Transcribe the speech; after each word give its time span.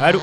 Allô 0.00 0.20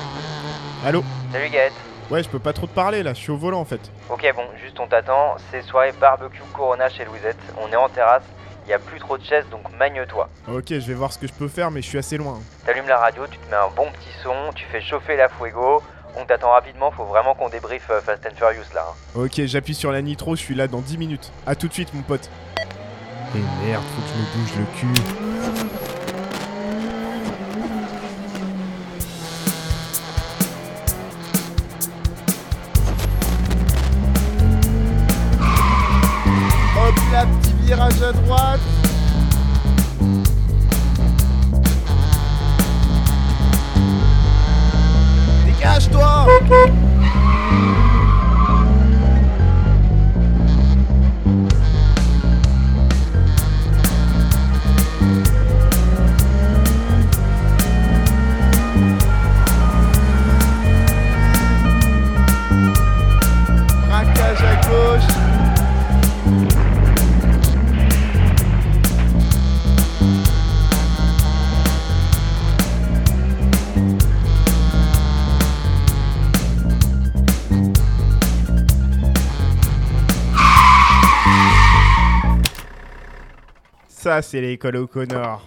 Allô 0.84 1.02
Salut 1.32 1.48
Gaët. 1.50 1.72
Ouais, 2.10 2.22
je 2.22 2.28
peux 2.28 2.38
pas 2.38 2.52
trop 2.52 2.66
te 2.66 2.74
parler 2.74 3.02
là, 3.02 3.14
je 3.14 3.18
suis 3.20 3.30
au 3.30 3.36
volant 3.36 3.60
en 3.60 3.64
fait. 3.64 3.80
Ok 4.10 4.30
bon, 4.36 4.42
juste 4.62 4.78
on 4.78 4.86
t'attend, 4.86 5.36
c'est 5.50 5.62
soirée 5.62 5.92
barbecue 5.98 6.42
Corona 6.52 6.88
chez 6.88 7.04
Louisette, 7.04 7.38
on 7.60 7.72
est 7.72 7.76
en 7.76 7.88
terrasse, 7.88 8.22
il 8.66 8.70
y 8.70 8.74
a 8.74 8.78
plus 8.78 9.00
trop 9.00 9.16
de 9.16 9.24
chaises 9.24 9.46
donc 9.50 9.62
magne-toi. 9.78 10.28
Ok, 10.48 10.66
je 10.68 10.78
vais 10.86 10.94
voir 10.94 11.12
ce 11.12 11.18
que 11.18 11.26
je 11.26 11.32
peux 11.32 11.48
faire, 11.48 11.70
mais 11.70 11.80
je 11.80 11.88
suis 11.88 11.98
assez 11.98 12.18
loin. 12.18 12.40
T'allumes 12.66 12.88
la 12.88 12.98
radio, 12.98 13.26
tu 13.30 13.38
te 13.38 13.50
mets 13.50 13.56
un 13.56 13.70
bon 13.74 13.86
petit 13.90 14.10
son, 14.22 14.52
tu 14.54 14.64
fais 14.70 14.82
chauffer 14.82 15.16
la 15.16 15.28
fuego, 15.30 15.82
on 16.16 16.24
t'attend 16.26 16.50
rapidement, 16.50 16.90
faut 16.90 17.04
vraiment 17.06 17.34
qu'on 17.34 17.48
débriefe 17.48 17.88
euh, 17.90 18.00
Fast 18.02 18.26
and 18.26 18.36
Furious 18.36 18.64
là. 18.74 18.84
hein. 18.90 19.20
Ok, 19.22 19.40
j'appuie 19.46 19.74
sur 19.74 19.90
la 19.90 20.02
nitro, 20.02 20.36
je 20.36 20.40
suis 20.42 20.54
là 20.54 20.68
dans 20.68 20.80
10 20.80 20.98
minutes. 20.98 21.32
À 21.46 21.54
tout 21.56 21.68
de 21.68 21.72
suite, 21.72 21.92
mon 21.94 22.02
pote. 22.02 22.28
Et 23.34 23.66
merde, 23.66 23.82
faut 23.96 24.02
que 24.02 24.08
je 24.08 24.38
me 24.38 24.44
bouge 24.44 24.52
le 24.58 24.78
cul. 24.78 25.83
Ça, 84.14 84.22
c'est 84.22 84.40
l'école 84.40 84.76
O'Connor. 84.76 85.42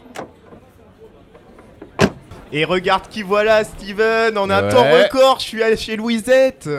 Et 2.52 2.66
regarde 2.66 3.04
qui 3.10 3.22
voilà, 3.22 3.64
Steven, 3.64 4.38
en 4.38 4.50
un 4.50 4.64
Ouais. 4.64 4.70
temps 4.70 4.84
record, 4.84 5.38
je 5.40 5.46
suis 5.46 5.64
allé 5.64 5.78
chez 5.78 5.96
Louisette. 5.96 6.70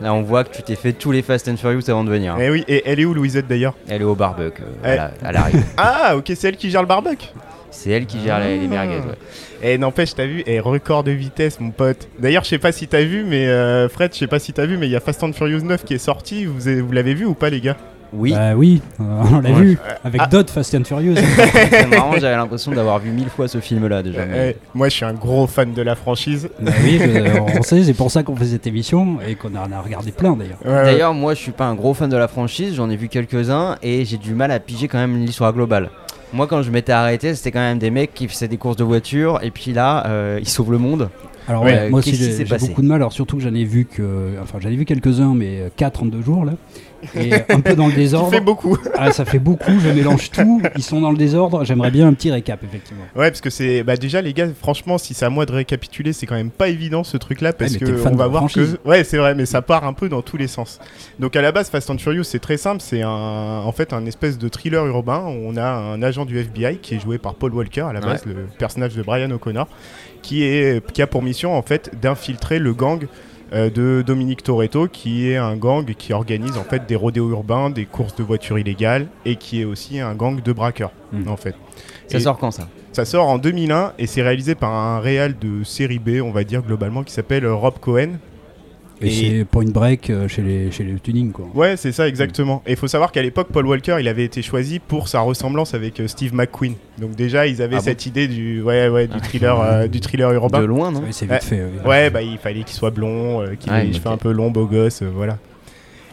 Là, 0.00 0.12
on 0.12 0.22
voit 0.22 0.42
que 0.42 0.56
tu 0.56 0.62
t'es 0.64 0.74
fait 0.74 0.92
tous 0.92 1.12
les 1.12 1.22
Fast 1.22 1.46
and 1.48 1.56
Furious 1.56 1.88
avant 1.88 2.02
de 2.02 2.10
venir. 2.10 2.36
Eh 2.40 2.50
oui, 2.50 2.64
et 2.66 2.82
elle 2.84 2.98
est 2.98 3.04
où 3.04 3.14
Louisette 3.14 3.46
d'ailleurs? 3.46 3.74
Elle 3.88 4.02
est 4.02 4.04
au 4.04 4.16
barbecue, 4.16 4.60
euh, 4.62 4.66
Eh. 4.84 4.88
à 4.88 4.96
la- 4.96 5.10
à 5.22 5.32
l'arrivée. 5.32 5.62
Ah, 5.76 6.16
ok, 6.16 6.32
c'est 6.34 6.48
elle 6.48 6.56
qui 6.56 6.68
gère 6.68 6.82
le 6.82 6.88
barbecue. 6.88 7.28
C'est 7.70 7.90
elle 7.90 8.06
qui 8.06 8.20
gère 8.20 8.40
les, 8.40 8.58
les 8.58 8.66
merguez, 8.66 8.96
ouais. 8.96 9.14
Et 9.62 9.78
n'empêche, 9.78 10.16
t'as 10.16 10.26
vu, 10.26 10.42
et 10.46 10.58
record 10.58 11.04
de 11.04 11.12
vitesse, 11.12 11.60
mon 11.60 11.70
pote. 11.70 12.08
D'ailleurs, 12.18 12.42
je 12.42 12.48
sais 12.48 12.58
pas 12.58 12.72
si 12.72 12.88
t'as 12.88 13.02
vu, 13.04 13.22
mais 13.22 13.46
euh, 13.46 13.88
Fred, 13.88 14.12
je 14.12 14.18
sais 14.18 14.26
pas 14.26 14.40
si 14.40 14.52
t'as 14.52 14.66
vu, 14.66 14.78
mais 14.78 14.86
il 14.88 14.90
y 14.90 14.96
a 14.96 15.00
Fast 15.00 15.22
and 15.22 15.32
Furious 15.32 15.60
9 15.62 15.84
qui 15.84 15.94
est 15.94 15.98
sorti. 15.98 16.44
Vous 16.44 16.92
l'avez 16.92 17.14
vu 17.14 17.24
ou 17.24 17.34
pas, 17.34 17.50
les 17.50 17.60
gars? 17.60 17.76
Oui, 18.12 18.32
Bah 18.32 18.54
oui, 18.54 18.80
on 19.00 19.40
l'a 19.40 19.50
Ouais. 19.50 19.60
vu. 19.60 19.78
Avec 20.04 20.20
Ah. 20.24 20.26
d'autres 20.28 20.52
Fast 20.52 20.74
and 20.74 20.84
Furious. 20.84 21.14
c'est 21.70 21.86
marrant, 21.86 22.12
j'avais 22.18 22.36
l'impression 22.36 22.72
d'avoir 22.72 22.98
vu 22.98 23.10
mille 23.10 23.28
fois 23.28 23.48
ce 23.48 23.58
film-là 23.58 24.02
déjà. 24.02 24.24
mais- 24.24 24.54
Eh, 24.56 24.60
Moi, 24.74 24.88
je 24.88 24.94
suis 24.94 25.04
un 25.04 25.12
gros 25.14 25.46
fan 25.46 25.72
de 25.72 25.82
la 25.82 25.94
franchise. 25.96 26.48
bah 26.60 26.72
oui, 26.84 26.98
je- 27.00 27.58
on 27.58 27.62
sait, 27.62 27.82
c'est 27.84 27.94
pour 27.94 28.10
ça 28.10 28.22
qu'on 28.22 28.36
fait 28.36 28.46
cette 28.46 28.66
émission 28.66 29.18
et 29.26 29.34
qu'on 29.34 29.54
en 29.56 29.70
a 29.72 29.80
regardé 29.80 30.12
plein 30.12 30.34
d'ailleurs. 30.36 30.58
Ouais, 30.64 30.70
ouais. 30.72 30.84
D'ailleurs, 30.84 31.14
moi 31.14 31.34
je 31.34 31.40
suis 31.40 31.52
pas 31.52 31.66
un 31.66 31.74
gros 31.74 31.94
fan 31.94 32.08
de 32.08 32.16
la 32.16 32.28
franchise, 32.28 32.74
j'en 32.74 32.88
ai 32.90 32.96
vu 32.96 33.08
quelques-uns 33.08 33.76
et 33.82 34.04
j'ai 34.04 34.16
du 34.18 34.34
mal 34.34 34.50
à 34.50 34.60
piger 34.60 34.88
quand 34.88 34.98
même 34.98 35.16
l'histoire 35.18 35.52
globale. 35.52 35.90
Moi, 36.32 36.46
quand 36.46 36.62
je 36.62 36.70
m'étais 36.70 36.92
arrêté, 36.92 37.34
c'était 37.34 37.52
quand 37.52 37.60
même 37.60 37.78
des 37.78 37.90
mecs 37.90 38.12
qui 38.12 38.28
faisaient 38.28 38.48
des 38.48 38.56
courses 38.56 38.76
de 38.76 38.84
voiture 38.84 39.38
et 39.42 39.50
puis 39.50 39.72
là, 39.72 40.04
euh, 40.06 40.38
ils 40.40 40.48
sauvent 40.48 40.72
le 40.72 40.78
monde. 40.78 41.08
Alors 41.48 41.62
Ouais, 41.62 41.72
ouais, 41.72 41.90
moi 41.90 42.00
aussi 42.00 42.14
j'ai 42.14 42.44
beaucoup 42.44 42.82
de 42.82 42.86
mal, 42.86 42.96
alors 42.96 43.12
surtout 43.12 43.36
que 43.36 43.42
j'en 43.42 43.54
ai 43.54 43.64
vu 43.64 43.84
que, 43.84 44.34
enfin 44.42 44.58
j'en 44.60 44.68
ai 44.68 44.76
vu 44.76 44.84
quelques-uns, 44.84 45.34
mais 45.34 45.70
4 45.76 46.02
en 46.02 46.06
deux 46.06 46.22
jours 46.22 46.44
là. 46.44 46.52
Et 47.14 47.32
un 47.52 47.60
peu 47.60 47.74
dans 47.74 47.86
le 47.86 47.92
désordre. 47.92 48.30
fais 48.30 48.40
beaucoup. 48.40 48.76
Ah, 48.96 49.12
ça 49.12 49.24
fait 49.24 49.38
beaucoup, 49.38 49.78
je 49.78 49.88
mélange 49.90 50.30
tout. 50.30 50.62
Ils 50.76 50.82
sont 50.82 51.00
dans 51.00 51.10
le 51.10 51.16
désordre. 51.16 51.64
J'aimerais 51.64 51.90
bien 51.90 52.08
un 52.08 52.14
petit 52.14 52.30
récap 52.30 52.62
effectivement. 52.64 53.04
Ouais, 53.14 53.30
parce 53.30 53.40
que 53.40 53.50
c'est. 53.50 53.82
Bah, 53.82 53.96
déjà, 53.96 54.22
les 54.22 54.32
gars, 54.32 54.48
franchement, 54.58 54.98
si 54.98 55.14
c'est 55.14 55.24
à 55.24 55.30
moi 55.30 55.46
de 55.46 55.52
récapituler, 55.52 56.12
c'est 56.12 56.26
quand 56.26 56.34
même 56.34 56.50
pas 56.50 56.68
évident 56.68 57.04
ce 57.04 57.16
truc-là. 57.16 57.52
Parce 57.52 57.74
mais 57.74 57.78
que 57.78 58.08
on 58.08 58.16
va 58.16 58.26
voir 58.26 58.42
franchise. 58.42 58.78
que. 58.82 58.88
Ouais, 58.88 59.04
c'est 59.04 59.18
vrai, 59.18 59.34
mais 59.34 59.46
ça 59.46 59.62
part 59.62 59.84
un 59.84 59.92
peu 59.92 60.08
dans 60.08 60.22
tous 60.22 60.36
les 60.36 60.46
sens. 60.48 60.78
Donc, 61.18 61.36
à 61.36 61.42
la 61.42 61.52
base, 61.52 61.70
Fast 61.70 61.90
and 61.90 61.98
Furious, 61.98 62.24
c'est 62.24 62.38
très 62.38 62.56
simple. 62.56 62.80
C'est 62.80 63.02
un, 63.02 63.10
en 63.10 63.72
fait 63.72 63.92
un 63.92 64.06
espèce 64.06 64.38
de 64.38 64.48
thriller 64.48 64.86
urbain. 64.86 65.24
où 65.26 65.48
On 65.48 65.56
a 65.56 65.66
un 65.66 66.02
agent 66.02 66.24
du 66.24 66.38
FBI 66.38 66.78
qui 66.78 66.94
est 66.94 67.00
joué 67.00 67.18
par 67.18 67.34
Paul 67.34 67.54
Walker, 67.54 67.82
à 67.82 67.92
la 67.92 68.00
base, 68.00 68.24
le 68.24 68.46
personnage 68.58 68.94
de 68.94 69.02
Brian 69.02 69.30
O'Connor, 69.30 69.68
qui, 70.26 70.42
est, 70.42 70.84
qui 70.92 71.02
a 71.02 71.06
pour 71.06 71.22
mission, 71.22 71.56
en 71.56 71.62
fait, 71.62 71.90
d'infiltrer 72.00 72.58
le 72.58 72.72
gang. 72.74 73.06
euh, 73.52 73.70
de 73.70 74.02
Dominique 74.04 74.42
Toretto 74.42 74.88
qui 74.88 75.30
est 75.30 75.36
un 75.36 75.54
gang 75.56 75.84
qui 75.94 76.12
organise 76.12 76.56
en 76.58 76.64
fait 76.64 76.84
des 76.88 76.96
rodéos 76.96 77.30
urbains, 77.30 77.70
des 77.70 77.84
courses 77.84 78.16
de 78.16 78.24
voitures 78.24 78.58
illégales 78.58 79.06
et 79.24 79.36
qui 79.36 79.60
est 79.60 79.64
aussi 79.64 80.00
un 80.00 80.16
gang 80.16 80.42
de 80.42 80.52
braqueurs 80.52 80.90
Mm. 81.12 81.28
en 81.28 81.36
fait. 81.36 81.54
Ça 82.08 82.18
Et- 82.18 82.20
sort 82.20 82.38
quand 82.38 82.50
ça? 82.50 82.66
Ça 82.90 83.04
sort 83.04 83.28
en 83.28 83.38
2001 83.38 83.92
et 84.00 84.08
c'est 84.08 84.22
réalisé 84.22 84.56
par 84.56 84.72
un 84.72 84.98
réal 84.98 85.36
de 85.38 85.62
série 85.62 86.00
B, 86.00 86.20
on 86.24 86.32
va 86.32 86.42
dire 86.42 86.60
globalement, 86.62 87.04
qui 87.04 87.12
s'appelle 87.12 87.46
Rob 87.46 87.74
Cohen. 87.80 88.14
Et, 89.02 89.08
Et- 89.08 89.10
c'est 89.38 89.44
Point 89.44 89.66
Break 89.70 90.08
euh, 90.08 90.26
chez 90.26 90.40
les, 90.42 90.70
chez 90.70 90.82
les 90.82 90.94
tuning 90.98 91.30
quoi. 91.32 91.46
Ouais, 91.54 91.76
c'est 91.76 91.92
ça 91.92 92.08
exactement. 92.08 92.62
Et 92.66 92.70
il 92.72 92.76
faut 92.76 92.88
savoir 92.88 93.12
qu'à 93.12 93.20
l'époque, 93.22 93.48
Paul 93.52 93.66
Walker, 93.66 93.96
il 94.00 94.08
avait 94.08 94.24
été 94.24 94.40
choisi 94.40 94.78
pour 94.78 95.08
sa 95.08 95.20
ressemblance 95.20 95.74
avec 95.74 96.00
euh, 96.00 96.08
Steve 96.08 96.34
McQueen. 96.34 96.74
Donc 96.98 97.14
déjà, 97.14 97.46
ils 97.46 97.60
avaient 97.60 97.76
Ah 97.76 97.80
bon 97.80 97.84
cette 97.84 98.06
idée 98.06 98.26
du, 98.26 98.62
ouais, 98.62 98.88
ouais, 98.88 99.06
du 99.06 99.20
thriller, 99.20 99.60
euh, 99.60 99.86
du 99.86 100.00
thriller 100.00 100.32
urbain. 100.32 100.60
De 100.60 100.64
loin, 100.64 100.90
non 100.92 101.00
Ouais, 101.00 101.08
c'est 101.12 101.26
Ouais. 101.28 101.34
vite 101.34 101.44
fait. 101.44 101.62
oui. 101.62 101.88
Ouais, 101.88 102.08
bah 102.10 102.22
il 102.22 102.38
fallait 102.38 102.62
qu'il 102.62 102.74
soit 102.74 102.90
blond, 102.90 103.42
euh, 103.42 103.54
qu'il 103.58 103.70
ait 103.72 103.84
les 103.84 103.92
cheveux 103.92 104.08
un 104.08 104.16
peu 104.16 104.32
longs, 104.32 104.50
beau 104.50 104.64
gosse, 104.66 105.02
euh, 105.02 105.10
voilà. 105.14 105.36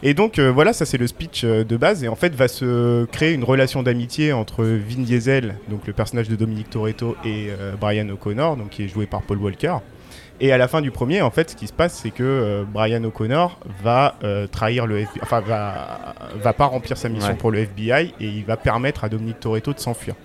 Et 0.05 0.13
donc 0.13 0.37
euh, 0.37 0.51
voilà, 0.51 0.73
ça 0.73 0.85
c'est 0.85 0.97
le 0.97 1.07
speech 1.07 1.43
euh, 1.45 1.63
de 1.63 1.77
base. 1.77 2.03
Et 2.03 2.09
en 2.09 2.15
fait, 2.15 2.35
va 2.35 2.49
se 2.49 3.05
créer 3.05 3.31
une 3.31 3.45
relation 3.45 3.81
d'amitié 3.83 4.33
entre 4.33 4.65
Vin 4.65 5.03
Diesel, 5.03 5.55
donc 5.69 5.87
le 5.87 5.93
personnage 5.93 6.27
de 6.27 6.35
Dominique 6.35 6.69
Toretto, 6.69 7.15
et 7.23 7.47
euh, 7.57 7.71
Brian 7.79 8.09
O'Connor, 8.09 8.57
donc 8.57 8.71
qui 8.71 8.83
est 8.83 8.87
joué 8.89 9.05
par 9.05 9.21
Paul 9.21 9.37
Walker. 9.37 9.75
Et 10.39 10.51
à 10.51 10.57
la 10.57 10.67
fin 10.67 10.81
du 10.81 10.91
premier, 10.91 11.21
en 11.21 11.29
fait, 11.31 11.51
ce 11.51 11.55
qui 11.55 11.67
se 11.67 11.73
passe, 11.73 11.93
c'est 11.93 12.09
que 12.11 12.23
euh, 12.23 12.63
Brian 12.67 13.03
O'Connor 13.03 13.59
va 13.81 14.15
euh, 14.23 14.47
trahir 14.47 14.87
le 14.87 14.99
FBI, 14.99 15.19
enfin 15.21 15.39
va, 15.41 16.15
va 16.35 16.53
pas 16.53 16.65
remplir 16.65 16.97
sa 16.97 17.07
mission 17.07 17.29
Ouais. 17.29 17.35
pour 17.35 17.51
le 17.51 17.59
FBI 17.59 18.13
et 18.19 18.25
il 18.25 18.43
va 18.43 18.57
permettre 18.57 19.03
à 19.03 19.09
Dominique 19.09 19.39
Toretto 19.39 19.73
de 19.73 19.79
s'enfuir. 19.79 20.15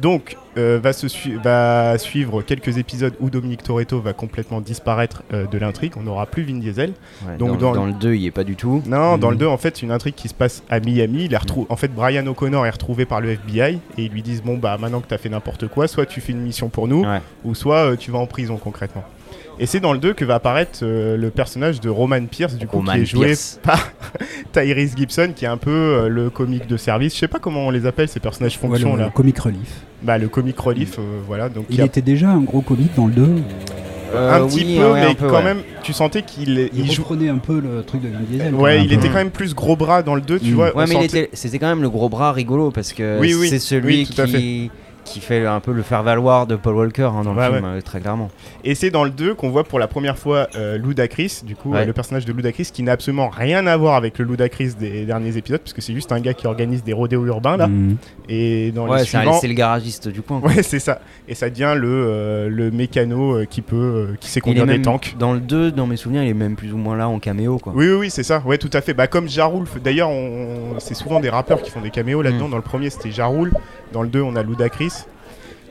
Donc, 0.00 0.36
euh, 0.56 0.80
va, 0.82 0.92
se 0.92 1.08
sui- 1.08 1.34
va 1.34 1.96
suivre 1.98 2.42
quelques 2.42 2.78
épisodes 2.78 3.14
où 3.20 3.28
Dominique 3.30 3.62
Toretto 3.62 4.00
va 4.00 4.12
complètement 4.12 4.60
disparaître 4.60 5.22
euh, 5.32 5.46
de 5.46 5.58
l'intrigue. 5.58 5.92
On 5.96 6.02
n'aura 6.02 6.26
plus 6.26 6.42
Vin 6.42 6.58
Diesel. 6.58 6.92
Ouais, 7.26 7.36
Donc, 7.36 7.58
dans, 7.58 7.72
dans 7.72 7.74
dans 7.80 7.86
le 7.86 7.92
2, 7.92 8.14
il 8.14 8.26
est 8.26 8.30
pas 8.30 8.44
du 8.44 8.56
tout. 8.56 8.82
Non, 8.86 9.18
dans 9.18 9.30
le 9.30 9.36
2, 9.36 9.46
en 9.46 9.56
fait, 9.58 9.76
c'est 9.76 9.82
une 9.84 9.92
intrigue 9.92 10.14
qui 10.14 10.28
se 10.28 10.34
passe 10.34 10.62
à 10.70 10.80
Miami. 10.80 11.24
Il 11.26 11.34
est 11.34 11.36
retrou- 11.36 11.66
En 11.68 11.76
fait, 11.76 11.88
Brian 11.94 12.26
O'Connor 12.26 12.66
est 12.66 12.70
retrouvé 12.70 13.04
par 13.04 13.20
le 13.20 13.30
FBI 13.32 13.78
et 13.98 14.04
ils 14.04 14.10
lui 14.10 14.22
disent 14.22 14.42
Bon, 14.42 14.56
bah 14.56 14.76
maintenant 14.80 15.00
que 15.00 15.08
tu 15.08 15.14
as 15.14 15.18
fait 15.18 15.28
n'importe 15.28 15.68
quoi, 15.68 15.86
soit 15.86 16.06
tu 16.06 16.20
fais 16.20 16.32
une 16.32 16.40
mission 16.42 16.68
pour 16.68 16.88
nous, 16.88 17.02
Ouais. 17.04 17.20
ou 17.44 17.54
soit 17.54 17.92
euh, 17.92 17.96
tu 17.96 18.10
vas 18.10 18.18
en 18.18 18.26
prison 18.26 18.56
concrètement. 18.56 19.04
Et 19.62 19.66
c'est 19.66 19.78
dans 19.80 19.92
le 19.92 19.98
2 19.98 20.14
que 20.14 20.24
va 20.24 20.36
apparaître 20.36 20.80
euh, 20.82 21.16
le 21.18 21.28
personnage 21.30 21.80
de 21.80 21.90
Roman 21.90 22.24
Pierce, 22.24 22.54
du 22.56 22.66
coup, 22.66 22.78
Roman 22.78 22.94
qui 22.94 23.00
est 23.00 23.04
joué 23.04 23.26
Pierce. 23.26 23.60
par 23.62 23.92
Tyrese 24.52 24.96
Gibson, 24.96 25.32
qui 25.36 25.44
est 25.44 25.48
un 25.48 25.58
peu 25.58 25.70
euh, 25.70 26.08
le 26.08 26.30
comique 26.30 26.66
de 26.66 26.76
service. 26.78 27.14
Je 27.14 27.18
sais 27.20 27.28
pas 27.28 27.38
comment 27.38 27.66
on 27.66 27.70
les 27.70 27.84
appelle, 27.86 28.08
ces 28.08 28.20
personnages 28.20 28.58
Ouais, 28.62 28.68
fonction 28.70 28.96
le, 28.96 29.02
là. 29.02 29.10
comic 29.14 29.38
relief. 29.38 29.82
Bah, 30.02 30.16
le 30.16 30.28
comic 30.28 30.58
relief, 30.58 30.98
euh, 30.98 31.20
voilà. 31.26 31.48
Donc, 31.50 31.66
Il 31.68 31.80
a 31.80 31.84
était 31.84 32.00
déjà 32.00 32.30
un 32.30 32.40
gros 32.40 32.62
comic 32.62 32.88
dans 32.96 33.06
le 33.06 33.12
2. 33.12 33.28
Euh, 34.12 34.42
un 34.42 34.46
petit 34.48 34.64
oui, 34.64 34.76
peu, 34.78 34.90
ouais, 34.92 35.06
mais 35.08 35.14
peu, 35.14 35.28
quand 35.28 35.36
ouais. 35.36 35.44
même, 35.44 35.58
tu 35.84 35.92
sentais 35.92 36.22
qu'il 36.22 36.68
Il, 36.72 36.86
il 36.86 36.90
joue. 36.92 37.02
reprenait 37.02 37.28
un 37.28 37.38
peu 37.38 37.60
le 37.60 37.82
truc 37.84 38.00
de 38.00 38.08
Vin 38.08 38.18
Diesel. 38.28 38.54
Ouais, 38.54 38.80
il 38.82 38.88
peu. 38.88 38.94
était 38.94 39.08
quand 39.08 39.14
même 39.14 39.30
plus 39.30 39.54
gros 39.54 39.76
bras 39.76 40.02
dans 40.02 40.16
le 40.16 40.20
2, 40.22 40.40
tu 40.40 40.50
Mm. 40.50 40.54
vois. 40.54 40.72
on 40.74 40.78
Ouais, 40.78 40.86
mais 40.88 40.94
sentait- 40.94 41.06
était- 41.06 41.30
c'était 41.34 41.58
quand 41.60 41.68
même 41.68 41.82
le 41.82 41.90
gros 41.90 42.08
bras 42.08 42.32
rigolo 42.32 42.70
parce 42.72 42.92
que 42.92 43.20
Oui, 43.20 43.34
oui, 43.34 43.48
c'est 43.48 43.60
celui 43.60 43.98
oui, 43.98 44.08
tout 44.12 44.20
à 44.20 44.24
qui, 44.24 44.70
qui 45.12 45.20
fait 45.20 45.44
un 45.46 45.60
peu 45.60 45.72
le 45.72 45.82
faire 45.82 46.02
valoir 46.02 46.46
de 46.46 46.56
Paul 46.56 46.74
Walker 46.76 47.10
hein, 47.14 47.22
dans 47.24 47.34
le 47.34 47.42
film, 47.42 47.64
euh, 47.64 47.80
très 47.80 48.00
clairement. 48.00 48.30
Et 48.64 48.74
c'est 48.74 48.90
dans 48.90 49.04
le 49.04 49.10
2 49.10 49.34
qu'on 49.34 49.50
voit 49.50 49.64
pour 49.64 49.78
la 49.78 49.86
première 49.88 50.16
fois 50.18 50.48
euh, 50.56 50.78
Ludacris, 50.78 51.40
du 51.44 51.56
coup, 51.56 51.72
Ouais. 51.72 51.80
euh, 51.80 51.84
le 51.84 51.92
personnage 51.92 52.24
de 52.24 52.32
Ludacris, 52.32 52.70
qui 52.72 52.82
n'a 52.82 52.92
absolument 52.92 53.28
rien 53.28 53.66
à 53.66 53.76
voir 53.76 53.94
avec 53.96 54.18
le 54.18 54.24
Ludacris 54.24 54.74
des 54.78 55.04
derniers 55.04 55.36
épisodes, 55.36 55.60
parce 55.60 55.72
que 55.72 55.80
c'est 55.80 55.94
juste 55.94 56.12
un 56.12 56.20
gars 56.20 56.34
qui 56.34 56.46
organise 56.46 56.82
des 56.84 56.92
rodéos 56.92 57.26
urbains 57.26 57.56
là. 57.56 57.66
Mhm. 57.66 57.96
Et 58.28 58.70
dans 58.72 58.88
Ouais, 58.88 58.98
les 58.98 59.04
suivants, 59.04 59.32
c'est 59.40 59.48
le 59.48 59.54
garagiste 59.54 60.08
du 60.08 60.22
coin. 60.22 60.40
quoi. 60.40 60.50
ouais, 60.50 60.62
c'est 60.62 60.78
ça. 60.78 61.00
Et 61.28 61.34
ça 61.34 61.50
devient 61.50 61.74
le 61.76 61.88
euh, 61.90 62.48
le 62.48 62.70
mécano 62.70 63.44
qui 63.48 63.62
peut, 63.62 64.14
qui 64.20 64.28
sait 64.30 64.40
conduire 64.40 64.66
des 64.66 64.80
tanks. 64.82 65.16
Dans 65.18 65.32
le 65.32 65.40
2, 65.40 65.72
dans 65.72 65.86
mes 65.86 65.96
souvenirs, 65.96 66.22
il 66.22 66.28
est 66.30 66.34
même 66.34 66.56
plus 66.56 66.72
ou 66.72 66.76
moins 66.76 66.96
là 66.96 67.08
en 67.08 67.18
caméo. 67.18 67.58
Quoi. 67.58 67.72
Oui, 67.76 67.86
oui, 67.88 67.94
oui, 67.94 68.10
c'est 68.10 68.22
ça. 68.22 68.42
Ouais, 68.46 68.58
tout 68.58 68.70
à 68.72 68.80
fait. 68.80 68.94
Bah, 68.94 69.06
comme 69.06 69.28
Jarul. 69.28 69.64
f- 69.64 69.80
D'ailleurs, 69.82 70.10
on... 70.10 70.78
c'est 70.78 70.94
souvent 70.94 71.20
des 71.20 71.28
rappeurs 71.30 71.62
qui 71.62 71.70
font 71.70 71.80
des 71.80 71.90
caméos 71.90 72.22
là-dedans. 72.22 72.48
Mm. 72.48 72.50
Dans 72.52 72.56
le 72.56 72.62
premier, 72.62 72.90
c'était 72.90 73.10
Jarul. 73.10 73.52
Dans 73.92 74.02
le 74.02 74.08
2, 74.08 74.20
on 74.22 74.36
a 74.36 74.42
Ludacris. 74.42 74.92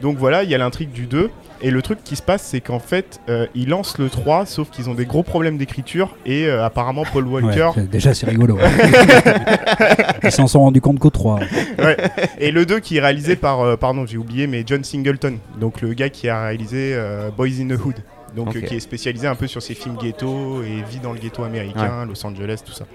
Donc 0.01 0.17
voilà, 0.17 0.43
il 0.43 0.49
y 0.49 0.55
a 0.55 0.57
l'intrigue 0.57 0.91
du 0.91 1.05
2. 1.05 1.29
Et 1.61 1.71
le 1.71 1.81
truc 1.81 1.99
qui 2.05 2.15
se 2.15 2.21
passe, 2.21 2.43
c'est 2.43 2.61
qu'en 2.61 2.79
fait, 2.79 3.19
euh, 3.27 3.45
ils 3.53 3.67
lancent 3.67 3.97
le 3.97 4.09
3, 4.09 4.45
sauf 4.45 4.69
qu'ils 4.69 4.89
ont 4.89 4.93
des 4.93 5.05
gros 5.05 5.23
problèmes 5.23 5.57
d'écriture. 5.57 6.15
Et 6.25 6.45
euh, 6.45 6.65
apparemment, 6.65 7.03
Paul 7.11 7.27
Walker. 7.27 7.71
Ouais, 7.75 7.83
déjà, 7.83 8.13
c'est 8.13 8.25
rigolo. 8.25 8.57
Ils 10.23 10.31
s'en 10.31 10.47
sont 10.47 10.61
rendus 10.61 10.79
compte 10.79 10.99
qu'au 10.99 11.09
3. 11.09 11.39
Ouais. 11.79 11.97
Et 12.39 12.51
le 12.51 12.65
2 12.65 12.79
qui 12.79 12.97
est 12.97 13.01
réalisé 13.01 13.35
par, 13.35 13.61
euh, 13.61 13.75
pardon, 13.75 14.05
j'ai 14.05 14.17
oublié, 14.17 14.47
mais 14.47 14.63
John 14.65 14.83
Singleton. 14.83 15.37
Donc 15.59 15.81
le 15.81 15.93
gars 15.93 16.09
qui 16.09 16.29
a 16.29 16.43
réalisé 16.43 16.93
euh, 16.93 17.29
Boys 17.35 17.59
in 17.59 17.67
the 17.67 17.79
Hood. 17.79 17.95
Donc 18.35 18.55
euh, 18.55 18.61
qui 18.61 18.75
est 18.75 18.79
spécialisé 18.79 19.27
un 19.27 19.35
peu 19.35 19.47
sur 19.47 19.61
ces 19.61 19.73
films 19.73 19.97
ghetto 19.97 20.61
et 20.63 20.83
vie 20.89 20.99
dans 21.01 21.13
le 21.13 21.19
ghetto 21.19 21.43
américain, 21.43 22.05
Los 22.05 22.25
Angeles, 22.25 22.61
tout 22.65 22.71
ça. 22.71 22.85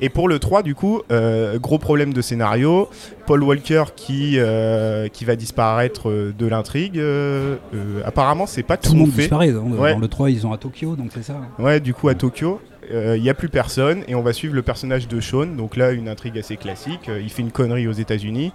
Et 0.00 0.08
pour 0.08 0.28
le 0.28 0.38
3, 0.38 0.62
du 0.62 0.74
coup, 0.74 1.02
euh, 1.10 1.58
gros 1.58 1.78
problème 1.78 2.12
de 2.12 2.22
scénario. 2.22 2.88
Paul 3.26 3.42
Walker 3.42 3.84
qui, 3.96 4.34
euh, 4.38 5.08
qui 5.08 5.24
va 5.24 5.36
disparaître 5.36 6.08
euh, 6.08 6.32
de 6.38 6.46
l'intrigue. 6.46 6.98
euh, 6.98 7.56
apparemment, 8.04 8.46
c'est 8.46 8.62
pas 8.62 8.76
Tout 8.76 8.92
le 8.92 8.98
monde 9.00 9.10
fait. 9.10 9.22
disparaît. 9.22 9.52
Dans, 9.52 9.62
Ouais. 9.64 9.92
dans 9.94 9.98
le 10.00 10.08
3, 10.08 10.30
ils 10.30 10.40
sont 10.40 10.52
à 10.52 10.58
Tokyo, 10.58 10.96
donc 10.96 11.10
c'est 11.12 11.22
ça. 11.24 11.36
Ouais, 11.58 11.80
du 11.80 11.92
coup 11.94 12.08
à 12.08 12.14
Tokyo, 12.14 12.60
il 12.90 13.20
n'y 13.20 13.28
a 13.28 13.34
plus 13.34 13.50
personne 13.50 14.02
et 14.08 14.14
on 14.14 14.22
va 14.22 14.32
suivre 14.32 14.54
le 14.54 14.62
personnage 14.62 15.08
de 15.08 15.20
Sean. 15.20 15.46
Donc 15.46 15.76
là, 15.76 15.90
une 15.92 16.08
intrigue 16.08 16.38
assez 16.38 16.56
classique. 16.56 17.10
Il 17.22 17.28
fait 17.28 17.42
une 17.42 17.50
connerie 17.50 17.86
aux 17.86 17.92
États-Unis 17.92 18.52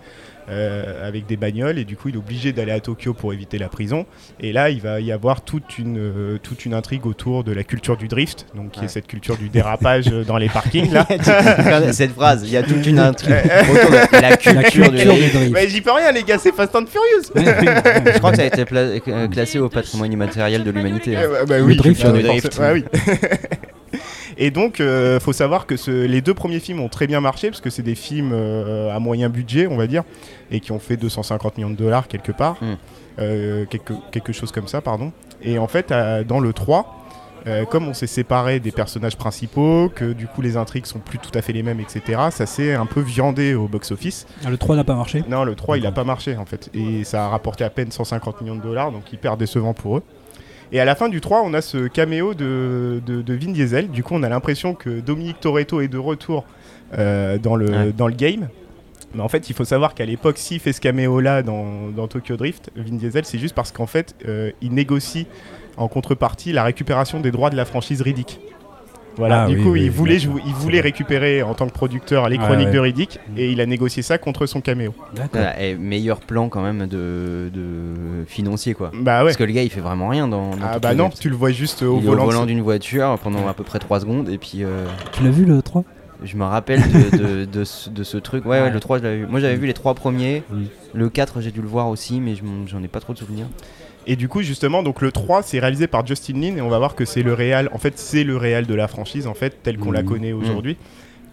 euh, 0.50 1.07
avec 1.07 1.25
des 1.25 1.38
bagnoles 1.38 1.80
et 1.80 1.86
du 1.86 1.95
coup, 1.95 2.10
il 2.10 2.16
est 2.16 2.18
obligé 2.18 2.51
d'aller 2.54 2.72
à 2.72 2.80
Tokyo 2.80 3.13
pour 3.13 3.34
éviter 3.34 3.57
la 3.57 3.69
prison. 3.69 4.06
Et 4.40 4.51
là, 4.54 4.69
il 4.69 4.81
va 4.81 5.00
y 5.00 5.12
avoir 5.12 5.42
toute 5.42 5.78
une, 5.80 5.98
euh, 5.98 6.38
toute 6.42 6.66
une 6.66 6.74
intrigue 6.74 7.06
autour 7.06 7.44
de 7.44 7.51
la 7.51 7.63
culture 7.63 7.98
du 7.98 8.07
drift, 8.07 8.45
donc 8.56 8.72
qui 8.72 8.80
Ouais. 8.80 8.86
est 8.86 8.90
cette 8.90 9.07
culture 9.07 9.38
du 9.38 9.50
dérapage 9.50 10.06
euh, 10.12 10.24
dans 10.24 10.38
les 10.38 10.50
parkings 10.50 10.92
là. 10.92 11.07
Cette 11.94 12.12
phrase, 12.13 12.44
il 12.45 12.51
y 12.51 12.57
a 12.57 12.63
toute 12.63 12.86
une 12.86 13.00
intrigue 13.00 13.34
autour 13.72 13.90
de 13.92 13.95
la 14.13 14.22
La 14.22 14.38
culture 14.38 14.92
du 14.92 14.98
du 14.98 15.06
drift. 15.06 15.51
Mais 15.51 15.68
j'y 15.69 15.81
peux 15.81 15.92
rien, 15.92 16.12
les 16.12 16.24
gars, 16.24 16.38
c'est 16.38 16.54
Fast 16.54 16.75
and 16.75 16.86
Furious. 16.88 17.31
Je 18.13 18.18
crois 18.19 18.31
que 18.31 18.38
ça 18.38 18.44
a 18.44 18.45
été 18.45 18.66
classé 19.30 19.60
au 19.60 19.69
patrimoine 19.69 20.12
immatériel 20.12 20.63
de 20.63 20.72
l'humanité. 20.72 21.12
Eh 21.18 21.28
bah, 21.28 21.45
bah 21.48 21.60
Le 21.60 21.75
drift, 21.75 22.01
je- 22.01 22.07
le 22.07 22.22
forcément, 22.22 22.34
drift. 22.34 22.60
ouais, 22.60 22.72
oui. 22.74 22.86
Et 24.38 24.51
donc, 24.51 24.80
euh, 24.80 25.19
faut 25.19 25.34
savoir 25.34 25.66
que 25.66 25.78
ce- 25.78 26.06
les 26.06 26.22
deux 26.22 26.34
premiers 26.34 26.60
films 26.60 26.80
ont 26.80 26.90
très 26.90 27.07
bien 27.07 27.22
marché 27.22 27.50
parce 27.50 27.62
que 27.62 27.69
c'est 27.69 27.84
des 27.84 27.95
films 27.95 28.31
euh, 28.34 28.95
à 28.95 29.00
moyen 29.00 29.30
budget, 29.30 29.68
on 29.68 29.78
va 29.78 29.88
dire, 29.88 30.04
et 30.51 30.60
qui 30.60 30.72
ont 30.72 30.80
fait 30.80 30.98
250 30.98 31.57
millions 31.57 31.69
de 31.69 31.75
dollars 31.75 32.07
quelque 32.07 32.31
part, 32.31 32.57
Mm. 32.62 32.78
Euh, 33.19 33.66
quelque, 33.66 33.94
quelque 34.12 34.34
chose 34.34 34.51
comme 34.51 34.68
ça, 34.68 34.81
pardon. 34.81 35.12
Et 35.44 35.60
en 35.60 35.68
fait, 35.68 35.92
euh, 35.92 36.24
dans 36.24 36.40
le 36.40 36.51
3, 36.51 37.00
euh, 37.45 37.63
comme 37.66 37.88
on 37.88 37.94
s'est 37.94 38.07
séparé 38.07 38.60
des 38.60 38.72
personnages 38.72 39.18
principaux, 39.18 39.92
que 39.94 40.13
du 40.13 40.25
coup 40.25 40.42
les 40.42 40.57
intrigues 40.57 40.88
sont 40.88 40.98
plus 41.00 41.19
tout 41.19 41.30
à 41.38 41.42
fait 41.44 41.54
les 41.54 41.62
mêmes, 41.62 41.80
etc., 41.80 42.19
ça 42.31 42.48
s'est 42.48 42.74
un 42.74 42.88
peu 42.88 43.01
viandé 43.01 43.54
au 43.54 43.68
box-office. 43.68 44.25
Ah, 44.44 44.50
Le 44.50 44.57
3 44.57 44.75
n'a 44.78 44.84
pas 44.84 44.95
marché? 44.95 45.24
Non, 45.30 45.44
le 45.44 45.54
3, 45.54 45.78
il 45.78 45.86
a 45.86 45.92
pas 45.92 46.04
marché 46.04 46.38
en 46.38 46.45
fait. 46.45 46.69
Et 46.74 47.04
ça 47.04 47.25
a 47.25 47.28
rapporté 47.30 47.63
à 47.63 47.69
peine 47.69 47.92
150 47.92 48.42
millions 48.42 48.56
de 48.56 48.62
dollars, 48.63 48.92
donc 48.92 49.12
hyper 49.13 49.38
décevant 49.38 49.74
pour 49.75 49.98
eux. 49.98 50.04
Et 50.74 50.80
à 50.80 50.86
la 50.86 50.96
fin 50.96 51.08
du 51.08 51.22
3, 51.22 51.44
on 51.46 51.54
a 51.54 51.62
ce 51.62 51.88
caméo 51.88 52.34
de, 52.34 53.00
de, 53.06 53.22
de 53.22 53.34
Vin 53.36 53.52
Diesel. 53.52 53.90
Du 53.90 54.04
coup, 54.04 54.16
on 54.16 54.24
a 54.24 54.30
l'impression 54.30 54.74
que 54.74 55.00
Dominique 55.00 55.40
Toretto 55.40 55.80
est 55.81 55.88
de 55.88 55.98
retour 56.00 56.46
euh, 56.98 57.38
dans, 57.38 57.56
le, 57.56 57.70
Ouais. 57.70 57.92
dans 57.96 58.08
le 58.08 58.16
game. 58.16 58.50
Mais 59.14 59.22
en 59.22 59.30
fait, 59.30 59.50
il 59.52 59.54
faut 59.56 59.66
savoir 59.66 59.94
qu'à 59.94 60.06
l'époque, 60.06 60.40
s'il 60.40 60.60
fait 60.60 60.74
ce 60.74 60.81
caméo-là 60.81 61.44
dans, 61.44 61.90
dans 61.96 62.08
Tokyo 62.08 62.36
Drift, 62.38 62.72
Vin 62.75 62.96
Diesel, 62.96 63.24
c'est 63.25 63.38
juste 63.38 63.54
parce 63.54 63.72
qu'en 63.72 63.86
fait, 63.86 64.16
euh, 64.28 64.52
il 64.62 64.74
négocie 64.74 65.28
en 65.78 65.88
contrepartie 65.88 66.52
la 66.52 66.64
récupération 66.64 67.19
des 67.19 67.30
droits 67.30 67.52
de 67.52 67.56
la 67.56 67.66
franchise 67.66 68.02
Riddick. 68.02 68.40
Voilà, 69.18 69.44
Ah 69.44 69.48
du 69.48 69.56
oui, 69.57 69.63
coup, 69.63 69.69
oui, 69.71 69.83
il 69.83 69.92
voulait, 69.92 70.18
jouer- 70.19 70.42
il 70.45 70.54
voulait 70.54 70.80
récupérer 70.81 71.44
en 71.44 71.54
tant 71.54 71.68
que 71.68 71.71
producteur 71.74 72.27
les 72.30 72.38
chroniques 72.38 72.68
ouais. 72.68 72.74
de 72.74 72.80
Riddick 72.80 73.19
et 73.38 73.51
il 73.51 73.62
a 73.62 73.65
négocié 73.65 74.01
ça 74.01 74.18
contre 74.18 74.45
son 74.48 74.60
caméo. 74.62 74.94
D'accord. 75.15 75.30
Voilà, 75.33 75.62
et 75.62 75.75
meilleur 75.75 76.19
plan 76.19 76.50
quand 76.50 76.62
même 76.63 76.88
de, 76.88 77.50
de 77.54 78.25
financier 78.27 78.74
quoi. 78.74 78.92
Bah 78.94 79.19
ouais. 79.19 79.25
Parce 79.25 79.38
que 79.38 79.44
le 79.44 79.51
gars 79.54 79.63
il 79.63 79.69
fait 79.69 79.81
vraiment 79.81 80.07
rien 80.10 80.27
dans. 80.27 80.51
dans 80.56 80.57
Ah 80.63 80.80
bah 80.80 80.94
non, 80.95 81.10
tu 81.10 81.30
le 81.30 81.36
vois 81.36 81.51
juste 81.51 81.83
au 81.83 82.00
il 82.00 82.06
est 82.06 82.07
au 82.07 82.12
volant. 82.12 82.25
volant 82.25 82.45
d'une 82.45 82.62
voiture 82.62 83.18
pendant 83.21 83.48
à 83.48 83.54
peu 83.54 83.63
près 83.63 83.80
3 83.80 84.00
secondes 84.00 84.30
et 84.30 84.38
puis 84.38 84.63
euh, 84.63 84.86
Tu 85.12 85.24
l'as 85.24 85.30
vu 85.31 85.45
le 85.45 85.62
3 85.62 85.83
je 86.24 86.38
me 86.38 86.45
rappelle 86.45 86.80
de, 86.81 87.18
de, 87.42 87.45
de 87.45 87.63
ce, 87.66 87.89
de 87.89 88.01
ce 88.04 88.16
truc. 88.18 88.45
Ouais, 88.45 88.51
ouais, 88.51 88.62
Ouais. 88.68 88.71
le 88.71 88.80
3 88.80 89.00
je 89.00 89.04
l'avais 89.04 89.18
vu. 89.18 89.27
Moi 89.27 89.42
j'avais 89.42 89.57
vu 89.57 89.68
les 89.68 89.74
3 89.74 89.94
premiers. 89.94 90.42
Oui. 90.54 90.69
Le 90.94 91.09
4 91.09 91.42
j'ai 91.42 91.51
dû 91.51 91.62
le 91.62 91.68
voir 91.68 91.89
aussi 91.89 92.21
mais 92.21 92.33
j'en 92.66 92.81
ai 92.81 92.88
pas 92.88 93.01
trop 93.01 93.12
de 93.13 93.18
souvenirs. 93.19 93.48
Et 94.08 94.16
du 94.16 94.28
coup, 94.28 94.42
justement, 94.42 94.84
donc 94.84 95.02
le 95.02 95.12
3, 95.12 95.44
c'est 95.44 95.60
réalisé 95.60 95.88
par 95.88 96.06
Justin 96.06 96.34
Lin 96.40 96.58
et 96.58 96.62
on 96.62 96.70
va 96.70 96.78
voir 96.78 96.96
que 96.96 97.06
c'est 97.06 97.24
le 97.24 97.34
réal. 97.34 97.70
En 97.74 97.78
fait, 97.78 97.98
c'est 97.98 98.24
le 98.24 98.36
réal 98.38 98.66
de 98.66 98.74
la 98.76 98.88
franchise, 98.88 99.28
en 99.28 99.34
fait, 99.34 99.58
tel 99.64 99.78
qu'on 99.78 99.92
la 99.92 100.02
Mhm. 100.04 100.08
connaît 100.10 100.32
aujourd'hui. 100.34 100.78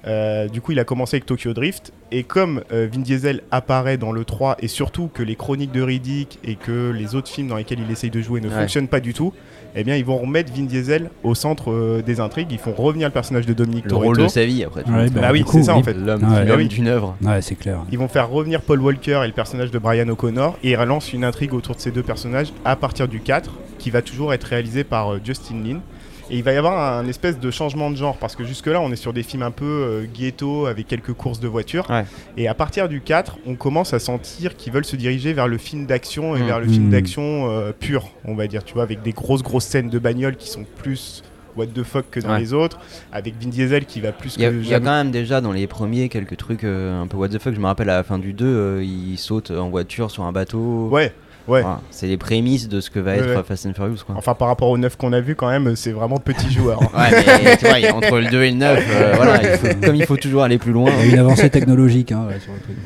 Euh, 0.07 0.49
du 0.49 0.63
coup, 0.63 0.73
il 0.73 0.79
a 0.79 0.85
commencé 0.85 1.17
avec 1.17 1.27
Tokyo 1.27 1.53
Drift. 1.53 1.93
Et 2.11 2.23
comme 2.23 2.63
euh, 2.73 2.89
Vin 2.91 3.01
Diesel 3.01 3.43
apparaît 3.51 3.99
dans 3.99 4.13
le 4.13 4.25
3 4.25 4.57
et 4.61 4.67
surtout 4.69 5.09
que 5.13 5.23
les 5.23 5.37
chroniques 5.37 5.73
de 5.73 5.83
Riddick 5.83 6.39
et 6.43 6.55
que 6.55 6.91
les 6.91 7.15
autres 7.15 7.29
films 7.29 7.49
dans 7.49 7.57
lesquels 7.57 7.81
il 7.81 7.91
essaye 7.91 8.09
de 8.11 8.21
jouer 8.23 8.41
ne 8.41 8.49
Ouais. 8.49 8.55
fonctionnent 8.61 8.89
pas 8.89 9.01
du 9.01 9.13
tout, 9.13 9.35
eh 9.77 9.85
bien, 9.85 9.97
ils 9.97 10.05
vont 10.05 10.19
remettre 10.19 10.53
Vin 10.53 10.65
Diesel 10.65 11.11
au 11.23 11.35
centre 11.35 11.71
euh, 11.71 12.03
des 12.03 12.21
intrigues. 12.21 12.49
Ils 12.51 12.59
font 12.59 12.73
revenir 12.73 13.09
le 13.09 13.13
personnage 13.13 13.47
de 13.47 13.53
Dominique 13.53 13.85
Le 13.85 13.91
Toretto. 13.91 14.07
rôle 14.09 14.19
de 14.19 14.29
sa 14.29 14.45
vie 14.45 14.65
après. 14.65 14.83
tout. 14.83 14.91
Ouais, 14.93 15.09
Bah 15.11 15.31
oui, 15.33 15.45
c'est 15.51 15.63
ça 15.63 15.77
en 15.77 15.83
fait. 15.83 15.95
L'homme 15.95 16.23
Ouais. 16.23 16.45
l'homme 16.45 16.59
Bah 16.63 16.65
d'une 16.65 16.89
œuvre. 16.89 17.17
Ouais, 17.23 17.41
c'est 17.43 17.55
clair. 17.55 17.79
Ils 17.93 17.99
vont 17.99 18.09
faire 18.09 18.29
revenir 18.29 18.63
Paul 18.63 18.81
Walker 18.81 19.21
et 19.25 19.27
le 19.27 19.33
personnage 19.33 19.71
de 19.71 19.79
Brian 19.79 20.09
O'Connor 20.09 20.57
et 20.63 20.71
ils 20.71 20.77
relancent 20.77 21.13
une 21.13 21.25
intrigue 21.25 21.55
autour 21.55 21.75
de 21.77 21.81
ces 21.81 21.91
deux 21.91 22.03
personnages 22.03 22.53
à 22.65 22.77
partir 22.77 23.09
du 23.09 23.21
4 23.21 23.51
qui 23.79 23.91
va 23.91 24.03
toujours 24.03 24.33
être 24.35 24.45
réalisé 24.45 24.85
par 24.85 25.13
euh, 25.15 25.21
Justin 25.25 25.63
Lin. 25.65 25.81
Et 26.31 26.37
il 26.38 26.44
va 26.44 26.53
y 26.53 26.56
avoir 26.56 26.99
un 26.99 27.06
espèce 27.09 27.41
de 27.41 27.50
changement 27.50 27.91
de 27.91 27.97
genre 27.97 28.17
parce 28.17 28.37
que 28.37 28.44
jusque-là 28.44 28.81
on 28.81 28.93
est 28.93 28.97
sur 28.97 29.12
des 29.12 29.23
films 29.25 29.43
un 29.43 29.50
peu 29.50 29.65
euh, 29.65 30.06
ghetto 30.15 30.67
avec 30.67 30.87
quelques 30.87 31.12
courses 31.12 31.41
de 31.41 31.49
voitures. 31.49 31.91
Ouais. 31.91 32.05
Et 32.37 32.47
à 32.47 32.55
partir 32.55 32.88
du 32.88 33.00
4, 33.00 33.38
on 33.47 33.56
commence 33.56 33.93
à 33.94 33.99
sentir 33.99 34.56
qu'ils 34.56 34.73
veulent 34.73 34.85
se 34.85 34.94
diriger 34.97 35.32
vers 35.32 35.49
le 35.49 35.59
film 35.59 35.87
d'action 35.87 36.37
et 36.37 36.41
Mm. 36.41 36.47
vers 36.47 36.61
le 36.61 36.69
film 36.69 36.87
Mm. 36.87 36.91
d'action 36.91 37.50
euh, 37.50 37.73
pur, 37.73 38.09
on 38.25 38.35
va 38.37 38.47
dire, 38.47 38.62
tu 38.65 38.75
vois, 38.75 38.85
avec 38.85 39.03
des 39.03 39.12
grosses 39.12 39.43
grosses 39.43 39.65
scènes 39.65 39.91
de 39.91 39.99
bagnole 39.99 40.37
qui 40.37 40.49
sont 40.49 40.65
plus 40.79 41.25
what 41.56 41.67
the 41.67 41.82
fuck 41.82 42.05
que 42.12 42.21
dans 42.21 42.31
Ouais. 42.31 42.38
les 42.38 42.53
autres, 42.53 42.79
avec 43.12 43.35
Vin 43.43 43.49
Diesel 43.49 43.85
qui 43.85 44.00
va 44.00 44.12
plus 44.12 44.37
Il 44.37 44.43
y, 44.43 44.47
a, 44.47 44.50
que 44.50 44.55
il 44.55 44.62
y 44.62 44.67
a 44.69 44.71
jamais- 44.71 44.85
quand 44.87 44.93
même 44.93 45.11
déjà 45.11 45.41
dans 45.41 45.50
les 45.50 45.67
premiers 45.67 46.09
quelques 46.09 46.37
trucs 46.37 46.62
euh, 46.62 47.03
un 47.03 47.09
peu 47.09 47.17
what 47.17 47.29
the 47.29 47.41
fuck. 47.41 47.55
Je 47.55 47.61
me 47.61 47.67
rappelle 47.67 47.91
à 47.91 47.97
la 47.97 48.03
fin 48.05 48.19
du 48.21 48.33
2, 48.35 48.47
euh, 48.47 48.85
il 48.85 49.19
saute 49.19 49.50
en 49.50 49.69
voiture 49.69 50.12
sur 50.12 50.23
un 50.23 50.31
bateau. 50.33 50.88
Ouais, 50.93 51.12
ouais. 51.49 51.63
Voilà, 51.63 51.81
c'est 51.91 52.07
les 52.07 52.17
prémices 52.17 52.69
de 52.69 52.81
ce 52.81 52.91
que 52.91 52.99
va 53.01 53.15
être 53.17 53.37
ouais. 53.37 53.43
Fast 53.43 53.67
and 53.67 53.75
Furious 53.75 53.99
quoi. 54.07 54.15
Enfin, 54.17 54.35
par 54.35 54.49
rapport 54.49 54.69
au 54.69 54.79
9 54.79 54.97
qu'on 54.97 55.13
a 55.13 55.21
vu, 55.21 55.35
quand 55.35 55.49
même, 55.49 55.75
c'est 55.77 55.93
vraiment 55.93 56.19
petit 56.19 56.51
joueur. 56.53 56.83
hein. 56.83 56.89
Ouais, 57.13 57.25
mais 57.45 57.57
tu 57.57 57.67
vois, 57.67 57.95
entre 57.95 58.19
le 58.19 58.27
2 58.31 58.43
et 58.43 58.51
le 58.51 58.57
9, 58.57 58.79
euh, 58.91 59.13
voilà, 59.17 59.43
il 59.43 59.59
faut- 59.59 59.81
comme 59.87 59.95
il 59.97 60.07
faut 60.07 60.17
toujours 60.17 60.43
aller 60.43 60.59
plus 60.59 60.73
loin. 60.73 60.91
Il 61.01 61.07
y 61.07 61.11
a 61.11 61.13
une 61.15 61.19
avancée 61.21 61.51
technologique 61.51 62.13
hein, 62.13 62.27
ouais, 62.29 62.41
sur 62.41 62.53
le 62.53 62.61
truc. 62.61 62.77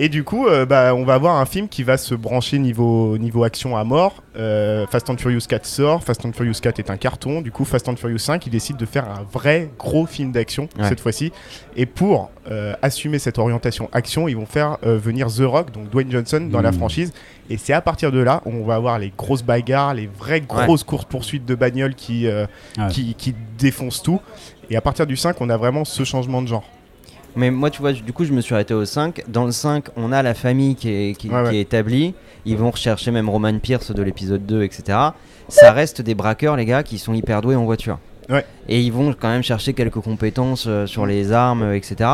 Et 0.00 0.08
du 0.08 0.22
coup, 0.22 0.46
euh, 0.46 0.64
bah, 0.64 0.94
on 0.94 1.04
va 1.04 1.14
avoir 1.14 1.40
un 1.40 1.44
film 1.44 1.68
qui 1.68 1.82
va 1.82 1.96
se 1.96 2.14
brancher 2.14 2.60
niveau, 2.60 3.18
niveau 3.18 3.42
action 3.42 3.76
à 3.76 3.82
mort. 3.82 4.22
Euh, 4.36 4.86
Fast 4.86 5.10
and 5.10 5.16
Furious 5.16 5.40
4 5.48 5.66
sort. 5.66 6.04
Fast 6.04 6.24
and 6.24 6.30
Furious 6.34 6.60
4 6.62 6.78
est 6.78 6.90
un 6.90 6.96
carton. 6.96 7.40
Du 7.40 7.50
coup, 7.50 7.64
Fast 7.64 7.88
and 7.88 7.96
Furious 7.96 8.18
5, 8.18 8.46
il 8.46 8.50
décide 8.50 8.76
de 8.76 8.86
faire 8.86 9.06
un 9.10 9.24
vrai 9.32 9.70
gros 9.76 10.06
film 10.06 10.30
d'action 10.30 10.68
Ouais. 10.78 10.88
cette 10.88 11.00
fois-ci. 11.00 11.32
Et 11.74 11.84
pour 11.84 12.30
euh, 12.48 12.74
assumer 12.80 13.18
cette 13.18 13.38
orientation 13.40 13.88
action, 13.92 14.28
ils 14.28 14.36
vont 14.36 14.46
faire 14.46 14.78
venir 14.82 15.26
The 15.26 15.40
Rock, 15.42 15.72
donc 15.72 15.90
Dwayne 15.90 16.12
Johnson, 16.12 16.48
dans 16.48 16.60
la 16.62 16.70
Mhm. 16.70 16.76
franchise. 16.78 17.12
Et 17.50 17.56
c'est 17.56 17.72
à 17.72 17.80
partir 17.80 18.12
de 18.12 18.20
là 18.20 18.40
où 18.46 18.50
on 18.52 18.64
va 18.64 18.76
avoir 18.76 19.00
les 19.00 19.12
grosses 19.18 19.42
bagarres, 19.42 19.94
les 19.94 20.06
vraies 20.06 20.42
grosses 20.42 20.84
courses-poursuites 20.84 21.44
de 21.44 21.56
bagnoles 21.56 21.96
qui, 21.96 22.28
Ouais. 22.28 22.46
qui, 22.90 23.14
qui 23.16 23.34
défoncent 23.58 24.02
tout. 24.04 24.20
Et 24.70 24.76
à 24.76 24.80
partir 24.80 25.08
du 25.08 25.16
5, 25.16 25.40
on 25.40 25.50
a 25.50 25.56
vraiment 25.56 25.84
ce 25.84 26.04
changement 26.04 26.40
de 26.40 26.46
genre. 26.46 26.62
Mais 27.36 27.50
moi, 27.50 27.70
tu 27.70 27.80
vois, 27.80 27.92
du 27.92 28.12
coup, 28.12 28.24
je 28.24 28.32
me 28.32 28.40
suis 28.40 28.54
arrêté 28.54 28.74
au 28.74 28.84
5. 28.84 29.22
Dans 29.28 29.44
le 29.44 29.52
5, 29.52 29.86
on 29.96 30.12
a 30.12 30.22
la 30.22 30.34
famille 30.34 30.74
qui 30.74 30.88
est, 30.90 31.16
qui, 31.18 31.28
Ouais, 31.28 31.42
qui 31.44 31.48
ouais. 31.50 31.56
est 31.56 31.60
établie. 31.60 32.14
Ils 32.44 32.56
vont 32.56 32.70
rechercher 32.70 33.10
même 33.10 33.28
Roman 33.28 33.58
Pierce 33.58 33.92
de 33.92 34.02
l'épisode 34.02 34.44
2, 34.46 34.62
etc. 34.62 34.98
Ça 35.48 35.72
reste 35.72 36.00
des 36.02 36.14
braqueurs, 36.14 36.56
les 36.56 36.64
gars, 36.64 36.82
qui 36.82 36.98
sont 36.98 37.14
hyper 37.14 37.40
doués 37.42 37.56
en 37.56 37.64
voiture. 37.64 37.98
Ouais. 38.28 38.44
Et 38.68 38.80
ils 38.82 38.92
vont 38.92 39.14
quand 39.18 39.28
même 39.28 39.42
chercher 39.42 39.72
quelques 39.72 40.00
compétences 40.00 40.66
euh, 40.68 40.86
sur 40.86 41.06
les 41.06 41.32
armes, 41.32 41.62
euh, 41.62 41.74
etc. 41.76 42.10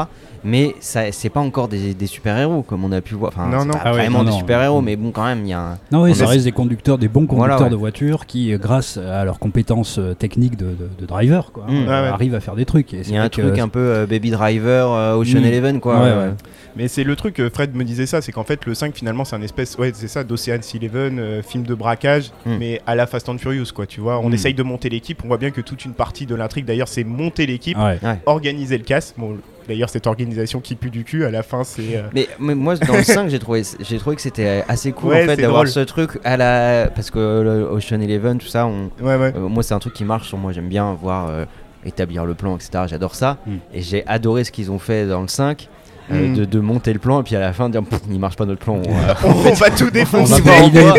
Mais 0.47 0.75
ça, 0.81 1.11
c'est 1.11 1.31
pas 1.31 1.41
encore 1.41 1.69
des, 1.69 1.95
des 1.95 2.07
super-héros, 2.07 2.63
comme 2.63 2.85
on 2.85 2.93
a 2.93 3.01
pu 3.01 3.15
voir. 3.15 3.33
Enfin, 3.35 3.49
Non, 3.49 3.61
c'est 3.61 3.65
non. 3.67 3.73
pas 3.73 3.81
Ah 3.85 3.91
ouais, 3.93 3.99
vraiment 4.01 4.19
non, 4.19 4.25
des 4.25 4.31
non. 4.33 4.39
super-héros, 4.39 4.83
Mm. 4.83 4.85
mais 4.85 4.97
bon, 4.97 5.11
quand 5.11 5.25
même, 5.25 5.41
il 5.45 5.49
y 5.49 5.53
a 5.55 5.59
un. 5.61 5.79
Non, 5.91 6.03
oui, 6.03 6.11
On 6.11 6.15
ça 6.15 6.25
a- 6.25 6.29
reste 6.29 6.45
des 6.45 6.53
conducteurs, 6.53 6.99
des 6.99 7.09
bons 7.09 7.25
Voilà, 7.29 7.55
conducteurs 7.55 7.67
ouais. 7.67 7.71
de 7.71 7.77
voitures 7.77 8.27
qui, 8.27 8.53
euh, 8.53 8.59
grâce 8.59 8.99
à 8.99 9.25
leurs 9.25 9.39
compétences 9.39 9.99
euh, 9.99 10.13
techniques 10.15 10.57
de, 10.59 10.67
de, 10.67 10.89
de 11.01 11.07
driver, 11.07 11.51
quoi, 11.51 11.65
Mm. 11.65 11.71
euh, 11.71 11.81
Ouais, 11.81 11.87
ouais. 11.87 11.93
arrivent 12.13 12.35
à 12.35 12.41
faire 12.41 12.57
des 12.57 12.67
trucs. 12.67 12.93
Et 12.93 13.03
c'est 13.05 13.11
Il 13.11 13.15
y 13.15 13.17
a 13.17 13.21
un 13.21 13.25
vrai 13.25 13.31
que- 13.31 13.41
truc 13.41 13.59
un 13.59 13.69
peu 13.69 13.79
euh, 13.81 14.07
Baby 14.07 14.31
Driver, 14.31 14.93
euh, 14.93 15.15
Ocean 15.17 15.41
Mm. 15.41 15.45
Eleven, 15.47 15.81
quoi. 15.81 15.95
Ouais, 16.01 16.09
euh, 16.09 16.29
ouais. 16.29 16.35
Mais 16.77 16.89
c'est 16.89 17.05
le 17.05 17.15
truc, 17.17 17.39
euh, 17.41 17.49
Fred 17.55 17.75
me 17.75 17.85
disait 17.85 18.05
ça, 18.05 18.21
c'est 18.21 18.33
qu'en 18.33 18.43
fait 18.43 18.67
le 18.67 18.75
5 18.75 18.95
finalement 18.97 19.25
c'est 19.25 19.37
un 19.37 19.43
espèce, 19.43 19.79
ouais 19.79 19.93
c'est 19.95 20.09
ça, 20.09 20.25
d'Ocean's 20.25 20.75
Eleven, 20.75 21.21
euh, 21.21 21.41
film 21.41 21.63
de 21.63 21.73
braquage, 21.73 22.33
Hmm. 22.45 22.57
mais 22.59 22.83
à 22.85 22.97
la 22.97 23.07
Fast 23.07 23.29
and 23.29 23.39
Furious 23.39 23.67
quoi, 23.73 23.87
tu 23.87 24.01
vois. 24.01 24.19
On 24.19 24.29
Hmm. 24.31 24.35
essaye 24.35 24.55
de 24.55 24.63
monter 24.65 24.89
l'équipe, 24.91 25.21
on 25.25 25.29
voit 25.29 25.39
bien 25.39 25.53
que 25.53 25.61
toute 25.61 25.85
une 25.85 25.93
partie 25.93 26.27
de 26.27 26.35
l'intrigue 26.45 26.65
d'ailleurs 26.65 26.89
c'est 26.89 27.05
monter 27.05 27.47
l'équipe, 27.47 27.77
Ouais. 27.79 27.99
organiser 28.27 28.79
le 28.79 28.85
casse. 28.85 29.15
Bon, 29.19 29.37
d'ailleurs 29.67 29.89
cette 29.89 30.07
organisation 30.07 30.61
qui 30.61 30.75
pue 30.75 30.91
du 30.91 31.05
cul, 31.05 31.25
à 31.25 31.31
la 31.31 31.43
fin 31.43 31.65
c'est... 31.65 31.97
euh, 31.97 32.03
Mais, 32.15 32.29
mais 32.39 32.55
moi 32.55 32.77
dans 32.77 32.95
le 32.97 33.03
5 33.03 33.29
j'ai 33.31 33.39
trouvé 33.39 33.63
j'ai 33.81 33.99
trouvé 33.99 34.15
que 34.17 34.23
c'était 34.23 34.63
assez 34.69 34.93
cool 34.93 35.11
Ouais, 35.13 35.25
en 35.25 35.27
fait 35.27 35.37
d'avoir 35.41 35.67
ce 35.67 35.81
truc 35.81 36.19
à 36.23 36.37
la 36.37 36.91
parce 36.95 37.11
que 37.11 37.19
le 37.19 37.63
Ocean 37.73 38.01
Eleven 38.01 38.39
tout 38.39 38.47
ça 38.47 38.67
on... 38.67 38.91
Ouais 39.03 39.17
ouais. 39.17 39.33
euh, 39.35 39.49
moi 39.49 39.63
c'est 39.63 39.73
un 39.75 39.79
truc 39.79 39.95
qui 39.95 40.05
marche 40.05 40.29
sur 40.29 40.37
moi 40.39 40.53
j'aime 40.53 40.69
bien 40.69 40.93
voir 40.93 41.29
euh, 41.31 41.45
établir 41.87 42.25
le 42.27 42.35
plan 42.35 42.57
etc 42.57 42.85
j'adore 42.87 43.15
ça 43.15 43.39
Mm. 43.47 43.53
et 43.73 43.81
j'ai 43.83 44.07
adoré 44.07 44.45
ce 44.45 44.53
qu'ils 44.53 44.71
ont 44.71 44.79
fait 44.79 45.07
dans 45.07 45.23
le 45.23 45.29
5 45.29 45.69
euh, 46.13 46.29
Mm. 46.29 46.35
de, 46.37 46.45
de 46.45 46.61
monter 46.61 46.93
le 46.93 46.99
plan 46.99 47.21
et 47.21 47.23
puis 47.23 47.35
à 47.35 47.41
la 47.41 47.53
fin 47.55 47.71
dire 47.71 47.81
il 48.11 48.19
marche 48.21 48.37
pas 48.37 48.45
notre 48.45 48.61
plan. 48.61 48.75
on 48.87 48.93
va- 48.93 49.17
on 49.25 49.33
tout 49.71 49.85
On 49.89 49.91
défoncer. 49.91 50.43
va 50.43 50.53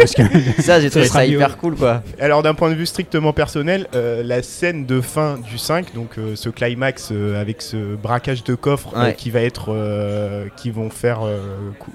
ça, 0.59 0.79
j'ai 0.81 0.89
trouvé 0.89 1.05
ça 1.07 1.25
hyper 1.25 1.57
cool 1.57 1.75
quoi. 1.75 2.01
Alors 2.19 2.41
d'un 2.43 2.53
point 2.55 2.69
de 2.69 2.75
vue 2.75 2.85
strictement 2.87 3.31
personnel, 3.33 3.87
euh, 3.93 4.23
la 4.23 4.41
scène 4.41 4.85
de 4.85 5.01
fin 5.01 5.37
du 5.37 5.57
5, 5.59 5.93
donc 5.93 6.17
euh, 6.17 6.35
ce 6.35 6.49
climax 6.49 7.09
euh, 7.11 7.39
avec 7.39 7.61
ce 7.61 7.95
braquage 7.95 8.43
de 8.43 8.55
coffre 8.55 8.93
euh, 8.95 9.05
Ouais. 9.05 9.13
qui 9.15 9.29
va 9.29 9.41
être, 9.41 9.67
euh, 9.73 10.45
qui 10.57 10.71
vont 10.71 10.89
faire, 10.89 11.19
euh, 11.23 11.37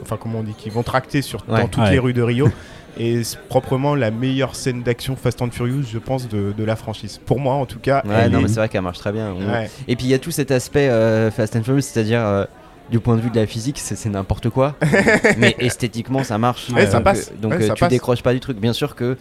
enfin 0.02 0.16
comment 0.20 0.38
on 0.40 0.42
dit, 0.44 0.54
qui 0.56 0.70
vont 0.70 0.82
tracter 0.84 1.22
sur 1.22 1.44
Ouais. 1.48 1.60
dans 1.62 1.68
toutes 1.68 1.82
Ouais. 1.84 1.90
les 1.92 1.98
rues 1.98 2.12
de 2.12 2.22
Rio. 2.22 2.48
Et 2.98 3.22
c'est 3.24 3.38
proprement 3.48 3.94
la 3.94 4.10
meilleure 4.10 4.54
scène 4.56 4.82
d'action 4.82 5.14
Fast 5.16 5.40
and 5.42 5.50
Furious, 5.52 5.84
je 5.90 5.98
pense, 5.98 6.28
de, 6.28 6.52
de 6.56 6.64
la 6.64 6.74
franchise. 6.76 7.20
Pour 7.24 7.38
moi, 7.38 7.54
en 7.54 7.64
tout 7.64 7.78
cas. 7.78 8.02
Ouais, 8.04 8.28
non, 8.28 8.40
est- 8.40 8.42
mais 8.42 8.48
c'est 8.48 8.56
vrai 8.56 8.68
qu'elle 8.68 8.82
marche 8.82 8.98
très 8.98 9.12
bien. 9.12 9.32
Ouais. 9.32 9.70
Et 9.88 9.94
puis 9.96 10.06
il 10.06 10.10
y 10.10 10.14
a 10.14 10.18
tout 10.18 10.32
cet 10.32 10.50
aspect 10.50 10.88
euh, 10.88 11.30
Fast 11.30 11.54
and 11.56 11.62
Furious, 11.62 11.82
c'est-à-dire 11.82 12.20
euh, 12.20 12.44
du 12.90 13.00
point 13.00 13.16
de 13.16 13.20
vue 13.20 13.30
de 13.30 13.36
la 13.36 13.46
physique, 13.46 13.78
c'est 13.78 14.08
n'importe 14.08 14.50
quoi. 14.50 14.76
mais 15.38 15.54
esthétiquement, 15.58 16.24
ça 16.24 16.38
marche. 16.38 16.68
Ouais, 16.70 16.86
ça 16.86 16.94
donc, 16.98 17.04
passe. 17.04 17.32
Donc 17.40 17.52
Ouais, 17.52 17.62
euh, 17.62 17.66
ça 17.68 17.74
tu 17.74 17.80
passe. 17.80 17.90
décroches 17.90 18.22
pas 18.22 18.32
du 18.34 18.40
truc. 18.40 18.58
Bien 18.58 18.72
sûr 18.72 18.94
que 18.94 19.16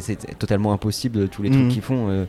c'est- 0.00 0.38
totalement 0.38 0.72
impossible 0.72 1.28
tous 1.28 1.42
les 1.42 1.50
trucs 1.50 1.68
qu'ils 1.68 1.82
font. 1.82 2.08
euh, 2.08 2.24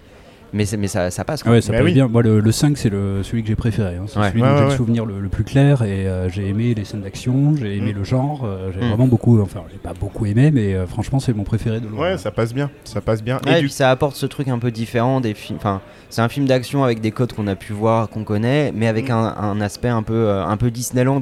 mais, 0.54 0.66
c'est- 0.66 0.78
mais 0.78 0.88
ça, 0.88 1.12
ça 1.12 1.24
passe. 1.24 1.44
Quoi. 1.44 1.52
ouais, 1.54 1.62
ça 1.62 1.72
Bah 1.72 1.80
passe 1.80 1.86
oui. 1.86 1.94
bien. 1.94 2.08
Moi, 2.08 2.22
le, 2.24 2.40
le 2.40 2.52
5, 2.52 2.78
c'est 2.78 2.90
le, 2.90 3.24
celui 3.24 3.42
que 3.44 3.48
j'ai 3.50 3.56
préféré. 3.56 3.96
hein. 3.98 4.06
C'est 4.08 4.20
Ouais. 4.20 4.30
celui 4.30 4.42
Ouais, 4.42 4.50
dont 4.50 4.58
j'ai 4.58 4.64
le 4.64 4.70
ouais. 4.70 4.76
souvenir 4.78 5.06
le, 5.06 5.20
le 5.20 5.30
plus 5.30 5.44
clair. 5.44 5.82
Et 5.84 6.08
euh, 6.08 6.30
j'ai 6.30 6.48
aimé 6.48 6.74
les 6.74 6.86
scènes 6.86 7.02
d'action, 7.02 7.56
j'ai 7.56 7.78
aimé 7.78 7.94
Mm. 7.94 7.98
le 7.98 8.04
genre. 8.04 8.42
euh, 8.46 8.72
j'ai 8.74 8.80
Mm. 8.86 8.90
vraiment 8.90 9.08
beaucoup. 9.08 9.40
Enfin, 9.42 9.62
j'ai 9.72 9.78
pas 9.78 9.94
beaucoup 9.94 10.26
aimé, 10.26 10.52
mais 10.52 10.74
euh, 10.74 10.86
franchement, 10.88 11.20
c'est 11.20 11.34
mon 11.34 11.44
préféré 11.44 11.80
de 11.80 11.88
loin. 11.88 12.12
Ouais, 12.12 12.18
ça 12.18 12.32
passe 12.32 12.54
bien, 12.54 12.70
ça 12.84 13.02
passe 13.02 13.24
bien. 13.24 13.40
Ouais, 13.46 13.54
et 13.54 13.56
du- 13.62 13.66
puis 13.68 13.72
ça 13.72 13.90
apporte 13.92 14.16
ce 14.16 14.26
truc 14.26 14.48
un 14.48 14.60
peu 14.60 14.72
différent 14.72 15.22
des 15.22 15.34
films. 15.34 15.58
Enfin, 15.60 15.82
c'est 16.10 16.22
un 16.22 16.30
film 16.30 16.46
d'action 16.46 16.84
avec 16.84 17.02
des 17.02 17.12
codes 17.12 17.34
qu'on 17.34 17.48
a 17.48 17.56
pu 17.56 17.74
voir, 17.74 18.10
qu'on 18.10 18.24
connaît, 18.24 18.72
mais 18.76 18.88
avec 18.88 19.10
Mm. 19.10 19.14
un, 19.14 19.36
un 19.38 19.62
aspect 19.62 19.90
un 19.90 20.04
peu, 20.04 20.14
euh, 20.14 20.46
un 20.46 20.58
peu 20.58 20.72
Disneyland 20.72 21.22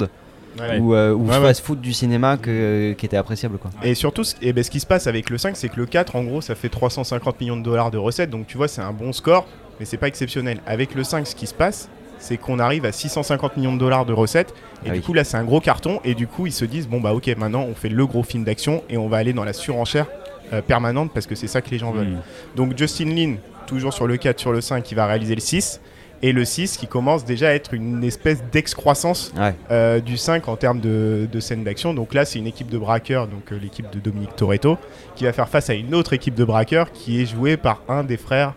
Ouais. 0.59 0.79
ou, 0.79 0.93
euh, 0.95 1.13
ou 1.13 1.27
Ouais, 1.27 1.39
fast-food 1.39 1.79
du 1.81 1.93
cinéma 1.93 2.37
que, 2.37 2.93
qui 2.97 3.05
était 3.05 3.17
appréciable. 3.17 3.57
Quoi. 3.57 3.71
Et 3.83 3.95
surtout, 3.95 4.23
ce, 4.23 4.35
et 4.41 4.53
ben, 4.53 4.63
ce 4.63 4.69
qui 4.71 4.79
se 4.79 4.85
passe 4.85 5.07
avec 5.07 5.29
le 5.29 5.37
5, 5.37 5.55
c'est 5.57 5.69
que 5.69 5.77
le 5.77 5.85
4, 5.85 6.15
en 6.15 6.23
gros, 6.23 6.41
ça 6.41 6.55
fait 6.55 6.69
350 6.69 7.39
millions 7.41 7.57
de 7.57 7.63
dollars 7.63 7.91
de 7.91 7.97
recettes. 7.97 8.29
Donc 8.29 8.47
tu 8.47 8.57
vois, 8.57 8.67
c'est 8.67 8.81
un 8.81 8.93
bon 8.93 9.13
score, 9.13 9.45
mais 9.79 9.85
c'est 9.85 9.97
pas 9.97 10.07
exceptionnel. 10.07 10.59
Avec 10.65 10.95
le 10.95 11.03
5, 11.03 11.27
ce 11.27 11.35
qui 11.35 11.47
se 11.47 11.53
passe, 11.53 11.89
c'est 12.19 12.37
qu'on 12.37 12.57
arrive 12.59 12.85
à 12.85 12.91
650 12.91 13.57
millions 13.57 13.73
de 13.73 13.79
dollars 13.79 14.05
de 14.05 14.13
recettes. 14.13 14.53
Et 14.83 14.89
Ah 14.89 14.93
du 14.93 14.99
oui. 14.99 15.01
coup, 15.05 15.13
là, 15.13 15.23
c'est 15.23 15.37
un 15.37 15.43
gros 15.43 15.59
carton. 15.59 15.99
Et 16.03 16.15
du 16.15 16.25
coup, 16.27 16.47
ils 16.47 16.51
se 16.53 16.65
disent, 16.65 16.87
bon, 16.87 16.99
bah 16.99 17.13
ok, 17.13 17.27
maintenant, 17.37 17.61
on 17.69 17.75
fait 17.75 17.89
le 17.89 18.05
gros 18.07 18.23
film 18.23 18.43
d'action 18.43 18.83
et 18.89 18.97
on 18.97 19.07
va 19.07 19.17
aller 19.17 19.33
dans 19.33 19.43
la 19.43 19.53
surenchère 19.53 20.07
euh, 20.53 20.61
permanente 20.61 21.11
parce 21.13 21.27
que 21.27 21.35
c'est 21.35 21.47
ça 21.47 21.61
que 21.61 21.69
les 21.69 21.77
gens 21.77 21.91
veulent. 21.91 22.07
Mm. 22.07 22.21
Donc 22.55 22.77
Justin 22.77 23.13
Lin, 23.13 23.35
toujours 23.67 23.93
sur 23.93 24.07
le 24.07 24.17
4, 24.17 24.39
sur 24.39 24.51
le 24.51 24.61
5, 24.61 24.81
qui 24.83 24.95
va 24.95 25.05
réaliser 25.05 25.35
le 25.35 25.41
6. 25.41 25.79
Et 26.23 26.31
le 26.31 26.45
6 26.45 26.77
qui 26.77 26.87
commence 26.87 27.25
déjà 27.25 27.49
à 27.49 27.51
être 27.51 27.73
une 27.75 28.03
espèce 28.03 28.43
d'excroissance 28.51 29.31
Ouais. 29.37 29.53
euh, 29.69 29.99
du 29.99 30.17
5 30.17 30.47
en 30.47 30.55
termes 30.55 30.79
de, 30.79 31.27
de 31.31 31.39
scène 31.39 31.63
d'action. 31.63 31.93
Donc 31.93 32.13
là, 32.15 32.25
c'est 32.25 32.39
une 32.39 32.47
équipe 32.47 32.69
de 32.71 32.77
braqueurs, 32.79 33.27
donc 33.27 33.51
euh, 33.51 33.59
l'équipe 33.61 33.89
de 33.91 33.99
Dominique 33.99 34.35
Toretto, 34.35 34.77
qui 35.15 35.25
va 35.25 35.33
faire 35.33 35.47
face 35.47 35.69
à 35.69 35.75
une 35.75 35.93
autre 35.93 36.13
équipe 36.13 36.33
de 36.33 36.43
braqueurs 36.43 36.91
qui 36.91 37.21
est 37.21 37.25
jouée 37.25 37.55
par 37.55 37.81
un 37.87 38.03
des 38.03 38.17
frères. 38.17 38.53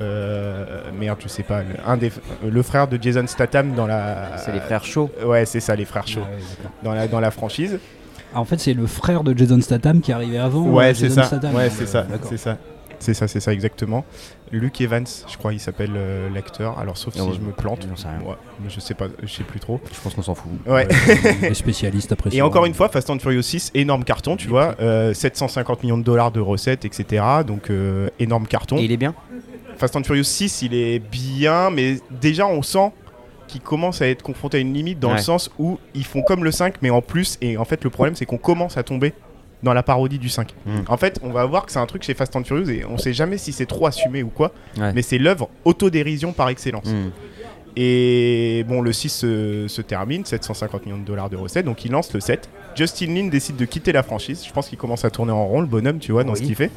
euh, 0.00 0.64
merde, 0.98 1.18
je 1.22 1.28
sais 1.28 1.42
pas, 1.42 1.60
le, 1.60 1.74
un 1.86 1.96
des, 1.96 2.10
le 2.48 2.62
frère 2.62 2.86
de 2.88 2.98
Jason 3.00 3.26
Statham 3.26 3.74
dans 3.74 3.86
la. 3.86 4.38
C'est 4.38 4.52
les 4.52 4.60
frères 4.60 4.84
chauds. 4.84 5.10
Ouais, 5.24 5.44
c'est 5.46 5.60
ça, 5.60 5.74
les 5.76 5.84
frères 5.84 6.06
chauds 6.08 6.20
Ouais, 6.20 6.38
d'accord. 6.56 6.70
dans 6.82 6.94
la 6.94 7.08
dans 7.08 7.20
la 7.20 7.30
franchise. 7.30 7.78
Ah, 8.32 8.40
en 8.40 8.44
fait, 8.44 8.60
c'est 8.60 8.74
le 8.74 8.86
frère 8.86 9.24
de 9.24 9.36
Jason 9.36 9.60
Statham 9.60 10.00
qui 10.00 10.12
est 10.12 10.14
arrivé 10.14 10.38
avant. 10.38 10.62
Ouais, 10.62 10.90
euh, 10.90 10.94
c'est 10.94 11.08
Jason 11.08 11.22
ça. 11.22 11.26
Statham. 11.26 11.54
Ouais, 11.54 11.68
c'est 11.70 11.82
euh, 11.82 11.86
ça. 11.86 12.02
d'accord. 12.04 12.28
C'est 12.30 12.36
ça. 12.36 12.56
C'est 13.00 13.14
ça, 13.14 13.26
c'est 13.28 13.40
ça 13.40 13.52
exactement. 13.52 14.04
Luke 14.52 14.80
Evans, 14.80 15.06
je 15.26 15.36
crois, 15.36 15.52
il 15.52 15.60
s'appelle 15.60 15.92
euh, 15.96 16.28
l'acteur. 16.30 16.78
Alors 16.78 16.98
sauf 16.98 17.14
si 17.14 17.20
ouais, 17.20 17.32
je 17.34 17.40
me 17.40 17.52
plante. 17.52 17.80
rien. 17.84 18.20
Ouais, 18.26 18.36
je 18.68 18.78
sais 18.78 18.94
pas, 18.94 19.06
je 19.22 19.28
sais 19.32 19.42
plus 19.42 19.58
trop. 19.58 19.80
Je 19.92 19.98
pense 20.00 20.14
qu'on 20.14 20.22
s'en 20.22 20.34
fout. 20.34 20.50
Ouais. 20.66 20.86
Les 21.40 21.54
spécialistes 21.54 22.12
après. 22.12 22.34
Et 22.34 22.42
encore 22.42 22.66
une 22.66 22.74
fois, 22.74 22.88
Fast 22.88 23.08
and 23.10 23.18
Furious 23.18 23.42
6, 23.42 23.72
énorme 23.74 24.04
carton, 24.04 24.36
tu 24.36 24.48
vois, 24.48 24.76
euh, 24.80 25.14
750 25.14 25.82
millions 25.82 25.98
de 25.98 26.02
dollars 26.02 26.30
de 26.30 26.40
recettes, 26.40 26.84
etc. 26.84 27.24
Donc 27.46 27.70
euh, 27.70 28.10
énorme 28.18 28.46
carton. 28.46 28.76
Et 28.76 28.84
il 28.84 28.92
est 28.92 28.96
bien 28.96 29.14
Fast 29.78 29.96
and 29.96 30.04
Furious 30.04 30.24
6, 30.24 30.62
il 30.62 30.74
est 30.74 30.98
bien, 30.98 31.70
mais 31.70 31.96
déjà 32.10 32.46
on 32.46 32.62
sent 32.62 32.92
qu'il 33.48 33.62
commence 33.62 34.02
à 34.02 34.08
être 34.08 34.22
confronté 34.22 34.58
à 34.58 34.60
une 34.60 34.74
limite 34.74 35.00
dans 35.00 35.12
le 35.12 35.18
sens 35.18 35.50
où 35.58 35.78
ils 35.94 36.04
font 36.04 36.22
comme 36.22 36.44
le 36.44 36.52
5, 36.52 36.74
mais 36.82 36.90
en 36.90 37.02
plus. 37.02 37.36
Et 37.40 37.56
en 37.56 37.64
fait, 37.64 37.82
le 37.82 37.90
problème, 37.90 38.14
c'est 38.14 38.26
qu'on 38.26 38.38
commence 38.38 38.76
à 38.76 38.82
tomber 38.82 39.12
dans 39.62 39.72
la 39.74 39.82
parodie 39.82 40.18
du 40.18 40.28
5. 40.28 40.54
Mm. 40.66 40.70
En 40.88 40.96
fait, 40.96 41.18
on 41.22 41.30
va 41.30 41.44
voir 41.44 41.66
que 41.66 41.72
c'est 41.72 41.78
un 41.78 41.86
truc 41.86 42.02
chez 42.02 42.14
Fast 42.14 42.34
and 42.36 42.44
Furious 42.44 42.70
et 42.70 42.84
on 42.88 42.96
sait 42.98 43.12
jamais 43.12 43.36
si 43.38 43.52
c'est 43.52 43.66
trop 43.66 43.86
assumé 43.86 44.22
ou 44.22 44.28
quoi, 44.28 44.52
Ouais. 44.78 44.92
mais 44.94 45.02
c'est 45.02 45.18
l'œuvre 45.18 45.48
autodérision 45.64 46.32
par 46.32 46.48
excellence. 46.48 46.86
Hmm. 46.86 47.10
Et 47.76 48.64
bon, 48.68 48.80
le 48.82 48.92
6 48.92 49.08
se, 49.10 49.68
se 49.68 49.80
termine, 49.82 50.24
750 50.24 50.86
millions 50.86 50.98
de 50.98 51.04
dollars 51.04 51.30
de 51.30 51.36
recettes, 51.36 51.64
donc 51.66 51.84
il 51.84 51.92
lance 51.92 52.12
le 52.12 52.20
7. 52.20 52.48
Justin 52.74 53.14
Lin 53.14 53.28
décide 53.28 53.56
de 53.56 53.64
quitter 53.64 53.92
la 53.92 54.02
franchise. 54.02 54.44
Je 54.46 54.52
pense 54.52 54.68
qu'il 54.68 54.76
commence 54.78 55.04
à 55.04 55.10
tourner 55.10 55.32
en 55.32 55.46
rond, 55.46 55.60
le 55.60 55.66
bonhomme, 55.68 55.98
tu 56.00 56.10
vois, 56.12 56.24
dans 56.24 56.34
ce 56.34 56.42
qu'il 56.42 56.56
fait. 56.56 56.70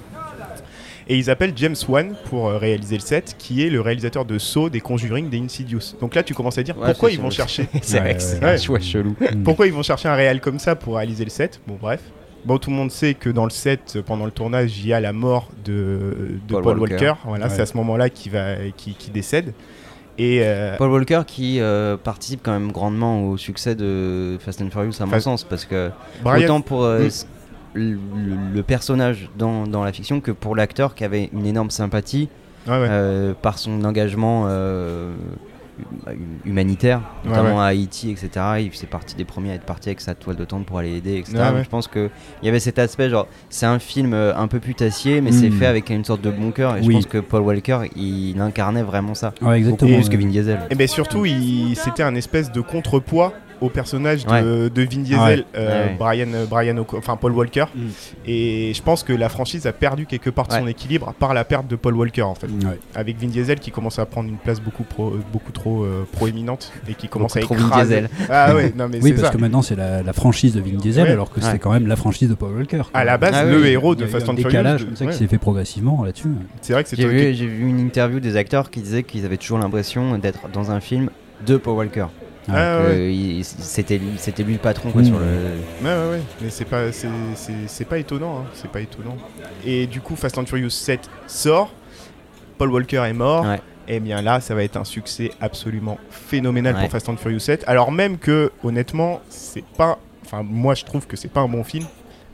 Et 1.08 1.18
ils 1.18 1.30
appellent 1.30 1.52
James 1.58 1.76
Wan 1.90 2.16
pour 2.30 2.48
euh, 2.48 2.58
réaliser 2.58 2.96
le 2.96 3.02
7, 3.02 3.36
qui 3.38 3.66
est 3.66 3.70
le 3.70 3.82
réalisateur 3.82 4.24
de 4.24 4.38
Saw, 4.38 4.70
des 4.70 4.80
Conjuring, 4.80 5.30
des 5.30 5.40
Insidious. 5.40 5.96
Donc 6.00 6.16
là, 6.16 6.24
tu 6.24 6.34
commences 6.34 6.58
à 6.58 6.64
dire 6.64 6.78
Ouais, 6.78 6.88
pourquoi 6.92 7.12
ils 7.12 7.20
vont 7.20 7.30
chercher 7.30 7.68
C'est 7.82 8.00
vrai 8.00 8.10
Ouais, 8.12 8.16
que 8.16 8.22
c'est 8.22 8.40
ouais. 8.40 8.52
un 8.52 8.58
choix 8.58 8.80
chelou. 8.80 9.16
Mm. 9.20 9.44
pourquoi 9.44 9.68
ils 9.68 9.74
vont 9.74 9.84
chercher 9.84 10.08
un 10.08 10.16
réal 10.16 10.40
comme 10.40 10.60
ça 10.60 10.76
pour 10.76 10.96
réaliser 10.96 11.26
le 11.26 11.30
7 11.30 11.60
Bon, 11.68 11.78
bref. 11.82 12.00
Bon, 12.46 12.58
tout 12.58 12.70
le 12.70 12.76
monde 12.76 12.92
sait 12.92 13.14
que 13.14 13.30
dans 13.30 13.46
le 13.46 13.50
7, 13.52 14.00
pendant 14.06 14.26
le 14.26 14.32
tournage, 14.32 14.78
il 14.80 14.88
y 14.88 14.94
a 14.94 15.00
la 15.00 15.14
mort 15.14 15.50
de, 15.64 16.38
de 16.48 16.54
Paul, 16.54 16.64
Paul 16.64 16.80
Walker. 16.80 16.94
Walker. 16.96 17.14
Voilà, 17.26 17.46
Ouais. 17.48 17.52
c'est 17.56 17.62
à 17.62 17.66
ce 17.66 17.78
moment-là 17.78 18.10
qu'il 18.10 18.32
va, 18.34 18.56
qui, 18.76 18.96
décède. 19.14 19.54
Et 20.18 20.40
euh, 20.44 20.76
Paul 20.78 20.92
Walker 20.92 21.22
qui 21.26 21.60
euh, 21.60 21.98
participe 21.98 22.42
quand 22.44 22.52
même 22.52 22.72
grandement 22.72 23.24
au 23.24 23.38
succès 23.38 23.74
de 23.76 24.38
Fast 24.40 24.62
and 24.62 24.70
Furious 24.72 25.02
à 25.02 25.06
mon 25.06 25.20
sens 25.20 25.44
parce 25.44 25.66
que 25.66 25.90
Brian- 26.24 26.44
autant 26.46 26.62
pour 26.62 26.84
euh, 26.84 27.00
Mm. 27.04 27.06
s- 27.08 27.28
le, 27.74 28.62
personnage 28.62 29.30
dans, 29.38 29.66
dans 29.66 29.84
la 29.84 29.92
fiction 29.92 30.20
que 30.22 30.30
pour 30.32 30.56
l'acteur 30.56 30.94
qui 30.94 31.04
avait 31.04 31.30
une 31.34 31.48
énorme 31.48 31.72
sympathie 31.72 32.30
ouais. 32.68 33.34
par 33.42 33.58
son 33.58 33.84
engagement 33.84 34.46
euh, 36.08 36.14
hu- 36.14 36.18
humanitaire, 36.50 37.02
Ouais, 37.24 37.30
notamment 37.30 37.62
à 37.62 37.66
Haïti, 37.66 38.12
etc. 38.12 38.30
Il 38.60 38.72
faisait 38.72 38.88
partie 38.88 39.16
des 39.16 39.26
premiers 39.26 39.52
à 39.52 39.56
être 39.56 39.66
parti 39.66 39.90
avec 39.90 40.02
sa 40.02 40.16
toile 40.16 40.36
de 40.36 40.46
tente 40.46 40.66
pour 40.66 40.78
aller 40.80 40.98
aider, 40.98 41.18
etc. 41.18 41.34
Ouais, 41.38 41.44
Donc 41.46 41.56
ouais. 41.56 41.64
je 41.64 41.70
pense 41.70 41.88
qu'il 41.88 42.10
y 42.44 42.50
avait 42.50 42.60
cet 42.60 42.80
aspect, 42.80 43.10
genre, 43.10 43.28
c'est 43.50 43.66
un 43.66 43.80
film 43.80 44.14
euh, 44.14 44.36
un 44.36 44.48
peu 44.48 44.60
putassier, 44.60 45.22
mais 45.22 45.32
c'est 45.32 45.50
Mm. 45.50 45.54
fait 45.60 45.66
avec 45.66 45.90
une 45.90 46.06
sorte 46.06 46.22
de 46.22 46.32
bon 46.32 46.52
cœur. 46.52 46.78
Et 46.78 46.84
je 46.84 46.90
pense 46.92 47.06
que 47.06 47.18
Paul 47.18 47.42
Walker, 47.42 47.80
il 47.96 48.40
incarnait 48.40 48.84
vraiment 48.84 49.14
ça. 49.16 49.34
Ouais, 49.42 49.58
exactement. 49.58 49.92
Beaucoup 49.92 50.10
plus 50.10 50.18
que. 50.18 50.22
Vin 50.24 50.30
Diesel. 50.30 50.60
Et 50.70 50.76
bien 50.76 50.88
surtout, 50.88 51.26
il- 51.26 51.76
c'était 51.76 52.04
un 52.04 52.16
espèce 52.16 52.52
de 52.52 52.62
contrepoids 52.62 53.34
au 53.62 53.70
personnage 53.70 54.26
de, 54.26 54.70
de 54.70 54.82
Vin 54.84 55.02
Diesel, 55.02 55.20
Ouais. 55.40 55.46
euh, 55.56 55.68
Ouais, 55.86 55.90
ouais. 55.92 55.96
Brian, 55.98 56.28
euh, 56.34 56.46
Brian 56.46 56.78
O'Co- 56.78 56.98
enfin 56.98 57.16
Paul 57.18 57.32
Walker. 57.34 57.66
Mm. 57.76 57.80
Et 58.26 58.74
je 58.74 58.82
pense 58.82 59.04
que 59.04 59.14
la 59.14 59.30
franchise 59.30 59.66
a 59.68 59.74
perdu 59.74 60.06
quelque 60.06 60.30
part 60.30 60.48
de 60.48 60.54
son 60.54 60.68
équilibre 60.68 61.14
par 61.20 61.34
la 61.34 61.44
perte 61.46 61.68
de 61.68 61.76
Paul 61.76 61.96
Walker 61.96 62.22
en 62.24 62.36
fait. 62.36 62.48
Ouais. 62.48 62.80
Avec 62.96 63.18
Vin 63.20 63.28
Diesel 63.28 63.60
qui 63.60 63.72
commence 63.72 64.00
à 64.00 64.06
prendre 64.06 64.30
une 64.30 64.38
place 64.38 64.60
beaucoup, 64.62 64.84
pro- 64.84 65.14
beaucoup 65.32 65.52
trop 65.52 65.84
euh, 65.84 66.06
proéminente 66.12 66.72
et 66.90 66.94
qui 66.94 67.08
commence 67.08 67.34
Beaucoup 67.36 67.54
à 67.54 67.58
trop 67.58 67.68
Vin 67.68 67.68
écraser. 67.68 68.02
Diesel. 68.02 68.10
Ah 68.30 68.56
ouais, 68.56 68.74
non 68.76 68.88
mais 68.90 68.98
Oui, 69.02 69.10
c'est 69.10 69.22
parce 69.22 69.28
ça. 69.28 69.34
que 69.34 69.38
maintenant 69.42 69.62
c'est 69.62 69.76
la, 69.76 70.04
la 70.04 70.14
franchise 70.14 70.54
de 70.54 70.62
Vin 70.62 70.78
Diesel, 70.78 71.04
Ouais. 71.06 71.12
alors 71.12 71.30
que 71.32 71.40
Ouais. 71.40 71.46
c'était 71.46 71.60
quand 71.60 71.72
même 71.74 71.88
la 71.88 71.96
franchise 71.96 72.30
de 72.30 72.36
Paul 72.36 72.56
Walker. 72.56 72.82
À 72.94 73.04
la 73.06 73.18
base, 73.18 73.32
Ah 73.36 73.46
le 73.46 73.62
oui, 73.62 73.68
héros 73.70 73.96
de 73.96 74.06
Fast 74.06 74.28
and 74.30 74.36
Furious. 74.36 74.50
décalage 74.50 74.86
comme 74.86 74.96
ça 74.96 75.06
qui 75.06 75.14
s'est 75.18 75.28
fait 75.28 75.38
progressivement 75.38 76.04
là-dessus. 76.04 76.30
C'est 76.62 76.74
vrai 76.74 76.84
que 76.84 76.90
c'est 76.90 76.96
J'ai 76.98 77.08
vu, 77.08 77.34
j'ai 77.34 77.48
vu 77.48 77.68
une 77.68 77.80
interview 77.80 78.20
des 78.20 78.36
acteurs 78.36 78.70
qui 78.70 78.82
disaient 78.82 79.04
qu'ils 79.04 79.26
avaient 79.26 79.38
toujours 79.38 79.58
l'impression 79.60 80.18
d'être 80.18 80.50
dans 80.54 80.72
un 80.72 80.80
film 80.80 81.10
de 81.46 81.58
Paul 81.58 81.76
Walker. 81.76 82.06
Ah, 82.52 82.94
il- 82.94 83.44
C'était 83.46 83.98
lui, 83.98 84.12
c'était 84.18 84.44
lui 84.44 84.54
le 84.54 84.60
patron 84.60 84.92
quoi, 84.92 85.04
sur 85.04 85.18
le. 85.20 85.26
Ouais, 85.26 85.84
ouais, 85.84 86.10
ouais. 86.12 86.22
Mais 86.42 86.50
c'est 86.50 86.66
pas, 86.66 86.92
c'est, 86.92 87.08
étonnant. 88.00 88.40
hein. 88.40 88.46
C'est 88.54 88.70
pas 88.72 88.82
étonnant. 88.82 89.16
Et 89.66 89.88
du 89.88 90.02
coup, 90.02 90.16
Fast 90.16 90.38
and 90.38 90.46
Furious 90.46 90.70
7 90.70 91.10
sort. 91.28 91.72
Paul 92.58 92.70
Walker 92.72 93.04
est 93.08 93.14
mort. 93.14 93.46
Ouais. 93.46 93.62
Et 93.88 94.00
bien 94.00 94.22
là, 94.22 94.40
ça 94.40 94.56
va 94.56 94.64
être 94.64 94.78
un 94.78 94.84
succès 94.86 95.32
absolument 95.42 95.98
phénoménal 96.10 96.76
Ouais. 96.76 96.82
pour 96.82 96.90
Fast 96.92 97.10
and 97.10 97.18
Furious 97.18 97.40
7. 97.40 97.64
Alors 97.68 97.92
même 97.92 98.18
que, 98.18 98.52
honnêtement, 98.64 99.22
c'est 99.30 99.64
pas. 99.78 99.98
Enfin, 100.26 100.42
moi, 100.44 100.74
je 100.76 100.84
trouve 100.86 101.06
que 101.08 101.16
c'est 101.18 101.28
pas 101.32 101.42
un 101.42 101.48
bon 101.50 101.64
film 101.64 101.86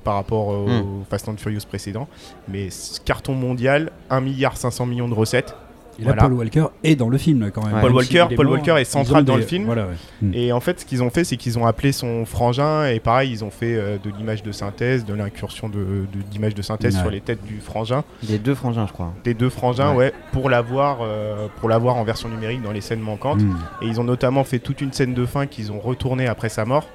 par 0.04 0.16
rapport 0.16 0.48
au 0.48 0.68
Hmm. 0.68 1.04
Fast 1.10 1.28
and 1.30 1.38
Furious 1.38 1.62
précédent. 1.68 2.08
Mais 2.48 2.70
carton 3.06 3.34
mondial, 3.34 3.92
1 4.10 4.22
milliard 4.22 4.58
500 4.58 4.86
millions 4.86 5.08
de 5.10 5.14
recettes. 5.16 5.56
Et 6.00 6.06
là, 6.06 6.14
Voilà. 6.14 6.22
Paul 6.24 6.34
Walker 6.34 6.66
est 6.84 6.96
dans 6.96 7.10
le 7.10 7.18
film 7.18 7.52
quand 7.54 7.64
même. 7.66 7.74
Ouais. 7.76 7.82
Paul 7.82 7.90
Même 7.90 7.98
Walker- 7.98 8.28
Paul 8.36 8.46
mort, 8.46 8.54
Walker 8.56 8.76
est 8.80 8.86
central 8.86 9.26
dans 9.26 9.36
des- 9.36 9.42
le 9.42 9.46
film. 9.46 9.66
Voilà, 9.66 9.84
ouais. 9.88 9.94
Mm. 10.22 10.32
Et 10.34 10.52
en 10.54 10.60
fait, 10.62 10.80
ce 10.80 10.86
qu'ils 10.86 11.04
ont 11.04 11.10
fait, 11.10 11.24
c'est 11.26 11.36
qu'ils 11.38 11.60
ont 11.60 11.66
appelé 11.66 11.92
son 11.92 12.26
frangin, 12.26 12.88
et 12.88 13.00
pareil, 13.00 13.32
ils 13.32 13.44
ont 13.44 13.50
fait 13.50 13.76
euh, 13.76 13.98
de 14.04 14.10
l'image 14.18 14.42
de 14.44 14.52
synthèse, 14.52 15.04
de 15.06 15.14
l'incursion 15.14 15.68
de, 15.68 15.78
de- 15.78 16.22
d'image 16.32 16.56
de 16.56 16.62
synthèse 16.62 16.96
Ouais. 16.96 17.02
sur 17.02 17.12
les 17.12 17.20
têtes 17.22 17.44
du 17.44 17.60
frangin, 17.60 18.04
Des 18.24 18.40
deux 18.40 18.56
frangins, 18.56 18.88
je 18.88 18.94
crois. 18.94 19.14
des 19.24 19.34
deux 19.34 19.50
frangins, 19.50 19.92
ouais, 19.92 19.98
Ouais. 20.06 20.14
pour 20.32 20.50
l'avoir, 20.50 21.00
euh, 21.02 21.48
pour 21.60 21.68
l'avoir 21.70 21.98
en 21.98 22.04
version 22.06 22.30
numérique 22.30 22.62
dans 22.62 22.72
les 22.72 22.82
scènes 22.82 23.02
manquantes. 23.02 23.42
Mm. 23.42 23.56
Et 23.82 23.88
ils 23.88 24.00
ont 24.00 24.06
notamment 24.06 24.44
fait 24.46 24.60
toute 24.60 24.80
une 24.82 24.94
scène 24.94 25.14
de 25.14 25.26
fin 25.26 25.46
qu'ils 25.48 25.72
ont 25.72 25.80
retournée 25.80 26.28
après 26.28 26.50
sa 26.50 26.66
mort. 26.66 26.88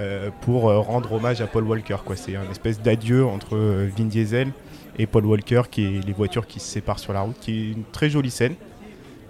euh, 0.00 0.30
pour 0.42 0.70
euh, 0.70 0.78
rendre 0.78 1.12
hommage 1.14 1.40
à 1.40 1.48
Paul 1.48 1.64
Walker. 1.64 1.96
Quoi. 2.04 2.14
C'est 2.14 2.36
un 2.36 2.48
espèce 2.52 2.80
d'adieu 2.80 3.26
entre 3.26 3.56
euh, 3.56 3.88
Vin 3.98 4.04
Diesel 4.04 4.52
et 4.98 5.06
Paul 5.06 5.24
Walker, 5.26 5.62
qui 5.70 5.84
est 5.84 6.06
les 6.06 6.12
voitures 6.12 6.46
qui 6.46 6.60
se 6.60 6.66
séparent 6.66 6.98
sur 6.98 7.12
la 7.12 7.20
route, 7.20 7.36
qui 7.40 7.52
est 7.52 7.72
une 7.72 7.84
très 7.92 8.10
jolie 8.10 8.30
scène, 8.30 8.54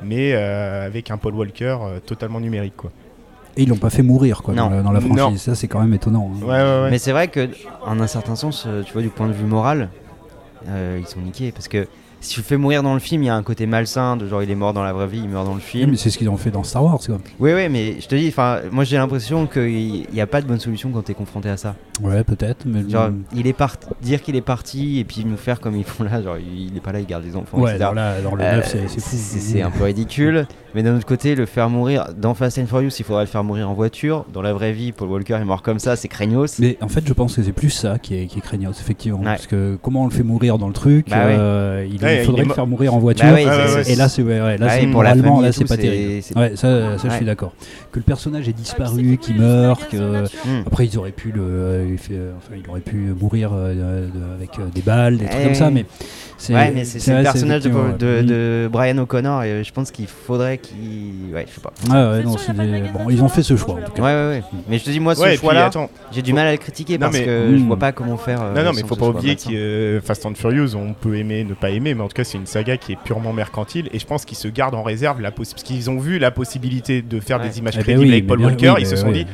mais 0.03 0.33
euh, 0.35 0.87
avec 0.87 1.11
un 1.11 1.17
Paul 1.19 1.35
Walker 1.35 1.77
euh, 1.83 2.01
totalement 2.01 2.41
numérique. 2.41 2.77
Quoi. 2.77 2.91
et 3.57 3.63
ils 3.65 3.69
l'ont 3.69 3.77
pas 3.77 3.91
fait 3.91 4.03
mourir 4.03 4.43
quoi, 4.43 4.55
dans, 4.55 4.69
la, 4.71 4.83
dans 4.83 4.93
la 4.93 5.01
Non. 5.01 5.17
franchise. 5.17 5.43
Ça, 5.43 5.55
c'est 5.55 5.69
quand 5.69 5.81
même 5.81 5.93
étonnant. 5.95 6.31
hein. 6.35 6.41
Ouais, 6.43 6.49
ouais, 6.49 6.83
ouais. 6.85 6.91
Mais 6.91 6.99
c'est 6.99 7.13
vrai 7.13 7.29
que, 7.29 7.49
en 7.85 7.99
un 8.01 8.07
certain 8.07 8.37
sens, 8.37 8.65
euh, 8.67 8.83
tu 8.83 8.93
vois, 8.93 9.03
du 9.03 9.09
point 9.09 9.27
de 9.27 9.33
vue 9.33 9.45
moral, 9.47 9.89
euh, 10.69 10.99
ils 11.01 11.07
sont 11.07 11.21
niqués. 11.21 11.53
Parce 11.53 11.69
que 11.69 11.87
si 12.21 12.35
tu 12.35 12.41
le 12.41 12.45
fais 12.45 12.57
mourir 12.57 12.83
dans 12.83 12.95
le 12.95 13.01
film, 13.01 13.23
il 13.23 13.27
y 13.27 13.29
a 13.29 13.35
un 13.37 13.43
côté 13.43 13.67
malsain, 13.67 14.17
de 14.17 14.27
genre 14.29 14.43
il 14.43 14.51
est 14.51 14.55
mort 14.57 14.73
dans 14.73 14.83
la 14.83 14.93
vraie 14.93 15.07
vie, 15.07 15.21
il 15.23 15.29
meurt 15.29 15.45
dans 15.45 15.53
le 15.53 15.59
Oui, 15.59 15.63
film. 15.63 15.91
mais 15.93 15.97
c'est 15.97 16.11
ce 16.11 16.19
qu'ils 16.19 16.29
ont 16.29 16.37
fait 16.37 16.51
dans 16.51 16.65
Star 16.65 16.85
Wars. 16.85 16.99
Quoi. 17.05 17.19
Oui, 17.39 17.53
oui, 17.55 17.69
mais 17.69 18.01
je 18.01 18.09
te 18.09 18.15
dis, 18.15 18.29
enfin, 18.29 18.61
moi 18.73 18.85
j'ai 18.85 18.97
l'impression 18.97 19.47
qu'il 19.47 20.07
n'y 20.13 20.21
a 20.21 20.27
pas 20.27 20.41
de 20.41 20.47
bonne 20.47 20.61
solution 20.61 20.91
quand 20.91 21.03
tu 21.03 21.13
es 21.13 21.15
confronté 21.15 21.49
à 21.49 21.57
ça. 21.57 21.75
Ouais, 22.03 22.23
peut-être. 22.23 22.65
Mais 22.67 22.89
Genre, 22.89 23.11
il 23.35 23.47
est 23.47 23.53
parti, 23.53 23.87
dire 24.03 24.23
qu'il 24.23 24.37
est 24.37 24.41
parti 24.41 24.99
et 25.01 25.05
puis 25.05 25.25
nous 25.25 25.37
faire 25.37 25.61
comme 25.61 25.77
ils 25.77 25.85
font 25.85 26.05
là, 26.05 26.23
genre 26.23 26.37
il 26.39 26.77
est 26.77 26.81
pas 26.81 26.93
là, 26.93 27.01
il 27.01 27.07
garde 27.07 27.25
les 27.25 27.35
enfants, 27.37 27.59
ouais, 27.59 27.71
etc. 27.73 27.85
dans, 27.89 27.93
la- 27.95 28.21
dans 28.21 28.35
le 28.37 28.43
Euh, 28.45 28.57
9, 28.57 28.69
c'est 28.89 28.99
c'est 29.11 29.63
un 29.63 29.71
peu 29.71 29.85
ridicule, 29.85 30.47
mais 30.75 30.83
d'un 30.85 30.97
autre 30.97 31.07
côté, 31.07 31.35
le 31.35 31.45
faire 31.47 31.69
mourir 31.71 32.07
dans 32.17 32.35
Fast 32.35 32.59
and 32.59 32.67
Furious, 32.67 32.91
il 32.99 33.05
faudrait 33.05 33.25
le 33.25 33.29
faire 33.29 33.43
mourir 33.43 33.69
en 33.69 33.75
voiture. 33.75 34.25
Dans 34.33 34.43
la 34.43 34.53
vraie 34.53 34.73
vie, 34.73 34.93
Paul 34.93 35.09
Walker 35.09 35.35
est 35.35 35.45
mort 35.45 35.63
comme 35.63 35.79
ça, 35.81 35.97
c'est 35.97 36.07
craignos. 36.09 36.59
Mais 36.61 36.79
en 36.81 36.89
fait, 36.89 37.03
je 37.07 37.13
pense 37.13 37.35
que 37.37 37.43
c'est 37.43 37.53
plus 37.53 37.71
ça 37.71 37.99
qui 37.99 38.15
est, 38.17 38.27
qui 38.27 38.39
est 38.39 38.43
craignant, 38.43 38.71
effectivement. 38.71 39.19
Ouais. 39.19 39.25
Parce 39.25 39.47
que 39.49 39.77
comment 39.83 40.03
on 40.03 40.07
le 40.07 40.13
fait 40.13 40.23
mourir 40.23 40.59
dans 40.59 40.69
le 40.69 40.75
truc 40.75 41.09
Bah 41.11 41.17
euh, 41.27 41.85
Il, 41.89 41.95
il 41.97 41.99
il 42.13 42.25
faudrait 42.25 42.45
le 42.45 42.53
faire 42.55 42.67
mourir 42.67 42.95
en 42.95 42.99
voiture. 42.99 43.27
Bah 43.27 43.35
Ouais, 43.35 43.45
ouais, 43.47 43.83
c'est- 43.85 43.93
Et 43.93 43.97
là, 43.97 44.09
c'est 44.09 44.23
ouais, 44.23 44.57
là, 44.59 44.69
pour 44.91 45.03
la 45.03 45.15
moralement, 45.15 45.23
famille 45.23 45.41
et 45.41 45.47
là, 45.47 45.53
c'est 45.53 45.65
pas 45.69 45.77
terrible. 45.77 46.23
Ouais, 46.37 46.53
ça, 46.57 46.99
ça 46.99 47.09
je 47.09 47.15
suis 47.15 47.25
d'accord. 47.25 47.53
Que 47.93 47.99
le 47.99 48.05
personnage 48.05 48.49
ait 48.49 48.53
disparu, 48.53 49.17
qu'il 49.19 49.37
meurt, 49.37 49.89
que 49.89 50.25
Hmm. 50.25 50.63
après 50.67 50.87
ils 50.87 50.99
auraient 50.99 51.11
pu 51.13 51.33
le, 51.33 51.43
euh, 51.43 51.87
il 51.91 51.99
fait- 51.99 52.19
enfin, 52.37 52.55
il 52.63 52.69
aurait 52.71 52.81
pu 52.81 52.97
mourir 53.19 53.51
euh, 53.55 54.07
avec 54.37 54.51
euh, 54.59 54.67
des 54.75 54.83
balles, 54.83 55.19
des 55.19 55.25
trucs 55.27 55.39
Eh 55.41 55.45
comme 55.47 55.55
ça, 55.55 55.71
mais 55.71 55.85
c'est 56.37 56.55
Ouais, 56.55 56.71
mais 56.75 56.85
c'est 56.85 56.99
c'est 57.01 57.11
vrai, 57.13 57.21
le 57.21 57.25
personnage 57.25 57.63
de, 57.63 57.69
effectivement, 57.71 57.97
de, 57.99 58.69
Brian 58.71 58.99
O'Connor 58.99 59.43
et 59.45 59.65
je 59.65 59.73
pense 59.73 59.91
qu'il 59.91 60.07
faudrait 60.07 60.59
qu'il. 60.59 61.35
Ouais, 61.35 61.47
je 61.49 61.55
sais 61.55 61.61
pas. 61.61 61.73
Ouais, 61.89 62.19
ouais, 62.19 62.23
non, 62.25 62.37
c'est 62.37 62.55
des- 62.57 62.89
bon, 62.93 63.11
ils 63.11 63.23
ont 63.23 63.29
fait 63.29 63.43
ce 63.43 63.57
choix 63.57 63.75
en 63.75 63.79
tout 63.87 63.93
cas. 63.93 64.03
Ouais, 64.03 64.13
ouais, 64.15 64.29
ouais. 64.39 64.43
Mais 64.69 64.79
je 64.79 64.85
te 64.85 64.91
dis, 64.91 65.01
moi, 65.01 65.15
ce 65.15 65.23
Ouais, 65.23 65.37
choix-là, 65.37 65.71
j'ai 66.13 66.23
du 66.23 66.33
mal 66.33 66.47
à 66.47 66.53
le 66.53 66.59
critiquer 66.59 66.95
Non, 66.95 67.07
parce 67.07 67.19
mais- 67.19 67.25
que 67.25 67.49
je 67.51 67.57
Hmm. 67.57 67.67
vois 67.67 67.77
pas 67.79 67.93
comment 67.93 68.17
faire. 68.17 68.41
euh, 68.43 68.55
non, 68.55 68.63
non, 68.65 68.71
mais 68.75 68.83
faut 68.87 68.97
pas 68.97 69.09
oublier 69.09 69.37
que 69.37 70.01
Fast 70.05 70.25
and 70.27 70.35
Furious, 70.35 70.75
on 70.77 70.93
peut 70.93 71.17
aimer, 71.17 71.45
ne 71.45 71.55
pas 71.55 71.71
aimer, 71.71 71.95
mais 71.99 72.05
en 72.05 72.09
tout 72.09 72.15
cas, 72.15 72.25
c'est 72.25 72.39
une 72.39 72.47
saga 72.47 72.77
qui 72.79 72.93
est 72.93 72.99
purement 73.05 73.33
mercantile 73.35 73.91
et 73.93 73.99
je 73.99 74.07
pense 74.07 74.25
qu'ils 74.25 74.39
se 74.39 74.49
gardent 74.49 74.75
en 74.75 74.83
réserve 74.83 75.21
la 75.21 75.31
possi- 75.31 75.53
parce 75.53 75.63
qu'ils 75.65 75.91
ont 75.91 75.99
vu 75.99 76.19
la 76.19 76.31
possibilité 76.31 77.03
de 77.03 77.21
faire 77.21 77.39
Ouais. 77.41 77.49
des 77.49 77.59
images 77.59 77.75
Eh 77.75 77.79
ben 77.79 77.83
crédibles 77.85 78.07
oui, 78.07 78.13
avec 78.13 78.27
Paul 78.27 78.39
bien- 78.39 78.47
Walker. 78.49 78.71
oui, 78.77 78.81
ils 78.81 78.87
se 78.87 78.97
sont 78.97 79.09
ouais. 79.09 79.25
dit 79.25 79.27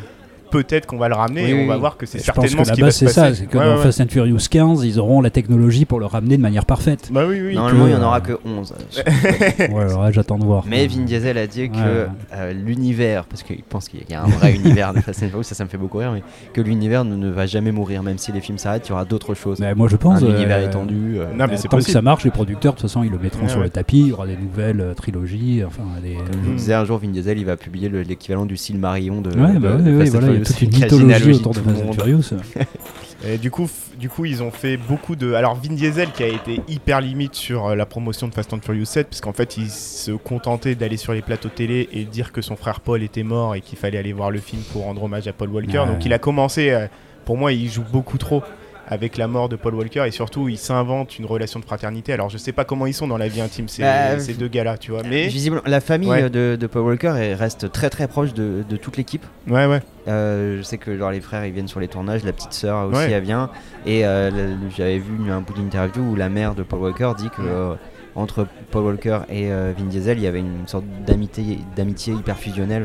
peut-être 0.63 0.87
qu'on 0.87 0.97
va 0.99 1.09
le 1.09 1.15
ramener 1.15 1.45
Oui, 1.45 1.51
et 1.51 1.65
on 1.65 1.67
va 1.67 1.77
voir 1.77 1.97
que 1.97 2.07
c'est 2.07 2.19
certainement 2.19 2.59
que 2.63 2.65
ce 2.65 2.71
la 2.71 2.75
qui 2.75 2.81
va 2.81 2.87
base 2.89 2.95
se 2.95 2.99
c'est 3.01 3.05
passer. 3.07 3.21
ça, 3.21 3.35
c'est 3.35 3.47
que 3.47 3.59
Ouais, 3.59 3.65
dans 3.65 3.77
ouais. 3.77 3.83
Fast 3.83 4.01
and 4.01 4.07
Furious 4.09 4.39
15, 4.51 4.85
ils 4.85 4.99
auront 4.99 5.21
la 5.21 5.31
technologie 5.31 5.85
pour 5.85 6.01
le 6.01 6.07
ramener 6.07 6.37
de 6.37 6.43
manière 6.43 6.65
parfaite. 6.65 7.09
Bah 7.13 7.25
oui, 7.29 7.41
oui. 7.45 7.55
Normalement, 7.55 7.87
il 7.87 7.93
y 7.93 7.97
en 7.97 8.03
aura 8.03 8.21
que 8.21 8.39
11. 8.45 8.75
ouais, 9.59 10.13
j'attends 10.13 10.39
de 10.39 10.45
voir. 10.45 10.65
Mais 10.69 10.87
Vin 10.87 11.03
Diesel 11.03 11.39
a 11.39 11.47
dit 11.47 11.69
que 11.71 11.75
Ouais. 11.75 12.07
euh, 12.35 12.53
l'univers, 12.53 13.25
parce 13.25 13.43
qu'il 13.43 13.63
pense 13.63 13.89
qu'il 13.89 14.01
y 14.09 14.15
a 14.15 14.23
un 14.23 14.27
vrai 14.27 14.55
univers 14.65 14.95
de 14.95 15.01
Fast 15.01 15.23
and 15.23 15.29
Furious, 15.29 15.43
ça, 15.45 15.55
ça 15.55 15.65
me 15.65 15.69
fait 15.69 15.77
beaucoup 15.79 15.99
rire, 15.99 16.13
mais 16.13 16.23
que 16.53 16.61
l'univers 16.61 17.05
ne, 17.05 17.17
ne 17.17 17.31
va 17.31 17.47
jamais 17.47 17.73
mourir, 17.73 18.03
même 18.03 18.19
si 18.19 18.33
les 18.33 18.41
films 18.41 18.59
s'arrêtent, 18.59 18.87
il 18.87 18.91
y 18.91 18.93
aura 18.93 19.05
d'autres 19.05 19.35
choses. 19.35 19.59
Mais 19.61 19.75
moi 19.75 19.89
je 19.89 19.97
pense. 19.97 20.23
un 20.23 20.27
euh, 20.27 20.35
univers 20.37 20.63
étendu. 20.63 21.15
euh, 21.19 21.27
Non, 21.35 21.47
mais 21.47 21.55
euh, 21.55 21.57
c'est 21.57 21.69
tant 21.69 21.79
que 21.79 21.83
ça 21.85 22.03
marche, 22.03 22.25
les 22.25 22.31
producteurs 22.31 22.73
de 22.75 22.79
toute 22.79 22.89
façon 22.89 23.03
ils 23.03 23.11
le 23.11 23.19
mettront 23.19 23.49
sur 23.49 23.61
le 23.61 23.69
tapis. 23.71 24.01
Il 24.01 24.09
y 24.09 24.13
aura 24.13 24.27
des 24.27 24.37
nouvelles 24.37 24.81
euh, 24.81 24.95
trilogies, 24.95 25.63
enfin 25.67 25.83
des. 26.03 26.15
Comme 26.15 26.41
je 26.45 26.49
vous 26.51 26.55
disais, 26.57 26.75
un 26.75 26.85
jour, 26.85 26.99
Vin 26.99 27.09
Diesel, 27.09 27.39
il 27.39 27.45
va 27.45 27.57
publier 27.57 27.89
le- 27.89 28.03
l'équivalent 28.03 28.47
du 28.47 28.57
Silmarillion 28.57 29.21
de, 29.21 29.31
Ouais, 29.31 29.59
bah 29.59 29.73
de 29.77 29.99
ouais, 29.99 30.05
voilà, 30.11 30.29
il 30.33 30.44
toute 30.45 30.63
une 30.63 30.71
mythologie 30.71 31.33
autour 31.33 31.55
de 31.55 31.61
Fast 31.61 31.83
and 31.83 31.85
monde. 31.87 31.95
Furious. 31.95 32.23
Et 33.27 33.39
du 33.39 33.51
coup, 33.51 33.69
du 33.99 34.11
coup, 34.11 34.27
ils 34.27 34.43
ont 34.43 34.51
fait 34.51 34.77
beaucoup 34.77 35.17
de. 35.17 35.33
Alors, 35.33 35.55
Vin 35.55 35.75
Diesel 35.75 36.11
qui 36.13 36.23
a 36.23 36.29
été 36.29 36.61
hyper 36.69 37.01
limite 37.01 37.35
sur 37.35 37.69
euh, 37.69 37.75
la 37.75 37.87
promotion 37.87 38.29
de 38.29 38.35
Fast 38.35 38.53
and 38.53 38.61
Furious 38.63 38.85
7, 38.85 39.09
puisqu'en 39.09 39.33
fait, 39.33 39.57
il 39.57 39.71
se 39.71 40.11
contentait 40.13 40.75
d'aller 40.75 40.99
sur 40.99 41.15
les 41.15 41.23
plateaux 41.23 41.49
télé 41.49 41.89
et 41.93 42.05
dire 42.05 42.33
que 42.33 42.43
son 42.43 42.57
frère 42.57 42.81
Paul 42.81 43.03
était 43.03 43.23
mort 43.23 43.55
et 43.55 43.63
qu'il 43.63 43.79
fallait 43.79 43.97
aller 43.99 44.13
voir 44.13 44.31
le 44.31 44.41
film 44.41 44.61
pour 44.73 44.85
rendre 44.85 45.03
hommage 45.03 45.27
à 45.27 45.33
Paul 45.33 45.49
Walker. 45.49 45.79
Ouais. 45.79 45.87
Donc, 45.87 46.05
il 46.05 46.13
a 46.13 46.19
commencé. 46.19 46.71
euh, 46.71 46.87
pour 47.25 47.39
moi, 47.39 47.53
il 47.53 47.71
joue 47.71 47.85
beaucoup 47.91 48.19
trop 48.19 48.43
avec 48.89 49.17
la 49.17 49.27
mort 49.29 49.49
de 49.49 49.57
Paul 49.57 49.75
Walker 49.75 50.05
et 50.07 50.11
surtout, 50.11 50.49
il 50.49 50.59
s'invente 50.59 51.19
une 51.19 51.25
relation 51.27 51.59
de 51.61 51.65
fraternité. 51.65 52.13
Alors, 52.13 52.29
je 52.31 52.37
sais 52.39 52.53
pas 52.53 52.65
comment 52.65 52.87
ils 52.87 52.93
sont 52.95 53.09
dans 53.09 53.17
la 53.19 53.29
vie 53.29 53.41
intime 53.41 53.69
ces, 53.69 53.83
Bah, 53.83 54.19
ces 54.19 54.35
deux 54.35 54.49
gars-là, 54.49 54.77
tu 54.79 54.91
vois. 54.91 55.03
Mais 55.03 55.27
Visiblement, 55.29 55.63
la 55.67 55.81
famille 55.81 56.09
Ouais. 56.11 56.25
euh, 56.25 56.29
de, 56.29 56.57
de 56.57 56.67
Paul 56.67 56.83
Walker 56.83 57.15
elle 57.19 57.35
reste 57.35 57.73
très 57.73 57.91
très 57.91 58.09
proche 58.09 58.35
de, 58.35 58.65
de 58.69 58.77
toute 58.77 58.97
l'équipe. 58.97 59.25
ouais, 59.49 59.67
ouais. 59.67 59.81
Euh, 60.07 60.59
je 60.59 60.63
sais 60.63 60.77
que 60.77 60.97
genre 60.99 61.11
les 61.11 61.21
frères 61.23 61.47
ils 61.47 61.53
viennent 61.53 61.67
sur 61.69 61.81
les 61.81 61.89
tournages, 61.89 62.25
la 62.25 62.33
petite 62.35 62.53
sœur 62.53 62.89
aussi 62.89 62.99
Ouais. 62.99 63.11
elle 63.11 63.23
vient. 63.23 63.49
Et 63.87 64.05
euh, 64.05 64.55
j'avais 64.77 64.99
vu 64.99 65.31
un 65.31 65.41
bout 65.41 65.55
d'interview 65.55 66.03
où 66.03 66.15
la 66.15 66.29
mère 66.29 66.55
de 66.55 66.63
Paul 66.63 66.81
Walker 66.81 67.13
dit 67.17 67.31
que 67.31 67.41
Ouais. 67.43 67.49
euh, 67.51 67.75
entre 68.17 68.47
Paul 68.71 68.85
Walker 68.85 69.21
et 69.31 69.51
euh, 69.51 69.73
Vin 69.77 69.87
Diesel 69.87 70.19
il 70.19 70.25
y 70.25 70.27
avait 70.27 70.41
une 70.41 70.67
sorte 70.69 70.85
d'amitié 71.07 71.59
d'amitié 71.75 72.13
hyper 72.15 72.37
fusionnelle. 72.39 72.85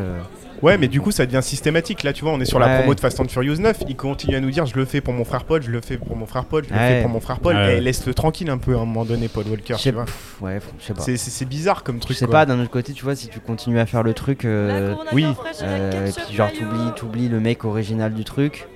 Ouais, 0.61 0.77
mais 0.77 0.87
du 0.87 1.01
coup, 1.01 1.11
ça 1.11 1.25
devient 1.25 1.41
systématique. 1.41 2.03
Là, 2.03 2.13
tu 2.13 2.23
vois, 2.23 2.33
on 2.33 2.39
est 2.39 2.45
sur 2.45 2.59
la 2.59 2.77
promo 2.79 2.93
de 2.95 2.99
Fast 2.99 3.19
and 3.19 3.27
Furious 3.27 3.57
9. 3.57 3.77
Il 3.87 3.95
continue 3.95 4.35
à 4.35 4.39
nous 4.39 4.51
dire 4.51 4.65
Je 4.65 4.75
le 4.75 4.85
fais 4.85 5.01
pour 5.01 5.13
mon 5.13 5.23
frère 5.23 5.43
Paul, 5.45 5.61
je 5.61 5.71
le 5.71 5.81
fais 5.81 5.97
pour 5.97 6.15
mon 6.15 6.25
frère 6.25 6.45
Paul, 6.45 6.63
je 6.67 6.73
le 6.73 6.79
fais 6.79 7.01
pour 7.01 7.09
mon 7.09 7.19
frère 7.19 7.39
Paul. 7.39 7.55
Ouais. 7.55 7.77
Et 7.77 7.81
laisse-le 7.81 8.13
tranquille 8.13 8.49
un 8.49 8.57
peu 8.57 8.73
à 8.75 8.79
un 8.79 8.85
moment 8.85 9.05
donné, 9.05 9.27
Paul 9.27 9.45
Walker. 9.47 9.75
Je 9.77 9.81
sais 9.81 9.89
tu 9.89 9.95
vois. 9.95 10.05
ouais, 10.41 10.59
je 10.79 10.85
sais 10.85 10.93
pas. 10.93 11.01
C'est- 11.01 11.45
bizarre 11.45 11.83
comme 11.83 11.95
Je 11.97 12.01
truc. 12.01 12.17
sais 12.17 12.25
quoi. 12.25 12.33
pas, 12.39 12.45
d'un 12.45 12.59
autre 12.59 12.69
côté, 12.69 12.93
tu 12.93 13.03
vois, 13.03 13.15
si 13.15 13.27
tu 13.27 13.39
continues 13.39 13.79
à 13.79 13.85
faire 13.85 14.03
le 14.03 14.13
truc, 14.13 14.45
euh, 14.45 14.93
oui, 15.13 15.25
euh, 15.63 16.05
et 16.07 16.11
puis 16.11 16.35
genre 16.35 16.51
t'oublies, 16.51 16.91
t'oublies 16.95 17.29
le 17.29 17.39
mec 17.39 17.65
original 17.65 18.13
du 18.13 18.23
truc. 18.23 18.67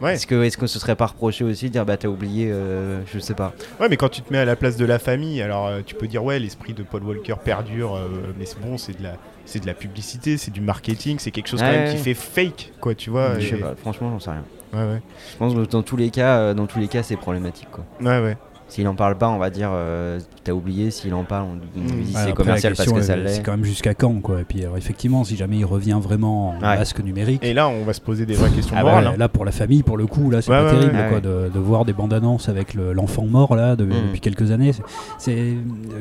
Ouais. 0.00 0.14
Est-ce 0.14 0.26
que, 0.26 0.42
est-ce 0.42 0.58
que 0.58 0.66
ce 0.66 0.78
serait 0.78 0.96
pas 0.96 1.06
reproché 1.06 1.44
aussi 1.44 1.66
de 1.66 1.70
dire 1.70 1.86
bah 1.86 1.96
t'as 1.96 2.08
oublié, 2.08 2.50
euh, 2.50 3.00
je 3.12 3.18
sais 3.20 3.34
pas. 3.34 3.52
ouais, 3.80 3.88
mais 3.88 3.96
quand 3.96 4.08
tu 4.08 4.22
te 4.22 4.32
mets 4.32 4.40
à 4.40 4.44
la 4.44 4.56
place 4.56 4.76
de 4.76 4.84
la 4.84 4.98
famille, 4.98 5.40
alors 5.40 5.68
euh, 5.68 5.80
tu 5.86 5.94
peux 5.94 6.08
dire 6.08 6.24
Ouais, 6.24 6.38
l'esprit 6.38 6.74
de 6.74 6.82
Paul 6.82 7.04
Walker 7.04 7.36
perdure, 7.42 7.94
euh, 7.94 8.08
mais 8.38 8.44
c'est 8.44 8.60
bon, 8.60 8.76
c'est 8.76 8.98
de, 8.98 9.02
la, 9.04 9.12
c'est 9.44 9.60
de 9.60 9.66
la 9.66 9.74
publicité, 9.74 10.36
c'est 10.36 10.50
du 10.50 10.60
marketing, 10.60 11.16
c'est 11.18 11.30
quelque 11.30 11.48
chose 11.48 11.60
quand 11.60 11.66
même 11.70 11.88
ouais. 11.88 11.94
qui 11.96 12.02
fait 12.02 12.14
fake, 12.14 12.72
quoi, 12.80 12.94
tu 12.94 13.10
vois. 13.10 13.38
je 13.38 13.48
sais 13.48 13.56
pas, 13.56 13.74
franchement 13.76 14.10
j'en 14.10 14.20
sais 14.20 14.30
rien. 14.30 14.44
Ouais, 14.72 14.80
ouais. 14.94 15.02
Je 15.32 15.36
pense 15.36 15.54
que 15.54 15.60
dans 15.70 15.82
tous 15.82 15.96
les 15.96 16.10
cas, 16.10 16.38
euh, 16.38 16.54
dans 16.54 16.66
tous 16.66 16.78
les 16.80 16.88
cas 16.88 17.02
c'est 17.02 17.16
problématique 17.16 17.68
quoi. 17.70 17.84
Ouais, 18.00 18.20
ouais. 18.22 18.36
S'il 18.66 18.88
en 18.88 18.94
parle 18.94 19.16
pas, 19.18 19.28
on 19.28 19.38
va 19.38 19.50
dire 19.50 19.68
euh, 19.72 20.18
t'as 20.42 20.52
oublié. 20.52 20.90
S'il 20.90 21.12
en 21.14 21.22
parle, 21.22 21.44
on, 21.76 21.80
on 21.80 21.84
dit 22.02 22.12
c'est 22.14 22.32
commercial 22.32 22.72
la 22.72 22.76
parce 22.78 22.90
que 22.90 23.02
ça 23.02 23.12
euh, 23.12 23.22
C'est 23.26 23.34
l'est. 23.36 23.42
quand 23.42 23.52
même 23.52 23.64
jusqu'à 23.64 23.94
quand 23.94 24.14
quoi. 24.20 24.40
Et 24.40 24.44
puis 24.44 24.62
alors, 24.64 24.78
effectivement, 24.78 25.22
si 25.22 25.36
jamais 25.36 25.58
il 25.58 25.64
revient 25.66 25.98
vraiment 26.02 26.48
en 26.48 26.54
Ouais. 26.54 26.60
masque 26.78 26.98
numérique. 27.00 27.44
Et 27.44 27.52
là, 27.52 27.68
on 27.68 27.84
va 27.84 27.92
se 27.92 28.00
poser 28.00 28.24
des 28.26 28.34
vraies 28.34 28.50
questions 28.50 28.74
Ah 28.76 28.82
bah, 28.82 28.88
morales. 28.88 29.06
hein. 29.08 29.14
là 29.18 29.28
pour 29.28 29.44
la 29.44 29.52
famille 29.52 29.82
pour 29.84 29.98
le 29.98 30.06
coup 30.06 30.30
là 30.30 30.40
c'est 30.42 30.50
Ouais, 30.50 30.56
pas 30.58 30.64
ouais, 30.72 30.80
terrible 30.80 30.96
ouais. 30.96 31.08
quoi, 31.10 31.20
de, 31.20 31.50
de 31.54 31.58
voir 31.60 31.84
des 31.84 31.92
bandes 31.92 32.14
annonces 32.14 32.48
avec 32.48 32.72
le- 32.74 32.94
l'enfant 32.94 33.26
mort 33.26 33.54
là 33.54 33.76
de- 33.76 33.84
Mm. 33.84 33.90
depuis 34.08 34.20
quelques 34.20 34.50
années 34.50 34.72
c'est- 35.18 35.30
euh, 35.36 35.54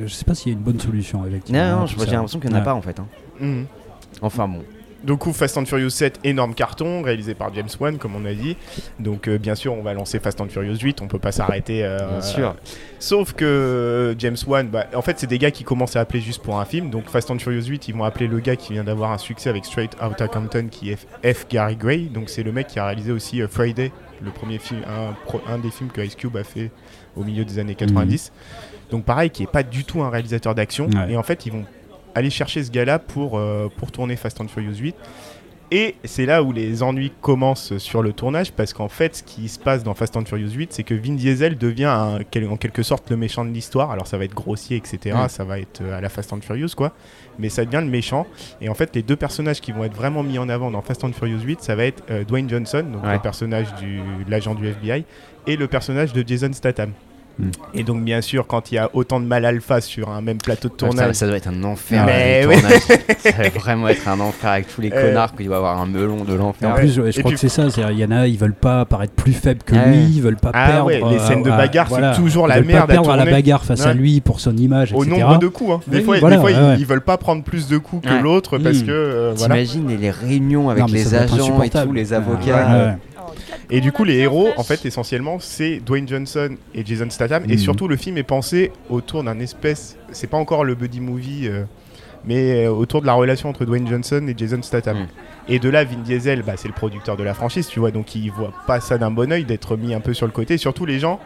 je 0.06 0.14
sais 0.14 0.26
pas 0.26 0.34
s'il 0.34 0.52
y 0.54 0.56
a 0.56 0.58
une 0.58 0.64
bonne 0.64 0.80
solution 0.80 1.26
effectivement 1.28 1.62
Non, 1.70 1.80
non, 1.82 1.86
j'ai 1.86 1.98
l'impression 1.98 2.40
qu'il 2.40 2.50
n'y 2.50 2.56
en 2.56 2.58
a 2.58 2.62
Ouais. 2.62 2.66
pas 2.66 2.74
en 2.76 2.82
fait. 2.82 2.98
hein. 3.00 3.06
Mhm. 3.44 3.66
Enfin 4.22 4.48
bon. 4.48 4.64
Du 5.04 5.18
coup, 5.18 5.34
Fast 5.34 5.58
and 5.58 5.66
Furious 5.66 5.90
7, 5.90 6.22
énorme 6.24 6.54
carton, 6.56 7.02
réalisé 7.02 7.34
par 7.34 7.54
James 7.54 7.68
Wan, 7.78 7.98
comme 7.98 8.16
on 8.16 8.24
a 8.24 8.34
dit. 8.34 8.56
Donc, 9.00 9.28
euh, 9.28 9.38
bien 9.38 9.54
sûr, 9.54 9.74
on 9.74 9.82
va 9.82 9.94
lancer 9.94 10.18
Fast 10.18 10.40
and 10.40 10.48
Furious 10.48 10.78
8, 10.78 11.02
on 11.02 11.10
peut 11.10 11.20
pas 11.20 11.34
s'arrêter. 11.34 11.84
euh, 11.84 11.98
Bien 12.08 12.22
sûr. 12.22 12.56
Sauf 13.00 13.34
que 13.34 13.44
euh, 13.44 14.16
James 14.18 14.38
Wan, 14.48 14.66
bah, 14.70 14.86
en 14.96 15.02
fait, 15.02 15.20
c'est 15.20 15.28
des 15.28 15.40
gars 15.40 15.52
qui 15.52 15.66
commencent 15.66 15.98
à 15.98 16.00
appeler 16.00 16.22
juste 16.22 16.42
pour 16.42 16.58
un 16.58 16.64
film. 16.64 16.90
Donc, 16.90 17.10
Fast 17.10 17.30
and 17.32 17.40
Furious 17.40 17.66
8, 17.66 17.90
ils 17.90 17.94
vont 17.94 18.06
appeler 18.06 18.28
le 18.28 18.40
gars 18.40 18.56
qui 18.56 18.72
vient 18.72 18.86
d'avoir 18.86 19.12
un 19.12 19.18
succès 19.18 19.50
avec 19.50 19.66
Straight 19.66 19.92
Outta 20.02 20.30
Compton, 20.30 20.68
qui 20.72 20.92
est 20.92 21.34
F. 21.34 21.48
Gary 21.50 21.76
Gray. 21.76 22.06
Donc, 22.06 22.30
c'est 22.30 22.44
le 22.44 22.54
mec 22.54 22.68
qui 22.68 22.80
a 22.80 22.86
réalisé 22.86 23.12
aussi 23.12 23.42
euh, 23.42 23.50
Friday, 23.50 23.92
le 24.24 24.32
premier 24.32 24.58
film, 24.58 24.84
un, 25.50 25.58
des 25.58 25.70
films 25.70 25.90
que 25.92 26.00
Ice 26.00 26.16
Cube 26.16 26.38
a 26.38 26.46
fait 26.46 26.72
au 27.18 27.26
milieu 27.26 27.44
des 27.44 27.60
années 27.60 27.76
90. 27.76 28.32
Donc, 28.90 29.04
pareil, 29.04 29.32
qui 29.32 29.44
est 29.44 29.52
pas 29.52 29.64
du 29.64 29.84
tout 29.84 30.02
un 30.02 30.10
réalisateur 30.10 30.56
d'action. 30.56 30.86
Ouais. 30.88 31.12
Et 31.12 31.18
en 31.18 31.24
fait, 31.24 31.46
ils 31.46 31.52
vont 31.52 31.66
aller 32.16 32.30
chercher 32.30 32.64
ce 32.64 32.72
gars-là 32.72 33.00
pour, 33.00 33.38
euh, 33.38 33.70
pour 33.78 33.92
tourner 33.92 34.16
Fast 34.16 34.40
and 34.42 34.48
Furious 34.48 34.76
8. 34.78 34.96
Et 35.72 35.96
c'est 36.04 36.28
là 36.28 36.44
où 36.44 36.52
les 36.52 36.84
ennuis 36.84 37.12
commencent 37.22 37.76
sur 37.80 38.04
le 38.04 38.14
tournage, 38.14 38.52
parce 38.52 38.74
qu'en 38.74 38.90
fait, 38.90 39.16
ce 39.16 39.24
qui 39.24 39.50
se 39.50 39.58
passe 39.58 39.84
dans 39.84 39.96
Fast 39.96 40.16
and 40.16 40.26
Furious 40.26 40.52
8, 40.52 40.72
c'est 40.72 40.84
que 40.84 40.94
Vin 40.94 41.16
Diesel 41.16 41.58
devient 41.58 41.86
un- 41.86 42.20
en 42.48 42.58
quelque 42.58 42.84
sorte 42.84 43.10
le 43.10 43.18
méchant 43.18 43.44
de 43.44 43.50
l'histoire. 43.50 43.90
Alors 43.90 44.06
ça 44.06 44.20
va 44.20 44.26
être 44.26 44.36
grossier, 44.36 44.78
etc. 44.78 45.16
Mm. 45.26 45.30
Ça 45.30 45.44
va 45.46 45.58
être 45.60 45.82
euh, 45.82 45.98
à 45.98 46.02
la 46.02 46.10
Fast 46.10 46.32
and 46.32 46.42
Furious, 46.42 46.76
quoi. 46.78 46.94
Mais 47.40 47.50
ça 47.50 47.66
devient 47.66 47.84
le 47.84 47.90
méchant. 47.90 48.28
Et 48.62 48.70
en 48.70 48.76
fait, 48.76 48.96
les 48.96 49.02
deux 49.02 49.16
personnages 49.16 49.62
qui 49.62 49.72
vont 49.72 49.84
être 49.84 49.96
vraiment 49.96 50.22
mis 50.22 50.38
en 50.38 50.48
avant 50.48 50.70
dans 50.70 50.82
Fast 50.84 51.04
and 51.06 51.14
Furious 51.14 51.40
8, 51.42 51.62
ça 51.64 51.76
va 51.76 51.86
être 51.86 52.04
euh, 52.12 52.24
Dwayne 52.24 52.48
Johnson, 52.48 52.86
donc 52.94 53.04
Ouais. 53.04 53.14
le 53.14 53.20
personnage 53.20 53.68
de 53.82 54.30
l'agent 54.30 54.54
du 54.54 54.68
FBI, 54.68 55.06
et 55.48 55.56
le 55.56 55.66
personnage 55.68 56.14
de 56.14 56.24
Jason 56.28 56.54
Statham. 56.54 56.92
Et 57.74 57.84
donc, 57.84 58.04
bien 58.04 58.22
sûr, 58.22 58.46
quand 58.48 58.72
il 58.72 58.76
y 58.76 58.78
a 58.78 58.90
autant 58.94 59.20
de 59.20 59.26
mal 59.26 59.44
alpha 59.46 59.82
sur 59.82 60.10
un 60.10 60.22
même 60.22 60.38
plateau 60.38 60.68
de 60.70 60.74
tournage, 60.74 61.16
ça 61.16 61.26
doit 61.28 61.38
être 61.38 61.48
un 61.50 61.64
enfer. 61.64 62.04
Mais 62.06 62.44
ça 63.20 63.32
va 63.32 63.50
vraiment 63.50 63.88
être 63.88 64.08
un 64.08 64.20
enfer 64.20 64.50
avec 64.52 64.68
tous 64.74 64.82
les 64.82 64.92
Euh. 64.94 65.08
connards 65.10 65.36
qu'il 65.36 65.50
va 65.50 65.58
avoir 65.58 65.80
un 65.82 65.86
melon 65.88 66.24
de 66.24 66.34
en 66.34 66.38
l'enfer. 66.38 66.74
Ouais. 66.74 66.80
plus, 66.82 66.94
je, 66.94 67.02
Et 67.02 67.12
crois 67.12 67.32
puis- 67.32 67.34
que 67.34 67.40
c'est 67.40 67.50
ça. 67.50 67.64
Il 67.90 67.98
y 68.00 68.06
en 68.06 68.12
a, 68.12 68.28
ils 68.28 68.38
veulent 68.38 68.54
pas 68.54 68.86
paraître 68.86 69.14
plus 69.14 69.34
faibles 69.34 69.64
que 69.64 69.76
Ah 69.76 69.88
lui, 69.88 69.98
ils 70.16 70.22
veulent 70.22 70.36
pas 70.38 70.52
Ah 70.54 70.68
perdre. 70.68 70.86
ouais, 70.86 71.00
les 71.10 71.18
euh, 71.18 71.28
scènes 71.28 71.44
de 71.44 71.50
bagarre, 71.50 71.88
c'est 71.88 71.94
voilà. 71.96 72.16
toujours 72.16 72.46
Ils 72.46 72.50
la 72.50 72.56
veulent 72.58 72.66
merde 72.66 72.88
Pas 72.88 72.94
perdre 72.94 73.10
à 73.12 73.16
la 73.18 73.26
bagarre 73.26 73.64
face 73.66 73.86
à 73.86 73.94
lui 73.94 74.22
pour 74.22 74.40
son 74.40 74.56
image, 74.56 74.94
au 74.94 75.04
etc. 75.04 75.20
nombre 75.22 75.40
de 75.40 75.48
coups. 75.48 75.72
hein. 75.72 75.80
Des 75.88 75.98
Oui, 75.98 76.04
fois, 76.04 76.20
voilà, 76.20 76.36
des 76.36 76.42
fois 76.42 76.52
ouais, 76.52 76.76
ils, 76.76 76.82
ils 76.82 76.86
veulent 76.86 77.02
pas 77.02 77.18
prendre 77.18 77.44
plus 77.44 77.68
de 77.68 77.78
coups 77.78 78.08
que 78.08 78.14
Ouais. 78.14 78.22
l'autre 78.22 78.58
parce 78.60 78.78
Mm. 78.78 78.86
que 78.86 78.92
euh, 78.92 79.34
voilà. 79.36 79.56
T'imagines 79.56 79.98
les, 80.00 80.12
réunions 80.12 80.70
avec 80.70 80.88
les 80.90 81.16
agents 81.16 81.62
et 81.64 81.70
tous 81.70 81.92
les 81.94 82.14
avocats. 82.14 82.96
Et 83.70 83.82
du 83.82 83.92
coup, 83.92 84.04
les 84.04 84.18
héros, 84.18 84.50
en 84.58 84.64
fait, 84.64 84.86
essentiellement, 84.86 85.38
c'est 85.40 85.80
Dwayne 85.80 86.08
Johnson 86.08 86.56
et 86.74 86.86
Jason 86.86 87.10
Statham. 87.10 87.44
Et 87.46 87.54
Mhm. 87.54 87.58
surtout, 87.58 87.88
le 87.88 87.96
film 87.96 88.18
est 88.18 88.24
pensé 88.24 88.72
autour 88.90 89.24
d'un 89.24 89.40
espèce. 89.40 89.98
C'est 90.12 90.28
pas 90.28 90.38
encore 90.38 90.64
le 90.64 90.76
buddy 90.76 91.00
movie. 91.02 91.48
euh, 91.48 91.64
mais 92.26 92.66
euh, 92.66 92.70
autour 92.72 93.02
de 93.02 93.06
la 93.06 93.14
relation 93.14 93.50
entre 93.50 93.66
Dwayne 93.66 93.86
Johnson 93.86 94.26
et 94.30 94.34
Jason 94.38 94.62
Statham. 94.62 94.98
Mm. 94.98 95.08
Et 95.50 95.60
de 95.60 95.68
là, 95.70 95.84
Vin 95.84 95.98
Diesel, 96.06 96.42
bah, 96.42 96.54
c'est 96.56 96.70
le 96.70 96.74
producteur 96.74 97.18
de 97.18 97.24
la 97.24 97.34
franchise, 97.34 97.68
tu 97.68 97.82
vois, 97.82 97.92
donc 97.92 98.16
il 98.16 98.32
voit 98.32 98.54
pas 98.66 98.80
ça 98.80 98.98
d'un 98.98 99.12
bon 99.12 99.30
oeil 99.30 99.44
d'être 99.44 99.76
mis 99.76 99.94
un 99.94 100.00
peu 100.00 100.14
sur 100.14 100.26
le 100.26 100.32
côté. 100.32 100.58
Surtout, 100.58 100.86
les 100.86 101.00
gens 101.00 101.20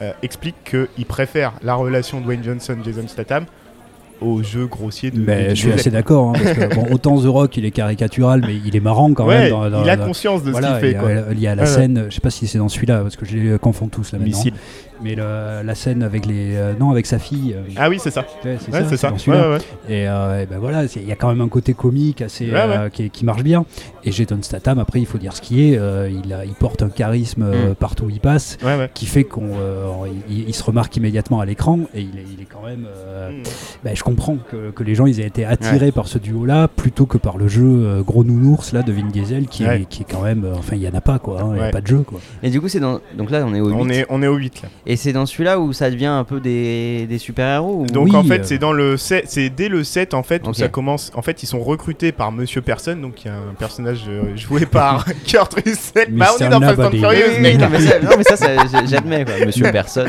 euh, 0.00 0.12
expliquent 0.22 0.62
qu'ils 0.94 1.06
préfèrent 1.06 1.54
la 1.62 1.74
relation 1.74 2.20
Dwayne 2.20 2.44
Johnson-Jason 2.44 3.08
Statham 3.08 3.46
au 4.20 4.42
jeu 4.42 4.66
grossier 4.66 5.10
de. 5.10 5.16
de 5.18 5.24
Mais 5.24 5.42
Vin 5.48 5.48
je 5.50 5.54
suis 5.54 5.72
assez 5.72 5.90
d'accord, 5.90 6.30
hein, 6.30 6.32
parce 6.42 6.56
que 6.56 6.74
bon, 6.74 6.86
autant 6.92 7.20
The 7.20 7.26
Rock 7.26 7.56
il 7.56 7.64
est 7.64 7.70
caricatural, 7.70 8.42
mais 8.46 8.54
il 8.64 8.74
est 8.76 8.80
marrant 8.80 9.12
quand 9.12 9.26
Ouais, 9.26 9.42
même. 9.42 9.50
dans- 9.50 9.70
dans- 9.70 9.82
il 9.84 9.90
a 9.90 9.96
dans- 9.96 10.06
conscience 10.06 10.42
de 10.42 10.50
voilà, 10.50 10.76
ce 10.76 10.80
qu'il 10.80 10.88
il 10.88 10.92
fait, 10.94 10.98
quoi. 10.98 11.10
Il 11.32 11.40
y 11.40 11.46
a 11.46 11.54
la 11.54 11.62
Ouais, 11.62 11.68
ouais. 11.68 11.74
scène, 11.74 12.06
je 12.08 12.14
sais 12.14 12.20
pas 12.20 12.30
si 12.30 12.46
c'est 12.46 12.58
dans 12.58 12.68
celui-là, 12.68 13.00
parce 13.00 13.16
que 13.16 13.26
je 13.26 13.36
les 13.36 13.58
confonds 13.58 13.88
tous 13.88 14.12
là 14.12 14.18
maintenant. 14.18 14.36
Missile. 14.36 14.54
Mais 15.02 15.16
le- 15.16 15.62
la 15.64 15.74
scène 15.74 16.02
avec 16.04 16.24
les, 16.24 16.54
euh, 16.54 16.72
non, 16.78 16.90
avec 16.92 17.04
sa 17.06 17.18
fille. 17.18 17.52
euh, 17.54 17.62
Ah 17.76 17.88
oui, 17.90 17.98
c'est 18.00 18.12
ça. 18.12 18.24
ouais, 18.44 18.56
c'est 18.64 18.96
ça, 18.96 18.96
ça. 18.96 19.10
dans. 19.10 19.56
Et, 19.88 20.08
euh, 20.08 20.42
et 20.42 20.46
ben 20.46 20.58
voilà, 20.58 20.84
il 20.84 21.04
y 21.06 21.10
a 21.12 21.16
quand 21.16 21.28
même 21.28 21.40
un 21.40 21.48
côté 21.48 21.74
comique 21.74 22.22
assez 22.22 22.50
qui, 22.92 23.10
qui 23.10 23.24
marche 23.24 23.42
bien. 23.42 23.66
Et 24.04 24.12
Jason 24.12 24.38
Statham, 24.40 24.78
après, 24.78 25.00
il 25.00 25.06
faut 25.06 25.18
dire 25.18 25.34
ce 25.34 25.40
qui 25.42 25.62
est, 25.64 25.72
il, 26.24 26.32
a- 26.32 26.44
il 26.44 26.54
porte 26.54 26.82
un 26.82 26.88
charisme 26.90 27.44
Mm. 27.44 27.74
partout 27.74 28.04
où 28.04 28.10
il 28.10 28.20
passe, 28.20 28.56
qui 28.94 29.06
fait 29.06 29.24
qu'on, 29.24 29.48
il, 30.30 30.48
il 30.48 30.54
se 30.54 30.62
remarque 30.62 30.96
immédiatement 30.96 31.40
à 31.40 31.44
l'écran 31.44 31.80
et 31.94 32.00
il 32.00 32.16
est, 32.18 32.24
il 32.32 32.40
est 32.42 32.46
quand 32.46 32.64
même. 32.64 32.82
Mm. 32.82 33.42
ben, 33.84 33.96
je 33.96 34.02
comprends 34.04 34.13
que, 34.50 34.70
que 34.70 34.82
les 34.82 34.94
gens 34.94 35.06
ils 35.06 35.20
aient 35.20 35.26
été 35.26 35.44
attirés 35.44 35.92
par 35.92 36.06
ce 36.08 36.18
duo-là 36.18 36.68
plutôt 36.68 37.06
que 37.06 37.18
par 37.18 37.36
le 37.38 37.48
jeu 37.48 37.62
euh, 37.64 38.02
gros 38.02 38.24
nounours 38.24 38.72
là 38.72 38.82
de 38.82 38.92
Vin 38.92 39.06
Diesel 39.08 39.46
qui, 39.46 39.64
Ouais. 39.64 39.82
est, 39.82 39.84
qui 39.88 40.02
est 40.02 40.06
quand 40.10 40.22
même, 40.22 40.44
euh, 40.44 40.54
enfin 40.56 40.76
il 40.76 40.82
y 40.82 40.88
en 40.88 40.94
a 40.94 41.00
pas 41.00 41.18
quoi, 41.18 41.40
hein, 41.42 41.50
il 41.52 41.56
y 41.56 41.60
a 41.60 41.64
Ouais. 41.64 41.70
pas 41.70 41.80
de 41.80 41.86
jeu 41.86 41.98
quoi. 42.06 42.20
Et 42.42 42.50
du 42.50 42.60
coup, 42.60 42.68
c'est 42.68 42.80
dans. 42.80 43.00
Donc 43.16 43.30
là, 43.30 43.44
on 43.46 43.54
est 43.54 43.60
au 43.60 43.68
8. 43.68 43.74
On 43.78 43.88
est, 43.88 44.06
on 44.10 44.22
est 44.22 44.26
au 44.26 44.36
8 44.36 44.62
là. 44.62 44.68
Et 44.86 44.96
c'est 44.96 45.12
dans 45.12 45.26
celui-là 45.26 45.58
où 45.60 45.72
ça 45.72 45.90
devient 45.90 46.06
un 46.06 46.24
peu 46.24 46.40
des, 46.40 47.06
des 47.08 47.18
super-héros 47.18 47.82
ou- 47.82 47.86
Donc 47.86 48.06
Oui, 48.06 48.16
en 48.16 48.22
fait, 48.24 48.40
euh. 48.40 48.44
c'est 48.44 48.58
dans 48.58 48.72
le 48.72 48.96
7, 48.96 49.24
c'est 49.28 49.50
dès 49.50 49.68
le 49.68 49.84
7 49.84 50.14
en 50.14 50.22
fait 50.22 50.42
où 50.46 50.50
Ok. 50.50 50.56
ça 50.56 50.68
commence. 50.68 51.10
En 51.14 51.22
fait, 51.22 51.42
ils 51.42 51.46
sont 51.46 51.60
recrutés 51.60 52.12
par 52.12 52.32
Monsieur 52.32 52.60
Personne, 52.60 53.00
donc 53.00 53.24
il 53.24 53.28
y 53.28 53.30
a 53.30 53.34
un 53.34 53.54
personnage 53.58 54.04
joué 54.36 54.66
par 54.66 55.04
Kurt 55.26 55.54
Russell. 55.54 56.08
Bah 56.10 56.26
on 56.38 56.44
est 56.44 56.48
dans 56.48 56.60
Fast 56.60 56.78
and 56.80 56.90
Furious, 56.90 57.40
non, 57.58 57.68
mais 57.70 57.80
ça, 57.80 57.98
non, 58.02 58.10
mais 58.18 58.24
ça, 58.36 58.84
j'admets, 58.86 59.24
quoi. 59.24 59.46
Monsieur 59.46 59.70
Personne. 59.72 60.08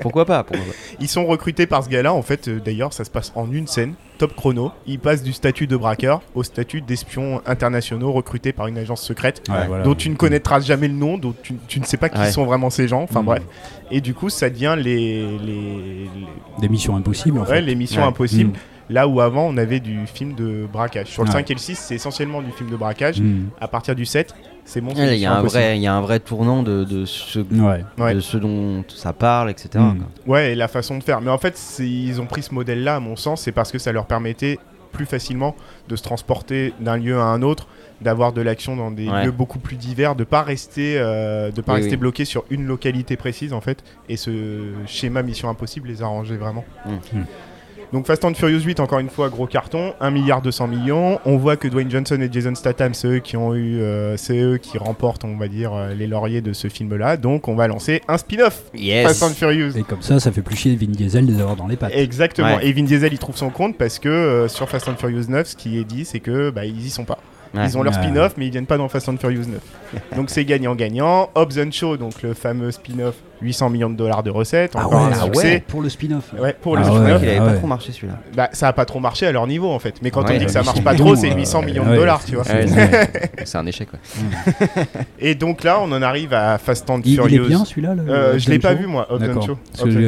Pourquoi 0.00 0.24
pas, 0.24 0.42
pourquoi 0.44 0.64
pas. 0.64 0.72
Ils 1.00 1.08
sont 1.08 1.26
recrutés 1.26 1.66
par 1.66 1.84
ce 1.84 1.88
gars-là. 1.88 2.12
En 2.12 2.22
fait, 2.22 2.48
d'ailleurs, 2.48 2.92
ça 2.96 3.04
se 3.04 3.10
passe 3.10 3.30
en 3.36 3.50
une 3.52 3.66
scène, 3.66 3.94
top 4.18 4.34
chrono. 4.34 4.72
Ils 4.86 4.98
passent 4.98 5.22
du 5.22 5.32
statut 5.32 5.66
de 5.66 5.76
braqueur 5.76 6.22
au 6.34 6.42
statut 6.42 6.80
d'espion 6.80 7.42
internationaux 7.46 8.10
recrutés 8.12 8.52
par 8.52 8.66
une 8.66 8.78
agence 8.78 9.02
secrète. 9.02 9.42
Ouais. 9.48 9.66
voilà. 9.68 9.84
dont 9.84 9.94
tu 9.94 10.08
ne 10.10 10.14
connaîtras 10.14 10.60
jamais 10.60 10.88
le 10.88 10.94
nom, 10.94 11.18
dont 11.18 11.34
tu, 11.42 11.54
tu 11.68 11.78
ne 11.80 11.84
sais 11.84 11.96
pas 11.98 12.08
qui 12.08 12.18
Ouais. 12.18 12.30
sont 12.32 12.44
vraiment 12.46 12.70
ces 12.70 12.88
gens, 12.88 13.02
enfin 13.02 13.22
Mm. 13.22 13.26
bref. 13.26 13.42
Et 13.90 14.00
du 14.00 14.14
coup, 14.14 14.30
ça 14.30 14.48
devient 14.50 14.74
les, 14.78 15.38
les, 15.38 16.10
Des 16.60 16.68
missions 16.68 16.96
impossibles 16.96 17.38
en 17.38 17.44
les, 17.44 17.50
ouais, 17.50 17.56
fait. 17.56 17.62
les 17.62 17.74
missions 17.74 18.02
Ouais. 18.02 18.08
impossibles. 18.08 18.50
Mm. 18.52 18.56
Là 18.88 19.08
où 19.08 19.20
avant, 19.20 19.46
on 19.48 19.56
avait 19.56 19.80
du 19.80 20.06
film 20.06 20.34
de 20.34 20.66
braquage. 20.72 21.08
Sur 21.08 21.22
le 21.24 21.28
Ouais. 21.28 21.34
5 21.34 21.50
et 21.50 21.54
le 21.54 21.58
6, 21.60 21.76
c'est 21.78 21.94
essentiellement 21.96 22.40
du 22.42 22.52
film 22.52 22.70
de 22.70 22.76
braquage. 22.76 23.20
Mm. 23.20 23.46
À 23.60 23.66
partir 23.68 23.94
du 23.96 24.04
7, 24.04 24.34
c'est 24.64 24.80
bon. 24.80 24.92
Il 24.96 25.14
y, 25.16 25.26
a 25.26 25.32
un 25.32 25.38
Impossible. 25.40 25.60
vrai, 25.62 25.76
il 25.78 25.82
y 25.82 25.86
a 25.86 25.94
un 25.94 26.00
vrai 26.00 26.20
tournant 26.20 26.62
de, 26.62 26.84
de, 26.84 27.04
ce, 27.04 27.40
Ouais. 27.40 27.84
Ouais. 27.98 28.14
de 28.14 28.20
ce 28.20 28.36
dont 28.36 28.84
ça 28.88 29.12
parle, 29.12 29.50
etc. 29.50 29.70
Mm. 29.78 29.98
quoi. 29.98 30.34
Ouais, 30.34 30.52
et 30.52 30.54
la 30.54 30.68
façon 30.68 30.98
de 30.98 31.02
faire. 31.02 31.20
Mais 31.20 31.30
en 31.30 31.38
fait, 31.38 31.60
ils 31.80 32.20
ont 32.20 32.26
pris 32.26 32.42
ce 32.42 32.54
modèle-là, 32.54 32.96
à 32.96 33.00
mon 33.00 33.16
sens, 33.16 33.42
c'est 33.42 33.52
parce 33.52 33.72
que 33.72 33.78
ça 33.78 33.90
leur 33.92 34.06
permettait 34.06 34.58
plus 34.92 35.06
facilement 35.06 35.54
de 35.88 35.96
se 35.96 36.02
transporter 36.02 36.72
d'un 36.80 36.96
lieu 36.96 37.18
à 37.18 37.24
un 37.24 37.42
autre, 37.42 37.66
d'avoir 38.00 38.32
de 38.32 38.40
l'action 38.40 38.76
dans 38.76 38.90
des 38.90 39.08
Ouais. 39.08 39.24
lieux 39.26 39.30
beaucoup 39.30 39.58
plus 39.58 39.76
divers, 39.76 40.14
de 40.14 40.24
pas 40.24 40.42
rester, 40.42 40.94
euh, 40.98 41.50
de 41.50 41.60
pas 41.60 41.72
Oui, 41.74 41.78
rester 41.80 41.96
oui. 41.96 42.00
bloqué 42.00 42.24
sur 42.24 42.44
une 42.50 42.64
localité 42.66 43.16
précise 43.16 43.52
en 43.52 43.60
fait. 43.60 43.82
Et 44.08 44.16
ce 44.16 44.70
schéma 44.86 45.22
Mission 45.22 45.50
Impossible 45.50 45.88
les 45.88 46.02
arrangeait 46.02 46.36
vraiment. 46.36 46.64
Mm. 46.86 47.18
Mm. 47.18 47.24
Donc 47.92 48.06
Fast 48.06 48.24
and 48.24 48.34
Furious 48.34 48.60
8, 48.60 48.80
encore 48.80 48.98
une 48.98 49.08
fois, 49.08 49.28
gros 49.28 49.46
carton, 49.46 49.94
1 50.00 50.10
milliard 50.10 50.42
200 50.42 50.66
millions. 50.66 51.20
On 51.24 51.36
voit 51.36 51.56
que 51.56 51.68
Dwayne 51.68 51.90
Johnson 51.90 52.18
et 52.20 52.28
Jason 52.30 52.54
Statham, 52.54 52.94
c'est 52.94 53.08
eux 53.08 53.18
qui 53.18 53.36
ont 53.36 53.54
eu, 53.54 53.80
euh, 53.80 54.16
c'est 54.16 54.38
eux 54.38 54.58
qui 54.58 54.78
remportent, 54.78 55.24
on 55.24 55.36
va 55.36 55.48
dire, 55.48 55.72
euh, 55.72 55.94
les 55.94 56.06
lauriers 56.06 56.40
de 56.40 56.52
ce 56.52 56.68
film-là. 56.68 57.16
Donc 57.16 57.48
on 57.48 57.54
va 57.54 57.68
lancer 57.68 58.02
un 58.08 58.18
spin-off 58.18 58.64
Yes. 58.74 59.06
Fast 59.06 59.22
and 59.22 59.34
Furious. 59.34 59.76
Et 59.76 59.82
comme 59.82 60.02
ça, 60.02 60.18
ça 60.20 60.32
fait 60.32 60.42
plus 60.42 60.56
chier 60.56 60.74
Vin 60.76 60.86
Diesel 60.86 61.26
de 61.26 61.32
les 61.32 61.40
avoir 61.40 61.56
dans 61.56 61.66
les 61.66 61.76
pattes. 61.76 61.92
Exactement. 61.94 62.56
Ouais. 62.56 62.66
Et 62.66 62.72
Vin 62.72 62.82
Diesel, 62.84 63.12
il 63.12 63.18
trouve 63.18 63.36
son 63.36 63.50
compte 63.50 63.76
parce 63.76 63.98
que 63.98 64.08
euh, 64.08 64.48
sur 64.48 64.68
Fast 64.68 64.88
and 64.88 64.96
Furious 64.96 65.26
9, 65.28 65.46
ce 65.46 65.56
qui 65.56 65.78
est 65.78 65.84
dit, 65.84 66.04
c'est 66.04 66.20
que 66.20 66.50
bah, 66.50 66.64
ils 66.64 66.86
y 66.86 66.90
sont 66.90 67.04
pas. 67.04 67.18
Ouais. 67.54 67.64
Ils 67.66 67.78
ont 67.78 67.82
leur 67.82 67.94
spin-off, 67.94 68.34
mais 68.36 68.46
ils 68.46 68.50
viennent 68.50 68.66
pas 68.66 68.76
dans 68.76 68.88
Fast 68.88 69.08
and 69.08 69.16
Furious 69.18 69.46
9. 69.46 69.60
donc 70.16 70.30
c'est 70.30 70.44
gagnant-gagnant. 70.44 71.30
Hobbs 71.34 71.58
and 71.58 71.70
Shaw, 71.70 71.96
donc 71.96 72.22
le 72.22 72.34
fameux 72.34 72.70
spin-off, 72.70 73.14
800 73.42 73.70
millions 73.70 73.90
de 73.90 73.96
dollars 73.96 74.22
de 74.22 74.30
recettes. 74.30 74.72
Ah 74.74 74.86
Encore 74.86 75.02
ouais, 75.02 75.06
un 75.08 75.18
ah 75.20 75.24
succès. 75.24 75.46
ouais. 75.46 75.64
pour 75.66 75.82
le 75.82 75.88
spin-off. 75.88 76.32
Ouais, 76.38 76.54
pour 76.60 76.76
Ah 76.76 76.80
le 76.80 76.86
croyais 76.86 77.04
spin-off. 77.04 77.20
qu'il 77.20 77.28
avait 77.28 77.38
ah 77.38 77.44
pas 77.44 77.50
ouais. 77.52 77.58
trop 77.58 77.66
marché 77.66 77.92
celui-là. 77.92 78.14
Bah, 78.34 78.48
ça 78.52 78.68
a 78.68 78.72
pas 78.72 78.84
trop 78.84 79.00
marché 79.00 79.26
à 79.26 79.32
leur 79.32 79.46
niveau 79.46 79.70
en 79.70 79.78
fait. 79.78 79.96
Mais 80.02 80.10
quand 80.10 80.22
Ouais, 80.26 80.34
on 80.34 80.38
dit 80.38 80.46
que 80.46 80.50
ça 80.50 80.62
marche 80.62 80.82
pas 80.82 80.94
trop, 80.94 81.14
c'est 81.16 81.30
euh, 81.32 81.36
800 81.36 81.62
millions 81.62 81.84
de 81.88 81.94
dollars, 81.94 82.24
tu 82.24 82.34
vois. 82.36 82.44
C'est 83.44 83.58
un 83.58 83.66
échec, 83.66 83.88
ouais. 83.92 83.98
Et 85.20 85.34
donc 85.34 85.62
là, 85.62 85.78
on 85.80 85.92
en 85.92 86.02
arrive 86.02 86.32
à 86.34 86.58
Fast 86.58 86.88
and 86.90 87.00
Il, 87.04 87.12
il 87.12 87.14
Furious. 87.16 87.44
est 87.44 87.48
bien 87.48 87.64
celui-là 87.64 87.94
Euh, 88.08 88.38
je 88.38 88.50
l'ai 88.50 88.58
pas 88.58 88.72
Show 88.72 88.78
vu 88.78 88.86
moi, 88.86 89.06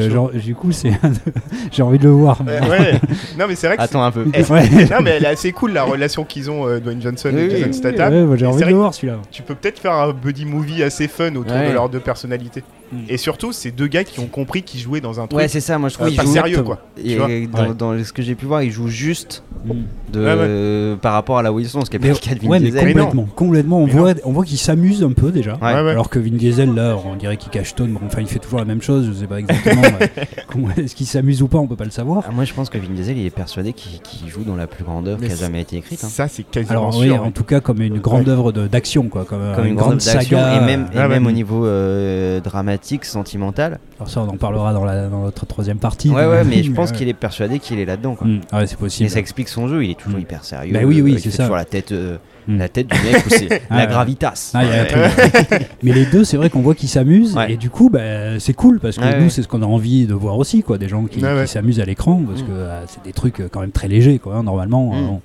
genre, 0.09 0.31
du 0.33 0.55
coup, 0.55 0.73
c'est 0.73 0.93
j'ai 1.73 1.83
envie 1.83 1.99
de 1.99 2.05
le 2.05 2.11
voir. 2.11 2.39
Euh, 2.47 2.61
ouais. 2.69 3.01
Non 3.39 3.47
mais 3.49 3.55
c'est 3.55 3.67
vrai 3.69 3.77
que 3.77 3.83
Attends 3.83 4.03
un 4.03 4.11
peu. 4.11 4.25
Ouais. 4.25 4.69
non 4.91 5.01
mais 5.03 5.11
elle 5.11 5.25
est 5.25 5.29
assez 5.29 5.53
cool 5.53 5.73
la 5.73 5.85
relation 5.85 6.25
qu'ils 6.25 6.51
ont 6.51 6.67
euh, 6.67 6.81
Dwayne 6.81 7.01
Johnson 7.03 7.31
Oui, 7.33 7.41
et 7.43 7.51
Jason 7.51 7.67
oui, 7.67 7.75
Statham. 7.75 8.31
Ouais, 8.31 8.39
j'ai 8.39 8.47
envie 8.47 8.55
c'est 8.55 8.61
de 8.61 8.65
vrai 8.65 8.73
le 8.73 8.79
voir 8.79 8.95
celui-là. 8.95 9.19
Tu 9.31 9.43
peux 9.43 9.55
peut-être 9.55 9.79
faire 9.79 9.93
un 9.93 10.13
buddy 10.13 10.45
movie 10.45 10.83
assez 10.83 11.09
fun 11.09 11.35
autour 11.37 11.57
de 11.57 11.73
leurs 11.73 11.89
deux 11.89 12.01
personnalités. 12.01 12.65
Et 13.09 13.17
surtout, 13.17 13.53
c'est 13.53 13.71
deux 13.71 13.87
gars 13.87 14.05
qui 14.05 14.21
ont 14.21 14.27
compris 14.27 14.63
qu'ils 14.63 14.81
jouaient 14.81 15.01
dans 15.01 15.21
un 15.21 15.27
truc 15.27 15.39
Ouais, 15.39 15.49
c'est 15.49 15.61
ça, 15.61 15.79
moi 15.79 15.89
je 15.89 15.95
trouve 15.95 16.09
euh, 16.09 16.17
pas 16.17 16.27
sérieux 16.27 16.63
quoi. 16.63 16.79
Et 17.03 17.17
vois 17.17 17.27
dans, 17.29 17.69
Ouais. 17.69 17.75
dans 17.77 18.05
ce 18.05 18.13
que 18.13 18.23
j'ai 18.23 18.35
pu 18.35 18.47
voir, 18.47 18.63
il 18.63 18.71
joue 18.71 18.89
juste 18.89 19.43
Mm. 19.65 19.73
de, 20.13 20.93
Ouais, 20.93 20.97
par 21.03 21.15
rapport 21.15 21.39
à 21.39 21.43
la 21.43 21.53
Wilson, 21.53 21.85
ce 21.85 21.91
qui 21.91 21.97
est 21.97 21.99
pas 21.99 22.07
le 22.09 22.15
cas 22.15 22.35
de 22.35 22.41
Vin 22.41 22.49
ouais, 22.49 22.61
mais 22.61 22.67
Diesel. 22.71 22.85
Mais 22.87 22.93
complètement, 22.95 23.29
complètement. 23.35 23.79
On 23.81 23.87
Mais 23.87 23.93
voit, 23.93 24.15
on 24.25 24.33
voit 24.33 24.45
qu'il 24.45 24.57
s'amuse 24.57 25.03
un 25.03 25.11
peu 25.11 25.33
déjà. 25.33 25.55
Ouais. 25.61 25.75
Ouais, 25.75 25.83
ouais. 25.83 25.91
Alors 25.91 26.09
que 26.11 26.19
Vin 26.21 26.31
Diesel, 26.37 26.73
là, 26.75 26.97
on 27.05 27.17
dirait 27.17 27.37
qu'il 27.37 27.51
cachetonne. 27.51 27.93
Bon, 27.93 28.01
enfin, 28.07 28.21
il 28.21 28.29
fait 28.29 28.39
toujours 28.39 28.61
la 28.61 28.65
même 28.65 28.81
chose. 28.83 29.07
Je 29.09 29.13
sais 29.13 29.27
pas 29.27 29.41
exactement. 29.41 29.83
Est-ce 30.77 30.95
qu'il 30.95 31.07
s'amuse 31.07 31.43
ou 31.43 31.49
pas 31.49 31.59
On 31.59 31.67
peut 31.67 31.75
pas 31.77 31.85
le 31.85 31.91
savoir. 31.91 32.23
Ah, 32.29 32.33
moi 32.33 32.45
je 32.45 32.55
pense 32.55 32.71
que 32.71 32.79
Vin 32.79 32.89
Diesel 32.95 33.19
il 33.19 33.27
est 33.27 33.31
persuadé 33.31 33.73
qu'il 33.73 34.29
joue 34.29 34.45
dans 34.45 34.55
la 34.57 34.67
plus 34.69 34.85
grande 34.85 35.09
œuvre 35.09 35.25
qui 35.27 35.33
a 35.33 35.37
jamais 35.37 35.63
été 35.63 35.77
écrite. 35.77 36.03
hein. 36.05 36.09
Ça, 36.09 36.29
c'est 36.29 36.45
quasiment 36.45 36.71
Alors, 36.79 36.95
sûr. 36.95 37.03
oui, 37.03 37.11
ouais. 37.11 37.19
en 37.19 37.31
tout 37.33 37.45
cas, 37.45 37.61
comme 37.61 37.83
une 37.83 37.99
grande 37.99 38.29
œuvre 38.29 38.53
d'action, 38.53 39.09
quoi. 39.09 39.25
Comme, 39.25 39.41
une, 39.67 39.75
grande 39.75 40.01
saga. 40.01 40.57
et 40.57 40.65
même, 40.65 40.87
Ah 40.97 41.09
même 41.09 41.27
au 41.27 41.33
niveau 41.33 41.67
euh, 41.67 42.41
dramatique, 42.79 43.05
sentimental. 43.05 43.79
Alors, 43.99 44.09
ça, 44.09 44.21
on 44.21 44.29
en 44.29 44.37
parlera 44.37 44.73
dans, 44.73 44.85
la, 44.85 45.09
dans 45.09 45.23
notre 45.23 45.47
troisième 45.47 45.79
partie. 45.79 46.11
Ouais, 46.11 46.27
ouais, 46.27 46.45
mais 46.45 46.63
je 46.63 46.71
pense 46.73 46.93
qu'il 46.93 47.09
est 47.09 47.15
persuadé 47.15 47.59
qu'il 47.59 47.79
est 47.79 47.85
là-dedans. 47.85 48.15
Quoi. 48.15 48.27
Mm. 48.27 48.41
Ouais, 48.53 48.67
c'est 48.67 48.75
Et 48.75 48.77
possible. 48.77 49.11
ça 49.11 49.19
explique 49.19 49.49
son 49.49 49.69
jeu, 49.69 49.85
il 49.85 49.91
est 49.91 49.99
toujours 49.99 50.19
Mm. 50.19 50.23
hyper 50.23 50.45
sérieux. 50.45 50.73
Bah 50.73 50.81
oui, 50.85 51.01
oui, 51.03 51.13
euh, 51.13 51.15
il 51.15 51.21
c'est 51.21 51.31
fait 51.31 51.37
ça. 51.37 51.43
toujours 51.45 51.57
la 51.57 51.65
tête, 51.65 51.93
euh, 51.93 52.17
Mm. 52.47 52.59
la 52.59 52.69
tête 52.71 52.87
du 52.87 52.97
mec 53.03 53.23
c'est 53.29 53.63
Ah, 53.71 53.77
la 53.77 53.83
ouais. 53.83 53.87
gravitas. 53.89 54.53
Ah, 54.55 54.63
Ouais. 54.65 54.89
mais 55.83 55.93
les 55.93 56.07
deux, 56.07 56.25
c'est 56.25 56.37
vrai 56.39 56.49
qu'on 56.51 56.63
voit 56.63 56.75
qu'ils 56.75 56.89
s'amusent 56.89 57.37
Ouais. 57.37 57.53
et 57.53 57.57
du 57.57 57.69
coup, 57.69 57.91
bah, 57.91 58.39
c'est 58.39 58.55
cool 58.55 58.81
parce 58.81 58.97
que 58.97 59.05
nous, 59.05 59.25
ouais. 59.25 59.29
c'est 59.31 59.43
ce 59.43 59.49
qu'on 59.49 59.63
a 59.63 59.67
envie 59.67 60.07
de 60.07 60.15
voir 60.15 60.39
aussi, 60.39 60.63
quoi, 60.63 60.79
des 60.79 60.89
gens 60.89 61.05
qui, 61.05 61.21
s'amusent 61.47 61.81
à 61.81 61.85
l'écran 61.85 62.23
parce 62.27 62.43
que 62.43 62.51
euh, 62.51 62.87
c'est 62.87 63.03
des 63.05 63.13
trucs 63.13 63.41
euh, 63.41 63.49
quand 63.53 63.61
même 63.61 63.71
très 63.73 63.89
légers, 63.89 64.19
quoi. 64.19 64.37
hein, 64.37 64.43
normalement, 64.45 64.87
bon. 64.87 65.21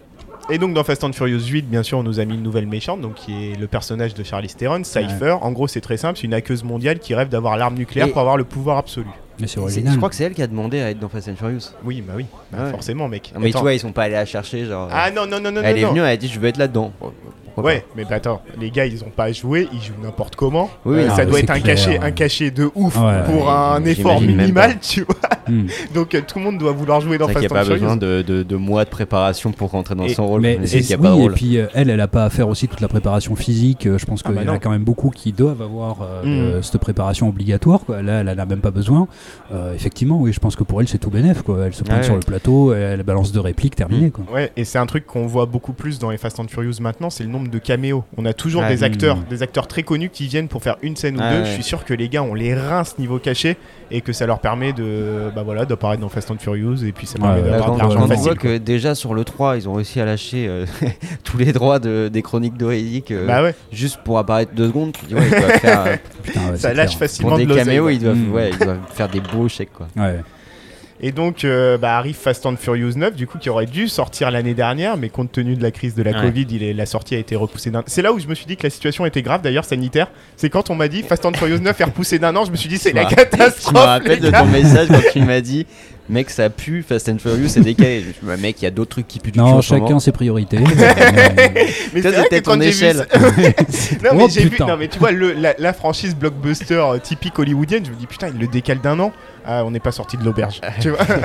Et 0.50 0.58
donc 0.58 0.74
dans 0.74 0.84
Fast 0.84 1.04
and 1.04 1.14
Furious 1.14 1.40
8, 1.48 1.64
bien 1.70 1.84
sûr, 1.84 1.98
on 1.98 2.04
nous 2.04 2.20
a 2.20 2.26
mis 2.26 2.34
une 2.36 2.44
nouvelle 2.44 2.68
méchante, 2.68 3.00
donc 3.02 3.16
qui 3.16 3.52
est 3.52 3.60
le 3.60 3.68
personnage 3.68 4.14
de 4.14 4.24
Charlize 4.24 4.56
Theron, 4.56 4.84
Cypher. 4.84 5.38
En 5.42 5.52
gros, 5.52 5.68
c'est 5.68 5.80
très 5.82 5.98
simple, 5.98 6.18
c'est 6.20 6.26
une 6.26 6.34
hackeuse 6.34 6.64
mondiale 6.64 7.00
qui 7.00 7.16
rêve 7.16 7.30
d'avoir 7.30 7.56
l'arme 7.58 7.76
nucléaire 7.76 8.08
Et- 8.08 8.12
pour 8.12 8.20
avoir 8.20 8.36
le 8.38 8.44
pouvoir 8.44 8.78
absolu. 8.78 9.08
mais 9.40 9.48
c'est 9.48 9.54
C'est- 9.56 9.60
original. 9.62 9.94
Je 9.94 9.98
crois 9.98 10.10
que 10.10 10.16
c'est 10.16 10.26
elle 10.26 10.34
qui 10.34 10.42
a 10.44 10.48
demandé 10.48 10.82
à 10.82 10.90
être 10.92 11.00
dans 11.00 11.08
Fast 11.10 11.30
and 11.30 11.36
Furious. 11.38 11.72
Oui, 11.86 12.02
bah 12.06 12.14
oui, 12.18 12.26
bah 12.52 12.66
Ouais. 12.66 12.72
forcément, 12.72 13.08
mec. 13.08 13.32
Non, 13.34 13.40
mais 13.40 13.50
Attends. 13.50 13.60
tu 13.60 13.64
vois, 13.64 13.74
ils 13.74 13.80
sont 13.80 13.92
pas 13.94 14.04
allés 14.04 14.14
la 14.16 14.26
chercher. 14.26 14.66
Genre, 14.66 14.90
Ah 14.92 15.10
non, 15.12 15.26
non, 15.26 15.40
non, 15.40 15.52
non, 15.52 15.62
elle 15.64 15.76
non, 15.76 15.80
est 15.80 15.82
non. 15.84 15.90
venue, 15.90 16.00
elle 16.02 16.06
a 16.08 16.18
dit 16.18 16.28
Je 16.28 16.40
veux 16.40 16.48
être 16.50 16.58
là-dedans. 16.58 16.92
Pourquoi 17.56 17.72
Ouais, 17.74 17.86
mais 17.96 18.04
bah 18.04 18.16
attends, 18.16 18.42
les 18.60 18.70
gars, 18.72 18.86
ils 18.86 19.04
ont 19.04 19.10
pas 19.16 19.32
joué, 19.32 19.68
ils 19.74 19.82
jouent 19.82 19.94
n'importe 20.04 20.36
comment. 20.36 20.70
Oui, 20.86 20.98
Euh, 21.00 21.08
non, 21.08 21.16
ça 21.16 21.26
doit 21.26 21.40
être 21.40 21.50
un 21.50 21.60
clair, 21.60 21.76
cachet, 21.76 22.00
ouais. 22.00 22.04
un 22.06 22.12
cachet 22.12 22.52
de 22.52 22.70
ouf 22.76 22.96
Ouais, 22.98 23.24
pour 23.26 23.46
ouais, 23.46 23.52
un 23.52 23.84
effort 23.86 24.20
minimal, 24.22 24.80
tu 24.82 25.04
vois. 25.04 25.16
Mm. 25.48 25.68
Donc 25.94 26.16
euh, 26.16 26.22
tout 26.28 26.40
le 26.40 26.46
monde 26.46 26.58
doit 26.58 26.72
vouloir 26.72 27.02
jouer 27.02 27.18
dans 27.18 27.28
Fast 27.28 27.40
n'y 27.40 27.46
a 27.46 27.50
and 27.50 27.54
pas 27.54 27.66
besoin 27.66 27.96
de, 27.98 28.22
de- 28.22 28.44
de 28.44 28.56
mois 28.56 28.86
de 28.86 28.90
préparation 28.90 29.52
pour 29.52 29.72
rentrer 29.72 29.96
dans 29.96 30.04
Et- 30.06 30.14
son 30.14 30.28
rôle. 30.28 30.42
Mais 30.42 30.58
Mais 30.60 30.66
n'y 30.68 30.94
a 30.94 30.98
oui, 30.98 31.02
pas 31.04 31.10
de 31.10 31.16
et 31.18 31.22
rôle. 31.22 31.34
puis 31.34 31.58
euh, 31.58 31.68
elle, 31.74 31.90
elle 31.90 32.02
a 32.02 32.08
pas 32.08 32.26
à 32.26 32.30
faire 32.30 32.48
aussi 32.50 32.68
toute 32.68 32.82
la 32.82 32.88
préparation 32.88 33.36
physique. 33.36 33.88
Je 33.98 34.06
pense 34.06 34.22
Ah 34.24 34.30
qu'il 34.30 34.36
bah 34.36 34.44
y 34.44 34.50
en 34.50 34.54
a 34.54 34.60
quand 34.60 34.72
même 34.72 34.84
beaucoup 34.84 35.10
qui 35.10 35.32
doivent 35.32 35.62
avoir 35.62 36.02
euh, 36.02 36.24
Mm. 36.24 36.28
euh, 36.28 36.62
cette 36.62 36.80
préparation 36.80 37.28
obligatoire. 37.30 37.82
Quoi. 37.86 38.02
Là, 38.02 38.22
elle 38.22 38.30
en 38.30 38.38
a 38.38 38.46
même 38.46 38.60
pas 38.62 38.72
besoin. 38.72 39.08
Euh, 39.54 39.74
effectivement, 39.74 40.20
oui, 40.20 40.34
je 40.34 40.40
pense 40.40 40.56
que 40.56 40.64
pour 40.64 40.82
elle, 40.82 40.88
c'est 40.88 40.98
tout. 40.98 41.12
Quoi. 41.46 41.66
Elle 41.68 41.74
se 41.74 41.84
pointe 41.84 42.00
Ouais. 42.00 42.04
sur 42.04 42.16
le 42.16 42.22
plateau, 42.22 42.74
elle 42.74 43.04
balance 43.04 43.32
deux 43.32 43.40
répliques, 43.40 43.76
terminé. 43.76 44.10
Quoi. 44.10 44.26
Ouais, 44.34 44.52
et 44.58 44.64
c'est 44.66 44.80
un 44.80 44.86
truc 44.88 45.06
qu'on 45.06 45.28
voit 45.28 45.46
beaucoup 45.46 45.74
plus 45.74 46.00
dans 46.00 46.10
les 46.10 46.18
Fast 46.18 46.40
and 46.40 46.48
Furious 46.50 46.82
maintenant, 46.82 47.10
c'est 47.12 47.24
le 47.24 47.30
nombre 47.30 47.43
de 47.50 47.58
caméos. 47.60 48.04
On 48.18 48.26
a 48.26 48.34
toujours 48.34 48.64
des 48.66 48.84
acteurs, 48.84 49.18
Mm. 49.18 49.24
des 49.30 49.44
acteurs 49.44 49.68
très 49.68 49.84
connus 49.84 50.10
qui 50.10 50.28
viennent 50.28 50.48
pour 50.48 50.62
faire 50.64 50.78
une 50.82 50.96
scène 50.96 51.16
ou 51.16 51.20
deux. 51.20 51.24
ouais. 51.42 51.46
Je 51.46 51.52
suis 51.52 51.64
sûr 51.64 51.86
que 51.86 51.94
les 51.94 52.10
gars, 52.10 52.24
on 52.24 52.34
les 52.34 52.54
rince 52.54 52.98
niveau 53.00 53.20
cachet 53.20 53.58
et 53.92 54.02
que 54.02 54.12
ça 54.14 54.26
leur 54.26 54.40
permet 54.40 54.74
de, 54.74 55.30
bah 55.36 55.44
voilà, 55.44 55.66
d'apparaître 55.66 56.02
dans 56.02 56.10
Fast 56.10 56.32
and 56.32 56.38
Furious 56.40 56.84
et 56.84 56.92
puis 56.92 57.06
ça 57.08 57.20
permet 57.20 57.42
ouais. 57.42 57.50
D'avoir 57.52 57.74
de 57.76 57.80
l'argent 57.80 58.02
on 58.04 58.08
facile. 58.08 58.24
voit 58.24 58.36
quoi. 58.36 58.42
que 58.52 58.58
déjà 58.58 58.96
sur 58.96 59.14
le 59.14 59.24
3, 59.24 59.58
ils 59.58 59.70
ont 59.70 59.74
réussi 59.74 60.00
à 60.00 60.06
lâcher 60.06 60.48
euh, 60.48 60.66
tous 61.24 61.38
les 61.38 61.52
droits 61.54 61.80
de- 61.80 62.10
des 62.12 62.22
chroniques 62.22 62.58
d'Oridic 62.58 63.12
euh, 63.12 63.28
Bah 63.28 63.44
ouais, 63.44 63.56
juste 63.72 64.00
pour 64.04 64.18
apparaître 64.20 64.54
deux 64.54 64.68
secondes, 64.68 64.94
tu 64.94 65.06
dis, 65.06 65.16
ouais, 65.16 65.22
ils 65.26 65.30
doivent 65.30 65.52
faire, 65.60 65.86
euh, 65.88 65.96
Putain, 66.24 66.52
ouais, 66.52 66.58
ça 66.58 66.74
lâche 66.74 66.88
clair. 66.98 67.00
facilement 67.00 67.30
pour 67.32 67.38
de 67.40 67.44
des 67.44 67.50
l'oseille. 67.50 67.66
caméos, 67.66 67.86
ouais. 67.86 67.96
ils 67.96 68.02
doivent, 68.02 68.18
Mm. 68.18 68.32
ouais, 68.34 68.50
ils 68.52 68.58
doivent 68.60 68.78
faire 68.92 69.10
des 69.10 69.20
beaux 69.22 69.48
chèques 69.48 69.74
quoi. 69.74 69.88
Ouais. 69.96 70.20
Et 71.06 71.12
donc 71.12 71.44
euh, 71.44 71.78
bah, 71.78 71.98
arrive 71.98 72.16
Fast 72.16 72.46
and 72.46 72.56
Furious 72.56 72.94
9, 72.96 73.14
du 73.14 73.28
coup 73.28 73.38
qui 73.38 73.50
aurait 73.50 73.66
dû 73.66 73.90
sortir 73.90 74.32
l'année 74.32 74.54
dernière, 74.54 74.96
mais 74.96 75.10
compte 75.10 75.34
tenu 75.34 75.56
de 75.58 75.62
la 75.62 75.72
crise 75.72 75.96
de 75.96 76.02
la 76.02 76.12
Ouais. 76.12 76.22
Covid, 76.22 76.48
il 76.50 76.64
est, 76.64 76.72
la 76.74 76.86
sortie 76.86 77.14
a 77.16 77.18
été 77.18 77.36
repoussée 77.36 77.72
d'un. 77.72 77.84
C'est 77.88 78.02
là 78.02 78.14
où 78.14 78.20
je 78.20 78.28
me 78.28 78.36
suis 78.36 78.46
dit 78.46 78.56
que 78.56 78.64
la 78.64 78.70
situation 78.70 79.06
était 79.06 79.22
grave 79.22 79.42
d'ailleurs 79.42 79.66
sanitaire. 79.66 80.08
C'est 80.38 80.50
quand 80.50 80.70
on 80.70 80.76
m'a 80.76 80.88
dit 80.88 81.04
Fast 81.04 81.26
and 81.26 81.34
Furious 81.34 81.60
9 81.60 81.82
est 81.82 81.84
repoussé 81.84 82.20
d'un 82.20 82.34
an, 82.38 82.46
je 82.46 82.52
me 82.52 82.56
suis 82.56 82.70
dit 82.70 82.78
c'est 82.78 82.94
la 82.94 83.04
catastrophe. 83.04 83.66
Je 83.68 83.74
me 83.74 83.80
rappelle 83.80 84.20
de 84.22 84.32
ton 84.32 84.46
message 84.46 84.88
quand 84.88 85.02
tu 85.12 85.20
m'as 85.22 85.42
dit 85.42 85.68
Mec, 86.10 86.30
ça 86.30 86.50
pue, 86.50 86.84
Fast 86.84 87.08
and 87.08 87.18
Furious, 87.18 87.48
c'est 87.48 87.62
décalé. 87.62 88.04
Je 88.22 88.28
me 88.28 88.36
mec, 88.36 88.62
il 88.62 88.66
y 88.66 88.68
a 88.68 88.72
d'autres 88.72 88.92
trucs 88.92 89.08
qui 89.08 89.20
puent 89.20 89.32
du 89.32 89.40
Non, 89.40 89.62
chacun 89.62 90.00
ses 90.00 90.12
priorités. 90.12 90.58
Mais 91.94 92.02
Ça, 92.02 92.10
c'est 92.10 92.12
vrai 92.12 92.24
c'était 92.24 92.42
que 92.42 92.46
quand 92.46 92.56
ton 92.56 92.62
j'ai 92.62 92.70
vu 92.72 92.76
échelle. 92.76 93.08
ça- 93.10 93.20
non, 93.20 93.30
mais 94.18 94.24
Oh, 94.24 94.28
j'ai 94.30 94.42
vu. 94.44 94.50
putain. 94.50 94.68
Non, 94.68 94.78
mais 94.78 94.88
tu 94.90 95.00
vois, 95.00 95.12
le, 95.12 95.32
la, 95.34 95.54
la 95.58 95.74
franchise 95.74 96.14
blockbuster 96.16 96.74
euh, 96.76 96.98
typique 96.98 97.38
hollywoodienne, 97.40 97.86
je 97.86 97.92
me 97.92 97.96
dis 97.96 98.08
putain, 98.08 98.28
il 98.34 98.40
le 98.40 98.48
décale 98.48 98.80
d'un 98.82 99.00
an. 99.00 99.12
Ah, 99.46 99.64
on 99.66 99.72
n'est 99.72 99.80
pas 99.80 99.92
sorti 99.92 100.18
de 100.18 100.24
l'auberge. 100.24 100.60
tu 100.82 100.90
vois 100.90 101.06
Tu 101.06 101.16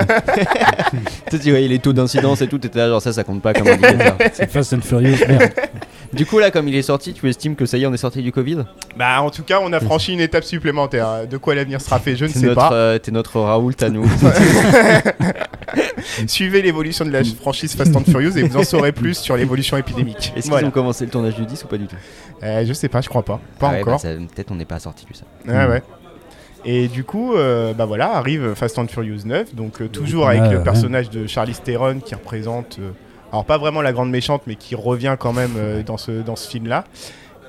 sais, 1.31 1.39
tu 1.39 1.49
voyais 1.51 1.67
les 1.67 1.79
taux 1.79 1.93
d'incidence 1.93 2.41
et 2.41 2.47
tout, 2.47 2.57
t'étais 2.57 2.79
là, 2.79 2.87
genre 2.89 3.01
ça, 3.01 3.13
ça 3.13 3.23
compte 3.23 3.41
pas 3.41 3.53
comme 3.53 3.67
indicateur. 3.67 4.17
c'est 4.33 4.49
Fast 4.51 4.73
and 4.73 4.81
Furious, 4.81 5.17
merde. 5.27 5.51
Du 6.13 6.25
coup, 6.25 6.39
là, 6.39 6.51
comme 6.51 6.67
il 6.67 6.75
est 6.75 6.81
sorti, 6.81 7.13
tu 7.13 7.27
estimes 7.29 7.55
que 7.55 7.65
ça 7.65 7.77
y 7.77 7.83
est, 7.83 7.87
on 7.87 7.93
est 7.93 7.97
sorti 7.97 8.21
du 8.21 8.31
Covid 8.31 8.63
Bah, 8.97 9.21
en 9.21 9.29
tout 9.29 9.43
cas, 9.43 9.59
on 9.63 9.71
a 9.73 9.79
franchi 9.79 10.13
une 10.13 10.21
étape 10.21 10.43
supplémentaire. 10.43 11.27
De 11.27 11.37
quoi 11.37 11.55
l'avenir 11.55 11.81
sera 11.81 11.99
fait, 11.99 12.15
je 12.15 12.25
ne 12.25 12.29
sais 12.29 12.41
notre, 12.47 12.55
pas. 12.55 12.73
euh, 12.73 12.99
t'es 12.99 13.11
notre 13.11 13.39
Raoult 13.39 13.71
à 13.81 13.89
nous. 13.89 14.05
Suivez 16.27 16.61
l'évolution 16.61 17.05
de 17.05 17.11
la 17.11 17.23
franchise 17.23 17.75
Fast 17.75 17.95
and 17.95 18.03
Furious 18.05 18.37
et 18.37 18.43
vous 18.43 18.57
en 18.57 18.63
saurez 18.63 18.91
plus 18.91 19.17
sur 19.17 19.37
l'évolution 19.37 19.77
épidémique. 19.77 20.33
Est-ce 20.35 20.43
qu'ils 20.43 20.51
Voilà. 20.51 20.67
ont 20.67 20.71
commencé 20.71 21.05
le 21.05 21.11
tournage 21.11 21.35
du 21.35 21.45
10 21.45 21.63
ou 21.63 21.67
pas 21.67 21.77
du 21.77 21.87
tout 21.87 21.95
Euh, 22.43 22.65
je 22.65 22.73
sais 22.73 22.89
pas, 22.89 23.01
je 23.01 23.09
crois 23.09 23.23
pas. 23.23 23.39
Pas 23.59 23.69
Ah 23.69 23.71
ouais, 23.73 23.83
bah, 23.83 23.91
encore. 23.91 23.99
ça- 24.01 24.09
Peut-être 24.09 24.51
on 24.51 24.55
n'est 24.55 24.65
pas 24.65 24.79
sorti 24.79 25.05
du 25.05 25.13
ça. 25.13 25.23
Ouais, 25.47 25.67
ouais. 25.71 25.83
Et 26.65 26.87
du 26.89 27.03
coup, 27.05 27.35
euh, 27.35 27.73
bah 27.73 27.85
voilà, 27.85 28.15
arrive 28.17 28.53
Fast 28.53 28.77
and 28.79 28.87
Furious 28.87 29.21
9, 29.25 29.55
donc 29.55 29.81
euh, 29.81 29.87
toujours 29.87 30.27
avec 30.27 30.41
le 30.51 30.57
ouais. 30.57 30.63
personnage 30.63 31.09
de 31.09 31.25
Charlize 31.25 31.61
Theron 31.61 31.99
qui 31.99 32.15
représente, 32.15 32.79
euh, 32.79 32.91
alors 33.31 33.45
pas 33.45 33.57
vraiment 33.57 33.81
la 33.81 33.93
grande 33.93 34.09
méchante, 34.09 34.41
mais 34.47 34.55
qui 34.55 34.75
revient 34.75 35.15
quand 35.19 35.33
même 35.33 35.53
euh, 35.57 35.83
dans 35.83 35.97
ce, 35.97 36.11
dans 36.21 36.35
ce 36.35 36.49
film-là. 36.49 36.83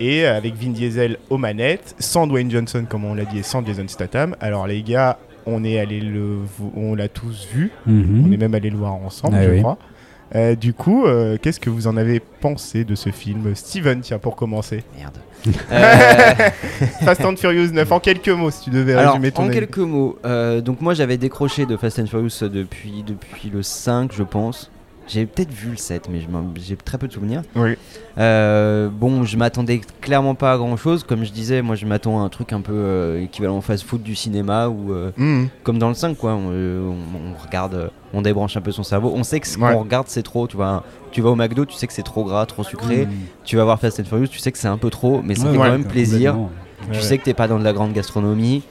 Et 0.01 0.25
euh, 0.25 0.37
avec 0.37 0.55
Vin 0.55 0.71
Diesel 0.71 1.19
aux 1.29 1.37
manettes, 1.39 1.95
sans 1.99 2.27
Dwayne 2.27 2.51
Johnson 2.51 2.85
comme 2.89 3.05
on 3.05 3.15
l'a 3.15 3.25
dit, 3.25 3.39
et 3.39 3.43
sans 3.43 3.65
Jason 3.65 3.87
Statham. 3.89 4.35
Alors 4.41 4.67
les 4.67 4.83
gars, 4.83 5.19
on 5.47 5.65
est 5.65 5.79
allé 5.79 6.01
le, 6.01 6.39
on 6.77 6.95
l'a 6.95 7.09
tous 7.09 7.47
vu, 7.53 7.71
Mhm. 7.87 8.25
on 8.27 8.33
est 8.33 8.37
même 8.37 8.55
allé 8.55 8.71
le 8.71 8.77
voir 8.77 8.93
ensemble, 8.95 9.37
Ah 9.39 9.45
je 9.45 9.51
oui. 9.51 9.59
crois. 9.61 9.79
Euh, 10.37 10.55
du 10.55 10.73
coup, 10.75 11.07
euh, 11.07 11.39
qu'est-ce 11.43 11.59
que 11.59 11.71
vous 11.71 11.89
en 11.89 11.97
avez 11.97 12.21
pensé 12.21 12.85
de 12.85 12.95
ce 12.95 13.11
film 13.11 13.53
Steven, 13.57 14.01
tiens, 14.01 14.19
pour 14.19 14.37
commencer. 14.37 14.85
Merde. 14.99 15.19
Euh, 15.73 16.33
Fast 17.03 17.25
and 17.25 17.37
Furious 17.37 17.73
9, 17.73 17.91
en 17.93 17.99
quelques 18.01 18.29
mots, 18.29 18.51
si 18.51 18.65
tu 18.65 18.71
devais 18.71 18.93
Alors, 18.95 19.13
résumer 19.15 19.33
ton 19.33 19.43
en 19.43 19.47
avis. 19.47 19.55
quelques 19.55 19.79
mots, 19.79 20.19
euh, 20.25 20.61
donc 20.61 20.81
moi 20.83 20.93
j'avais 20.95 21.17
décroché 21.17 21.65
de 21.67 21.77
Fast 21.77 21.99
and 21.99 22.07
Furious 22.07 22.47
depuis, 22.49 23.03
depuis 23.07 23.49
le 23.51 23.63
5, 23.63 24.13
je 24.13 24.23
pense. 24.23 24.71
J'ai 25.13 25.27
peut-être 25.27 25.51
vu 25.51 25.71
le 25.73 25.77
7, 25.77 26.09
mais 26.09 26.21
j'ai 26.57 26.77
très 26.77 26.97
peu 26.97 27.09
de 27.09 27.13
souvenirs. 27.13 27.43
Oui. 27.57 27.75
Euh, 28.19 28.89
bon, 28.89 29.25
je 29.25 29.37
m'attendais 29.37 29.81
clairement 30.01 30.37
pas 30.37 30.53
à 30.53 30.57
grand 30.57 30.77
chose. 30.77 31.03
Comme 31.03 31.25
je 31.25 31.33
disais, 31.33 31.63
moi 31.63 31.75
je 31.75 31.85
m'attends 31.85 32.21
à 32.21 32.25
un 32.25 32.29
truc 32.29 32.53
un 32.53 32.61
peu 32.61 32.73
euh, 32.75 33.23
équivalent 33.23 33.61
fast-food 33.61 34.03
du 34.03 34.15
cinéma 34.15 34.69
ou 34.69 34.93
euh, 34.93 35.11
Mhm. 35.17 35.49
comme 35.65 35.79
dans 35.79 35.89
le 35.89 35.95
5, 35.95 36.17
quoi. 36.17 36.35
On, 36.35 36.51
euh, 36.53 36.81
on- 36.89 37.31
on 37.33 37.45
regarde, 37.45 37.91
on 38.15 38.23
débranche 38.23 38.57
un 38.57 38.61
peu 38.61 38.71
son 38.71 38.85
cerveau. 38.85 39.13
On 39.17 39.25
sait 39.25 39.41
que 39.41 39.49
ce 39.49 39.59
Ouais. 39.59 39.73
qu'on 39.73 39.81
regarde 39.81 40.07
c'est 40.09 40.23
trop. 40.23 40.47
Tu 40.47 40.57
vois, 40.57 40.85
tu 41.11 41.23
vas 41.23 41.31
au 41.31 41.35
McDo, 41.37 41.65
tu 41.65 41.75
sais 41.75 41.89
que 41.89 41.93
c'est 41.93 42.03
trop 42.05 42.23
gras, 42.25 42.47
trop 42.47 42.63
sucré. 42.63 43.07
Mhm. 43.07 43.13
Tu 43.45 43.57
vas 43.57 43.65
voir 43.65 43.81
Fast 43.81 43.99
and 43.99 44.05
Furious, 44.05 44.29
tu 44.29 44.39
sais 44.39 44.53
que 44.53 44.59
c'est 44.59 44.69
un 44.69 44.79
peu 44.79 44.91
trop, 44.91 45.23
mais 45.25 45.35
ça 45.35 45.47
Ouais, 45.47 45.53
fait 45.53 45.59
ouais, 45.59 45.67
quand 45.67 45.73
même 45.73 45.85
plaisir. 45.87 46.37
Tu 46.85 46.97
Ouais, 46.99 47.01
sais 47.03 47.19
que 47.19 47.25
t'es 47.25 47.35
pas 47.35 47.49
dans 47.49 47.59
de 47.59 47.65
la 47.65 47.73
grande 47.73 47.93
gastronomie, 47.93 48.63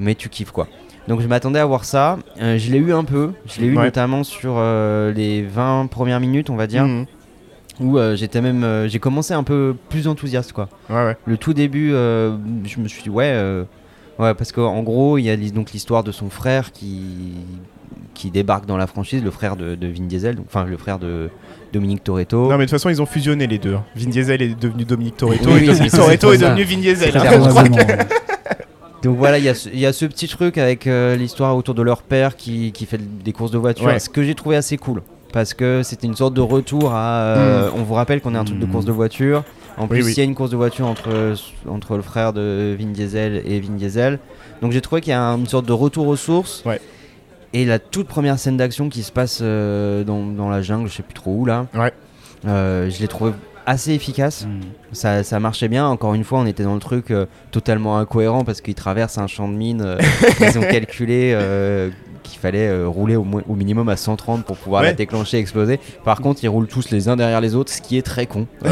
mais 0.00 0.14
tu 0.16 0.28
kiffes 0.28 0.50
quoi. 0.50 0.66
Donc 1.08 1.20
je 1.20 1.26
m'attendais 1.26 1.58
à 1.58 1.66
voir 1.66 1.84
ça. 1.84 2.18
Euh, 2.40 2.56
je 2.58 2.70
l'ai 2.72 2.78
eu 2.78 2.92
un 2.92 3.04
peu. 3.04 3.30
Je 3.46 3.60
l'ai 3.60 3.66
eu 3.66 3.76
Ouais. 3.76 3.84
notamment 3.84 4.24
sur 4.24 4.54
euh, 4.56 5.12
les 5.12 5.42
20 5.42 5.86
premières 5.90 6.20
minutes, 6.20 6.48
on 6.50 6.56
va 6.56 6.66
dire, 6.66 6.84
Mhm. 6.84 7.04
où 7.80 7.98
euh, 7.98 8.16
j'étais 8.16 8.40
même, 8.40 8.86
j'ai 8.88 8.98
commencé 8.98 9.34
un 9.34 9.42
peu 9.42 9.74
plus 9.90 10.08
enthousiaste 10.08 10.52
quoi. 10.52 10.68
Ouais, 10.88 11.04
ouais. 11.04 11.16
Le 11.26 11.36
tout 11.36 11.52
début, 11.54 11.90
je 11.90 12.80
me 12.80 12.88
suis 12.88 13.02
dit 13.02 13.10
ouais, 13.10 13.36
ouais, 14.18 14.34
parce 14.34 14.50
qu'en 14.52 14.82
gros 14.82 15.18
il 15.18 15.24
y 15.24 15.30
a 15.30 15.36
donc 15.36 15.72
l'histoire 15.72 16.04
de 16.04 16.12
son 16.12 16.30
frère 16.30 16.72
qui 16.72 17.02
qui 18.14 18.30
débarque 18.30 18.64
dans 18.66 18.76
la 18.76 18.86
franchise, 18.86 19.24
le 19.24 19.30
frère 19.32 19.56
de, 19.56 19.74
de 19.74 19.88
Vin 19.88 20.04
Diesel, 20.04 20.36
enfin 20.46 20.64
le 20.64 20.76
frère 20.76 21.00
de 21.00 21.30
Dominique 21.72 22.04
Toretto. 22.04 22.42
Non 22.44 22.50
mais 22.50 22.58
de 22.58 22.62
toute 22.62 22.70
façon 22.70 22.88
ils 22.88 23.02
ont 23.02 23.06
fusionné 23.06 23.48
les 23.48 23.58
deux. 23.58 23.76
Vin 23.96 24.08
Diesel 24.08 24.40
est 24.40 24.58
devenu 24.58 24.84
Dominique 24.84 25.16
Toretto 25.16 25.50
Oui, 25.50 25.64
et 25.64 25.66
Dominique 25.66 25.90
Toretto 25.90 26.32
est 26.32 26.38
ça. 26.38 26.50
devenu 26.54 26.62
Vin 26.64 26.80
Diesel. 26.80 27.12
Donc 29.04 29.16
voilà, 29.18 29.38
il 29.38 29.44
y, 29.44 29.48
a 29.48 29.54
ce- 29.54 29.68
il 29.68 29.78
y 29.78 29.86
a 29.86 29.92
ce 29.92 30.04
petit 30.06 30.26
truc 30.28 30.58
avec 30.58 30.86
euh, 30.86 31.14
l'histoire 31.16 31.56
autour 31.56 31.74
de 31.74 31.82
leur 31.82 32.02
père 32.02 32.36
qui, 32.36 32.72
qui 32.72 32.86
fait 32.86 32.98
des 32.98 33.32
courses 33.32 33.50
de 33.52 33.58
voiture, 33.58 33.86
Ouais. 33.86 33.98
ce 33.98 34.08
que 34.08 34.22
j'ai 34.22 34.34
trouvé 34.34 34.56
assez 34.56 34.76
cool. 34.76 35.02
Parce 35.32 35.52
que 35.54 35.82
c'était 35.82 36.06
une 36.06 36.14
sorte 36.16 36.34
de 36.34 36.40
retour 36.40 36.92
à. 36.94 37.18
euh, 37.36 37.70
On 37.76 37.82
vous 37.82 37.94
rappelle 37.94 38.20
qu'on 38.20 38.34
est 38.34 38.38
un 38.38 38.44
truc 38.44 38.58
de 38.58 38.66
Mm. 38.66 38.70
course 38.70 38.84
de 38.84 38.92
voiture. 38.92 39.44
En 39.76 39.88
plus, 39.88 40.04
oui. 40.04 40.12
il 40.12 40.18
y 40.18 40.20
a 40.20 40.24
une 40.24 40.34
course 40.36 40.50
de 40.50 40.56
voiture 40.56 40.86
entre, 40.86 41.34
entre 41.68 41.96
le 41.96 42.02
frère 42.02 42.32
de 42.32 42.76
Vin 42.78 42.86
Diesel 42.92 43.42
et 43.44 43.58
Vin 43.60 43.72
Diesel. 43.74 44.20
Donc 44.62 44.70
j'ai 44.72 44.80
trouvé 44.80 45.00
qu'il 45.00 45.10
y 45.10 45.14
a 45.14 45.20
une 45.20 45.46
sorte 45.48 45.66
de 45.66 45.72
retour 45.72 46.06
aux 46.06 46.14
sources. 46.16 46.62
Ouais. 46.64 46.80
Et 47.52 47.64
la 47.64 47.78
toute 47.80 48.06
première 48.06 48.38
scène 48.38 48.56
d'action 48.56 48.88
qui 48.88 49.02
se 49.02 49.10
passe 49.12 49.40
euh, 49.42 50.04
dans, 50.04 50.24
dans 50.24 50.48
la 50.48 50.62
jungle, 50.62 50.88
je 50.88 50.94
sais 50.94 51.02
plus 51.02 51.14
trop 51.14 51.32
où 51.32 51.44
là, 51.44 51.66
Ouais. 51.74 51.92
euh, 52.46 52.88
je 52.90 53.00
l'ai 53.00 53.08
trouvé 53.08 53.32
assez 53.66 53.92
efficace. 53.92 54.46
Mhm. 54.46 54.60
Ça, 54.92 55.22
ça 55.22 55.40
marchait 55.40 55.68
bien. 55.68 55.86
Encore 55.86 56.14
une 56.14 56.24
fois, 56.24 56.38
on 56.38 56.46
était 56.46 56.62
dans 56.64 56.74
le 56.74 56.80
truc 56.80 57.10
euh, 57.10 57.26
totalement 57.50 57.98
incohérent 57.98 58.44
parce 58.44 58.60
qu'ils 58.60 58.74
traversent 58.74 59.18
un 59.18 59.26
champ 59.26 59.48
de 59.48 59.54
mine. 59.54 59.82
euh, 59.84 59.98
ils 60.40 60.58
ont 60.58 60.62
calculé 60.62 61.32
euh, 61.34 61.90
qu'il 62.22 62.38
fallait 62.38 62.84
rouler 62.84 63.16
au, 63.16 63.24
moins- 63.24 63.42
au 63.48 63.54
minimum 63.54 63.88
à 63.88 63.96
130 63.96 64.44
pour 64.44 64.56
pouvoir 64.56 64.82
Ouais. 64.82 64.88
la 64.88 64.94
déclencher 64.94 65.36
et 65.36 65.40
exploser. 65.40 65.78
Par 66.04 66.20
contre, 66.20 66.42
ils 66.44 66.48
roulent 66.48 66.66
tous 66.68 66.90
les 66.90 67.08
uns 67.08 67.16
derrière 67.16 67.40
les 67.40 67.54
autres, 67.54 67.72
ce 67.72 67.80
qui 67.82 67.98
est 67.98 68.02
très 68.02 68.26
con. 68.26 68.46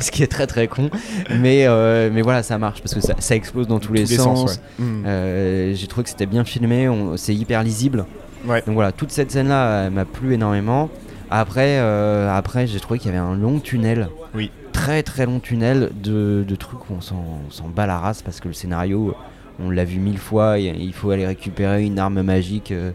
Ce 0.00 0.10
qui 0.10 0.22
est 0.22 0.26
très 0.26 0.46
très 0.46 0.66
con. 0.68 0.90
Mais, 1.30 1.66
mais 2.12 2.22
voilà, 2.22 2.42
ça 2.42 2.58
marche 2.58 2.80
parce 2.82 2.94
que 2.94 3.00
ça, 3.00 3.14
ça 3.18 3.34
explose 3.36 3.66
dans 3.68 3.78
tous, 3.78 3.92
les, 3.92 4.06
sens. 4.06 4.44
ouais. 4.78 4.84
Euh, 5.06 5.72
J'ai 5.74 5.86
trouvé 5.86 6.04
que 6.04 6.10
c'était 6.10 6.26
bien 6.26 6.44
filmé, 6.44 6.88
c'est 7.16 7.34
hyper 7.34 7.62
lisible. 7.62 8.04
Ouais. 8.46 8.62
Donc 8.66 8.74
voilà, 8.74 8.92
toute 8.92 9.10
cette 9.10 9.30
scène-là 9.30 9.90
m'a 9.90 10.04
plu 10.04 10.34
énormément. 10.34 10.88
Après, 11.30 11.78
euh, 11.78 12.30
après 12.34 12.66
j'ai 12.66 12.80
trouvé 12.80 12.98
qu'il 12.98 13.10
y 13.12 13.14
avait 13.14 13.24
un 13.24 13.34
long 13.34 13.58
tunnel. 13.58 14.08
Oui. 14.34 14.50
Très 14.72 15.02
très 15.02 15.26
long 15.26 15.40
tunnel 15.40 15.90
de, 15.94 16.44
de 16.46 16.56
trucs 16.56 16.90
où 16.90 16.94
on 16.94 17.00
s'en 17.00 17.68
bat 17.68 17.86
la 17.86 17.98
race 17.98 18.22
parce 18.22 18.40
que 18.40 18.48
le 18.48 18.54
scénario, 18.54 19.14
on 19.58 19.70
l'a 19.70 19.84
vu 19.84 19.98
mille 19.98 20.18
fois. 20.18 20.58
Il 20.58 20.80
il 20.80 20.92
faut 20.92 21.10
aller 21.10 21.26
récupérer 21.26 21.84
une 21.84 21.98
arme 21.98 22.22
magique 22.22 22.72
euh, 22.72 22.92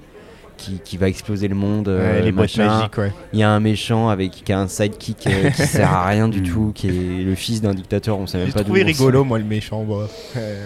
qui, 0.61 0.79
qui 0.83 0.97
va 0.97 1.07
exploser 1.09 1.47
le 1.47 1.55
monde. 1.55 1.87
euh, 1.87 2.17
Ouais, 2.17 2.21
les 2.21 2.31
boîtes 2.31 2.55
machin. 2.57 2.77
magiques, 2.77 2.97
ouais. 2.97 3.11
Il 3.33 3.39
y 3.39 3.43
a 3.43 3.49
un 3.49 3.59
méchant 3.59 4.09
avec 4.09 4.31
qui 4.31 4.53
a 4.53 4.59
un 4.59 4.67
sidekick 4.67 5.27
euh, 5.27 5.49
qui 5.49 5.61
sert 5.67 5.91
à 5.91 6.07
rien 6.07 6.27
du 6.27 6.41
Mm. 6.41 6.43
tout, 6.43 6.71
qui 6.73 6.87
est 6.87 7.23
le 7.23 7.35
fils 7.35 7.61
d'un 7.61 7.73
dictateur. 7.73 8.17
On 8.19 8.27
sait 8.27 8.37
même 8.37 8.51
pas 8.53 8.63
d'où. 8.63 8.73
rigolo, 8.73 9.23
moi, 9.23 9.37
le 9.39 9.45
méchant. 9.45 9.85
Euh, 10.37 10.65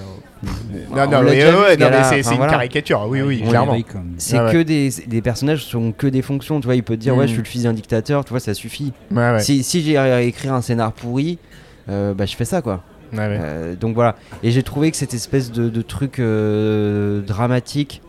On 0.91 0.95
Non, 0.95 1.09
non, 1.09 1.23
ouais, 1.25 1.75
non, 1.77 1.87
c'est 2.03 2.19
Enfin, 2.19 2.31
une 2.31 2.37
voilà. 2.37 2.51
caricature, 2.51 3.05
oui, 3.09 3.21
oui, 3.21 3.41
clairement. 3.41 3.75
C'est 4.17 4.37
Ah 4.37 4.45
ouais. 4.45 4.53
que 4.53 4.61
des, 4.61 4.89
des 5.07 5.21
personnages 5.21 5.63
sont 5.63 5.91
que 5.91 6.07
des 6.07 6.21
fonctions, 6.21 6.59
tu 6.59 6.65
vois, 6.65 6.75
il 6.75 6.83
peut 6.83 6.95
te 6.95 7.01
dire 7.01 7.15
Mm. 7.15 7.19
ouais 7.19 7.27
je 7.27 7.31
suis 7.33 7.41
le 7.41 7.47
fils 7.47 7.63
d'un 7.63 7.73
dictateur, 7.73 8.23
tu 8.25 8.29
vois, 8.31 8.39
ça 8.39 8.53
suffit. 8.53 8.93
Ouais, 9.11 9.31
ouais. 9.31 9.39
Si, 9.39 9.63
si 9.63 9.81
j'ai 9.81 9.97
à 9.97 10.21
écrire 10.21 10.53
un 10.53 10.61
scénar 10.61 10.91
pourri, 10.93 11.39
euh, 11.89 12.13
bah 12.13 12.25
je 12.25 12.35
fais 12.35 12.45
ça 12.45 12.61
quoi. 12.61 12.83
Ouais, 13.13 13.19
ouais. 13.19 13.37
Euh, 13.39 13.75
donc 13.75 13.95
voilà. 13.95 14.15
Et 14.43 14.51
j'ai 14.51 14.61
trouvé 14.63 14.91
que 14.91 14.97
cette 14.97 15.13
espèce 15.13 15.51
de, 15.51 15.69
de 15.69 15.81
truc 15.81 16.19
euh, 16.19 17.21
dramatique. 17.21 18.01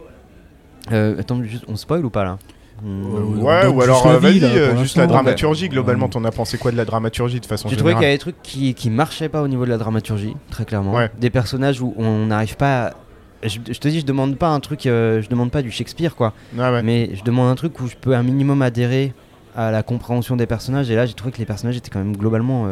Euh, 0.93 1.19
attends, 1.19 1.43
juste, 1.43 1.65
on 1.69 1.77
spoil 1.77 2.05
ou 2.05 2.11
pas 2.11 2.25
là 2.25 2.39
Hmm. 2.85 3.05
Euh, 3.07 3.21
Ouais, 3.43 3.67
ou 3.69 3.81
juste 3.81 3.85
alors 3.85 4.07
la 4.07 4.13
euh, 4.15 4.19
vie, 4.19 4.39
vas-y, 4.39 4.59
euh, 4.59 4.77
juste 4.77 4.97
la 4.99 5.07
dramaturgie. 5.07 5.71
Globalement, 5.71 6.09
t'en 6.11 6.23
as 6.27 6.31
pensé 6.31 6.59
quoi 6.59 6.71
de 6.73 6.77
la 6.77 6.85
dramaturgie 6.85 7.41
de 7.41 7.47
façon 7.47 7.71
J'ai 7.71 7.77
trouvé 7.77 7.95
qu'il 7.95 8.03
y 8.03 8.05
avait 8.05 8.13
des 8.15 8.19
trucs 8.19 8.43
qui, 8.43 8.75
qui 8.75 8.91
marchaient 8.91 9.31
pas 9.31 9.41
au 9.41 9.49
niveau 9.49 9.65
de 9.65 9.71
la 9.71 9.79
dramaturgie, 9.79 10.37
très 10.51 10.67
clairement. 10.67 10.93
Ouais. 10.93 11.11
Des 11.19 11.31
personnages 11.31 11.81
où 11.81 11.95
on 11.97 12.27
n'arrive 12.27 12.59
pas. 12.59 12.89
à- 12.89 12.93
Je, 13.49 13.61
je 13.67 13.79
te 13.79 13.89
dis, 13.89 14.01
je 14.01 14.05
demande 14.05 14.37
pas 14.37 14.49
un 14.51 14.61
truc, 14.61 14.85
euh, 14.85 15.23
je 15.23 15.29
demande 15.31 15.51
pas 15.51 15.63
du 15.63 15.71
Shakespeare 15.71 16.15
quoi. 16.15 16.35
Ouais. 16.55 16.83
Mais 16.83 17.11
je 17.15 17.25
demande 17.25 17.49
un 17.49 17.55
truc 17.55 17.81
où 17.81 17.87
je 17.89 17.97
peux 17.99 18.15
un 18.15 18.23
minimum 18.23 18.61
adhérer 18.61 19.15
à 19.57 19.71
la 19.71 19.83
compréhension 19.83 20.37
des 20.37 20.45
personnages. 20.47 20.91
Et 20.91 20.97
là, 20.97 21.07
j'ai 21.07 21.15
trouvé 21.15 21.33
que 21.33 21.39
les 21.39 21.47
personnages 21.47 21.79
étaient 21.79 21.89
quand 21.91 21.99
même 22.01 22.15
globalement 22.15 22.67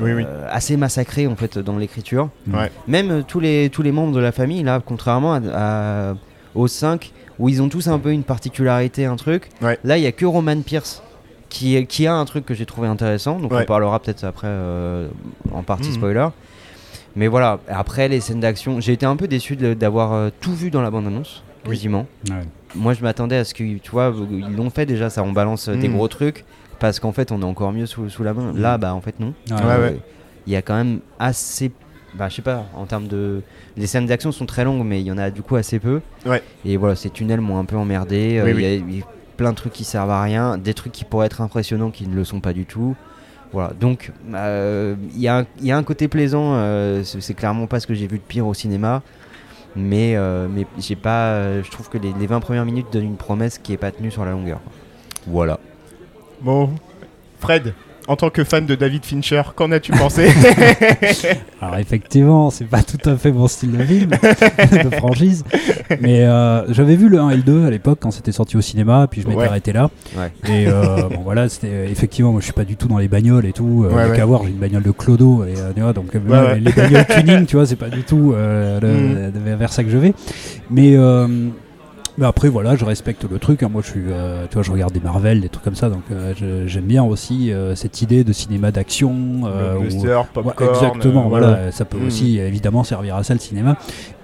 Oui, 0.00 0.12
oui. 0.14 0.24
assez 0.50 0.76
massacrés 0.76 1.28
en 1.28 1.36
fait 1.36 1.58
dans 1.60 1.76
l'écriture. 1.78 2.28
Ouais. 2.52 2.72
Même 2.88 3.10
euh, 3.12 3.22
tous 3.26 3.38
les 3.38 3.70
tous 3.70 3.82
les 3.82 3.92
membres 3.92 4.12
de 4.12 4.20
la 4.20 4.32
famille 4.32 4.64
là, 4.64 4.80
contrairement 4.84 5.34
à, 5.34 5.40
à- 5.54 6.14
aux 6.56 6.66
5 6.66 7.12
où 7.42 7.48
ils 7.48 7.60
ont 7.60 7.68
tous 7.68 7.88
un 7.88 7.98
peu 7.98 8.12
une 8.12 8.22
particularité, 8.22 9.04
un 9.04 9.16
truc. 9.16 9.48
Ouais. 9.60 9.78
Là, 9.84 9.98
il 9.98 10.04
y 10.04 10.06
a 10.06 10.12
que 10.12 10.24
Roman 10.24 10.60
Pierce. 10.62 11.02
Qui, 11.50 11.86
qui 11.86 12.06
a 12.06 12.14
un 12.14 12.24
truc 12.24 12.46
que 12.46 12.54
j'ai 12.54 12.64
trouvé 12.64 12.88
intéressant, 12.88 13.38
donc 13.38 13.52
Ouais. 13.52 13.60
on 13.60 13.64
parlera 13.66 14.00
peut-être 14.00 14.24
après 14.24 14.46
euh, 14.46 15.08
en 15.52 15.62
partie 15.62 15.88
Mhm. 15.90 15.94
spoiler. 15.96 16.28
Mais 17.14 17.26
voilà, 17.28 17.58
après 17.68 18.08
les 18.08 18.20
scènes 18.20 18.40
d'action, 18.40 18.80
j'ai 18.80 18.94
été 18.94 19.04
un 19.04 19.16
peu 19.16 19.28
déçu 19.28 19.54
d'avoir 19.56 20.14
euh, 20.14 20.30
tout 20.40 20.54
vu 20.54 20.70
dans 20.70 20.80
la 20.80 20.90
bande-annonce, 20.90 21.42
Oui. 21.66 21.72
quasiment 21.76 22.06
Ouais. 22.30 22.36
moi 22.74 22.94
je 22.94 23.02
m'attendais 23.02 23.36
à 23.36 23.44
ce 23.44 23.52
que 23.52 23.64
tu 23.76 23.90
vois 23.90 24.14
ils 24.30 24.56
l'ont 24.56 24.70
fait 24.70 24.86
déjà 24.86 25.10
ça 25.10 25.22
on 25.22 25.32
balance 25.32 25.68
euh, 25.68 25.76
des 25.76 25.88
Mm. 25.90 25.96
gros 25.96 26.08
trucs 26.08 26.46
parce 26.78 27.00
qu'en 27.00 27.12
fait 27.12 27.30
on 27.32 27.42
est 27.42 27.44
encore 27.44 27.70
mieux 27.72 27.84
sous, 27.84 28.08
sous 28.08 28.22
la 28.22 28.32
main 28.32 28.54
là 28.56 28.78
bah 28.78 28.94
en 28.94 29.02
fait 29.02 29.20
non 29.20 29.34
Ouais, 29.50 29.56
Ouais, 29.56 29.62
Euh, 29.64 29.90
ouais. 29.90 29.96
il 30.46 30.54
y 30.54 30.56
a 30.56 30.62
quand 30.62 30.74
même 30.76 31.00
assez 31.18 31.70
bah, 32.14 32.28
je 32.28 32.34
sais 32.36 32.42
pas, 32.42 32.66
en 32.76 32.84
termes 32.86 33.06
de. 33.08 33.42
Les 33.76 33.86
scènes 33.86 34.06
d'action 34.06 34.32
sont 34.32 34.46
très 34.46 34.64
longues, 34.64 34.84
mais 34.84 35.00
il 35.00 35.06
y 35.06 35.12
en 35.12 35.18
a 35.18 35.30
du 35.30 35.42
coup 35.42 35.56
assez 35.56 35.78
peu. 35.78 36.00
Ouais. 36.26 36.42
Et 36.64 36.76
voilà, 36.76 36.94
ces 36.96 37.10
tunnels 37.10 37.40
m'ont 37.40 37.58
un 37.58 37.64
peu 37.64 37.76
emmerdé. 37.76 38.38
Euh, 38.38 38.44
Oui, 38.44 38.50
Il 38.50 38.56
oui. 38.56 38.62
y 38.62 38.66
a- 38.66 38.74
il 38.74 38.98
y 38.98 39.00
a 39.02 39.04
plein 39.36 39.50
de 39.50 39.56
trucs 39.56 39.72
qui 39.72 39.84
servent 39.84 40.10
à 40.10 40.22
rien, 40.22 40.58
des 40.58 40.74
trucs 40.74 40.92
qui 40.92 41.04
pourraient 41.04 41.26
être 41.26 41.40
impressionnants 41.40 41.90
qui 41.90 42.06
ne 42.06 42.14
le 42.14 42.24
sont 42.24 42.40
pas 42.40 42.52
du 42.52 42.64
tout. 42.66 42.94
Voilà, 43.52 43.72
donc 43.78 44.12
euh, 44.34 44.94
il 45.14 45.20
y, 45.20 45.28
a 45.28 45.38
un- 45.40 45.46
il 45.60 45.66
y 45.66 45.72
a 45.72 45.76
un 45.76 45.82
côté 45.82 46.08
plaisant, 46.08 46.54
euh, 46.54 47.02
c'est 47.04 47.20
c'est 47.20 47.34
clairement 47.34 47.66
pas 47.66 47.80
ce 47.80 47.86
que 47.86 47.92
j'ai 47.94 48.06
vu 48.06 48.16
de 48.18 48.22
pire 48.22 48.46
au 48.46 48.54
cinéma, 48.54 49.02
mais, 49.76 50.16
euh, 50.16 50.48
mais 50.50 50.66
j'ai 50.78 50.96
pas, 50.96 51.26
euh, 51.34 51.62
je 51.62 51.70
trouve 51.70 51.90
que 51.90 51.98
les, 51.98 52.14
les 52.18 52.26
20 52.26 52.40
premières 52.40 52.64
minutes 52.64 52.86
donnent 52.92 53.04
une 53.04 53.16
promesse 53.16 53.58
qui 53.58 53.74
est 53.74 53.76
pas 53.78 53.90
tenue 53.90 54.10
sur 54.10 54.24
la 54.24 54.30
longueur. 54.30 54.60
Voilà. 55.26 55.60
Bon, 56.40 56.70
Fred, 57.40 57.74
en 58.08 58.16
tant 58.16 58.30
que 58.30 58.44
fan 58.44 58.66
de 58.66 58.74
David 58.74 59.04
Fincher, 59.04 59.42
qu'en 59.54 59.70
as-tu 59.72 59.92
pensé 59.92 60.28
Alors 61.60 61.76
effectivement, 61.78 62.50
c'est 62.50 62.64
pas 62.64 62.82
tout 62.82 62.98
à 63.08 63.16
fait 63.16 63.30
mon 63.32 63.46
style 63.48 63.72
de 63.76 63.84
film, 63.84 64.10
de 64.10 64.90
franchise. 64.96 65.44
Mais 66.00 66.24
euh, 66.24 66.70
j'avais 66.72 66.96
vu 66.96 67.08
le 67.08 67.20
1 67.20 67.30
et 67.30 67.36
le 67.36 67.42
2 67.42 67.66
à 67.66 67.70
l'époque 67.70 67.98
quand 68.00 68.10
c'était 68.10 68.32
sorti 68.32 68.56
au 68.56 68.60
cinéma, 68.60 69.06
puis 69.10 69.22
je 69.22 69.28
m'étais 69.28 69.40
Ouais. 69.40 69.46
arrêté 69.46 69.72
là. 69.72 69.90
Ouais. 70.16 70.32
Et 70.50 70.66
euh, 70.68 71.08
bon 71.08 71.20
voilà, 71.24 71.48
c'était 71.48 71.90
effectivement, 71.90 72.32
moi 72.32 72.40
je 72.40 72.44
suis 72.46 72.52
pas 72.52 72.64
du 72.64 72.76
tout 72.76 72.88
dans 72.88 72.98
les 72.98 73.08
bagnoles 73.08 73.46
et 73.46 73.52
tout. 73.52 73.84
Euh, 73.86 73.92
Ouais, 74.10 74.16
qu'à 74.16 74.24
voir, 74.24 74.42
j'ai 74.44 74.50
une 74.50 74.56
bagnole 74.58 74.82
de 74.82 74.90
Clodo 74.90 75.44
et 75.44 75.54
euh, 75.58 75.72
tu 75.74 75.80
vois, 75.82 75.92
donc 75.92 76.14
euh, 76.14 76.18
ouais. 76.54 76.60
les 76.60 76.72
bagnoles 76.72 77.06
tuning, 77.06 77.46
tu 77.46 77.56
vois, 77.56 77.66
c'est 77.66 77.76
pas 77.76 77.88
du 77.90 78.02
tout 78.02 78.32
euh, 78.34 78.80
le- 78.80 79.12
Mm. 79.32 79.56
vers 79.58 79.72
ça 79.72 79.84
que 79.84 79.90
je 79.90 79.98
vais. 79.98 80.14
Mais 80.70 80.94
euh, 80.96 81.26
mais 82.18 82.26
après 82.26 82.48
voilà, 82.48 82.76
je 82.76 82.84
respecte 82.84 83.24
le 83.30 83.38
truc. 83.38 83.62
hein. 83.62 83.68
Moi, 83.72 83.82
je 83.84 83.90
suis, 83.90 84.02
euh, 84.08 84.44
tu 84.48 84.54
vois, 84.54 84.62
je 84.62 84.70
regarde 84.70 84.92
des 84.92 85.00
Marvel, 85.00 85.40
des 85.40 85.48
trucs 85.48 85.64
comme 85.64 85.74
ça, 85.74 85.88
donc 85.88 86.02
euh, 86.10 86.64
j'aime 86.66 86.84
bien 86.84 87.02
aussi 87.04 87.52
euh, 87.52 87.74
cette 87.74 88.02
idée 88.02 88.22
de 88.24 88.32
cinéma 88.32 88.70
d'action. 88.70 89.42
euh, 89.46 89.74
Ouais, 90.42 90.52
exactement, 90.68 91.24
euh, 91.24 91.28
voilà, 91.28 91.72
ça 91.72 91.84
peut 91.84 91.98
Mhm. 91.98 92.06
aussi 92.06 92.38
évidemment 92.38 92.84
servir 92.84 93.16
à 93.16 93.22
ça 93.22 93.34
le 93.34 93.40
cinéma. 93.40 93.76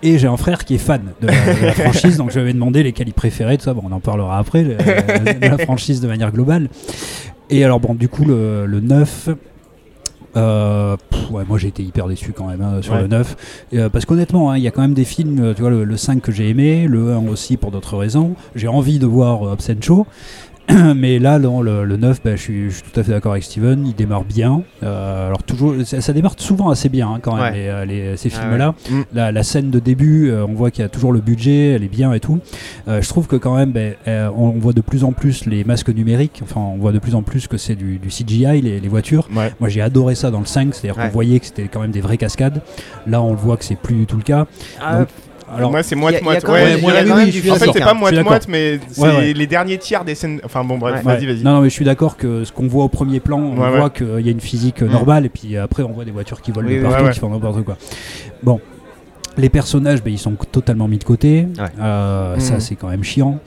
Et 0.02 0.18
j'ai 0.18 0.28
un 0.28 0.36
frère 0.36 0.64
qui 0.64 0.74
est 0.74 0.78
fan 0.78 1.02
de 1.20 1.26
la, 1.26 1.54
de 1.54 1.64
la 1.66 1.72
franchise, 1.72 2.16
donc 2.18 2.30
je 2.30 2.34
lui 2.34 2.42
avais 2.42 2.52
demandé 2.52 2.82
lesquels 2.82 3.08
il 3.08 3.14
préférait, 3.14 3.56
tout 3.56 3.64
ça. 3.64 3.74
Bon, 3.74 3.82
on 3.88 3.92
en 3.92 4.00
parlera 4.00 4.38
après, 4.38 4.64
de 4.64 4.76
la 5.48 5.58
franchise 5.58 6.00
de 6.00 6.08
manière 6.08 6.30
globale. 6.32 6.68
Et 7.50 7.64
alors, 7.64 7.80
bon, 7.80 7.94
du 7.94 8.08
coup, 8.08 8.24
le, 8.24 8.66
le 8.66 8.80
9. 8.80 9.30
euh, 10.36 10.96
ouais, 11.30 11.44
moi 11.48 11.58
j'ai 11.58 11.68
été 11.68 11.82
hyper 11.82 12.08
déçu 12.08 12.32
quand 12.32 12.46
même 12.48 12.60
hein, 12.62 12.80
sur 12.82 12.94
Ouais. 12.94 13.02
le 13.02 13.08
9 13.08 13.66
Et, 13.72 13.78
euh, 13.80 13.88
parce 13.88 14.04
qu'honnêtement 14.04 14.50
hein, 14.50 14.56
il 14.56 14.62
y 14.62 14.68
a 14.68 14.70
quand 14.70 14.82
même 14.82 14.94
des 14.94 15.04
films 15.04 15.38
euh, 15.40 15.54
tu 15.54 15.60
vois 15.62 15.70
le, 15.70 15.84
le 15.84 15.96
5 15.96 16.20
que 16.22 16.32
j'ai 16.32 16.48
aimé 16.48 16.86
le 16.88 17.12
1 17.12 17.28
aussi 17.28 17.56
pour 17.56 17.70
d'autres 17.70 17.96
raisons. 17.96 18.34
J'ai 18.54 18.68
envie 18.68 18.98
de 18.98 19.06
voir 19.06 19.42
euh, 19.46 19.52
Hobson 19.52 19.76
Show 19.80 20.06
mais 20.96 21.18
là, 21.18 21.38
dans 21.38 21.62
le, 21.62 21.84
le 21.84 21.96
9, 21.96 22.20
bah, 22.24 22.36
je, 22.36 22.42
suis, 22.42 22.70
je 22.70 22.74
suis 22.76 22.82
tout 22.92 23.00
à 23.00 23.02
fait 23.02 23.12
d'accord 23.12 23.32
avec 23.32 23.44
Steven, 23.44 23.86
il 23.86 23.94
démarre 23.94 24.24
bien. 24.24 24.62
Euh, 24.82 25.26
alors, 25.28 25.42
toujours, 25.42 25.74
ça, 25.84 26.00
ça 26.00 26.12
démarre 26.12 26.34
souvent 26.36 26.68
assez 26.70 26.88
bien 26.88 27.08
hein, 27.14 27.18
quand 27.22 27.34
même, 27.36 27.44
Ouais. 27.44 27.52
les, 27.52 27.68
euh, 27.68 27.84
les- 27.84 28.16
ces 28.16 28.30
Ah 28.34 28.40
films-là. 28.40 28.74
Mm. 28.90 29.00
La, 29.14 29.32
la 29.32 29.42
scène 29.42 29.70
de 29.70 29.78
début, 29.78 30.28
euh, 30.30 30.44
on 30.46 30.54
voit 30.54 30.70
qu'il 30.70 30.82
y 30.82 30.84
a 30.84 30.88
toujours 30.88 31.12
le 31.12 31.20
budget, 31.20 31.70
elle 31.72 31.84
est 31.84 31.88
bien 31.88 32.12
et 32.12 32.20
tout. 32.20 32.38
Euh, 32.88 33.00
je 33.00 33.08
trouve 33.08 33.26
que 33.26 33.36
quand 33.36 33.56
même, 33.56 33.72
euh, 33.76 34.30
on, 34.36 34.50
voit 34.50 34.72
de 34.72 34.80
plus 34.80 35.04
en 35.04 35.12
plus 35.12 35.46
les 35.46 35.64
masques 35.64 35.88
numériques, 35.90 36.40
enfin, 36.42 36.60
on 36.60 36.76
voit 36.76 36.92
de 36.92 36.98
plus 36.98 37.14
en 37.14 37.22
plus 37.22 37.46
que 37.46 37.56
c'est 37.56 37.74
du, 37.74 37.98
du 37.98 38.08
CGI, 38.08 38.60
les, 38.60 38.80
les 38.80 38.88
voitures. 38.88 39.28
Ouais. 39.34 39.52
Moi, 39.60 39.68
j'ai 39.68 39.80
adoré 39.80 40.14
ça 40.14 40.30
dans 40.30 40.40
le 40.40 40.46
5, 40.46 40.74
c'est-à-dire 40.74 41.00
qu'on 41.02 41.08
voyait 41.08 41.40
que 41.40 41.46
c'était 41.46 41.68
quand 41.68 41.80
même 41.80 41.92
des 41.92 42.00
vraies 42.00 42.18
cascades. 42.18 42.60
Là, 43.06 43.22
on 43.22 43.30
le 43.30 43.36
voit 43.38 43.56
que 43.56 43.64
c'est 43.64 43.76
plus 43.76 43.94
du 43.94 44.06
tout 44.06 44.16
le 44.16 44.22
cas. 44.22 44.46
Ah, 44.80 44.98
Donc, 45.00 45.08
alors, 45.56 45.70
moi, 45.70 45.82
c'est 45.82 45.94
moite-moite. 45.96 46.46
Ouais, 46.48 46.74
En 47.50 47.54
fait, 47.56 47.70
c'est 47.72 47.80
pas 47.80 47.94
moite-moite, 47.94 48.46
mais 48.48 48.78
c'est 48.90 49.00
Ouais, 49.00 49.08
ouais. 49.16 49.32
les 49.32 49.46
derniers 49.46 49.78
tiers 49.78 50.04
des 50.04 50.14
scènes. 50.14 50.40
Enfin, 50.44 50.64
bon, 50.64 50.78
bref, 50.78 51.04
Ouais. 51.04 51.14
vas-y, 51.14 51.26
vas-y. 51.26 51.42
Non, 51.42 51.52
non, 51.54 51.60
mais 51.62 51.68
je 51.68 51.74
suis 51.74 51.84
d'accord 51.84 52.16
que 52.16 52.44
ce 52.44 52.52
qu'on 52.52 52.66
voit 52.66 52.84
au 52.84 52.88
premier 52.88 53.20
plan, 53.20 53.38
on 53.38 53.56
Ouais, 53.60 53.70
voit 53.70 53.84
ouais. 53.84 53.90
qu'il 53.90 54.26
y 54.26 54.28
a 54.28 54.32
une 54.32 54.40
physique 54.40 54.82
Mm. 54.82 54.86
normale, 54.90 55.26
et 55.26 55.28
puis 55.28 55.56
après, 55.56 55.82
on 55.82 55.92
voit 55.92 56.04
des 56.04 56.10
voitures 56.10 56.40
qui 56.42 56.50
volent 56.52 56.68
partout, 56.82 56.96
ouais, 57.02 57.08
ouais. 57.08 57.12
qui 57.12 57.18
font 57.20 57.30
n'importe 57.30 57.62
quoi. 57.64 57.76
Bon. 58.42 58.60
Les 59.36 59.48
personnages, 59.48 60.02
ben, 60.02 60.12
ils 60.12 60.18
sont 60.18 60.32
totalement 60.50 60.88
mis 60.88 60.98
de 60.98 61.04
côté. 61.04 61.46
Ouais. 61.58 61.64
Euh, 61.80 62.36
Mm. 62.36 62.40
Ça, 62.40 62.60
c'est 62.60 62.74
quand 62.74 62.88
même 62.88 63.04
chiant. 63.04 63.38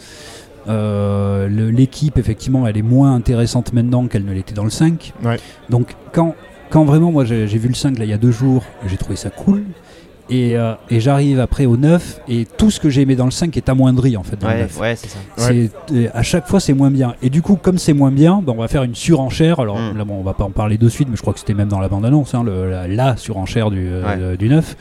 Euh, 0.70 1.48
L'équipe, 1.72 2.18
effectivement, 2.18 2.68
elle 2.68 2.78
est 2.78 2.82
moins 2.84 3.14
intéressante 3.16 3.74
maintenant 3.74 4.08
qu'elle 4.08 4.26
ne 4.26 4.32
l'était 4.34 4.54
dans 4.54 4.64
le 4.64 4.70
5. 4.70 5.14
Ouais. 5.24 5.38
Donc, 5.70 5.96
quand, 6.14 6.36
quand 6.70 6.84
vraiment, 6.86 7.12
moi, 7.12 7.26
j'ai 7.26 7.48
j'ai 7.48 7.58
vu 7.58 7.68
le 7.68 7.74
5 7.74 7.98
là, 7.98 8.06
il 8.06 8.10
y 8.12 8.14
a 8.14 8.18
deux 8.18 8.32
jours, 8.32 8.64
j'ai 8.88 8.98
trouvé 8.98 9.16
ça 9.16 9.30
cool. 9.30 9.64
Et, 10.34 10.56
euh, 10.56 10.74
et 10.90 11.02
j'arrive 11.02 11.40
après 11.42 11.66
au 11.66 11.76
9, 11.76 12.22
et 12.30 12.48
tout 12.58 12.72
ce 12.72 12.80
que 12.80 12.90
j'ai 12.90 13.02
aimé 13.02 13.16
dans 13.18 13.26
le 13.26 13.32
5 13.32 13.56
est 13.58 13.68
amoindri, 13.68 14.16
en 14.16 14.24
fait, 14.24 14.38
dans 14.40 14.48
le 14.48 14.54
ouais, 14.54 14.62
9. 14.62 14.80
ouais, 14.80 14.96
c'est 14.96 15.10
ça. 15.10 15.18
Ouais. 15.38 15.70
C'est- 15.88 15.94
euh, 15.94 16.08
à 16.14 16.24
chaque 16.24 16.48
fois 16.48 16.62
c'est 16.62 16.74
moins 16.74 16.90
bien. 16.90 17.16
Et 17.22 17.30
du 17.30 17.42
coup, 17.42 17.58
comme 17.58 17.78
c'est 17.78 17.92
moins 17.94 18.12
bien, 18.12 18.42
ben, 18.42 18.54
on 18.56 18.62
va 18.62 18.70
faire 18.70 18.84
une 18.84 18.96
surenchère. 18.96 19.60
Alors 19.60 19.78
Mm. 19.78 19.98
là, 19.98 20.06
bon, 20.06 20.16
on 20.20 20.24
va 20.24 20.34
pas 20.34 20.46
en 20.46 20.50
parler 20.52 20.78
de 20.78 20.88
suite, 20.88 21.10
mais 21.12 21.18
je 21.18 21.22
crois 21.22 21.34
que 21.34 21.40
c'était 21.40 21.54
même 21.54 21.68
dans 21.68 21.80
la 21.82 21.90
bande-annonce, 21.90 22.34
hein, 22.34 22.44
le- 22.46 22.72
la, 22.72 22.88
la 22.88 23.18
surenchère 23.18 23.70
du, 23.72 23.86
euh, 23.90 24.38
du 24.38 24.48
9. 24.48 24.78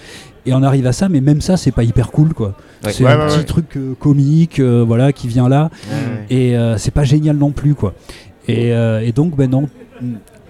Et 0.46 0.54
on 0.54 0.62
arrive 0.62 0.86
à 0.86 0.92
ça, 0.92 1.08
mais 1.08 1.20
même 1.20 1.40
ça, 1.40 1.56
c'est 1.56 1.72
pas 1.72 1.82
hyper 1.82 2.12
cool, 2.12 2.32
quoi. 2.32 2.54
Ouais. 2.84 2.92
C'est 2.92 3.04
Ouais, 3.04 3.10
un 3.10 3.18
ouais, 3.18 3.26
petit 3.26 3.38
ouais. 3.38 3.44
truc 3.44 3.76
euh, 3.76 3.94
comique, 3.98 4.60
euh, 4.60 4.84
voilà, 4.86 5.12
qui 5.12 5.26
vient 5.28 5.48
là, 5.48 5.68
et 6.30 6.56
euh, 6.56 6.78
c'est 6.78 6.92
pas 6.94 7.04
génial 7.04 7.36
non 7.36 7.50
plus, 7.50 7.74
quoi. 7.74 7.92
Et, 8.48 8.72
euh, 8.72 9.00
et 9.04 9.10
donc, 9.12 9.36
ben 9.36 9.50
non. 9.50 9.68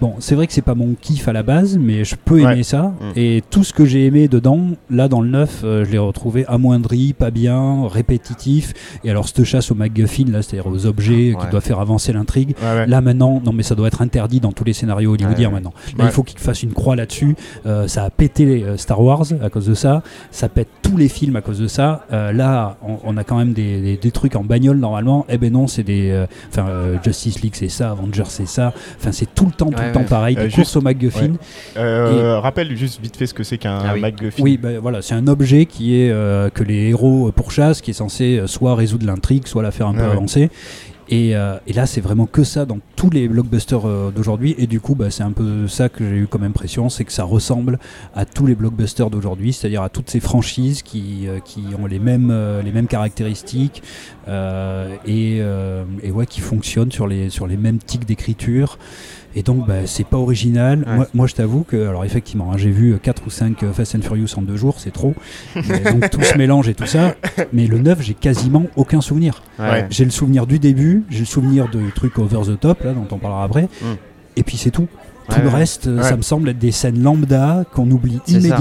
Bon, 0.01 0.15
c'est 0.19 0.35
vrai 0.35 0.47
que 0.47 0.53
c'est 0.53 0.63
pas 0.63 0.75
mon 0.75 0.95
kiff 1.01 1.29
à 1.29 1.33
la 1.33 1.43
base, 1.43 1.77
mais 1.79 2.05
je 2.05 2.15
peux 2.17 2.41
aimer 2.53 2.63
ça. 2.63 2.83
Mm. 3.01 3.05
Et 3.17 3.43
tout 3.51 3.65
ce 3.65 3.73
que 3.73 3.85
j'ai 3.85 4.07
aimé 4.07 4.29
dedans, 4.29 4.61
là 4.91 5.09
dans 5.09 5.21
le 5.21 5.29
9, 5.29 5.61
euh, 5.65 5.85
je 5.85 5.91
l'ai 5.91 5.99
retrouvé 5.99 6.45
amoindri, 6.47 7.13
pas 7.13 7.31
bien, 7.31 7.87
répétitif. 7.87 8.73
Et 9.05 9.11
alors, 9.11 9.29
cette 9.29 9.45
chasse 9.45 9.71
au 9.71 9.75
MacGuffin, 9.75 10.25
là, 10.31 10.43
c'est-à-dire 10.43 10.71
aux 10.71 10.87
objets 10.87 11.35
qui 11.39 11.47
doivent 11.51 11.63
faire 11.63 11.81
avancer 11.81 12.13
l'intrigue. 12.13 12.55
Ouais. 12.63 12.87
Là 12.87 13.01
maintenant, 13.01 13.41
non 13.45 13.53
mais 13.53 13.63
ça 13.63 13.75
doit 13.75 13.89
être 13.89 14.03
interdit 14.03 14.41
dans 14.41 14.53
tous 14.53 14.65
les 14.65 14.73
scénarios 14.73 15.13
hollywoodiens 15.13 15.51
maintenant. 15.51 15.73
Là, 15.99 16.05
il 16.07 16.11
faut 16.11 16.23
qu'ils 16.23 16.39
fassent 16.39 16.63
une 16.63 16.73
croix 16.73 16.97
là-dessus. 16.97 17.35
Euh, 17.67 17.87
ça 17.89 18.05
a 18.05 18.11
pété 18.11 18.45
les, 18.47 18.63
euh, 18.65 18.77
Star 18.77 19.01
Wars 19.01 19.25
à 19.43 19.51
cause 19.51 19.67
de 19.67 19.75
ça. 19.75 20.03
Ça 20.31 20.49
pète 20.49 20.69
tous 20.83 20.97
les 20.97 21.09
films 21.09 21.37
à 21.37 21.41
cause 21.41 21.59
de 21.59 21.67
ça. 21.69 22.07
Euh, 22.13 22.33
là, 22.33 22.77
on, 22.83 22.97
on 23.05 23.17
a 23.17 23.25
quand 23.25 23.37
même 23.37 23.53
des, 23.53 23.81
des- 23.81 23.97
des 23.97 24.11
trucs 24.11 24.35
en 24.37 24.45
bagnole 24.45 24.79
normalement. 24.79 25.27
Eh 25.29 25.37
ben 25.39 25.53
non, 25.53 25.67
c'est 25.67 25.83
des. 25.83 26.25
Enfin, 26.51 26.67
Justice 27.05 27.43
League 27.43 27.55
c'est 27.55 27.69
ça, 27.69 27.91
Avengers 27.91 28.25
c'est 28.29 28.49
ça. 28.49 28.73
Enfin, 28.99 29.13
c'est 29.13 29.33
tout 29.35 29.47
le 29.47 29.53
temps, 29.53 29.71
tout 29.71 29.90
Ouais, 29.99 30.05
temps 30.05 30.09
pareil. 30.09 30.37
Euh, 30.37 30.41
des 30.43 30.45
juste- 30.47 30.57
courses 30.57 30.77
au 30.77 30.81
MacGuffin. 30.81 31.33
Euh, 31.77 32.39
Rappelle 32.41 32.77
juste 32.77 33.01
vite 33.03 33.17
fait 33.17 33.27
ce 33.27 33.35
que 33.35 33.43
c'est 33.45 33.59
qu'un 33.59 33.79
Ah 33.85 33.93
oui. 33.95 34.01
MacGuffin. 34.01 34.43
Oui, 34.43 34.57
ben 34.59 34.79
voilà, 34.79 35.03
c'est 35.03 35.15
un 35.15 35.27
objet 35.29 35.67
qui 35.67 35.97
est 36.01 36.11
euh, 36.11 36.49
que 36.51 36.63
les 36.63 36.89
héros 36.91 37.31
pourchassent, 37.33 37.81
qui 37.81 37.91
est 37.91 37.95
censé 37.95 38.39
euh, 38.39 38.47
soit 38.47 38.75
résoudre 38.75 39.07
l'intrigue, 39.07 39.47
soit 39.47 39.63
la 39.63 39.71
faire 39.71 39.87
un 39.87 39.93
peu 39.95 40.01
Ouais, 40.01 40.07
ouais. 40.07 40.13
avancer. 40.13 40.51
Et, 41.13 41.35
euh, 41.35 41.57
et 41.67 41.73
là, 41.73 41.87
c'est 41.87 42.01
vraiment 42.01 42.27
que 42.27 42.45
ça 42.45 42.65
dans 42.67 42.79
tous 42.95 43.11
les 43.11 43.27
blockbusters 43.27 43.85
euh, 43.85 44.13
d'aujourd'hui. 44.15 44.55
Et 44.59 44.69
du 44.69 44.79
coup, 44.81 44.95
bah, 44.95 45.11
c'est 45.11 45.25
un 45.25 45.33
peu 45.33 45.67
ça 45.67 45.89
que 45.89 46.09
j'ai 46.09 46.15
eu 46.19 46.27
comme 46.29 46.45
impression, 46.45 46.89
c'est 46.89 47.05
que 47.05 47.11
ça 47.11 47.25
ressemble 47.25 47.81
à 48.15 48.25
tous 48.25 48.47
les 48.47 48.55
blockbusters 48.55 49.11
d'aujourd'hui, 49.11 49.53
c'est-à-dire 49.53 49.83
à 49.83 49.89
toutes 49.89 50.09
ces 50.09 50.21
franchises 50.21 50.83
qui, 50.83 51.27
euh, 51.27 51.41
qui 51.45 51.65
ont 51.83 51.87
les 51.87 51.99
mêmes, 51.99 52.29
euh, 52.31 52.63
les 52.63 52.71
mêmes 52.71 52.87
caractéristiques 52.87 53.83
euh, 54.29 54.95
et, 55.05 55.39
euh, 55.41 55.83
et 56.05 56.13
ouais, 56.13 56.27
qui 56.27 56.41
fonctionnent 56.41 56.93
sur 56.93 57.09
les, 57.09 57.29
sur 57.29 57.49
les 57.49 57.57
mêmes 57.57 57.79
tics 57.79 58.05
d'écriture. 58.07 58.79
Et 59.37 59.43
donc, 59.43 59.67
bah, 59.67 59.87
c'est 59.87 60.07
pas 60.07 60.17
original. 60.17 60.81
Ouais. 60.87 60.97
Moi, 60.97 61.07
moi, 61.15 61.27
je 61.27 61.35
t'avoue 61.35 61.63
que, 61.63 61.89
alors 61.89 62.05
effectivement, 62.05 62.51
hein, 62.53 62.57
j'ai 62.57 62.71
vu 62.71 62.99
4 63.01 63.23
ou 63.27 63.31
5 63.31 63.65
Fast 63.73 63.95
and 63.95 64.03
Furious 64.03 64.27
en 64.37 64.43
deux 64.43 64.57
jours, 64.57 64.77
c'est 64.79 64.93
trop. 64.93 65.15
Mais 65.55 65.81
donc, 65.93 66.11
tout 66.11 66.23
se 66.23 66.37
mélange 66.37 66.69
et 66.69 66.75
tout 66.75 66.87
ça. 66.87 67.15
Mais 67.53 67.67
le 67.67 67.79
9, 67.79 68.03
j'ai 68.03 68.15
quasiment 68.15 68.65
aucun 68.77 69.01
souvenir. 69.01 69.43
Ouais. 69.59 69.87
J'ai 69.91 70.05
le 70.05 70.11
souvenir 70.11 70.47
du 70.47 70.59
début, 70.59 71.05
j'ai 71.11 71.21
le 71.21 71.25
souvenir 71.27 71.69
de 71.69 71.81
trucs 71.95 72.19
over 72.19 72.41
the 72.45 72.59
top, 72.59 72.83
là, 72.83 72.93
dont 72.93 73.07
on 73.11 73.19
parlera 73.19 73.45
après. 73.45 73.63
Mm. 73.83 73.87
Et 74.37 74.43
puis 74.43 74.57
c'est 74.57 74.71
tout. 74.71 74.89
Tout 75.29 75.37
Ouais, 75.37 75.43
le 75.43 75.49
reste, 75.49 75.87
euh, 75.87 75.99
Ouais. 75.99 76.03
ça 76.03 76.17
me 76.17 76.23
semble 76.23 76.49
être 76.49 76.59
des 76.59 76.73
scènes 76.73 77.01
lambda 77.03 77.65
qu'on 77.73 77.89
oublie 77.91 78.19
ça. 78.27 78.57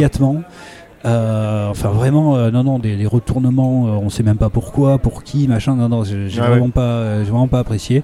Euh, 1.05 1.69
enfin 1.69 1.89
vraiment, 1.89 2.35
euh, 2.35 2.51
non, 2.51 2.63
non, 2.63 2.79
des, 2.79 2.95
des 2.97 3.05
retournements, 3.05 3.87
euh, 3.87 3.91
on 3.91 4.09
sait 4.09 4.23
même 4.23 4.37
pas 4.37 4.49
pourquoi, 4.49 4.97
pour 4.97 5.23
qui, 5.23 5.47
machin. 5.47 5.75
Non, 5.75 5.87
non, 5.89 6.03
j'ai 6.03 6.27
j'ai 6.29 6.41
Ouais, 6.41 6.47
vraiment 6.47 6.69
pas, 6.69 6.81
euh, 6.81 7.23
j'ai 7.23 7.31
vraiment 7.31 7.47
pas 7.47 7.59
apprécié. 7.59 8.03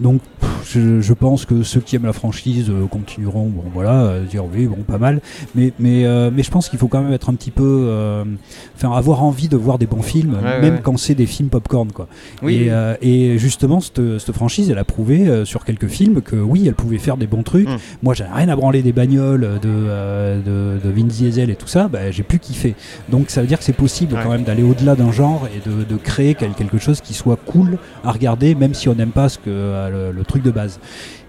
Donc, 0.00 0.20
pff, 0.40 0.50
je, 0.74 1.00
je 1.00 1.12
pense 1.14 1.44
que 1.44 1.64
ceux 1.64 1.80
qui 1.80 1.96
aiment 1.96 2.06
la 2.06 2.12
franchise 2.12 2.70
euh, 2.70 2.86
continueront, 2.86 3.46
bon 3.48 3.64
voilà, 3.74 4.20
dire 4.20 4.44
oui, 4.44 4.66
bon, 4.66 4.76
pas 4.86 4.98
mal. 4.98 5.20
Mais, 5.56 5.72
mais, 5.80 6.04
euh, 6.04 6.30
mais 6.32 6.44
je 6.44 6.50
pense 6.52 6.68
qu'il 6.68 6.78
faut 6.78 6.86
quand 6.86 7.02
même 7.02 7.12
être 7.12 7.28
un 7.28 7.34
petit 7.34 7.50
peu, 7.50 7.64
euh, 7.88 8.24
enfin, 8.76 8.92
avoir 8.96 9.24
envie 9.24 9.48
de 9.48 9.56
voir 9.56 9.78
des 9.78 9.86
bons 9.86 10.02
films, 10.02 10.36
Ouais, 10.40 10.60
même 10.60 10.74
ouais. 10.74 10.80
quand 10.82 10.96
c'est 10.96 11.16
des 11.16 11.26
films 11.26 11.48
popcorn, 11.48 11.90
quoi. 11.90 12.06
Oui, 12.42 12.54
et, 12.54 12.66
euh, 12.70 12.94
et 13.02 13.38
justement, 13.38 13.80
cette, 13.80 14.18
cette 14.20 14.34
franchise, 14.36 14.70
elle 14.70 14.78
a 14.78 14.84
prouvé 14.84 15.26
euh, 15.28 15.44
sur 15.44 15.64
quelques 15.64 15.88
films 15.88 16.22
que 16.22 16.36
oui, 16.36 16.64
elle 16.68 16.74
pouvait 16.74 16.98
faire 16.98 17.16
des 17.16 17.26
bons 17.26 17.42
trucs. 17.42 17.68
Mm. 17.68 17.76
Moi, 18.04 18.14
j'avais 18.14 18.32
rien 18.32 18.48
à 18.48 18.54
branler 18.54 18.82
des 18.82 18.92
bagnoles 18.92 19.40
de, 19.40 19.58
euh, 19.66 20.78
de, 20.78 20.86
de 20.86 20.90
Vin 20.94 21.04
Diesel 21.06 21.50
et 21.50 21.56
tout 21.56 21.66
ça. 21.66 21.88
Bah, 21.88 22.12
j'ai 22.12 22.22
plus 22.28 22.38
kiffé. 22.38 22.74
Donc, 23.08 23.30
ça 23.30 23.40
veut 23.40 23.46
dire 23.46 23.58
que 23.58 23.64
c'est 23.64 23.72
possible 23.72 24.14
Ouais. 24.14 24.20
quand 24.22 24.30
même 24.30 24.44
d'aller 24.44 24.62
au-delà 24.62 24.94
d'un 24.94 25.10
genre 25.10 25.48
et 25.48 25.68
de, 25.68 25.84
de 25.84 25.96
créer 25.96 26.34
quel- 26.34 26.52
quelque 26.52 26.78
chose 26.78 27.00
qui 27.00 27.14
soit 27.14 27.36
cool 27.36 27.78
à 28.04 28.12
regarder, 28.12 28.54
même 28.54 28.74
si 28.74 28.88
on 28.88 28.94
n'aime 28.94 29.10
pas 29.10 29.28
ce 29.28 29.38
que, 29.38 29.44
euh, 29.48 30.10
le, 30.10 30.16
le 30.16 30.24
truc 30.24 30.42
de 30.42 30.50
base. 30.50 30.78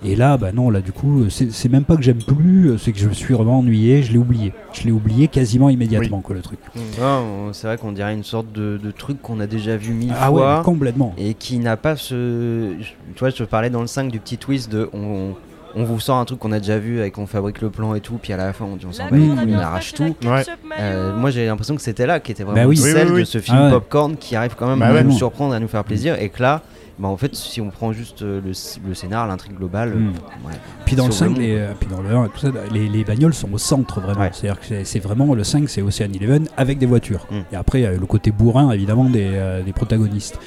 Et 0.03 0.15
là, 0.15 0.37
bah 0.37 0.51
non, 0.53 0.69
là, 0.69 0.79
du 0.79 0.91
coup, 0.93 1.25
c'est 1.29 1.67
même 1.69 1.83
pas 1.83 1.97
que 1.97 2.01
j'aime 2.01 2.23
plus, 2.23 2.77
c'est 2.79 2.93
que 2.93 2.99
je 2.99 3.07
me 3.09 3.13
suis 3.13 3.33
vraiment 3.33 3.59
ennuyé. 3.59 4.01
Je 4.01 4.13
l'ai 4.13 4.17
oublié. 4.17 4.53
Je 4.71 4.83
l'ai 4.85 4.91
oublié 4.91 5.27
quasiment 5.27 5.69
immédiatement, 5.69 6.21
quoi, 6.21 6.35
le 6.35 6.41
truc. 6.41 6.59
Non, 7.01 7.51
c'est 7.51 7.67
vrai 7.67 7.77
qu'on 7.77 7.91
dirait 7.91 8.13
une 8.13 8.23
sorte 8.23 8.51
de, 8.53 8.79
de 8.81 8.91
truc 8.91 9.21
qu'on 9.21 9.41
a 9.41 9.47
déjà 9.47 9.75
vu 9.75 9.91
mille 9.93 10.13
Ah 10.17 10.31
ouais, 10.31 10.39
fois 10.39 10.61
complètement. 10.63 11.13
et 11.17 11.33
qui 11.33 11.57
n'a 11.59 11.75
pas 11.75 11.97
ce. 11.97 12.71
Tu 12.79 13.19
vois, 13.19 13.29
je 13.29 13.35
te 13.35 13.43
parlais 13.43 13.69
dans 13.69 13.81
le 13.81 13.87
5 13.87 14.09
du 14.09 14.19
petit 14.19 14.37
twist 14.37 14.71
de. 14.71 14.89
On, 14.93 14.99
on 14.99 15.35
vous 15.75 15.99
sort 15.99 16.17
un 16.17 16.25
truc 16.25 16.39
qu'on 16.39 16.51
a 16.51 16.59
déjà 16.59 16.77
vu 16.79 16.99
avec 16.99 17.17
on 17.17 17.25
fabrique 17.27 17.61
le 17.61 17.69
plan 17.69 17.93
et 17.95 18.01
tout, 18.01 18.17
puis 18.21 18.33
à 18.33 18.37
la 18.37 18.53
fin 18.53 18.65
on 18.65 18.75
dit 18.75 18.85
on 18.87 18.91
s'en 18.91 19.05
bat 19.09 19.15
on 19.17 19.53
arrache 19.59 19.93
tout. 19.93 20.15
Ouais. 20.25 20.43
Euh, 20.79 21.15
moi 21.15 21.29
j'ai 21.31 21.45
l'impression 21.45 21.75
que 21.75 21.81
c'était 21.81 22.05
là 22.05 22.19
qui 22.19 22.31
était 22.31 22.43
vraiment 22.43 22.61
Bah 22.61 22.67
oui. 22.67 22.75
le 22.77 23.05
Oui, 23.05 23.11
oui. 23.13 23.19
de 23.21 23.25
ce 23.25 23.37
film 23.39 23.57
Ah 23.59 23.65
ouais. 23.65 23.71
popcorn 23.71 24.15
qui 24.17 24.35
arrive 24.35 24.55
quand 24.57 24.67
même 24.67 24.79
Bah 24.79 24.87
à 24.87 24.93
ouais. 24.93 25.03
nous 25.03 25.11
surprendre, 25.11 25.53
à 25.53 25.59
nous 25.59 25.67
faire 25.67 25.83
plaisir, 25.83 26.15
et 26.19 26.29
que 26.29 26.41
là, 26.41 26.61
bah 26.97 27.07
en 27.07 27.15
fait, 27.15 27.33
si 27.33 27.61
on 27.61 27.69
prend 27.69 27.93
juste 27.93 28.23
euh, 28.23 28.41
le, 28.43 28.51
le 28.89 28.93
scénar, 28.93 29.25
l'intrigue 29.27 29.55
globale, 29.55 29.91
Mm. 29.95 30.07
ouais, 30.47 30.53
Puis 30.85 30.95
dans 30.97 31.05
le 31.05 31.11
sauve 31.11 31.27
5, 31.27 31.29
monde, 31.29 31.39
les, 31.39 31.55
euh, 31.57 31.71
puis 31.79 31.87
dans 31.89 32.01
le 32.01 32.09
1, 32.13 32.27
tout 32.27 32.39
ça, 32.39 32.47
les, 32.73 32.89
les 32.89 33.03
bagnoles 33.05 33.33
sont 33.33 33.51
au 33.53 33.57
centre 33.57 34.01
vraiment. 34.01 34.19
Ouais. 34.21 34.31
C'est-à-dire 34.33 34.59
que 34.59 34.83
c'est- 34.83 34.99
vraiment 34.99 35.33
le 35.33 35.43
5, 35.45 35.69
c'est 35.69 35.81
Ocean 35.81 36.11
Eleven 36.13 36.47
avec 36.57 36.77
des 36.77 36.85
voitures. 36.85 37.25
Mm. 37.31 37.35
Et 37.53 37.55
après, 37.55 37.79
il 37.79 37.83
y 37.83 37.85
a 37.87 37.91
le 37.91 38.05
côté 38.05 38.31
bourrin 38.31 38.71
évidemment 38.71 39.05
des, 39.05 39.29
euh, 39.33 39.61
des 39.63 39.71
protagonistes. 39.71 40.39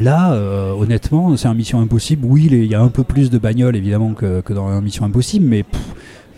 Là, 0.00 0.32
euh, 0.32 0.72
honnêtement, 0.72 1.36
c'est 1.36 1.48
un 1.48 1.54
Mission 1.54 1.80
Impossible. 1.80 2.24
Oui, 2.28 2.48
il 2.50 2.64
y 2.66 2.74
a 2.74 2.80
un 2.80 2.88
peu 2.88 3.02
plus 3.04 3.30
de 3.30 3.38
bagnoles 3.38 3.74
évidemment 3.76 4.14
que, 4.14 4.40
que 4.40 4.52
dans 4.52 4.68
un 4.68 4.80
Mission 4.80 5.04
Impossible, 5.06 5.44
mais 5.46 5.64
pff, 5.64 5.80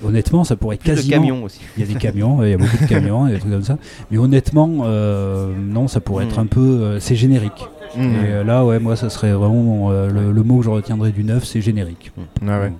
honnêtement, 0.04 0.44
ça 0.44 0.56
pourrait 0.56 0.76
être 0.76 0.82
Plus 0.82 0.94
quasiment. 0.94 1.16
camions 1.16 1.44
aussi. 1.44 1.60
Il 1.76 1.80
y 1.80 1.90
a 1.90 1.92
des 1.92 1.98
camions, 1.98 2.42
il 2.42 2.50
y 2.50 2.54
a 2.54 2.56
beaucoup 2.56 2.78
de 2.78 2.86
camions 2.88 3.26
et 3.28 3.32
des 3.32 3.38
trucs 3.38 3.52
comme 3.52 3.62
ça. 3.62 3.76
Mais 4.10 4.16
honnêtement, 4.18 4.68
euh, 4.84 5.52
non, 5.58 5.88
ça 5.88 6.00
pourrait 6.00 6.24
être 6.24 6.38
un 6.38 6.46
peu. 6.46 6.60
euh, 6.60 7.00
c'est 7.00 7.16
générique. 7.16 7.66
Mmh. 7.96 8.00
Et 8.02 8.06
euh, 8.28 8.44
là, 8.44 8.64
ouais, 8.64 8.78
moi, 8.78 8.96
ça 8.96 9.10
serait 9.10 9.32
vraiment 9.32 9.90
euh, 9.90 10.08
le, 10.08 10.32
le 10.32 10.42
mot 10.42 10.58
que 10.60 10.64
je 10.64 10.70
retiendrai 10.70 11.10
du 11.12 11.24
9, 11.24 11.44
c'est 11.44 11.60
générique. 11.60 12.12
Ouais, 12.40 12.48
ouais. 12.48 12.72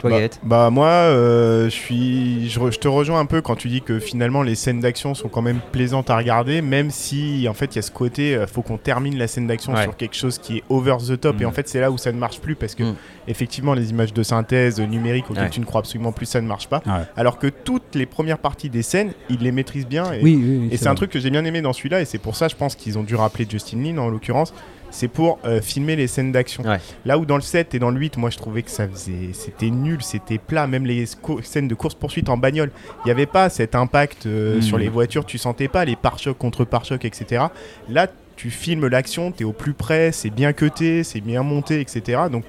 Toi, 0.00 0.10
bah, 0.10 0.20
Gaët 0.20 0.40
bah, 0.42 0.70
moi, 0.70 0.86
euh, 0.88 1.64
je 1.64 1.70
suis, 1.70 2.48
je, 2.48 2.60
re- 2.60 2.72
je 2.72 2.78
te 2.78 2.88
rejoins 2.88 3.20
un 3.20 3.26
peu 3.26 3.40
quand 3.40 3.56
tu 3.56 3.68
dis 3.68 3.82
que 3.82 3.98
finalement 3.98 4.42
les 4.42 4.54
scènes 4.54 4.80
d'action 4.80 5.14
sont 5.14 5.28
quand 5.28 5.42
même 5.42 5.60
plaisantes 5.72 6.10
à 6.10 6.16
regarder, 6.16 6.62
même 6.62 6.90
si 6.90 7.46
en 7.48 7.54
fait 7.54 7.74
il 7.74 7.76
y 7.76 7.78
a 7.80 7.82
ce 7.82 7.90
côté, 7.90 8.34
euh, 8.36 8.46
faut 8.46 8.62
qu'on 8.62 8.76
termine 8.78 9.18
la 9.18 9.26
scène 9.26 9.46
d'action 9.46 9.72
Ouais. 9.74 9.82
sur 9.82 9.96
quelque 9.96 10.14
chose 10.16 10.38
qui 10.38 10.58
est 10.58 10.64
over 10.68 10.96
the 11.06 11.20
top, 11.20 11.36
Mm. 11.38 11.42
et 11.42 11.44
en 11.46 11.52
fait 11.52 11.68
c'est 11.68 11.80
là 11.80 11.90
où 11.90 11.98
ça 11.98 12.12
ne 12.12 12.18
marche 12.18 12.40
plus 12.40 12.54
parce 12.54 12.74
que 12.74 12.82
Mm. 12.84 12.94
effectivement 13.26 13.74
les 13.74 13.90
images 13.90 14.12
de 14.12 14.22
synthèse 14.22 14.80
euh, 14.80 14.86
numériques 14.86 15.30
auxquelles 15.30 15.44
Ouais. 15.44 15.50
tu 15.50 15.60
ne 15.60 15.64
crois 15.64 15.80
absolument 15.80 16.12
plus, 16.12 16.26
ça 16.26 16.40
ne 16.40 16.46
marche 16.46 16.68
pas. 16.68 16.82
Ouais. 16.86 17.02
Alors 17.16 17.38
que 17.38 17.48
toutes 17.48 17.94
les 17.94 18.06
premières 18.06 18.38
parties 18.38 18.70
des 18.70 18.82
scènes, 18.82 19.12
ils 19.28 19.40
les 19.40 19.52
maîtrisent 19.52 19.86
bien. 19.88 20.12
Et, 20.12 20.22
Oui, 20.22 20.36
oui, 20.40 20.58
oui, 20.62 20.68
et 20.70 20.76
c'est 20.76 20.88
un 20.88 20.94
truc 20.94 21.10
que 21.10 21.18
j'ai 21.18 21.30
bien 21.30 21.44
aimé 21.44 21.60
dans 21.60 21.72
celui-là, 21.72 22.00
et 22.00 22.04
c'est 22.04 22.18
pour 22.18 22.36
ça, 22.36 22.48
je 22.48 22.54
pense 22.56 22.74
qu'ils 22.76 22.98
ont 22.98 23.02
dû 23.02 23.14
rappeler 23.16 23.46
Justin 23.50 23.82
Lin 23.82 23.98
en 23.98 24.08
l'occurrence. 24.08 24.52
C'est 24.90 25.08
pour 25.08 25.38
euh, 25.44 25.60
filmer 25.60 25.96
les 25.96 26.06
scènes 26.06 26.32
d'action. 26.32 26.62
Ouais. 26.64 26.78
Là 27.04 27.18
où 27.18 27.26
dans 27.26 27.36
le 27.36 27.42
7 27.42 27.74
et 27.74 27.78
dans 27.78 27.90
le 27.90 27.98
8, 27.98 28.16
moi 28.16 28.30
je 28.30 28.38
trouvais 28.38 28.62
que 28.62 28.70
ça 28.70 28.88
faisait. 28.88 29.30
C'était 29.32 29.70
nul, 29.70 30.02
c'était 30.02 30.38
plat. 30.38 30.66
Même 30.66 30.86
les 30.86 31.04
scènes 31.42 31.68
de 31.68 31.74
course-poursuite 31.74 32.28
en 32.28 32.36
bagnole, 32.36 32.70
il 33.04 33.06
n'y 33.06 33.10
avait 33.10 33.26
pas 33.26 33.50
cet 33.50 33.74
impact 33.74 34.26
euh, 34.26 34.58
Mm. 34.58 34.62
sur 34.62 34.78
les 34.78 34.88
voitures, 34.88 35.26
tu 35.26 35.36
sentais 35.38 35.68
pas 35.68 35.84
les 35.84 35.94
pare-chocs 35.96 36.38
contre 36.38 36.64
pare-chocs, 36.64 37.04
etc. 37.04 37.44
Là, 37.88 38.06
tu 38.36 38.50
filmes 38.50 38.86
l'action, 38.86 39.30
tu 39.32 39.42
es 39.42 39.44
au 39.44 39.52
plus 39.52 39.74
près, 39.74 40.10
c'est 40.12 40.30
bien 40.30 40.52
cuté, 40.52 41.04
c'est 41.04 41.20
bien 41.20 41.42
monté, 41.42 41.80
etc. 41.80 42.22
Donc 42.32 42.44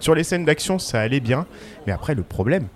sur 0.00 0.14
les 0.14 0.24
scènes 0.24 0.44
d'action, 0.44 0.78
ça 0.78 1.00
allait 1.00 1.20
bien. 1.20 1.46
Mais 1.86 1.92
après, 1.92 2.14
le 2.14 2.22
problème 2.22 2.66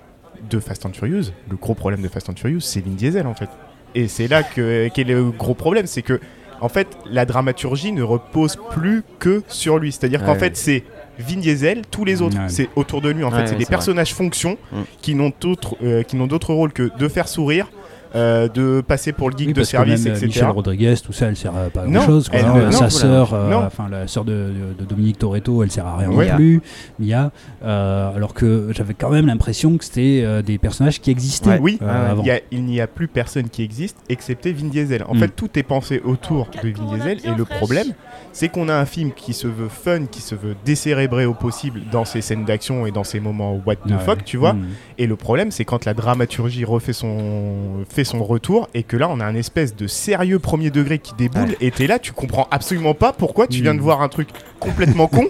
de 0.48 0.60
Fast 0.60 0.86
and 0.86 0.92
Furious, 0.92 1.32
le 1.50 1.56
gros 1.56 1.74
problème 1.74 2.02
de 2.02 2.08
Fast 2.08 2.28
and 2.30 2.36
Furious, 2.36 2.60
c'est 2.60 2.80
Vin 2.80 2.92
Diesel 2.92 3.26
en 3.26 3.34
fait. 3.34 3.48
Et 3.94 4.06
c'est 4.06 4.28
là 4.28 4.42
que 4.42 4.88
qu'est 4.88 5.02
le 5.04 5.30
gros 5.30 5.54
problème, 5.54 5.86
c'est 5.86 6.02
que 6.02 6.20
en 6.60 6.68
fait 6.68 6.88
la 7.10 7.24
dramaturgie 7.24 7.92
ne 7.92 8.02
repose 8.02 8.56
plus 8.70 9.02
que 9.18 9.42
sur 9.48 9.78
lui. 9.78 9.92
C'est-à-dire 9.92 10.24
qu'en 10.24 10.34
fait 10.34 10.56
c'est 10.56 10.84
Vin 11.18 11.36
Diesel, 11.40 11.82
tous 11.90 12.04
les 12.04 12.22
autres, 12.22 12.36
Ouais. 12.38 12.48
c'est 12.48 12.68
autour 12.76 13.00
de 13.00 13.10
lui. 13.10 13.24
En 13.24 13.32
Ouais, 13.32 13.38
fait, 13.40 13.48
c'est 13.48 13.56
des 13.56 13.66
personnages 13.66 14.14
fonctions 14.14 14.56
Mm. 14.70 14.76
qui 15.02 15.14
n'ont 15.16 15.32
d'autres 15.40 15.76
euh, 15.82 16.02
qui 16.04 16.14
n'ont 16.16 16.28
d'autre 16.28 16.54
rôle 16.54 16.72
que 16.72 16.90
de 16.96 17.08
faire 17.08 17.26
sourire, 17.26 17.66
euh, 18.14 18.48
de 18.48 18.80
passer 18.80 19.12
pour 19.12 19.30
le 19.30 19.36
geek 19.36 19.48
Oui, 19.48 19.52
de 19.54 19.62
service, 19.64 20.04
même, 20.04 20.12
etc. 20.14 20.26
Michel 20.26 20.46
Rodriguez, 20.48 20.94
tout 21.04 21.12
ça, 21.12 21.26
elle 21.26 21.36
sert 21.36 21.54
à 21.56 21.70
pas 21.70 21.84
Non, 21.86 22.00
grand 22.00 22.06
chose. 22.06 22.28
elle, 22.32 22.44
euh, 22.44 22.64
non, 22.66 22.70
sa 22.72 22.76
voilà. 22.78 22.90
sœur, 22.90 23.34
euh, 23.34 23.52
enfin 23.66 23.88
la 23.90 24.06
sœur 24.06 24.24
de, 24.24 24.52
Dominique 24.88 25.18
Toretto, 25.18 25.62
elle 25.62 25.70
sert 25.70 25.86
à 25.86 25.96
rien 25.98 26.08
Ouais. 26.10 26.30
non 26.30 26.36
plus. 26.36 26.60
Mia, 26.98 27.30
euh, 27.64 28.14
alors 28.14 28.34
que 28.34 28.68
j'avais 28.74 28.94
quand 28.94 29.10
même 29.10 29.26
l'impression 29.26 29.76
que 29.76 29.84
c'était 29.84 30.22
euh, 30.24 30.42
des 30.42 30.58
personnages 30.58 31.00
qui 31.00 31.10
existaient 31.10 31.50
Ouais. 31.50 31.58
Oui, 31.60 31.78
euh, 31.82 32.10
avant. 32.12 32.22
il 32.22 32.26
y 32.26 32.30
a- 32.30 32.40
il 32.50 32.64
n'y 32.64 32.80
a 32.80 32.86
plus 32.86 33.08
personne 33.08 33.48
qui 33.48 33.62
existe 33.62 33.96
excepté 34.08 34.52
Vin 34.52 34.68
Diesel. 34.68 35.04
En 35.08 35.14
Mm. 35.14 35.18
fait, 35.18 35.28
tout 35.28 35.58
est 35.58 35.62
pensé 35.62 36.00
autour 36.04 36.48
de 36.62 36.68
Vin 36.70 36.94
Diesel 36.96 37.18
et 37.24 37.34
le 37.36 37.44
problème, 37.44 37.88
c'est 38.32 38.48
qu'on 38.48 38.68
a 38.68 38.74
un 38.74 38.84
film 38.86 39.12
qui 39.12 39.32
se 39.32 39.46
veut 39.46 39.68
fun, 39.68 40.06
qui 40.06 40.20
se 40.20 40.34
veut 40.34 40.54
décérébrer 40.64 41.26
au 41.26 41.34
possible 41.34 41.80
dans 41.92 42.04
ses 42.04 42.20
scènes 42.20 42.44
d'action 42.44 42.86
et 42.86 42.90
dans 42.90 43.04
ses 43.04 43.20
moments 43.20 43.60
what 43.66 43.76
the 43.76 43.90
Ouais. 43.90 43.98
fuck, 44.04 44.24
tu 44.24 44.36
vois. 44.36 44.52
Mm. 44.54 44.66
Et 44.98 45.06
le 45.06 45.14
problème, 45.16 45.50
c'est 45.52 45.64
quand 45.64 45.84
la 45.84 45.94
dramaturgie 45.94 46.64
refait 46.64 46.92
son 46.92 47.84
fait 47.88 48.02
son 48.04 48.22
retour 48.24 48.68
et 48.74 48.82
que 48.82 48.96
là, 48.96 49.08
on 49.10 49.20
a 49.20 49.24
un 49.24 49.34
espèce 49.36 49.76
de 49.76 49.86
sérieux 49.86 50.38
premier 50.40 50.70
degré 50.70 50.98
qui 50.98 51.12
déboule 51.16 51.54
et 51.60 51.70
t'es 51.70 51.86
là, 51.86 51.98
tu 52.00 52.12
comprends 52.12 52.48
absolument 52.50 52.94
pas 52.94 53.12
pourquoi 53.12 53.46
tu 53.46 53.62
viens 53.62 53.74
Mm. 53.74 53.76
de 53.78 53.82
voir 53.82 54.02
un 54.02 54.08
truc 54.08 54.28
complètement 54.58 55.06
con 55.06 55.26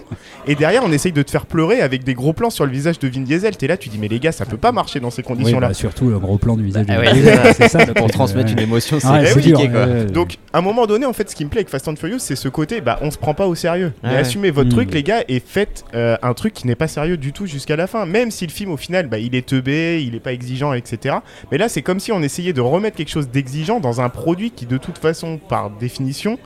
et 0.47 0.55
derrière, 0.55 0.81
on 0.83 0.91
essaye 0.91 1.11
de 1.11 1.21
te 1.21 1.29
faire 1.29 1.45
pleurer 1.45 1.81
avec 1.81 2.03
des 2.03 2.15
gros 2.15 2.33
plans 2.33 2.49
sur 2.49 2.65
le 2.65 2.71
visage 2.71 2.97
de 2.97 3.07
Vin 3.07 3.21
Diesel. 3.21 3.55
T'es 3.57 3.67
là, 3.67 3.77
tu 3.77 3.89
dis 3.89 3.99
mais 3.99 4.07
les 4.07 4.19
gars, 4.19 4.31
ça 4.31 4.45
peut 4.45 4.57
pas 4.57 4.71
marcher 4.71 4.99
dans 4.99 5.11
ces 5.11 5.21
Oui, 5.21 5.27
conditions-là. 5.27 5.67
bah, 5.67 5.73
surtout 5.75 6.09
le 6.09 6.17
gros 6.17 6.37
plan 6.39 6.57
du 6.57 6.63
visage. 6.63 6.87
Ah 6.89 6.95
de 6.95 6.99
ouais, 6.99 7.05
Vin. 7.05 7.13
Diesel, 7.13 7.53
c'est 7.55 7.69
ça. 7.69 7.85
Pour 7.93 8.09
transmettre 8.09 8.51
une 8.51 8.59
émotion, 8.59 8.99
c'est 8.99 9.07
ouais, 9.07 9.25
c'est 9.27 9.33
compliqué 9.35 9.67
dur, 9.67 9.71
quoi. 9.71 9.85
ouais, 9.85 9.91
ouais. 9.93 10.05
Donc, 10.05 10.37
à 10.51 10.57
un 10.57 10.61
moment 10.61 10.87
donné, 10.87 11.05
en 11.05 11.13
fait, 11.13 11.29
ce 11.29 11.35
qui 11.35 11.45
me 11.45 11.49
plaît 11.49 11.59
avec 11.59 11.69
Fast 11.69 11.87
and 11.87 11.95
Furious, 11.95 12.17
c'est 12.19 12.35
ce 12.35 12.47
côté, 12.49 12.81
bah, 12.81 12.97
on 13.03 13.11
se 13.11 13.17
prend 13.19 13.35
pas 13.35 13.45
au 13.47 13.53
sérieux. 13.53 13.93
Mais 14.03 14.09
Ouais. 14.09 14.15
assumez 14.17 14.49
votre 14.49 14.69
Mm. 14.69 14.73
truc, 14.73 14.93
les 14.95 15.03
gars, 15.03 15.23
et 15.27 15.39
faites 15.39 15.85
euh, 15.93 16.17
un 16.23 16.33
truc 16.33 16.53
qui 16.53 16.65
n'est 16.65 16.75
pas 16.75 16.87
sérieux 16.87 17.17
du 17.17 17.33
tout 17.33 17.45
jusqu'à 17.45 17.75
la 17.75 17.85
fin. 17.85 18.05
Même 18.07 18.31
si 18.31 18.47
le 18.47 18.51
film, 18.51 18.71
au 18.71 18.77
final, 18.77 19.07
bah, 19.07 19.19
il 19.19 19.35
est 19.35 19.45
il 19.67 20.15
est 20.15 20.19
pas 20.19 20.33
exigeant, 20.33 20.73
etc. 20.73 21.17
Mais 21.51 21.57
là, 21.57 21.69
c'est 21.69 21.81
comme 21.81 21.99
si 21.99 22.11
on 22.11 22.21
essayait 22.21 22.53
de 22.53 22.61
remettre 22.61 22.97
quelque 22.97 23.09
chose 23.09 23.29
d'exigeant 23.29 23.79
dans 23.79 24.01
un 24.01 24.09
produit 24.09 24.51
qui, 24.51 24.65
de 24.65 24.77
toute 24.77 24.97
façon, 24.97 25.37
par 25.37 25.69
définition, 25.69 26.37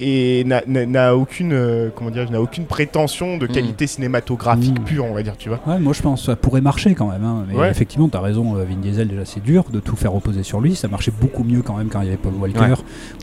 et 0.00 0.44
n'a- 0.44 1.14
aucune, 1.16 1.52
euh, 1.52 1.90
comment 1.94 2.10
dire, 2.10 2.30
n'a 2.30 2.40
aucune 2.40 2.64
prétention 2.64 3.36
de 3.36 3.46
Mm. 3.46 3.50
qualité 3.52 3.86
cinématographique 3.86 4.80
Mm. 4.80 4.84
pure, 4.84 5.04
on 5.04 5.14
va 5.14 5.22
dire, 5.22 5.36
tu 5.36 5.48
vois. 5.48 5.60
Ouais, 5.66 5.78
moi 5.78 5.92
je 5.92 6.02
pense 6.02 6.20
que 6.20 6.26
ça 6.26 6.36
pourrait 6.36 6.60
marcher 6.60 6.94
quand 6.94 7.08
même. 7.08 7.24
hein. 7.24 7.44
Mais 7.48 7.54
Ouais. 7.56 7.70
effectivement, 7.70 8.08
tu 8.08 8.16
as 8.16 8.20
raison, 8.20 8.56
euh, 8.56 8.64
Vin 8.64 8.76
Diesel, 8.76 9.08
déjà 9.08 9.24
c'est 9.24 9.42
dur 9.42 9.64
de 9.72 9.80
tout 9.80 9.96
faire 9.96 10.12
reposer 10.12 10.42
sur 10.42 10.60
lui. 10.60 10.74
Ça 10.74 10.88
marchait 10.88 11.12
beaucoup 11.20 11.44
mieux 11.44 11.62
quand 11.62 11.76
même 11.76 11.88
quand 11.88 12.00
il 12.00 12.06
y 12.06 12.08
avait 12.08 12.16
Paul 12.16 12.34
Walker. 12.34 12.60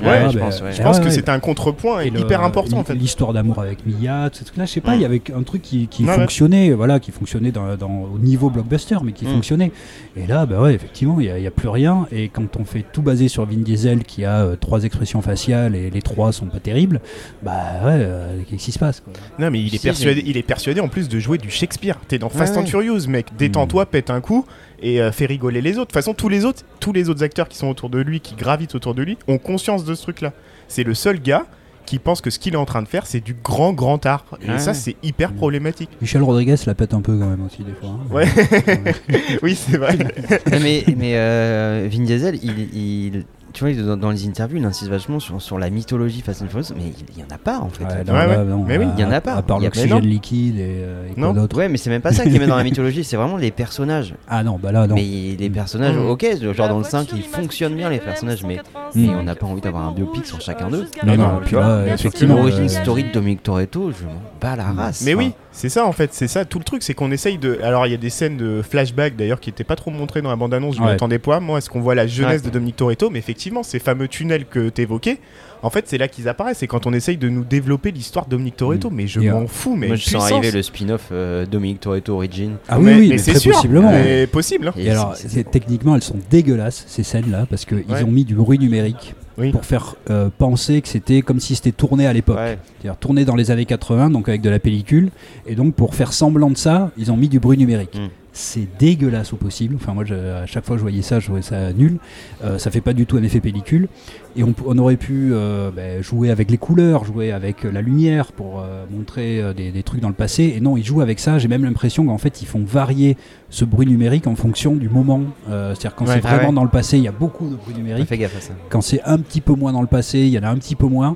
Ouais. 0.02 0.08
Ouais, 0.08 0.30
je 0.32 0.38
bah, 0.38 0.46
pense, 0.46 0.62
ouais. 0.62 0.72
Je 0.74 0.82
pense 0.82 1.00
que 1.00 1.10
c'était 1.10 1.32
un 1.32 1.40
contrepoint 1.40 2.00
Et 2.02 2.10
le- 2.10 2.20
hyper 2.22 2.44
important, 2.44 2.78
en 2.78 2.84
fait. 2.84 2.94
L'histoire 2.96 3.34
d'amour 3.34 3.60
avec 3.60 3.80
Mia, 3.86 4.30
tout 4.30 4.44
truc-là, 4.44 4.66
je 4.66 4.72
sais 4.72 4.82
pas, 4.82 4.96
il 4.96 5.02
y 5.02 5.06
avait 5.06 5.22
un 5.36 5.44
truc 5.44 5.62
qui, 5.62 5.88
qui 5.88 6.04
fonctionnait, 6.06 6.72
voilà, 6.72 7.00
qui 7.00 7.12
fonctionnait 7.12 7.52
dans, 7.52 7.76
dans- 7.76 8.08
au 8.14 8.18
niveau 8.20 8.50
blockbuster, 8.50 8.98
mais 9.04 9.12
qui 9.12 9.26
fonctionnait. 9.26 9.72
Et 10.16 10.28
là, 10.28 10.46
bah 10.46 10.62
ouais, 10.62 10.74
effectivement, 10.74 11.20
il 11.20 11.34
n'y 11.34 11.48
a, 11.48 11.52
plus 11.52 11.68
rien. 11.70 12.06
Et 12.12 12.30
quand 12.30 12.56
on 12.58 12.64
fait 12.66 12.86
tout 12.94 13.02
basé 13.02 13.28
sur 13.28 13.46
Vin 13.46 13.58
Diesel, 13.58 14.04
qui 14.04 14.24
a 14.24 14.42
euh, 14.44 14.56
trois 14.56 14.84
expressions 14.84 15.22
faciales 15.22 15.76
et 15.76 15.90
les 15.90 16.02
trois 16.02 16.32
sont 16.32 16.46
pas 16.46 16.59
terribles, 16.60 17.02
bah 17.42 17.52
ouais, 17.84 17.92
euh, 17.96 18.40
qu'est-ce 18.50 18.66
qui 18.66 18.72
se 18.72 18.80
passe 18.80 19.00
quoi 19.00 19.14
Non, 19.40 19.50
mais 19.52 19.60
il 19.60 19.68
est, 19.74 19.78
Si, 19.78 19.88
persuadé, 19.88 20.24
il 20.26 20.38
est 20.38 20.44
persuadé 20.44 20.80
en 20.82 20.88
plus 20.88 21.10
de 21.10 21.20
jouer 21.20 21.38
du 21.38 21.50
Shakespeare. 21.50 21.98
T'es 22.08 22.20
dans 22.20 22.30
Fast 22.30 22.54
Ouais, 22.54 22.60
and 22.60 22.64
ouais. 22.64 22.68
Furious, 22.70 23.08
mec. 23.08 23.28
Détends-toi, 23.38 23.86
pète 23.88 24.10
un 24.10 24.22
coup 24.22 24.46
et 24.82 25.02
euh, 25.02 25.12
fais 25.12 25.26
rigoler 25.26 25.62
les 25.62 25.72
autres. 25.72 25.80
De 25.80 25.86
toute 25.88 25.94
façon, 25.94 26.14
tous 26.14 26.30
les 26.30 26.46
autres, 26.46 26.64
tous 26.80 26.94
les 26.94 27.10
autres 27.10 27.24
acteurs 27.24 27.48
qui 27.50 27.58
sont 27.58 27.68
autour 27.68 27.90
de 27.90 28.00
lui, 28.00 28.20
qui 28.20 28.36
gravitent 28.36 28.76
autour 28.76 28.94
de 28.96 29.04
lui, 29.04 29.18
ont 29.28 29.38
conscience 29.38 29.84
de 29.86 29.94
ce 29.96 30.02
truc-là. 30.04 30.34
C'est 30.68 30.84
le 30.84 30.94
seul 30.94 31.20
gars 31.22 31.46
qui 31.86 31.98
pense 31.98 32.22
que 32.22 32.30
ce 32.30 32.38
qu'il 32.38 32.54
est 32.54 32.58
en 32.58 32.66
train 32.66 32.84
de 32.84 32.88
faire, 32.88 33.08
c'est 33.08 33.20
du 33.20 33.34
grand, 33.34 33.74
grand 33.74 34.06
art. 34.06 34.24
Et 34.46 34.52
Ouais. 34.52 34.60
ça, 34.60 34.76
c'est 34.76 34.96
hyper 35.02 35.34
problématique. 35.34 35.90
Michel 36.02 36.22
Rodriguez 36.22 36.54
la 36.68 36.76
pète 36.76 36.94
un 36.94 37.02
peu 37.02 37.18
quand 37.18 37.26
même 37.26 37.44
aussi 37.44 37.64
des 37.64 37.74
fois. 37.74 37.90
hein. 37.90 38.14
Ouais. 38.14 38.28
oui, 39.42 39.56
c'est 39.56 39.78
vrai. 39.78 39.98
Mais 40.62 40.84
mais 40.96 41.14
euh, 41.16 41.88
Vin 41.92 42.04
Diesel, 42.04 42.38
il, 42.44 42.76
il- 42.76 43.26
tu 43.54 43.64
vois, 43.66 43.84
dans, 43.84 43.98
dans 43.98 44.12
les 44.12 44.28
interviews, 44.28 44.58
il 44.60 44.66
insiste 44.66 44.90
vachement 44.90 45.20
sur, 45.20 45.42
sur 45.42 45.58
la 45.60 45.70
mythologie 45.70 46.22
Fast 46.22 46.42
and 46.42 46.48
Furious, 46.50 46.68
mais 46.76 46.84
il 46.86 46.94
il 47.16 47.20
y 47.22 47.24
en 47.24 47.34
a 47.34 47.38
pas 47.38 47.60
en 47.60 47.70
fait. 47.70 47.84
Ouais, 47.84 48.04
non, 48.06 48.14
Ouais, 48.14 48.28
là, 48.28 48.40
ouais. 48.40 48.46
non, 48.46 48.64
Mais 48.68 48.78
oui, 48.78 48.86
à- 48.86 48.94
il 48.98 49.02
y 49.02 49.06
en 49.06 49.12
a 49.12 49.22
pas. 49.22 49.34
À 49.34 49.42
part 49.42 49.58
Il 49.58 49.64
y 49.64 49.66
a- 49.66 49.70
l'oxygène 49.70 50.00
liquide 50.06 50.58
et, 50.60 50.62
euh, 50.84 51.08
et 51.10 51.14
quoi 51.14 51.24
Non. 51.24 51.34
d'autre. 51.34 51.58
Ouais, 51.58 51.68
mais 51.70 51.78
c'est 51.78 51.90
même 51.90 52.02
pas 52.02 52.12
ça 52.14 52.24
qui 52.24 52.38
met 52.40 52.48
dans 52.48 52.56
la 52.56 52.64
mythologie, 52.66 53.04
c'est 53.04 53.18
vraiment 53.18 53.38
les 53.38 53.52
personnages. 53.52 54.14
Ah 54.28 54.44
non, 54.44 54.60
bah 54.62 54.72
là, 54.72 54.88
non. 54.88 54.96
Mais 54.96 55.36
les 55.38 55.50
personnages, 55.50 55.96
Mm. 55.96 56.10
ok, 56.10 56.26
genre 56.56 56.70
dans 56.70 56.78
le 56.78 56.84
5, 56.84 57.08
ils 57.16 57.24
fonctionnent 57.24 57.76
bien 57.76 57.90
les 57.90 58.00
personnages, 58.00 58.44
mais, 58.44 58.60
mais 58.96 59.10
on 59.10 59.24
n'a 59.24 59.36
pas 59.36 59.46
envie 59.48 59.62
d'avoir 59.62 59.88
un 59.88 59.92
biopic 59.92 60.26
sur 60.26 60.40
chacun 60.42 60.70
d'eux. 60.70 60.86
Non, 61.06 61.16
non, 61.16 61.24
non, 61.34 61.40
puis 61.46 61.56
là, 61.56 61.86
effectivement. 61.94 62.36
L'origine 62.36 62.66
euh, 62.66 62.68
story 62.68 63.04
de 63.06 63.12
Dominique 63.12 63.44
Toretto, 63.44 63.92
je 63.92 64.06
m'en 64.06 64.12
bats 64.40 64.56
la 64.56 64.66
race. 64.72 65.02
Mais 65.06 65.14
oui, 65.16 65.34
c'est 65.60 65.70
ça 65.70 65.86
en 65.86 65.92
fait, 65.92 66.14
c'est 66.14 66.28
ça 66.30 66.46
tout 66.46 66.58
le 66.58 66.64
truc, 66.64 66.84
c'est 66.84 66.94
qu'on 66.94 67.12
essaye 67.12 67.38
de. 67.38 67.60
Alors 67.62 67.86
il 67.86 67.92
y 67.92 67.94
a 67.94 67.98
des 67.98 68.10
scènes 68.10 68.38
de 68.38 68.62
flashback 68.62 69.16
d'ailleurs 69.18 69.40
qui 69.42 69.50
étaient 69.50 69.64
pas 69.66 69.76
trop 69.76 69.92
montrées 69.92 70.22
dans 70.22 70.30
la 70.30 70.36
bande-annonce, 70.38 70.76
je 70.78 70.82
Ouais. 70.82 70.88
m'attendais 70.88 71.20
pas. 71.20 71.40
Moi, 71.40 71.58
est-ce 71.58 71.70
qu'on 71.70 71.82
voit 71.82 71.96
la 71.96 72.08
jeunesse 72.08 72.42
Ouais. 72.42 72.48
de 72.48 72.54
Dominique 72.54 72.78
Toretto? 72.78 73.10
Mais 73.10 73.20
effectivement, 73.20 73.62
ces 73.64 73.80
fameux 73.80 74.08
tunnels 74.08 74.46
que 74.46 74.70
t'évoquais, 74.70 75.18
en 75.62 75.70
fait, 75.70 75.86
c'est 75.90 75.98
là 75.98 76.08
qu'ils 76.08 76.30
apparaissent. 76.30 76.60
C'est 76.60 76.68
quand 76.68 76.88
on 76.88 76.94
essaye 76.94 77.18
de 77.18 77.28
nous 77.28 77.44
développer 77.44 77.92
l'histoire 77.92 78.26
de 78.26 78.32
Dominique 78.32 78.56
Toretto. 78.56 78.90
Mm. 78.90 78.94
Mais 78.96 79.08
je 79.08 79.20
Et, 79.20 79.30
m'en 79.30 79.46
fous, 79.48 79.76
mais 79.76 79.88
Moi, 79.88 79.96
je 79.98 80.04
puissance. 80.04 80.24
sens 80.24 80.32
arriver 80.32 80.52
le 80.52 80.62
spin-off 80.64 81.10
euh, 81.12 81.46
Dominique 81.46 81.82
Toretto 81.82 82.14
Origin. 82.16 82.52
Ah 82.70 82.80
oui, 82.80 82.86
mais, 82.86 82.94
oui, 82.96 83.02
mais 83.02 83.08
mais 83.10 83.18
c'est 83.18 83.32
très 83.32 83.40
sûr, 83.42 83.52
possiblement. 83.54 83.92
mais 83.92 84.28
possible. 84.28 84.70
hein. 84.70 84.74
Et 84.78 84.90
alors, 84.90 85.16
techniquement, 85.52 85.96
elles 85.96 86.02
sont 86.04 86.16
dégueulasses 86.30 86.86
ces 86.88 87.04
scènes-là 87.04 87.46
parce 87.50 87.66
qu'ils 87.66 87.84
Ouais. 87.90 88.04
ont 88.04 88.12
mis 88.12 88.24
du 88.24 88.36
bruit 88.36 88.60
numérique 88.60 89.14
Oui. 89.40 89.52
pour 89.52 89.66
faire 89.66 89.96
euh, 90.10 90.30
penser 90.38 90.82
que 90.82 90.88
c'était 90.88 91.22
comme 91.22 91.40
si 91.40 91.56
c'était 91.56 91.72
tourné 91.72 92.06
à 92.06 92.14
l'époque. 92.14 92.38
Ouais. 92.38 92.58
C'est-à-dire 92.80 92.98
tourné 92.98 93.26
dans 93.26 93.36
les 93.36 93.52
années 93.52 93.66
80, 93.66 94.10
donc 94.10 94.28
avec 94.28 94.42
de 94.42 94.50
la 94.50 94.60
pellicule. 94.60 95.12
Et 95.48 95.56
donc, 95.56 95.76
pour 95.76 95.96
faire 95.96 96.14
semblant 96.14 96.50
de 96.50 96.58
ça, 96.58 96.92
ils 96.98 97.12
ont 97.12 97.18
mis 97.18 97.30
du 97.30 97.40
bruit 97.40 97.58
numérique. 97.58 97.96
Mm. 97.96 98.10
C'est 98.40 98.68
dégueulasse 98.80 99.34
au 99.34 99.36
possible. 99.36 99.76
Enfin, 99.76 99.94
moi, 99.94 100.06
je- 100.06 100.14
à 100.14 100.46
chaque 100.46 100.66
fois 100.66 100.76
que 100.76 100.80
je 100.80 100.84
voyais 100.84 101.02
ça, 101.02 101.20
je 101.20 101.26
trouvais 101.26 101.42
ça 101.42 101.74
nul. 101.74 101.98
Euh, 102.44 102.58
ça 102.58 102.72
fait 102.72 102.82
pas 102.82 102.94
du 102.94 103.06
tout 103.06 103.18
un 103.18 103.24
effet 103.24 103.40
pellicule. 103.42 103.88
Et 104.36 104.44
on, 104.44 104.78
aurait 104.78 104.96
pu 104.96 105.30
euh, 105.34 105.72
ben, 105.76 106.02
jouer 106.02 106.30
avec 106.30 106.50
les 106.52 106.58
couleurs, 106.58 107.04
jouer 107.04 107.32
avec 107.32 107.66
euh, 107.66 107.72
la 107.72 107.82
lumière 107.82 108.32
pour 108.32 108.60
euh, 108.62 108.86
montrer 108.92 109.42
des, 109.56 109.72
des 109.72 109.84
trucs 109.84 110.00
dans 110.02 110.08
le 110.08 110.14
passé. 110.14 110.54
Et 110.56 110.62
non, 110.62 110.78
ils 110.78 110.84
jouent 110.86 111.02
avec 111.02 111.20
ça. 111.20 111.40
J'ai 111.40 111.48
même 111.48 111.64
l'impression 111.66 112.06
qu'en 112.06 112.18
fait, 112.18 112.42
ils 112.42 112.46
font 112.48 112.64
varier 112.64 113.18
ce 113.50 113.66
bruit 113.66 113.88
numérique 113.88 114.28
en 114.28 114.36
fonction 114.36 114.76
du 114.76 114.88
moment. 114.90 115.22
C'est-à-dire 115.48 115.96
quand 115.96 116.06
Ouais. 116.08 116.16
c'est 116.16 116.22
Ah 116.26 116.36
vraiment 116.36 116.50
ouais. 116.50 116.56
dans 116.56 116.64
le 116.64 116.70
passé, 116.70 116.98
il 116.98 117.04
y 117.04 117.08
a 117.08 117.12
beaucoup 117.12 117.50
de 117.50 117.56
bruit 117.56 117.76
numérique. 117.76 118.08
Fais 118.08 118.18
gaffe 118.18 118.38
à 118.38 118.42
ça. 118.42 118.54
Quand 118.70 118.82
c'est 118.82 119.02
un 119.04 119.18
petit 119.20 119.42
peu 119.42 119.54
moins 119.54 119.74
dans 119.74 119.82
le 119.82 119.88
passé, 119.88 120.20
il 120.20 120.30
y 120.30 120.40
en 120.40 120.44
a 120.44 120.50
un 120.50 120.56
petit 120.58 120.76
peu 120.76 120.88
moins. 120.88 121.16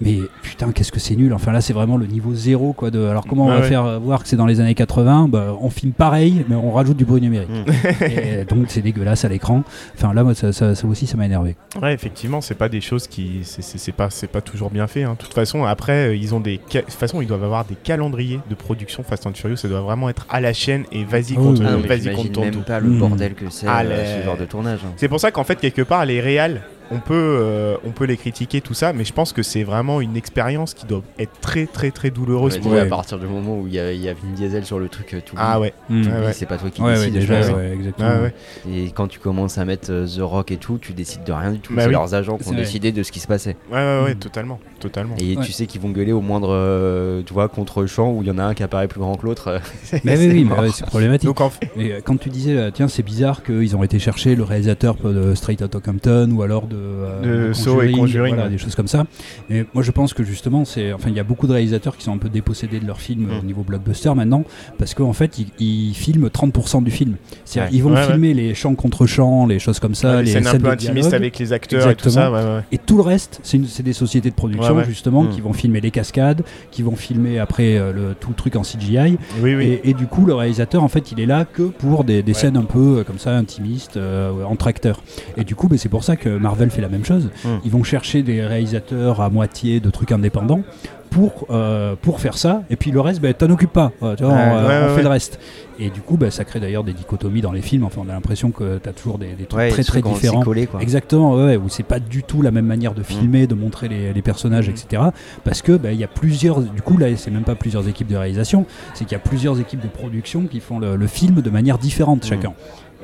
Mais 0.00 0.18
putain, 0.42 0.72
qu'est-ce 0.72 0.90
que 0.90 0.98
c'est 1.00 1.14
nul. 1.14 1.32
Enfin 1.32 1.52
là, 1.52 1.60
c'est 1.60 1.72
vraiment 1.72 1.96
le 1.96 2.06
niveau 2.06 2.34
zéro. 2.34 2.72
Quoi, 2.72 2.90
de... 2.90 3.04
Alors 3.06 3.26
comment 3.26 3.44
on 3.46 3.48
Ouais, 3.48 3.54
va 3.56 3.60
ouais. 3.60 3.68
faire 3.68 3.84
euh, 3.84 3.98
voir 3.98 4.22
que 4.22 4.28
c'est 4.28 4.36
dans 4.36 4.46
les 4.46 4.60
années 4.60 4.74
80 4.74 5.28
bah, 5.28 5.56
On 5.60 5.70
filme 5.70 5.92
pareil, 5.92 6.44
mais 6.48 6.56
on 6.56 6.72
rajoute 6.72 6.96
du 6.96 7.04
bruit 7.04 7.20
numérique. 7.20 7.48
Mm. 7.48 8.04
Et 8.04 8.44
donc 8.48 8.66
c'est 8.68 8.80
dégueulasse 8.82 9.24
à 9.24 9.28
l'écran. 9.28 9.62
Enfin 9.96 10.12
là, 10.12 10.24
moi, 10.24 10.34
ça, 10.34 10.52
ça- 10.52 10.74
ça 10.74 10.86
aussi, 10.86 11.06
ça 11.06 11.16
m'a 11.16 11.26
énervé. 11.26 11.54
Ouais, 11.80 11.94
effectivement, 11.94 12.40
c'est 12.40 12.54
pas 12.56 12.68
des 12.68 12.80
choses 12.80 13.06
qui. 13.06 13.40
c'est- 13.44 13.92
pas, 13.92 14.10
c'est 14.10 14.26
pas 14.26 14.40
toujours 14.40 14.70
bien 14.70 14.86
fait. 14.88 15.04
hein. 15.04 15.12
De 15.18 15.24
toute 15.24 15.34
façon, 15.34 15.64
après, 15.64 16.08
euh, 16.08 16.16
ils 16.16 16.34
ont 16.34 16.40
des. 16.40 16.56
De 16.58 16.80
toute 16.80 16.90
façon, 16.92 17.20
ils 17.22 17.28
doivent 17.28 17.44
avoir 17.44 17.64
des 17.64 17.76
calendriers 17.76 18.40
de 18.50 18.54
production 18.56 19.04
Fast 19.04 19.26
and 19.26 19.34
Furious. 19.34 19.56
Ça 19.58 19.68
doit 19.68 19.80
vraiment 19.82 20.08
être 20.08 20.26
à 20.28 20.40
la 20.40 20.52
chaîne 20.52 20.84
et 20.90 21.04
vas-y, 21.04 21.34
Ah 21.34 21.36
qu'on 21.36 21.50
oui, 21.50 21.54
te- 21.58 21.60
oui. 21.62 21.66
Ah 21.68 21.72
non, 21.72 21.78
mais 21.82 21.88
vas-y, 21.88 22.00
j'imagine 22.02 22.16
qu'on 22.22 22.28
te 22.28 22.32
tourne 22.34 22.46
même 22.46 22.54
tout. 22.56 22.62
pas 22.62 22.80
le 22.80 22.88
Mm. 22.90 22.98
bordel 22.98 23.34
que 23.34 23.44
c'est 23.50 23.66
Ah, 23.68 23.82
euh, 23.84 24.16
les- 24.16 24.20
ce 24.20 24.26
genre 24.26 24.36
de 24.36 24.44
tournage. 24.44 24.80
hein. 24.84 24.92
C'est 24.96 25.08
pour 25.08 25.20
ça 25.20 25.30
qu'en 25.30 25.44
fait, 25.44 25.56
quelque 25.56 25.82
part, 25.82 26.04
les 26.04 26.20
réals, 26.20 26.62
on 26.90 26.98
peut, 26.98 27.14
euh, 27.14 27.76
on 27.86 27.90
peut 27.90 28.04
les 28.04 28.16
critiquer, 28.16 28.60
tout 28.60 28.74
ça, 28.74 28.92
mais 28.92 29.04
je 29.04 29.12
pense 29.12 29.32
que 29.32 29.42
c'est 29.42 29.62
vraiment 29.64 30.00
une 30.00 30.16
expérience 30.16 30.74
qui 30.74 30.86
doit 30.86 31.02
être 31.18 31.32
très, 31.40 31.66
très, 31.66 31.90
très 31.90 32.10
douloureuse 32.10 32.58
pour 32.58 32.74
à 32.74 32.84
partir 32.84 33.18
du 33.18 33.26
moment 33.26 33.58
où 33.58 33.66
il 33.66 33.74
y, 33.74 33.78
a- 33.80 33.92
y 33.92 34.08
a 34.08 34.12
Vin 34.14 34.32
Diesel 34.36 34.64
sur 34.64 34.78
le 34.78 34.88
truc, 34.88 35.14
euh, 35.14 35.20
tout 35.24 35.34
Ah 35.38 35.60
ouais, 35.60 35.72
Mm. 35.88 36.02
ouais, 36.02 36.08
ouais. 36.26 36.32
c'est 36.32 36.46
pas 36.46 36.58
toi 36.58 36.70
qui 36.70 36.82
Ouais, 36.82 36.88
ouais, 36.98 37.10
décides. 37.10 37.14
déjà, 37.14 37.52
ouais. 37.54 38.34
Et 38.70 38.90
quand 38.94 39.08
tu 39.08 39.18
commences 39.18 39.58
à 39.58 39.64
mettre 39.64 39.90
euh, 39.90 40.06
The 40.06 40.20
Rock 40.20 40.50
et 40.50 40.56
tout, 40.56 40.78
tu 40.80 40.92
décides 40.92 41.24
de 41.24 41.32
rien 41.32 41.52
du 41.52 41.58
tout. 41.60 41.74
Bah 41.74 41.82
c'est 41.82 41.88
oui. 41.88 41.92
leurs 41.94 42.14
agents 42.14 42.36
qui 42.38 42.48
ont 42.48 42.52
vrai. 42.52 42.60
décidé 42.60 42.92
de 42.92 43.02
ce 43.02 43.12
qui 43.12 43.20
se 43.20 43.26
passait. 43.26 43.56
Ouais, 43.70 43.76
ouais, 43.78 44.02
ouais, 44.04 44.14
Mm. 44.14 44.18
totalement, 44.18 44.60
totalement. 44.80 45.14
Et 45.18 45.36
Ouais. 45.36 45.44
tu 45.44 45.52
sais 45.52 45.66
qu'ils 45.66 45.80
vont 45.80 45.90
gueuler 45.90 46.12
au 46.12 46.20
moindre, 46.20 46.48
euh, 46.52 47.22
tu 47.24 47.32
vois, 47.32 47.48
contre-champ 47.48 48.12
où 48.12 48.22
il 48.22 48.28
y 48.28 48.30
en 48.30 48.38
a 48.38 48.44
un 48.44 48.54
qui 48.54 48.62
apparaît 48.62 48.88
plus 48.88 49.00
grand 49.00 49.14
que 49.16 49.26
l'autre. 49.26 49.48
euh, 49.94 49.98
Mais 50.04 50.16
oui, 50.18 50.44
mais 50.44 50.70
c'est 50.72 50.86
problématique. 50.86 51.26
Donc, 51.26 51.40
en 51.40 51.50
Mais 51.76 52.00
quand 52.04 52.16
tu 52.18 52.28
disais, 52.30 52.70
tiens, 52.72 52.88
c'est 52.88 53.02
bizarre 53.02 53.42
qu'ils 53.42 53.76
ont 53.76 53.82
été 53.82 53.98
chercher 53.98 54.34
le 54.36 54.42
réalisateur 54.42 54.96
de 54.96 55.34
Straight 55.34 55.60
Outta 55.62 55.80
Compton 55.80 56.30
ou 56.32 56.42
alors 56.42 56.66
de, 56.66 56.73
euh, 56.74 57.48
De 57.48 57.52
Saw 57.52 57.82
et 57.82 57.92
Conjuring, 57.92 58.34
voilà, 58.34 58.44
ouais. 58.48 58.50
des 58.50 58.58
choses 58.58 58.74
comme 58.74 58.86
ça. 58.88 59.04
Et 59.50 59.64
moi, 59.74 59.82
je 59.82 59.90
pense 59.90 60.12
que 60.14 60.24
justement, 60.24 60.64
c'est, 60.64 60.92
enfin, 60.92 61.08
il 61.10 61.16
y 61.16 61.20
a 61.20 61.24
beaucoup 61.24 61.46
de 61.46 61.52
réalisateurs 61.52 61.96
qui 61.96 62.04
sont 62.04 62.12
un 62.12 62.18
peu 62.18 62.28
dépossédés 62.28 62.80
de 62.80 62.86
leur 62.86 63.00
film 63.00 63.28
euh, 63.30 63.34
Mm. 63.36 63.38
au 63.38 63.42
niveau 63.42 63.62
blockbuster 63.62 64.12
maintenant, 64.14 64.44
parce 64.78 64.94
qu'en 64.94 65.12
fait, 65.12 65.38
ils, 65.38 65.46
ils 65.58 65.94
filment 65.94 66.28
30% 66.28 66.82
du 66.82 66.90
film. 66.90 67.16
C'est-à-dire, 67.44 67.70
Ouais. 67.72 67.76
ils 67.78 67.82
vont 67.82 67.94
Ouais, 67.94 68.06
filmer 68.06 68.34
les 68.34 68.54
chants 68.54 68.74
contre 68.74 69.06
chants, 69.06 69.46
les 69.46 69.58
choses 69.58 69.78
comme 69.78 69.94
ça, 69.94 70.20
les 70.22 70.30
scènes 70.32 70.46
un 70.46 70.58
peu 70.58 70.68
intimistes 70.68 71.12
avec 71.14 71.38
les 71.38 71.52
acteurs 71.52 71.88
et 71.90 71.94
tout 71.94 72.10
ça. 72.10 72.62
Et 72.72 72.78
tout 72.78 72.96
le 72.96 73.02
reste, 73.02 73.40
c'est 73.42 73.82
des 73.82 73.92
sociétés 73.92 74.30
de 74.30 74.34
production 74.34 74.82
justement 74.84 75.24
Mm. 75.24 75.28
qui 75.30 75.40
vont 75.40 75.52
filmer 75.52 75.80
les 75.80 75.90
cascades, 75.90 76.42
qui 76.70 76.82
vont 76.82 76.96
filmer 76.96 77.38
après 77.38 77.76
euh, 77.76 77.92
le, 77.92 78.14
tout 78.18 78.30
le 78.30 78.34
truc 78.34 78.56
en 78.56 78.62
CGI. 78.62 79.16
Oui, 79.40 79.54
oui. 79.54 79.78
Et, 79.84 79.90
et 79.90 79.94
du 79.94 80.06
coup, 80.06 80.26
le 80.26 80.34
réalisateur, 80.34 80.82
en 80.82 80.88
fait, 80.88 81.12
il 81.12 81.20
est 81.20 81.26
là 81.26 81.44
que 81.44 81.62
pour 81.62 82.04
des, 82.04 82.22
scènes 82.34 82.56
un 82.56 82.62
peu 82.64 82.98
euh, 82.98 83.04
comme 83.04 83.18
ça, 83.18 83.36
intimistes, 83.36 83.96
euh, 83.96 84.32
entre 84.44 84.66
acteurs. 84.66 85.02
Et 85.36 85.44
du 85.44 85.54
coup, 85.54 85.68
bah, 85.68 85.76
c'est 85.78 85.88
pour 85.88 86.02
ça 86.04 86.16
que 86.16 86.28
Marvel 86.36 86.63
fait 86.70 86.82
la 86.82 86.88
même 86.88 87.04
chose. 87.04 87.30
Mm. 87.44 87.48
Ils 87.64 87.70
vont 87.70 87.82
chercher 87.84 88.22
des 88.22 88.42
réalisateurs 88.44 89.20
à 89.20 89.30
moitié 89.30 89.80
de 89.80 89.90
trucs 89.90 90.12
indépendants 90.12 90.62
pour, 91.10 91.46
euh, 91.50 91.94
pour 92.00 92.18
faire 92.20 92.36
ça. 92.36 92.62
Et 92.70 92.76
puis 92.76 92.90
le 92.90 93.00
reste, 93.00 93.20
bah, 93.20 93.32
t'en 93.34 93.48
occupes 93.50 93.72
pas. 93.72 93.92
Tu 94.16 94.24
vois, 94.24 94.32
Ouais, 94.34 94.40
on, 94.50 94.56
euh, 94.56 94.68
ouais, 94.68 94.84
on 94.84 94.88
ouais, 94.90 94.96
fait 94.96 95.02
le 95.02 95.08
reste. 95.08 95.38
Et 95.78 95.90
du 95.90 96.00
coup, 96.00 96.16
bah, 96.16 96.30
ça 96.32 96.44
crée 96.44 96.58
d'ailleurs 96.60 96.82
des 96.84 96.92
dichotomies 96.92 97.40
dans 97.40 97.52
les 97.52 97.60
films. 97.62 97.84
Enfin, 97.84 98.02
on 98.04 98.08
a 98.08 98.12
l'impression 98.12 98.50
que 98.50 98.78
t'as 98.78 98.92
toujours 98.92 99.18
des, 99.18 99.34
des 99.34 99.44
trucs 99.44 99.70
très 99.70 99.82
très 99.84 100.02
différents. 100.02 100.40
c'est 100.40 100.44
collé, 100.44 100.66
quoi. 100.66 100.80
Exactement, 100.82 101.34
où 101.34 101.68
c'est 101.68 101.82
pas 101.84 102.00
du 102.00 102.22
tout 102.24 102.42
la 102.42 102.50
même 102.50 102.66
manière 102.66 102.94
de 102.94 103.02
filmer, 103.04 103.46
de 103.46 103.54
montrer 103.54 103.86
les, 103.88 104.12
les 104.12 104.22
personnages, 104.22 104.68
Mm. 104.68 104.72
etc. 104.72 105.02
Parce 105.44 105.62
que 105.62 105.72
bah, 105.76 105.92
il 105.92 105.98
y 106.00 106.04
a 106.04 106.08
plusieurs, 106.08 106.60
du 106.60 106.82
coup 106.82 106.96
là, 106.98 107.06
c'est 107.16 107.30
même 107.30 107.42
pas 107.44 107.54
plusieurs 107.54 107.86
équipes 107.88 108.08
de 108.08 108.16
réalisation, 108.16 108.66
c'est 108.94 109.04
qu'il 109.04 109.12
y 109.12 109.20
a 109.20 109.20
plusieurs 109.20 109.60
équipes 109.60 109.80
de 109.80 109.88
production 109.88 110.42
qui 110.46 110.58
font 110.60 110.78
le, 110.80 110.96
le 110.96 111.06
film 111.06 111.42
de 111.42 111.50
manière 111.50 111.78
différente 111.78 112.24
Mm. 112.24 112.28
chacun. 112.28 112.52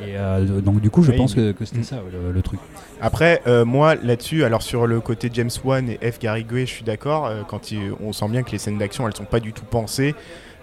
Et 0.02 0.16
euh, 0.16 0.60
donc 0.60 0.80
du 0.80 0.90
coup, 0.90 1.02
je 1.02 1.10
Oui, 1.12 1.16
pense 1.16 1.34
que, 1.34 1.52
que 1.52 1.64
c'était 1.64 1.82
ça 1.82 1.96
le, 2.12 2.32
le 2.32 2.42
truc. 2.42 2.60
Après, 3.00 3.42
euh, 3.46 3.64
moi 3.64 3.94
là-dessus, 3.94 4.44
alors 4.44 4.62
sur 4.62 4.86
le 4.86 5.00
côté 5.00 5.30
James 5.32 5.50
Wan 5.64 5.88
et 5.90 6.10
F. 6.10 6.18
Gray, 6.20 6.44
je 6.60 6.64
suis 6.72 6.84
d'accord. 6.84 7.26
euh, 7.26 7.42
quand 7.46 7.70
il- 7.70 7.92
on 8.02 8.12
sent 8.12 8.28
bien 8.28 8.42
que 8.42 8.50
les 8.52 8.58
scènes 8.58 8.78
d'action, 8.78 9.06
elles 9.06 9.16
sont 9.16 9.24
pas 9.24 9.40
du 9.40 9.52
tout 9.52 9.64
pensées, 9.64 10.14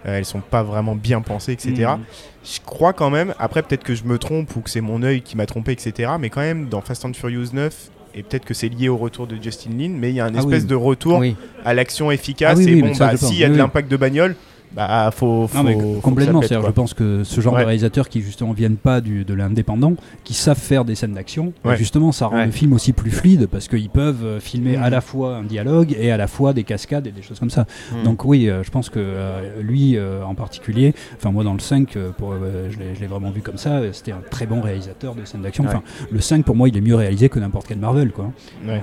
elles 0.03 0.25
sont 0.25 0.39
pas 0.41 0.63
vraiment 0.63 0.95
bien 0.95 1.21
pensées, 1.21 1.51
etc. 1.53 1.73
Mm. 1.97 2.01
Je 2.45 2.59
crois 2.65 2.93
quand 2.93 3.09
même. 3.09 3.33
Après, 3.39 3.61
peut-être 3.61 3.83
que 3.83 3.95
je 3.95 4.03
me 4.05 4.17
trompe 4.17 4.55
ou 4.55 4.61
que 4.61 4.69
c'est 4.69 4.81
mon 4.81 5.03
œil 5.03 5.21
qui 5.21 5.35
m'a 5.35 5.45
trompé, 5.45 5.71
etc. 5.73 6.11
Mais 6.19 6.29
quand 6.29 6.41
même, 6.41 6.67
dans 6.69 6.81
Fast 6.81 7.03
and 7.05 7.13
Furious 7.13 7.47
9. 7.53 7.89
Et 8.15 8.23
peut-être 8.23 8.45
que 8.45 8.55
c'est 8.55 8.69
lié 8.69 8.89
au 8.89 8.97
retour 8.97 9.27
de 9.27 9.35
Justin 9.39 9.71
Lin, 9.77 9.91
mais 9.95 10.09
il 10.09 10.15
y 10.15 10.19
a 10.19 10.25
un 10.25 10.33
Ah 10.33 10.39
espèce 10.39 10.63
oui. 10.63 10.69
de 10.69 10.73
retour 10.75 11.19
Oui. 11.19 11.35
à 11.63 11.75
l'action 11.75 12.09
efficace. 12.09 12.57
Ah 12.59 12.63
oui, 12.65 12.79
et 12.79 12.81
bon, 12.81 12.91
bah, 12.97 13.15
s'il 13.15 13.37
y 13.37 13.43
a 13.43 13.49
de 13.49 13.55
l'impact 13.55 13.91
de 13.91 13.97
bagnole, 13.97 14.35
bah 14.75 15.09
faut, 15.11 15.47
faut, 15.47 15.57
Non, 15.57 15.63
mais 15.63 15.73
faut 15.73 15.79
que 15.79 15.95
ça 15.95 16.01
complètement. 16.01 16.39
pète, 16.41 16.53
je 16.53 16.71
pense 16.71 16.93
que 16.93 17.23
ce 17.23 17.41
genre 17.41 17.53
Ouais. 17.53 17.61
de 17.61 17.65
réalisateurs 17.65 18.09
qui 18.09 18.21
justement 18.21 18.51
viennent 18.53 18.75
pas 18.75 19.01
du, 19.01 19.25
de 19.25 19.33
l'indépendant, 19.33 19.93
qui 20.23 20.33
savent 20.33 20.59
faire 20.59 20.85
des 20.85 20.93
scènes 20.95 21.13
d'action, 21.13 21.53
bah, 21.63 21.71
Ouais. 21.71 21.77
justement, 21.77 22.11
ça 22.11 22.27
rend 22.27 22.37
Ouais. 22.37 22.45
le 22.45 22.51
film 22.51 22.73
aussi 22.73 22.93
plus 22.93 23.09
fluide 23.11 23.47
parce 23.47 23.67
qu'ils 23.67 23.89
peuvent 23.89 24.23
euh, 24.23 24.39
filmer 24.39 24.77
Mhm. 24.77 24.83
à 24.83 24.89
la 24.89 25.01
fois 25.01 25.37
un 25.37 25.43
dialogue 25.43 25.95
et 25.99 26.11
à 26.11 26.17
la 26.17 26.27
fois 26.27 26.53
des 26.53 26.63
cascades 26.63 27.07
et 27.07 27.11
des 27.11 27.21
choses 27.21 27.39
comme 27.39 27.49
ça. 27.49 27.65
Mm. 27.91 28.03
Donc 28.03 28.25
oui, 28.25 28.49
euh, 28.49 28.61
je 28.63 28.69
pense 28.71 28.89
que 28.89 28.99
euh, 28.99 29.61
lui 29.61 29.97
euh, 29.97 30.23
en 30.23 30.35
particulier, 30.35 30.93
enfin 31.15 31.31
moi 31.31 31.43
dans 31.43 31.53
le 31.53 31.59
5, 31.59 31.95
euh, 31.95 32.11
pour, 32.11 32.33
je 32.69 32.77
l'ai- 32.77 33.07
vraiment 33.07 33.31
vu 33.31 33.41
comme 33.41 33.57
ça, 33.57 33.81
c'était 33.93 34.11
un 34.11 34.21
très 34.29 34.45
bon 34.45 34.61
réalisateur 34.61 35.15
de 35.15 35.23
scènes 35.25 35.41
d'action. 35.41 35.63
Enfin, 35.65 35.81
le 36.11 36.19
5 36.19 36.43
pour 36.45 36.55
moi 36.55 36.67
il 36.69 36.75
est 36.77 36.81
mieux 36.81 36.95
réalisé 36.95 37.29
que 37.29 37.39
n'importe 37.39 37.67
quel 37.67 37.77
Marvel 37.79 38.11
quoi. 38.11 38.25
Donc, 38.65 38.81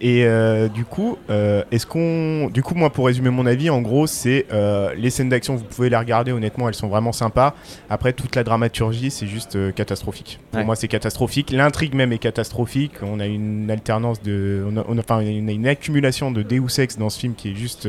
Et 0.00 0.24
euh, 0.24 0.68
du 0.68 0.84
coup, 0.84 1.16
euh, 1.30 1.62
est-ce 1.70 1.86
qu'on, 1.86 2.50
du 2.52 2.62
coup, 2.62 2.74
moi, 2.74 2.90
pour 2.90 3.06
résumer 3.06 3.30
mon 3.30 3.46
avis, 3.46 3.70
en 3.70 3.80
gros, 3.80 4.06
c'est 4.06 4.46
euh, 4.52 4.92
les 4.96 5.08
scènes 5.10 5.28
d'action, 5.28 5.56
vous 5.56 5.64
pouvez 5.64 5.88
les 5.88 5.96
regarder. 5.96 6.32
Honnêtement, 6.32 6.68
elles 6.68 6.74
sont 6.74 6.88
vraiment 6.88 7.12
sympas. 7.12 7.54
Après, 7.88 8.12
toute 8.12 8.34
la 8.36 8.44
dramaturgie, 8.44 9.10
c'est 9.10 9.26
juste 9.26 9.56
catastrophique. 9.74 10.40
Pour 10.50 10.58
Ouais. 10.60 10.64
moi, 10.66 10.76
c'est 10.76 10.88
catastrophique. 10.88 11.50
L'intrigue 11.52 11.94
même 11.94 12.12
est 12.12 12.18
catastrophique. 12.18 12.92
On 13.02 13.20
a 13.20 13.26
une 13.26 13.70
alternance 13.70 14.20
de, 14.22 14.66
on 14.70 14.76
a, 14.76 14.84
on 14.88 14.96
a- 14.98 15.00
enfin, 15.00 15.16
on 15.24 15.48
a 15.48 15.52
une 15.52 15.66
accumulation 15.66 16.30
de 16.30 16.42
Deus 16.42 16.78
Ex 16.80 16.98
dans 16.98 17.08
ce 17.10 17.20
film 17.20 17.34
qui 17.34 17.50
est 17.52 17.54
juste 17.54 17.88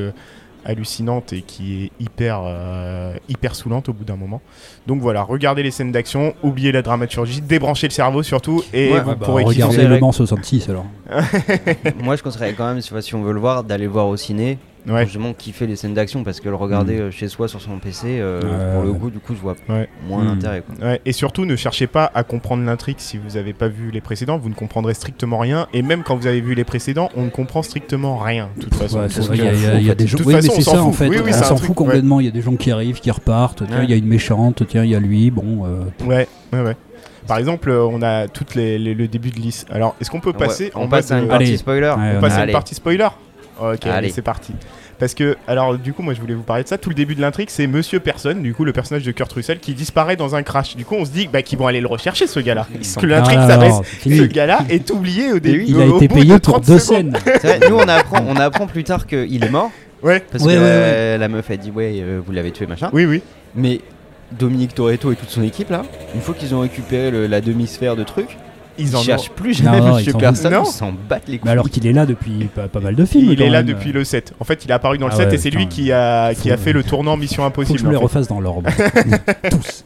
hallucinante 0.65 1.31
et 1.33 1.41
qui 1.41 1.83
est 1.83 1.91
hyper, 1.99 2.41
euh, 2.45 3.13
hyper 3.29 3.55
saoulante 3.55 3.87
au 3.89 3.93
bout 3.93 4.03
d'un 4.03 4.15
moment. 4.15 4.41
Donc 4.87 5.01
voilà, 5.01 5.23
regardez 5.23 5.63
les 5.63 5.71
scènes 5.71 5.91
d'action, 5.91 6.33
oubliez 6.43 6.71
la 6.71 6.81
dramaturgie, 6.81 7.41
débranchez 7.41 7.87
le 7.87 7.93
cerveau 7.93 8.23
surtout, 8.23 8.63
et 8.73 8.91
Ouais, 8.91 8.99
vous 9.01 9.09
ouais, 9.09 9.15
bah, 9.15 9.25
pourrez 9.25 9.45
kiffer. 9.45 9.87
Le 9.87 9.99
Mans 9.99 10.11
66 10.11 10.69
alors. 10.69 10.85
Moi, 12.03 12.15
je 12.15 12.23
conseillerais 12.23 12.53
quand 12.53 12.73
même, 12.73 12.81
si 12.81 13.15
on 13.15 13.21
veut 13.21 13.33
le 13.33 13.39
voir, 13.39 13.63
d'aller 13.63 13.85
le 13.85 13.91
voir 13.91 14.07
au 14.07 14.17
ciné. 14.17 14.57
Ouais. 14.87 15.05
Justement 15.05 15.33
kiffer 15.33 15.65
les 15.67 15.75
scènes 15.75 15.93
d'action 15.95 16.23
parce 16.23 16.39
que 16.39 16.47
le 16.49 16.55
regarder 16.55 16.95
Mm. 16.97 17.01
euh, 17.01 17.11
chez 17.11 17.27
soi 17.27 17.47
sur 17.47 17.59
son 17.59 17.79
PC, 17.79 18.17
euh, 18.19 18.73
pour 18.75 18.83
le 18.83 18.93
coup, 18.93 19.09
du 19.09 19.19
coup, 19.19 19.33
je 19.35 19.41
vois 19.41 19.55
Ouais. 19.67 19.89
moins 20.07 20.23
Mm. 20.23 20.27
l'intérêt. 20.27 20.63
Ouais, 20.81 21.01
et 21.05 21.11
surtout, 21.11 21.45
ne 21.45 21.55
cherchez 21.55 21.87
pas 21.87 22.11
à 22.13 22.23
comprendre 22.23 22.63
l'intrigue 22.63 22.97
si 22.99 23.17
vous 23.17 23.35
n'avez 23.35 23.53
pas 23.53 23.67
vu 23.67 23.89
les 23.91 24.01
précédents, 24.01 24.37
vous 24.37 24.49
ne 24.49 24.53
comprendrez 24.53 24.93
strictement 24.93 25.39
rien. 25.39 25.67
Et 25.73 25.81
même 25.81 26.03
quand 26.03 26.15
vous 26.15 26.27
avez 26.27 26.41
vu 26.41 26.53
les 26.53 26.63
précédents, 26.63 27.09
on 27.15 27.23
ne 27.23 27.29
comprend 27.29 27.63
strictement 27.63 28.17
rien, 28.17 28.49
de 28.57 28.61
toute 28.63 28.75
façon. 28.75 28.99
Il 29.33 29.37
y 29.85 29.89
a, 29.89 29.95
des 29.95 30.03
de 30.03 30.07
gens. 30.09 30.17
Oui, 30.25 30.35
mais 30.35 30.41
c'est 30.41 30.61
ça 30.61 30.81
en 30.81 30.91
fout. 30.91 30.95
fait. 30.95 31.07
Oui, 31.09 31.17
oui, 31.17 31.29
on 31.29 31.33
c'est 31.33 31.39
un 31.39 31.43
s'en 31.43 31.57
fout 31.57 31.75
complètement. 31.75 32.19
Il 32.19 32.25
y 32.25 32.29
a 32.29 32.31
des 32.31 32.41
gens 32.41 32.55
qui 32.55 32.71
arrivent, 32.71 32.99
qui 32.99 33.09
repartent. 33.11 33.63
Tiens, 33.67 33.77
il 33.77 33.85
Ouais. 33.85 33.87
y 33.89 33.93
a 33.93 33.95
une 33.97 34.05
méchante. 34.07 34.63
Tiens, 34.67 34.83
il 34.83 34.91
y 34.91 34.95
a 34.95 34.99
lui. 34.99 35.31
Bon. 35.31 35.65
euh, 35.65 35.83
Ouais, 36.05 36.27
ouais, 36.53 36.61
ouais. 36.61 36.75
Par 37.27 37.39
exemple, 37.39 37.71
on 37.71 38.03
a 38.03 38.27
toutes 38.27 38.53
les, 38.53 38.77
les- 38.77 38.93
le 38.93 39.07
début 39.07 39.31
de 39.31 39.39
liste. 39.39 39.65
Alors, 39.71 39.95
est-ce 39.99 40.11
qu'on 40.11 40.19
peut 40.19 40.31
passer 40.31 40.65
Ouais, 40.65 40.75
en 40.75 40.81
on 40.83 40.87
passe 40.87 41.11
à 41.11 41.17
une 41.17 41.27
partie 41.27 41.57
spoiler. 41.57 41.87
Ouais, 41.97 42.11
On 42.13 42.17
on 42.17 42.21
passe 42.21 42.33
à 42.33 42.35
une 42.37 42.41
Allez. 42.43 42.51
partie 42.51 42.75
spoiler? 42.75 43.07
Ok, 43.61 43.85
Allez. 43.85 44.09
c'est 44.09 44.21
parti. 44.21 44.53
Parce 44.97 45.13
que, 45.13 45.35
alors, 45.47 45.77
du 45.77 45.91
coup, 45.91 46.01
moi, 46.03 46.13
je 46.13 46.21
voulais 46.21 46.33
vous 46.33 46.43
parler 46.43 46.63
de 46.63 46.69
ça. 46.69 46.77
Tout 46.77 46.87
le 46.89 46.95
début 46.95 47.15
de 47.15 47.21
l'intrigue, 47.21 47.49
c'est 47.49 47.67
Monsieur 47.67 47.99
Personne, 47.99 48.41
du 48.41 48.53
coup, 48.53 48.63
le 48.63 48.71
personnage 48.71 49.03
de 49.03 49.11
Kurt 49.11 49.31
Russell, 49.33 49.59
qui 49.59 49.73
disparaît 49.73 50.15
dans 50.15 50.35
un 50.35 50.43
crash. 50.43 50.75
Du 50.77 50.85
coup, 50.85 50.95
on 50.95 51.03
se 51.05 51.11
dit 51.11 51.27
bah, 51.31 51.41
qu'ils 51.41 51.59
vont 51.59 51.67
aller 51.67 51.81
le 51.81 51.87
rechercher, 51.87 52.27
ce 52.27 52.39
gars-là. 52.39 52.65
sont- 52.81 53.01
Que 53.01 53.05
l'intrigue 53.05 53.39
Ah, 53.41 53.47
s'arrête. 53.47 53.69
non, 53.71 53.81
c'est 53.83 53.95
fini. 53.97 54.17
Ce 54.17 54.23
gars-là 54.23 54.59
est 54.69 54.89
oublié 54.91 55.33
au 55.33 55.39
début. 55.39 55.65
Il 55.67 55.75
au- 55.75 55.81
a 55.81 55.85
été 55.97 56.07
bout 56.07 56.15
de 56.15 56.21
payé 56.21 56.33
pour 56.39 56.41
30 56.53 56.65
deux 56.67 56.79
secondes. 56.79 57.17
scènes. 57.17 57.37
C'est 57.41 57.57
vrai, 57.59 57.69
nous, 57.69 57.75
on 57.75 57.87
apprend, 57.87 58.23
on 58.25 58.35
apprend 58.37 58.67
plus 58.67 58.85
tard 58.85 59.05
qu'il 59.05 59.43
est 59.43 59.49
mort. 59.49 59.69
Ouais, 60.01 60.23
Parce 60.31 60.43
Ouais, 60.43 60.53
que 60.53 60.59
ouais, 60.59 60.63
euh, 60.65 61.17
la 61.17 61.27
meuf 61.27 61.49
a 61.51 61.57
dit 61.57 61.71
Ouais, 61.71 61.95
euh, 61.99 62.21
vous 62.25 62.31
l'avez 62.31 62.51
tué, 62.51 62.65
machin. 62.67 62.89
oui, 62.93 63.05
oui. 63.05 63.21
Mais 63.55 63.81
Dominique 64.31 64.75
Toretto 64.75 65.11
et 65.11 65.15
toute 65.15 65.29
son 65.29 65.43
équipe, 65.43 65.69
là, 65.71 65.83
une 66.13 66.21
fois 66.21 66.35
qu'ils 66.35 66.53
ont 66.55 66.59
récupéré 66.61 67.11
le- 67.11 67.27
la 67.27 67.41
demi-sphère 67.41 67.95
de 67.95 68.03
trucs, 68.03 68.37
Ils 68.77 68.95
en 68.95 68.99
ont- 68.99 69.03
cherchent 69.03 69.29
plus 69.31 69.53
jamais 69.53 69.79
Non, 69.79 69.95
Monsieur 69.95 70.13
Personne, 70.13 70.53
ils 70.65 70.71
s'en 70.71 70.91
battent 70.91 71.27
les 71.27 71.37
couilles. 71.37 71.45
Mais 71.45 71.51
alors 71.51 71.69
qu'il 71.69 71.87
est 71.87 71.93
là 71.93 72.05
depuis 72.05 72.45
pas, 72.53 72.67
pas 72.67 72.79
mal 72.81 72.95
de 72.95 73.05
films. 73.05 73.31
Il 73.31 73.41
est 73.41 73.49
là 73.49 73.63
même. 73.63 73.73
depuis 73.73 73.91
le 73.91 74.03
7. 74.03 74.33
En 74.39 74.43
fait, 74.43 74.65
il 74.65 74.71
est 74.71 74.73
apparu 74.73 74.97
dans 74.97 75.07
le 75.07 75.13
Ah 75.13 75.17
7 75.17 75.27
ouais, 75.29 75.35
et 75.35 75.37
c'est 75.37 75.49
lui 75.49 75.67
qui 75.67 75.91
a, 75.91 76.33
qui 76.33 76.51
a 76.51 76.57
Faut- 76.57 76.63
fait 76.63 76.73
le 76.73 76.83
tournant 76.83 77.15
Mission 77.17 77.43
Faut 77.43 77.49
que 77.49 77.61
Impossible 77.61 77.79
je 77.79 77.83
les 77.89 77.95
en, 77.95 77.99
fait. 77.99 78.03
refasse 78.05 78.27
dans 78.27 78.39
l'ordre. 78.41 78.69
Tous. 79.49 79.85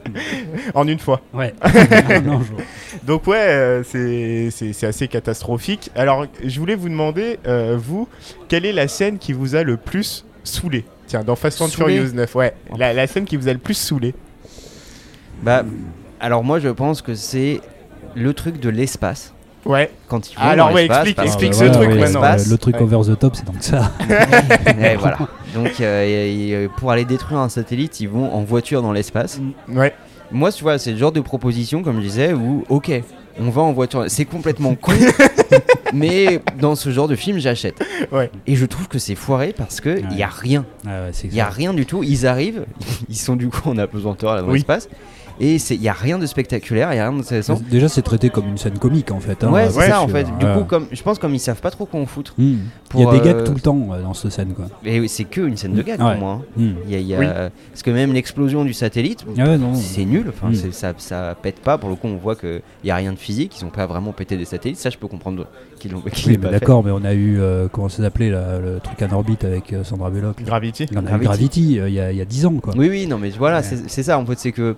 en 0.74 0.88
une 0.88 1.00
fois. 1.00 1.22
Ouais. 1.34 1.54
Non, 2.26 2.42
je- 2.42 3.06
Donc 3.06 3.28
ouais, 3.28 3.38
euh, 3.38 3.84
c'est- 3.84 4.50
c'est 4.52 4.74
c'est 4.74 4.88
assez 4.88 5.08
catastrophique. 5.08 5.92
Alors, 5.96 6.26
je 6.44 6.60
voulais 6.60 6.76
vous 6.76 6.90
demander, 6.90 7.40
euh, 7.48 7.78
vous, 7.80 8.08
quelle 8.48 8.66
est 8.66 8.74
la 8.74 8.88
scène 8.88 9.18
qui 9.20 9.34
vous 9.34 9.56
a 9.56 9.64
le 9.64 9.78
plus 9.78 10.26
saoulé? 10.44 10.86
Tiens, 11.08 11.24
dans 11.24 11.36
Fast 11.36 11.62
and 11.62 11.68
Furious 11.70 12.12
9, 12.14 12.36
ouais. 12.36 12.54
La, 12.78 12.94
la 12.94 13.08
scène 13.08 13.26
qui 13.26 13.36
vous 13.38 13.48
a 13.48 13.54
le 13.54 13.60
plus 13.60 13.74
saoulé. 13.76 14.14
Bah, 15.44 15.64
alors 16.20 16.44
moi, 16.44 16.60
je 16.60 16.70
pense 16.70 17.02
que 17.02 17.16
c'est 17.16 17.62
le 18.16 18.34
truc 18.34 18.60
de 18.60 18.70
l'espace. 18.70 19.34
Ouais. 19.66 19.92
Quand 20.08 20.32
ils 20.32 20.36
vont 20.36 20.42
Alors, 20.42 20.70
dans 20.70 20.76
ouais, 20.76 20.82
l'espace, 20.88 21.08
explique- 21.08 21.26
explique 21.28 21.52
que- 21.52 21.58
ce 21.58 21.66
truc 21.66 21.90
ouais, 21.90 21.96
maintenant. 21.96 22.24
euh, 22.24 22.38
Le 22.50 22.58
truc 22.58 22.76
Ouais. 22.78 22.82
over 22.84 23.12
the 23.14 23.20
top, 23.20 23.36
c'est 23.36 23.46
donc 23.46 23.56
ça. 23.60 23.92
Et 24.82 24.96
voilà. 24.96 25.18
Donc, 25.54 25.82
euh, 25.82 26.06
et- 26.06 26.50
et, 26.50 26.56
euh, 26.56 26.68
pour 26.78 26.92
aller 26.92 27.04
détruire 27.06 27.40
un 27.40 27.50
satellite, 27.50 28.00
ils 28.00 28.08
vont 28.08 28.32
en 28.34 28.42
voiture 28.44 28.82
dans 28.82 28.94
l'espace. 28.94 29.40
Ouais. 29.68 29.94
Moi, 30.32 30.52
tu 30.52 30.64
vois, 30.64 30.78
c'est 30.78 30.92
le 30.92 30.98
genre 30.98 31.12
de 31.12 31.20
proposition, 31.22 31.82
comme 31.84 31.98
je 31.98 32.02
disais, 32.06 32.34
où, 32.34 32.64
ok, 32.70 32.92
on 33.40 33.50
va 33.50 33.62
en 33.64 33.74
voiture. 33.74 34.06
C'est 34.08 34.26
complètement 34.26 34.76
con, 34.76 34.94
mais 35.94 36.42
dans 36.60 36.76
ce 36.76 36.90
genre 36.92 37.08
de 37.08 37.16
film, 37.16 37.40
j'achète. 37.40 37.84
Ouais. 38.12 38.30
Et 38.48 38.56
je 38.56 38.66
trouve 38.66 38.88
que 38.88 39.00
c'est 39.00 39.16
foiré 39.16 39.54
parce 39.58 39.82
que 39.82 40.00
il 40.12 40.18
y 40.18 40.24
a 40.24 40.28
rien. 40.30 40.66
Ah 40.86 40.90
ouais, 41.06 41.10
c'est 41.14 41.28
Il 41.28 41.34
y 41.36 41.42
a 41.42 41.50
rien 41.50 41.74
du 41.74 41.86
tout. 41.86 42.04
Ils 42.04 42.26
arrivent, 42.28 42.66
ils 43.10 43.18
sont 43.18 43.36
du 43.36 43.50
coup 43.50 43.70
en 43.70 43.78
apesanteur 43.78 44.36
là 44.36 44.42
dans 44.42 44.48
Oui. 44.48 44.56
l'espace, 44.56 44.88
et 45.40 45.60
c'est- 45.60 45.76
il 45.76 45.82
y 45.82 45.90
a 45.90 45.94
rien 45.94 46.18
de 46.20 46.26
spectaculaire, 46.26 46.94
il 46.94 46.98
y 46.98 47.00
a 47.00 47.10
rien 47.10 47.18
d'intéressant. 47.18 47.60
Déjà, 47.70 47.88
c'est 47.90 48.02
traité 48.02 48.30
comme 48.30 48.48
une 48.48 48.58
scène 48.58 48.78
comique 48.78 49.12
en 49.12 49.20
fait. 49.20 49.44
hein. 49.44 49.52
Ouais, 49.52 49.70
c'est 49.70 49.78
ouais, 49.80 49.88
ça 49.90 50.02
en 50.02 50.08
fait. 50.08 50.24
Du 50.40 50.46
ouais. 50.46 50.54
coup, 50.56 50.64
comme 50.66 50.88
je 50.92 51.02
pense 51.02 51.20
comme 51.20 51.34
ils 51.34 51.40
savent 51.40 51.62
pas 51.62 51.72
trop 51.72 51.86
quoi 51.86 52.00
en 52.00 52.06
foutre. 52.06 52.34
Hmm. 52.38 52.56
Il 52.96 53.02
y 53.02 53.06
a 53.06 53.12
des 53.12 53.18
euh, 53.20 53.22
gags 53.24 53.44
tout 53.44 53.54
le 53.54 53.60
temps 53.60 53.88
euh, 53.94 54.02
dans 54.02 54.14
cette 54.14 54.32
scène 54.32 54.54
quoi. 54.54 54.66
Et 54.84 55.08
c'est 55.08 55.24
que 55.26 55.42
une 55.42 55.58
scène 55.58 55.74
de 55.74 55.82
gag 55.82 56.00
Ouais. 56.02 56.12
pour 56.12 56.20
moi. 56.20 56.42
hein. 56.42 56.46
Hmm. 56.58 56.72
Il 56.86 56.92
y 56.92 56.96
a, 56.96 57.00
il 57.00 57.08
y 57.08 57.16
a- 57.16 57.20
Oui. 57.20 57.26
Parce 57.72 57.84
que 57.84 57.92
même 57.92 58.14
l'explosion 58.14 58.64
du 58.66 58.74
satellite, 58.74 59.26
Ah 59.38 59.44
c'est 59.76 60.06
nul. 60.06 60.26
Enfin, 60.30 60.50
Mm. 60.50 60.56
c'est- 60.56 60.72
ça, 60.74 60.94
ça 60.98 61.36
pète 61.42 61.60
pas. 61.60 61.78
Pour 61.78 61.90
le 61.90 61.96
coup, 61.96 62.08
on 62.08 62.18
voit 62.18 62.36
qu'il 62.36 62.62
y 62.84 62.92
a 62.92 62.96
rien 62.96 63.14
de 63.14 63.18
physique. 63.18 63.56
Ils 63.62 63.66
ont 63.66 63.70
pas 63.70 63.86
vraiment 63.86 64.12
pété 64.12 64.38
des 64.38 64.46
satellites. 64.46 64.78
Ça, 64.78 64.90
je 64.90 64.98
peux 64.98 65.08
comprendre 65.08 65.46
qu'ils 65.80 65.92
l'ont 65.92 66.02
qu'ils 66.02 66.32
Oui, 66.32 66.38
d'accord, 66.38 66.84
mais 66.84 66.92
on 66.92 67.04
a 67.06 67.14
eu, 67.14 67.40
euh, 67.40 67.68
comment 67.72 67.90
ça 67.90 68.04
s'appelait 68.04 68.30
le 68.30 68.80
truc 68.84 69.02
en 69.02 69.14
orbite 69.16 69.44
avec 69.46 69.72
euh, 69.74 69.84
Sandra 69.84 70.10
Bullock 70.10 70.44
Gravity. 70.44 70.86
Gravity. 70.88 71.80
Euh, 71.80 71.88
il 71.90 71.96
y, 71.96 72.00
a- 72.00 72.12
il 72.12 72.18
y 72.18 72.22
a 72.22 72.26
10 72.26 72.46
ans 72.46 72.54
quoi. 72.56 72.74
Oui, 72.76 72.90
oui, 72.90 73.08
non, 73.08 73.18
mais 73.18 73.30
voilà, 73.30 73.62
c'est 73.64 74.04
ça 74.04 74.18
en 74.20 74.26
fait. 74.26 74.38
C'est 74.40 74.52
que 74.52 74.76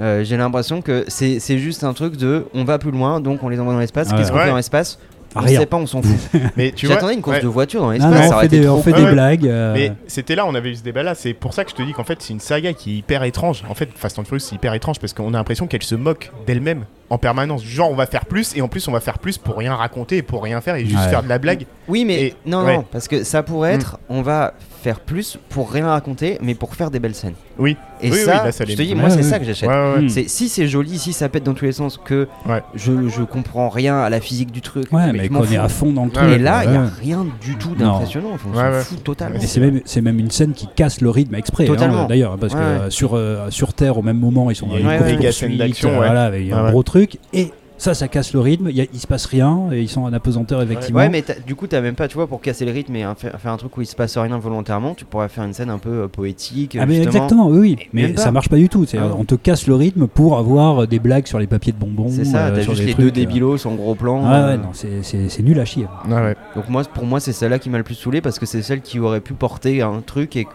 euh, 0.00 0.24
j'ai 0.24 0.36
l'impression 0.36 0.80
que 0.82 1.04
c'est 1.08 1.38
c'est 1.40 1.58
juste 1.58 1.84
un 1.84 1.92
truc 1.92 2.16
de 2.16 2.46
on 2.54 2.64
va 2.64 2.78
plus 2.78 2.90
loin, 2.90 3.20
donc 3.20 3.42
on 3.42 3.48
les 3.48 3.60
envoie 3.60 3.72
dans 3.74 3.80
l'espace. 3.80 4.10
Ouais. 4.10 4.16
Qu'est-ce 4.16 4.30
qu'on 4.32 4.38
Ouais. 4.38 4.44
fait 4.44 4.50
dans 4.50 4.56
l'espace 4.56 4.98
On 5.36 5.40
Rien. 5.40 5.60
sait 5.60 5.66
pas, 5.66 5.76
on 5.76 5.86
s'en 5.86 6.02
fout. 6.02 6.16
Mais 6.56 6.72
tu 6.72 6.86
vois. 6.86 6.96
J'attendais 6.96 7.14
une 7.14 7.20
course 7.22 7.36
ouais. 7.36 7.42
de 7.42 7.48
voiture 7.48 7.82
dans 7.82 7.90
l'espace. 7.92 8.28
ça 8.30 8.36
on 8.36 8.40
fait 8.40 8.48
des, 8.48 8.62
trop 8.62 8.76
on 8.78 8.82
fait 8.82 8.90
cool. 8.92 9.00
des 9.00 9.06
Ouais. 9.06 9.12
blagues. 9.12 9.46
euh, 9.46 9.72
Mais 9.74 9.92
c'était 10.08 10.34
là, 10.34 10.44
on 10.46 10.54
avait 10.54 10.70
eu 10.70 10.74
ce 10.74 10.82
débat 10.82 11.02
là. 11.02 11.14
C'est 11.14 11.34
pour 11.34 11.54
ça 11.54 11.64
que 11.64 11.70
je 11.70 11.76
te 11.76 11.82
dis 11.82 11.92
qu'en 11.92 12.02
fait, 12.04 12.20
c'est 12.20 12.32
une 12.32 12.40
saga 12.40 12.72
qui 12.72 12.92
est 12.94 12.96
hyper 12.96 13.22
étrange. 13.24 13.62
En 13.68 13.74
fait, 13.74 13.88
Fast 13.94 14.18
and 14.18 14.24
Furious, 14.24 14.40
c'est 14.40 14.56
hyper 14.56 14.74
étrange 14.74 14.98
parce 14.98 15.12
qu'on 15.12 15.28
a 15.34 15.36
l'impression 15.36 15.66
qu'elle 15.68 15.82
se 15.84 15.94
moque 15.94 16.32
d'elle-même 16.46 16.84
en 17.10 17.18
permanence. 17.18 17.64
Genre, 17.64 17.90
on 17.90 17.94
va 17.96 18.06
faire 18.06 18.24
plus 18.24 18.56
et 18.56 18.62
en 18.62 18.68
plus, 18.68 18.86
on 18.88 18.92
va 18.92 19.00
faire 19.00 19.18
plus 19.18 19.36
pour 19.38 19.56
rien 19.58 19.74
raconter 19.74 20.18
et 20.18 20.22
pour 20.22 20.42
rien 20.42 20.60
faire 20.60 20.76
et 20.76 20.84
juste 20.86 20.96
Ouais. 21.04 21.08
faire 21.10 21.22
de 21.22 21.28
la 21.28 21.38
blague. 21.38 21.66
Oui, 21.88 22.04
mais 22.04 22.22
Et- 22.22 22.34
non, 22.46 22.64
ouais. 22.64 22.76
non, 22.76 22.84
parce 22.90 23.08
que 23.08 23.24
ça 23.24 23.42
pourrait 23.42 23.72
être, 23.74 23.98
on 24.08 24.22
va 24.22 24.54
faire 24.82 25.00
plus 25.00 25.38
pour 25.50 25.70
rien 25.70 25.88
raconter, 25.88 26.38
mais 26.40 26.54
pour 26.54 26.74
faire 26.74 26.90
des 26.90 27.00
belles 27.00 27.14
scènes. 27.14 27.34
Oui. 27.58 27.76
Et 28.00 28.06
Oui, 28.10 28.16
oui, 28.16 28.24
ça, 28.24 28.44
là, 28.44 28.52
ça 28.52 28.64
je 28.66 28.74
te 28.74 28.80
dis, 28.80 28.94
Ouais, 28.94 28.98
moi, 28.98 29.10
c'est 29.10 29.16
ouais. 29.16 29.22
ça 29.24 29.38
que 29.38 29.44
j'achète. 29.44 29.68
Ouais, 29.68 29.74
ouais, 29.74 29.92
ouais. 29.96 30.02
Hmm. 30.04 30.08
C'est 30.08 30.26
si 30.28 30.48
c'est 30.48 30.66
joli, 30.68 30.98
si 30.98 31.12
ça 31.12 31.28
pète 31.28 31.42
dans 31.42 31.52
tous 31.52 31.66
les 31.66 31.72
sens, 31.72 31.98
que 32.02 32.28
Ouais. 32.48 32.62
je, 32.74 33.08
je 33.08 33.22
comprends 33.22 33.68
rien 33.68 33.98
à 34.00 34.08
la 34.08 34.20
physique 34.22 34.50
du 34.52 34.62
truc. 34.62 34.90
Ouais, 34.90 35.12
mais 35.12 35.26
je 35.26 35.30
m'en 35.30 35.40
qu'on 35.40 35.52
est 35.52 35.58
à 35.58 35.68
fond 35.68 35.92
dans 35.92 36.04
le 36.04 36.08
Ouais, 36.10 36.14
truc. 36.14 36.30
Et 36.30 36.38
là, 36.38 36.64
il 36.64 36.70
n'y 36.70 36.76
a 36.78 36.84
rien 36.98 37.26
du 37.42 37.56
tout 37.56 37.74
d'impressionnant. 37.74 38.30
Enfin, 38.32 38.48
on 38.54 38.56
Ouais, 38.56 38.62
s'en 38.64 38.70
ouais. 38.78 38.82
fout 38.84 39.04
totalement. 39.04 39.38
Et 39.38 39.46
c'est 39.46 39.60
même, 39.60 39.80
c'est 39.84 40.00
même 40.00 40.18
une 40.18 40.30
scène 40.30 40.52
qui 40.54 40.66
casse 40.74 41.02
le 41.02 41.10
rythme 41.10 41.34
exprès, 41.34 41.68
hein, 41.68 42.06
d'ailleurs, 42.08 42.38
parce 42.38 42.54
que 42.54 42.58
euh, 42.58 42.88
sur, 42.90 43.14
euh, 43.14 43.50
sur 43.50 43.74
Terre, 43.74 43.98
au 43.98 44.02
même 44.02 44.18
moment, 44.18 44.50
ils 44.50 44.54
sont 44.56 44.68
dans 44.68 44.76
une 44.78 44.84
course 45.18 45.42
d'action, 45.58 45.90
euh, 45.90 45.96
voilà, 45.96 46.24
avec 46.24 46.50
un 46.52 46.70
gros 46.70 46.82
truc, 46.82 46.99
et 47.32 47.50
ça, 47.78 47.94
ça 47.94 48.08
casse 48.08 48.34
le 48.34 48.40
rythme, 48.40 48.66
il 48.68 48.76
y 48.76 48.82
a- 48.82 48.86
il 48.92 49.00
se 49.00 49.06
passe 49.06 49.24
rien, 49.24 49.68
et 49.72 49.80
ils 49.80 49.88
sont 49.88 50.02
en 50.02 50.12
apesanteur, 50.12 50.60
effectivement. 50.60 50.98
Ouais, 50.98 51.08
mais 51.08 51.24
du 51.46 51.54
coup, 51.54 51.66
t'as 51.66 51.80
même 51.80 51.94
pas, 51.94 52.08
tu 52.08 52.14
vois, 52.14 52.26
pour 52.26 52.42
casser 52.42 52.66
le 52.66 52.72
rythme 52.72 52.94
et 52.96 53.04
un- 53.04 53.14
faire, 53.14 53.40
faire 53.40 53.52
un 53.52 53.56
truc 53.56 53.74
où 53.74 53.80
il 53.80 53.86
se 53.86 53.96
passe 53.96 54.18
rien 54.18 54.36
volontairement, 54.38 54.92
tu 54.94 55.06
pourrais 55.06 55.30
faire 55.30 55.44
une 55.44 55.54
scène 55.54 55.70
un 55.70 55.78
peu 55.78 56.02
euh, 56.02 56.06
poétique. 56.06 56.76
Ah 56.78 56.84
mais 56.84 56.96
justement. 56.96 57.12
exactement, 57.14 57.48
oui, 57.48 57.58
oui. 57.58 57.88
Mais 57.94 58.14
ça 58.18 58.32
marche 58.32 58.50
pas 58.50 58.56
du 58.58 58.68
tout. 58.68 58.84
Ah 58.92 58.96
non. 58.98 59.16
on 59.20 59.24
te 59.24 59.34
casse 59.34 59.66
le 59.66 59.76
rythme 59.76 60.08
pour 60.08 60.36
avoir 60.36 60.86
des 60.86 60.98
blagues 60.98 61.26
sur 61.26 61.38
les 61.38 61.46
papiers 61.46 61.72
de 61.72 61.78
bonbons. 61.78 62.10
C'est 62.10 62.26
ça, 62.26 62.48
euh, 62.48 62.56
t'as 62.56 62.62
sur 62.62 62.72
juste 62.72 62.82
des 62.82 62.86
les 62.88 62.92
trucs, 62.92 63.04
deux 63.06 63.08
euh. 63.22 63.24
débilos 63.24 63.66
en 63.66 63.74
gros 63.76 63.94
plan. 63.94 64.24
Ah 64.26 64.34
euh, 64.34 64.50
ouais, 64.50 64.56
non, 64.58 64.72
c'est, 64.74 65.42
nul 65.42 65.58
à 65.58 65.64
chier. 65.64 65.86
Ouais, 66.06 66.14
ouais. 66.16 66.36
Donc 66.54 66.68
moi, 66.68 66.82
pour 66.84 67.06
moi, 67.06 67.18
c'est 67.18 67.32
celle-là 67.32 67.58
qui 67.58 67.70
m'a 67.70 67.78
le 67.78 67.84
plus 67.84 67.94
saoulé 67.94 68.20
parce 68.20 68.38
que 68.38 68.44
c'est 68.44 68.60
celle 68.60 68.82
qui 68.82 68.98
aurait 69.00 69.22
pu 69.22 69.32
porter 69.32 69.80
un 69.80 70.02
truc 70.04 70.36
et 70.36 70.46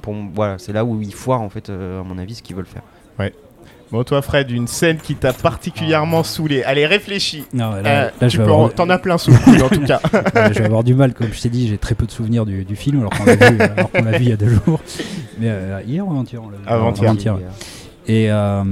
pour 0.00 0.16
voilà, 0.34 0.58
c'est 0.58 0.72
là 0.72 0.84
où 0.84 1.00
ils 1.00 1.14
foirent 1.14 1.42
en 1.42 1.48
fait, 1.48 1.70
euh, 1.70 2.00
à 2.00 2.02
mon 2.02 2.18
avis, 2.18 2.34
ce 2.34 2.42
qu'ils 2.42 2.56
veulent 2.56 2.66
faire. 2.66 2.82
Bon, 3.92 4.02
toi, 4.04 4.22
Fred, 4.22 4.50
une 4.50 4.66
scène 4.66 4.96
qui 4.96 5.14
t'a 5.14 5.34
particulièrement 5.34 6.22
saoulé. 6.24 6.62
Allez, 6.62 6.86
réfléchis. 6.86 7.44
Non, 7.52 7.72
Euh, 7.74 7.82
là, 7.82 8.04
là, 8.06 8.10
tu 8.20 8.30
je, 8.30 8.38
vais 8.38 8.44
peux 8.44 8.50
avoir, 8.50 8.66
en- 8.66 8.68
T'en 8.70 8.88
as 8.88 8.98
plein 8.98 9.18
sous 9.18 9.32
en 9.32 9.68
tout 9.68 9.80
cas. 9.86 10.00
je 10.50 10.58
vais 10.58 10.64
avoir 10.64 10.82
du 10.82 10.94
mal, 10.94 11.12
comme 11.12 11.28
je 11.30 11.40
t'ai 11.42 11.50
dit, 11.50 11.68
j'ai 11.68 11.76
très 11.76 11.94
peu 11.94 12.06
de 12.06 12.10
souvenirs 12.10 12.46
du, 12.46 12.64
du 12.64 12.74
film 12.74 13.00
alors 13.00 13.10
qu'on 13.12 13.24
l'a 13.26 13.36
vu, 13.36 14.18
vu 14.18 14.24
il 14.24 14.28
y 14.30 14.32
a 14.32 14.36
deux 14.36 14.48
jours. 14.48 14.80
Mais 15.38 15.48
euh, 15.50 15.80
hier 15.86 16.06
ou 16.08 16.10
avant-hier 16.10 16.40
Avant-hier. 16.66 17.36
Et 18.08 18.30
euh, 18.32 18.64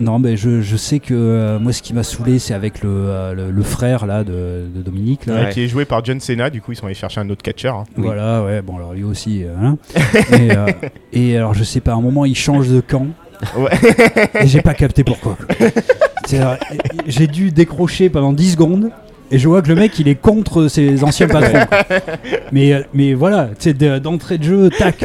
non, 0.00 0.18
mais 0.18 0.36
je, 0.36 0.60
je 0.60 0.76
sais 0.76 0.98
que 0.98 1.14
euh, 1.14 1.58
moi, 1.60 1.72
ce 1.72 1.80
qui 1.80 1.94
m'a 1.94 2.02
saoulé, 2.02 2.40
c'est 2.40 2.54
avec 2.54 2.82
le, 2.82 2.90
euh, 2.90 3.34
le, 3.34 3.50
le 3.52 3.62
frère 3.62 4.06
là 4.06 4.24
de, 4.24 4.66
de 4.74 4.82
Dominique. 4.82 5.26
Là. 5.26 5.34
Ouais, 5.34 5.40
Ouais. 5.44 5.50
Qui 5.52 5.62
est 5.62 5.68
joué 5.68 5.84
par 5.84 6.04
John 6.04 6.18
Cena. 6.18 6.50
Du 6.50 6.60
coup, 6.60 6.72
ils 6.72 6.76
sont 6.76 6.86
allés 6.86 6.94
chercher 6.96 7.20
un 7.20 7.30
autre 7.30 7.42
catcheur. 7.42 7.76
hein. 7.76 7.84
Oui. 7.96 8.02
Voilà, 8.04 8.42
ouais, 8.42 8.60
bon, 8.60 8.76
alors 8.78 8.92
lui 8.92 9.04
aussi. 9.04 9.44
euh, 9.44 9.54
hein. 9.62 9.78
et, 11.12 11.30
et 11.30 11.36
alors, 11.36 11.54
je 11.54 11.62
sais 11.62 11.80
pas, 11.80 11.92
à 11.92 11.94
un 11.94 12.00
moment, 12.00 12.24
il 12.24 12.34
change 12.34 12.68
de 12.68 12.80
camp. 12.80 13.06
Ouais. 13.56 13.70
Et 14.42 14.46
j'ai 14.46 14.60
pas 14.62 14.74
capté 14.74 15.04
pourquoi. 15.04 15.36
euh, 16.34 16.56
J'ai 17.06 17.26
dû 17.26 17.50
décrocher 17.50 18.08
pendant 18.10 18.32
10 18.32 18.52
secondes. 18.52 18.90
Et 19.30 19.38
je 19.38 19.48
vois 19.48 19.62
que 19.62 19.68
le 19.68 19.74
mec, 19.76 19.98
il 19.98 20.08
est 20.08 20.14
contre 20.14 20.68
ses 20.68 21.02
anciens 21.04 21.26
patrons. 21.26 21.64
quoi. 21.66 21.84
Mais, 22.52 22.72
euh, 22.74 22.82
mais 22.92 23.14
voilà, 23.14 23.48
d'entrée 24.02 24.36
de 24.38 24.44
jeu, 24.44 24.68
tac. 24.70 25.04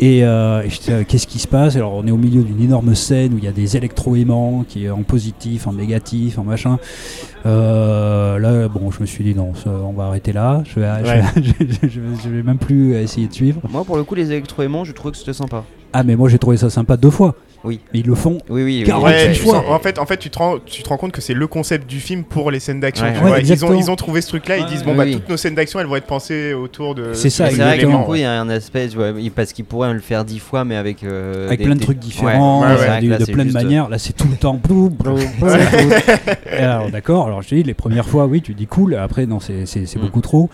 Et, 0.00 0.24
euh, 0.24 0.62
et 0.62 0.70
j'étais, 0.70 0.92
euh, 0.92 1.02
qu'est-ce 1.06 1.26
qui 1.26 1.38
se 1.38 1.46
passe? 1.48 1.74
Alors, 1.76 1.94
on 1.94 2.06
est 2.06 2.10
au 2.12 2.16
milieu 2.16 2.42
d'une 2.42 2.60
énorme 2.62 2.94
scène 2.94 3.34
où 3.34 3.38
il 3.38 3.44
y 3.44 3.48
a 3.48 3.52
des 3.52 3.76
électroaimants 3.76 4.64
qui 4.68 4.84
est 4.86 4.90
en 4.90 5.02
positif, 5.02 5.66
en 5.66 5.72
négatif, 5.72 6.38
en 6.38 6.44
machin. 6.44 6.78
Euh, 7.46 8.38
là, 8.38 8.68
bon, 8.68 8.90
je 8.90 9.00
me 9.00 9.06
suis 9.06 9.24
dit, 9.24 9.34
non, 9.34 9.52
ça, 9.54 9.70
on 9.70 9.92
va 9.92 10.04
arrêter 10.06 10.32
là. 10.32 10.62
Je 10.64 10.80
vais, 10.80 10.88
je 11.00 11.10
vais- 11.10 11.10
Ouais. 11.10 11.22
je, 11.82 11.88
je 11.88 12.00
vais- 12.00 12.16
je 12.24 12.28
vais 12.28 12.42
même 12.42 12.58
plus 12.58 12.94
essayer 12.96 13.26
de 13.28 13.32
suivre. 13.32 13.60
Moi, 13.70 13.84
pour 13.84 13.96
le 13.96 14.04
coup, 14.04 14.14
les 14.14 14.30
électroaimants, 14.30 14.84
je 14.84 14.92
trouve 14.92 15.12
que 15.12 15.18
c'était 15.18 15.32
sympa. 15.32 15.64
Ah, 15.96 16.02
mais 16.02 16.16
moi, 16.16 16.28
j'ai 16.28 16.38
trouvé 16.38 16.56
ça 16.56 16.68
sympa 16.70 16.96
deux 16.96 17.10
fois. 17.10 17.34
Oui. 17.62 17.80
Mais 17.94 18.00
ils 18.00 18.06
le 18.06 18.14
font 18.14 18.36
Oui, 18.50 18.62
oui. 18.62 18.80
oui. 18.80 18.84
48 18.84 19.06
Ouais, 19.14 19.32
tu 19.32 19.40
fois. 19.40 19.64
en 19.70 19.78
fait, 19.78 19.98
en 19.98 20.04
fait 20.04 20.18
tu, 20.18 20.28
te 20.28 20.36
rends, 20.36 20.58
tu 20.66 20.82
te 20.82 20.88
rends 20.90 20.98
compte 20.98 21.12
que 21.12 21.22
c'est 21.22 21.32
le 21.32 21.46
concept 21.46 21.88
du 21.88 21.98
film 21.98 22.22
pour 22.22 22.50
les 22.50 22.60
scènes 22.60 22.78
d'action. 22.80 23.06
Ouais. 23.06 23.12
ils, 23.16 23.24
ont, 23.26 23.34
exactement. 23.36 23.72
ils 23.80 23.90
ont 23.90 23.96
trouvé 23.96 24.20
ce 24.20 24.28
truc-là, 24.28 24.58
ils 24.58 24.64
Ouais, 24.64 24.68
disent 24.68 24.82
bon, 24.84 24.90
oui, 24.90 24.96
bah, 24.98 25.06
toutes 25.18 25.30
nos 25.30 25.38
scènes 25.38 25.54
d'action, 25.54 25.80
elles 25.80 25.86
vont 25.86 25.96
être 25.96 26.04
pensées 26.04 26.52
autour 26.52 26.94
de. 26.94 27.14
C'est 27.14 27.30
ça, 27.30 27.46
C'est 27.48 27.56
ces 27.56 27.62
vrai 27.62 27.78
que 27.78 27.86
du 27.86 27.92
coup, 27.92 28.10
ouais. 28.12 28.18
il 28.18 28.22
y 28.22 28.26
a 28.26 28.38
un 28.38 28.50
aspect, 28.50 28.88
parce 29.34 29.54
qu'ils 29.54 29.64
pourraient 29.64 29.94
le 29.94 30.00
faire 30.00 30.26
dix 30.26 30.40
fois, 30.40 30.64
mais 30.66 30.76
avec. 30.76 31.04
euh, 31.04 31.46
avec 31.46 31.58
des- 31.60 31.64
plein 31.64 31.74
de 31.74 31.78
des- 31.78 31.84
trucs 31.86 31.98
différents, 32.00 32.60
Ouais, 32.60 32.66
ouais, 32.66 32.74
euh, 32.82 32.90
ouais. 32.96 33.00
du- 33.00 33.08
Là, 33.08 33.16
de 33.18 33.24
plein 33.24 33.36
de 33.36 33.42
juste- 33.44 33.54
manières. 33.54 33.88
Là, 33.88 33.96
c'est 33.98 34.12
tout 34.12 34.28
le 34.28 34.36
temps. 34.36 34.60
alors, 36.52 36.90
d'accord. 36.90 37.26
Alors, 37.28 37.40
je 37.42 37.48
te 37.48 37.54
dis, 37.54 37.62
les 37.62 37.72
premières 37.74 38.06
fois, 38.06 38.26
oui, 38.26 38.42
tu 38.42 38.52
dis 38.52 38.66
cool. 38.66 38.94
Après, 38.94 39.24
non, 39.26 39.40
c'est 39.40 39.64
c'est- 39.66 39.86
c'est 39.86 39.98
Mm. 39.98 40.02
beaucoup 40.02 40.20
trop. 40.20 40.50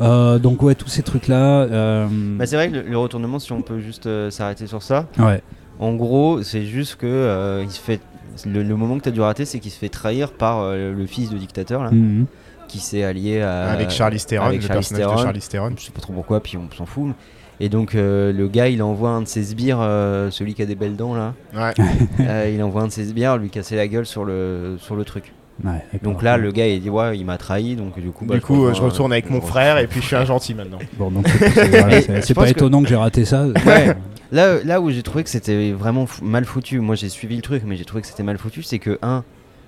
Euh, 0.00 0.38
donc, 0.38 0.62
ouais, 0.62 0.74
tous 0.74 0.88
ces 0.88 1.02
trucs-là. 1.02 1.62
euh, 1.62 2.06
Bah, 2.38 2.46
c'est 2.46 2.56
vrai 2.56 2.68
que 2.70 2.74
le, 2.76 2.82
le 2.82 2.98
retournement, 2.98 3.38
si 3.38 3.52
on 3.52 3.62
peut 3.62 3.80
juste 3.80 4.06
euh, 4.06 4.30
s'arrêter 4.30 4.66
sur 4.66 4.82
ça, 4.82 5.06
ouais. 5.18 5.42
en 5.78 5.94
gros, 5.94 6.42
c'est 6.42 6.64
juste 6.66 6.96
que 6.96 7.06
euh, 7.06 7.62
il 7.64 7.70
se 7.70 7.80
fait. 7.80 8.00
Le, 8.44 8.62
le 8.62 8.76
moment 8.76 8.98
que 8.98 9.04
tu 9.04 9.08
as 9.08 9.12
dû 9.12 9.20
rater, 9.22 9.46
c'est 9.46 9.58
qu'il 9.60 9.70
se 9.70 9.78
fait 9.78 9.88
trahir 9.88 10.32
par 10.32 10.60
euh, 10.60 10.92
le 10.92 11.06
fils 11.06 11.30
de 11.30 11.38
dictateur 11.38 11.82
là, 11.82 11.90
Mhm. 11.90 12.26
qui 12.68 12.80
s'est 12.80 13.02
allié 13.02 13.40
à, 13.40 13.70
Avec 13.70 13.88
Charlie 13.88 14.18
Theron, 14.22 14.48
le 14.50 14.60
Charlize 14.60 14.68
personnage 14.68 15.00
Theron. 15.06 15.16
de 15.16 15.22
Charlie 15.22 15.40
Theron. 15.40 15.70
Je 15.78 15.84
sais 15.86 15.92
pas 15.92 16.02
trop 16.02 16.12
pourquoi, 16.12 16.40
puis 16.40 16.58
on 16.58 16.68
s'en 16.76 16.84
fout. 16.84 17.14
Et 17.60 17.70
donc 17.70 17.94
euh, 17.94 18.34
le 18.34 18.48
gars, 18.48 18.68
il 18.68 18.82
envoie 18.82 19.08
un 19.08 19.22
de 19.22 19.26
ses 19.26 19.42
sbires, 19.42 19.78
euh, 19.80 20.30
celui 20.30 20.52
qui 20.52 20.60
a 20.60 20.66
des 20.66 20.74
belles 20.74 20.96
dents 20.96 21.14
là, 21.14 21.32
Ouais. 21.54 21.72
euh, 22.20 22.52
il 22.54 22.62
envoie 22.62 22.82
un 22.82 22.88
de 22.88 22.92
ses 22.92 23.06
sbires 23.06 23.38
lui 23.38 23.48
casser 23.48 23.76
la 23.76 23.88
gueule 23.88 24.04
sur 24.04 24.26
le 24.26 24.76
sur 24.78 24.94
le 24.96 25.04
truc. 25.04 25.32
Ouais. 25.64 25.82
Donc 26.02 26.22
là, 26.22 26.36
le 26.36 26.52
gars, 26.52 26.66
il 26.66 26.80
dit 26.82 26.90
ouais, 26.90 27.16
il 27.18 27.24
m'a 27.24 27.38
trahi, 27.38 27.76
donc 27.76 27.98
du 27.98 28.10
coup, 28.10 28.26
bah, 28.26 28.34
Du 28.34 28.40
coup, 28.42 28.66
euh, 28.66 28.74
je 28.74 28.82
retourne 28.82 29.12
avec 29.12 29.26
je 29.26 29.32
mon 29.32 29.40
frère 29.40 29.78
et 29.78 29.86
puis 29.86 30.00
je 30.02 30.06
suis 30.06 30.16
un 30.16 30.24
gentil 30.24 30.54
maintenant. 30.54 30.78
Bon, 30.98 31.10
donc, 31.10 31.26
c'est- 31.28 32.28
je 32.28 32.34
pas 32.34 32.48
étonnant 32.50 32.82
que 32.82 32.88
j'ai 32.88 32.96
raté 32.96 33.24
ça. 33.24 33.46
Ouais. 33.66 33.96
Là, 34.32 34.56
là 34.64 34.80
où 34.80 34.90
j'ai 34.90 35.02
trouvé 35.02 35.22
que 35.24 35.30
c'était 35.30 35.70
vraiment 35.72 36.06
mal 36.20 36.44
foutu, 36.44 36.80
moi 36.80 36.94
j'ai 36.96 37.08
suivi 37.08 37.36
le 37.36 37.42
truc, 37.42 37.62
mais 37.64 37.76
j'ai 37.76 37.84
trouvé 37.84 38.02
que 38.02 38.08
c'était 38.08 38.22
mal 38.24 38.38
foutu, 38.38 38.62
c'est 38.62 38.78
que, 38.80 38.98
un, 39.00 39.22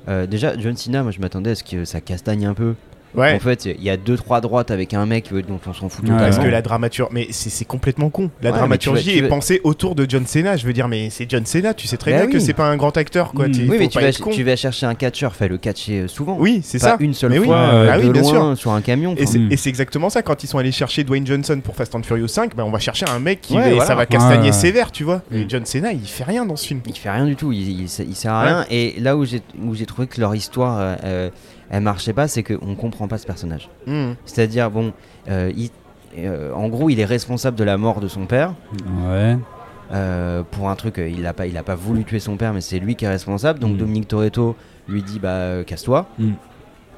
euh, 0.09 0.27
déjà, 0.27 0.59
John 0.59 0.77
Cena, 0.77 1.03
moi 1.05 1.13
je 1.13 1.21
m'attendais 1.21 1.51
à 1.51 1.55
ce 1.55 1.63
que 1.65 1.85
ça 1.85 2.01
castagne 2.01 2.45
un 2.45 2.55
peu. 2.55 2.75
Ouais. 3.15 3.35
En 3.35 3.39
fait, 3.39 3.65
il 3.65 3.83
y 3.83 3.91
a 3.91 3.97
deux 3.97 4.17
trois 4.17 4.41
droites 4.41 4.71
avec 4.71 4.93
un 4.95 5.07
mec 5.07 5.31
dont 5.33 5.59
on 5.67 5.73
s'en 5.73 5.89
fout 5.89 6.05
Ouais. 6.05 6.11
totalement. 6.11 6.19
Parce 6.31 6.39
que 6.39 6.51
la 6.51 6.63
dramaturgie, 6.63 7.13
mais 7.13 7.27
c'est 7.31 7.65
complètement 7.65 8.11
con. 8.11 8.31
La 8.43 8.51
Ouais, 8.51 8.57
dramaturgie 8.59 9.03
tu 9.03 9.09
vas- 9.09 9.13
tu 9.15 9.19
est 9.19 9.23
vas- 9.23 9.29
pensée 9.29 9.61
autour 9.65 9.95
de 9.95 10.05
John 10.09 10.27
Cena. 10.27 10.57
Je 10.57 10.67
veux 10.67 10.73
dire, 10.73 10.89
mais 10.89 11.09
c'est 11.11 11.29
John 11.29 11.45
Cena. 11.47 11.75
Tu 11.75 11.87
sais 11.87 11.97
très 11.97 12.13
Bah 12.13 12.19
bien 12.19 12.27
que 12.31 12.37
oui. 12.37 12.41
c'est 12.41 12.53
pas 12.55 12.69
un 12.69 12.77
grand 12.77 12.97
acteur, 12.97 13.33
quoi. 13.33 13.49
Mm. 13.49 13.53
Oui, 13.53 13.67
faut 13.67 13.73
mais 13.79 13.89
tu 13.89 13.99
vas, 14.01 14.13
tu 14.13 14.57
chercher 14.57 14.87
un 14.87 14.95
catcheur, 14.95 15.35
fais 15.35 15.49
le 15.49 15.57
catcher 15.59 16.01
euh, 16.01 16.09
souvent. 16.09 16.37
Oui, 16.39 16.61
c'est 16.63 16.79
ça. 16.79 16.97
une 17.01 17.15
seule 17.15 17.31
Mais 17.31 17.39
oui. 17.39 17.47
fois 17.47 17.57
Ouais, 17.57 17.75
euh, 17.75 17.87
bah 17.87 17.95
oui, 17.99 18.07
de 18.09 18.13
bien 18.13 18.23
loin 18.23 18.55
sur 18.57 18.73
un 18.73 18.81
camion. 18.83 19.11
Et 19.17 19.23
enfin. 19.23 19.33
c'est 19.33 19.39
Mm. 19.39 19.53
et 19.53 19.57
c'est 19.57 19.69
exactement 19.71 20.11
ça. 20.11 20.23
Quand 20.23 20.43
ils 20.45 20.47
sont 20.47 20.59
allés 20.59 20.73
chercher 20.73 21.05
Dwayne 21.05 21.27
Johnson 21.27 21.61
pour 21.63 21.75
Fast 21.77 21.95
and 21.95 22.03
Furious 22.03 22.29
5, 22.29 22.55
bah, 22.55 22.65
on 22.67 22.71
va 22.71 22.79
chercher 22.79 23.07
un 23.09 23.19
mec 23.19 23.41
qui 23.41 23.55
Ouais, 23.55 23.63
va- 23.63 23.69
voilà. 23.71 23.85
ça 23.87 23.95
va 23.95 24.07
castagner 24.07 24.53
sévère, 24.53 24.91
tu 24.93 25.05
vois. 25.05 25.23
Et 25.33 25.45
Mm. 25.45 25.51
John 25.51 25.65
Cena, 25.65 25.93
il 25.93 26.01
fait 26.07 26.25
rien 26.25 26.45
dans 26.45 26.57
ce 26.57 26.67
film. 26.67 26.81
Il 26.87 26.95
fait 26.97 27.11
rien 27.11 27.25
du 27.27 27.37
tout, 27.37 27.53
il, 27.53 27.89
sert 27.89 28.33
à 28.33 28.43
rien. 28.43 28.67
Et 28.71 28.95
là 29.01 29.17
où 29.17 29.25
j'ai 29.25 29.41
où 29.63 29.75
j'ai 29.75 29.87
trouvé 29.87 30.07
que 30.09 30.21
leur 30.21 30.35
histoire, 30.35 30.79
euh, 30.79 30.95
euh, 31.05 31.31
elle 31.71 31.83
marchait 31.83 32.13
pas, 32.13 32.29
c'est 32.29 32.43
qu'on 32.43 32.75
comprend 32.75 33.09
pas 33.09 33.19
ce 33.19 33.27
personnage. 33.27 33.69
Mm. 33.87 34.13
C'est-à-dire, 34.25 34.71
bon, 34.71 34.93
euh, 35.29 35.53
il- 35.57 35.71
euh, 36.19 36.53
en 36.55 36.69
gros, 36.69 36.89
il 36.91 36.99
est 37.01 37.05
responsable 37.05 37.57
de 37.57 37.65
la 37.65 37.77
mort 37.77 38.01
de 38.01 38.09
son 38.09 38.27
père. 38.27 38.55
Ouais. 39.07 39.37
euh, 39.91 40.43
pour 40.51 40.69
un 40.69 40.75
truc, 40.77 40.99
il 40.99 41.27
a 41.27 41.33
pas, 41.33 41.47
il 41.47 41.57
a 41.57 41.63
pas 41.63 41.75
voulu 41.75 42.05
tuer 42.05 42.21
son 42.21 42.37
père, 42.37 42.53
mais 42.53 42.61
c'est 42.61 42.79
lui 42.79 42.95
qui 42.95 43.07
est 43.07 43.09
responsable. 43.09 43.59
Donc 43.59 43.75
Mm. 43.75 43.79
Dominique 43.79 44.09
Toretto 44.09 44.55
lui 44.87 45.03
dit 45.03 45.19
bah 45.19 45.65
casse-toi. 45.67 46.07
Mm. 46.19 46.33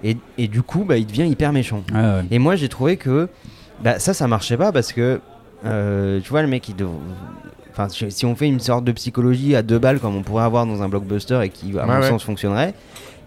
Et, 0.02 0.16
et 0.38 0.48
du 0.48 0.62
coup, 0.62 0.84
bah, 0.84 0.96
il 0.96 1.06
devient 1.06 1.26
hyper 1.28 1.52
méchant. 1.52 1.82
Ah 1.94 2.16
ouais. 2.16 2.24
Et 2.32 2.38
moi, 2.40 2.56
j'ai 2.56 2.68
trouvé 2.68 2.96
que 2.96 3.28
bah, 3.84 3.98
ça, 4.00 4.12
ça 4.14 4.26
marchait 4.26 4.56
pas 4.56 4.72
parce 4.72 4.92
que 4.92 5.20
euh, 5.66 6.20
tu 6.20 6.30
vois, 6.30 6.42
le 6.42 6.48
mec, 6.48 6.68
il 6.68 6.74
dev- 6.76 6.88
Enfin, 7.72 7.86
si 7.88 8.26
on 8.26 8.34
fait 8.34 8.48
une 8.48 8.58
sorte 8.58 8.84
de 8.84 8.90
psychologie 8.92 9.54
à 9.54 9.62
deux 9.62 9.78
balles 9.78 10.00
comme 10.00 10.16
on 10.16 10.22
pourrait 10.22 10.42
avoir 10.44 10.66
dans 10.66 10.82
un 10.82 10.88
blockbuster 10.88 11.40
et 11.44 11.48
qui, 11.50 11.70
à 11.78 11.82
Ouais, 11.82 11.86
mon 11.94 12.00
ouais. 12.00 12.08
sens, 12.08 12.24
fonctionnerait, 12.24 12.74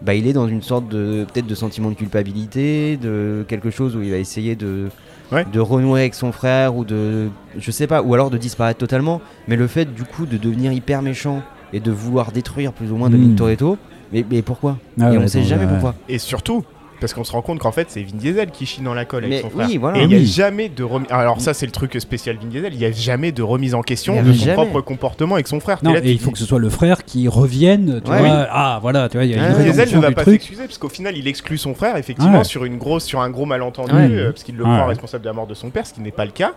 bah, 0.04 0.14
il 0.16 0.28
est 0.28 0.34
dans 0.34 0.47
une 0.47 0.62
sorte 0.62 0.88
de 0.89 1.26
peut-être 1.32 1.47
de 1.47 1.56
sentiment 1.56 1.89
de 1.89 1.95
culpabilité, 1.95 2.97
de 2.97 3.45
quelque 3.47 3.70
chose 3.70 3.95
où 3.95 4.01
il 4.01 4.12
va 4.12 4.18
essayer 4.18 4.56
de 4.56 4.89
Ouais. 5.32 5.45
de 5.51 5.60
renouer 5.60 6.01
avec 6.01 6.14
son 6.14 6.32
frère 6.32 6.76
ou 6.76 6.86
de 6.86 7.30
je 7.58 7.72
sais 7.72 7.88
pas 7.88 8.04
ou 8.04 8.14
alors 8.14 8.30
de 8.30 8.38
disparaître 8.38 8.78
totalement. 8.78 9.20
Mais 9.47 9.56
le 9.56 9.66
fait 9.68 9.86
du 9.91 10.04
coup 10.04 10.26
de 10.28 10.38
devenir 10.38 10.72
hyper 10.74 11.01
méchant 11.01 11.41
et 11.72 11.80
de 11.80 11.89
vouloir 11.91 12.32
détruire 12.32 12.72
plus 12.72 12.91
ou 12.91 12.97
moins 12.97 13.10
Mm. 13.10 13.14
Dominique 13.14 13.36
Toretto, 13.38 13.78
mais, 14.12 14.24
mais 14.30 14.41
pourquoi? 14.43 14.78
Ah 14.99 15.12
Et 15.12 15.18
ouais, 15.18 15.24
on 15.24 15.28
sait 15.28 15.41
jamais 15.43 15.64
ouais. 15.66 15.72
pourquoi. 15.72 15.95
Et 16.08 16.20
surtout, 16.20 16.64
parce 17.04 17.14
qu'on 17.14 17.26
se 17.26 17.34
rend 17.34 17.41
compte 17.41 17.60
qu'en 17.60 17.74
fait, 17.74 17.88
c'est 17.89 18.01
Vin 18.01 18.16
Diesel 18.16 18.49
qui 18.51 18.66
chie 18.66 18.82
dans 18.82 18.93
la 18.93 19.04
colle 19.04 19.24
Mais 19.28 19.36
avec 19.36 19.41
son 19.41 19.49
frère. 19.49 19.68
oui, 19.68 19.76
voilà. 19.78 19.97
Et 19.99 20.04
il 20.04 20.08
n'y 20.08 20.14
a 20.16 20.18
Oui. 20.20 20.26
jamais 20.26 20.70
de 20.70 20.84
remise. 20.84 21.08
Alors, 21.12 21.41
ça, 21.41 21.54
c'est 21.54 21.66
le 21.66 21.74
truc 21.74 21.95
spécial 21.99 22.38
Vin 22.41 22.47
Diesel. 22.47 22.74
Il 22.74 22.80
n'y 22.80 22.86
a 22.86 22.91
jamais 22.93 23.34
de 23.34 23.43
remise 23.43 23.74
en 23.76 23.80
Il 23.80 23.82
y 23.82 23.84
question 23.84 24.18
a 24.18 24.22
de 24.24 24.32
son 24.32 24.39
jamais. 24.45 24.54
propre 24.54 24.80
comportement 24.80 25.36
avec 25.36 25.47
son 25.49 25.60
frère. 25.60 25.80
T'es 25.82 25.86
Non, 25.88 25.93
là, 25.93 25.99
et 26.01 26.12
il 26.12 26.20
faut 26.20 26.32
que 26.32 26.38
ce 26.38 26.45
soit 26.45 26.60
le 26.60 26.70
frère 26.70 27.04
qui 27.04 27.28
revienne. 27.28 27.99
Tu 28.06 28.10
Ouais, 28.10 28.20
vois, 28.20 28.28
oui. 28.28 28.45
Ah, 28.51 28.80
voilà, 28.82 29.10
tu 29.10 29.18
vois, 29.18 29.26
il 29.26 29.32
y 29.32 29.36
a 29.36 29.43
Ah, 29.43 29.47
une 29.47 29.51
Vin 29.51 29.58
Vin 29.58 29.64
Diesel 29.66 29.72
rédemption 29.74 29.97
ne 29.97 30.01
va 30.04 30.10
du 30.10 30.16
pas 30.16 30.22
truc. 30.22 30.34
s'excuser 30.41 30.64
parce 30.64 30.78
qu'au 30.78 30.89
final 30.89 31.18
il 31.18 31.28
exclut 31.28 31.58
son 31.58 31.74
frère 31.76 31.97
effectivement 31.97 32.38
Ouais. 32.39 32.43
sur 32.45 32.64
une 32.66 32.78
grosse 32.78 33.04
sur 33.04 33.20
un 33.22 33.30
gros 33.30 33.45
malentendu 33.45 33.93
Ouais. 33.93 34.08
euh, 34.10 34.32
parce 34.32 34.43
qu'il 34.43 34.56
le 34.56 34.64
Ouais. 34.64 34.70
croit 34.70 34.84
ouais. 34.84 34.89
responsable 34.89 35.24
de 35.24 35.30
la 35.30 35.34
mort 35.34 35.47
de 35.47 35.54
son 35.54 35.70
père 35.70 35.86
ce 35.86 35.93
qui 35.93 36.01
n'est 36.01 36.12
pas 36.12 36.26
le 36.26 36.32
cas 36.32 36.54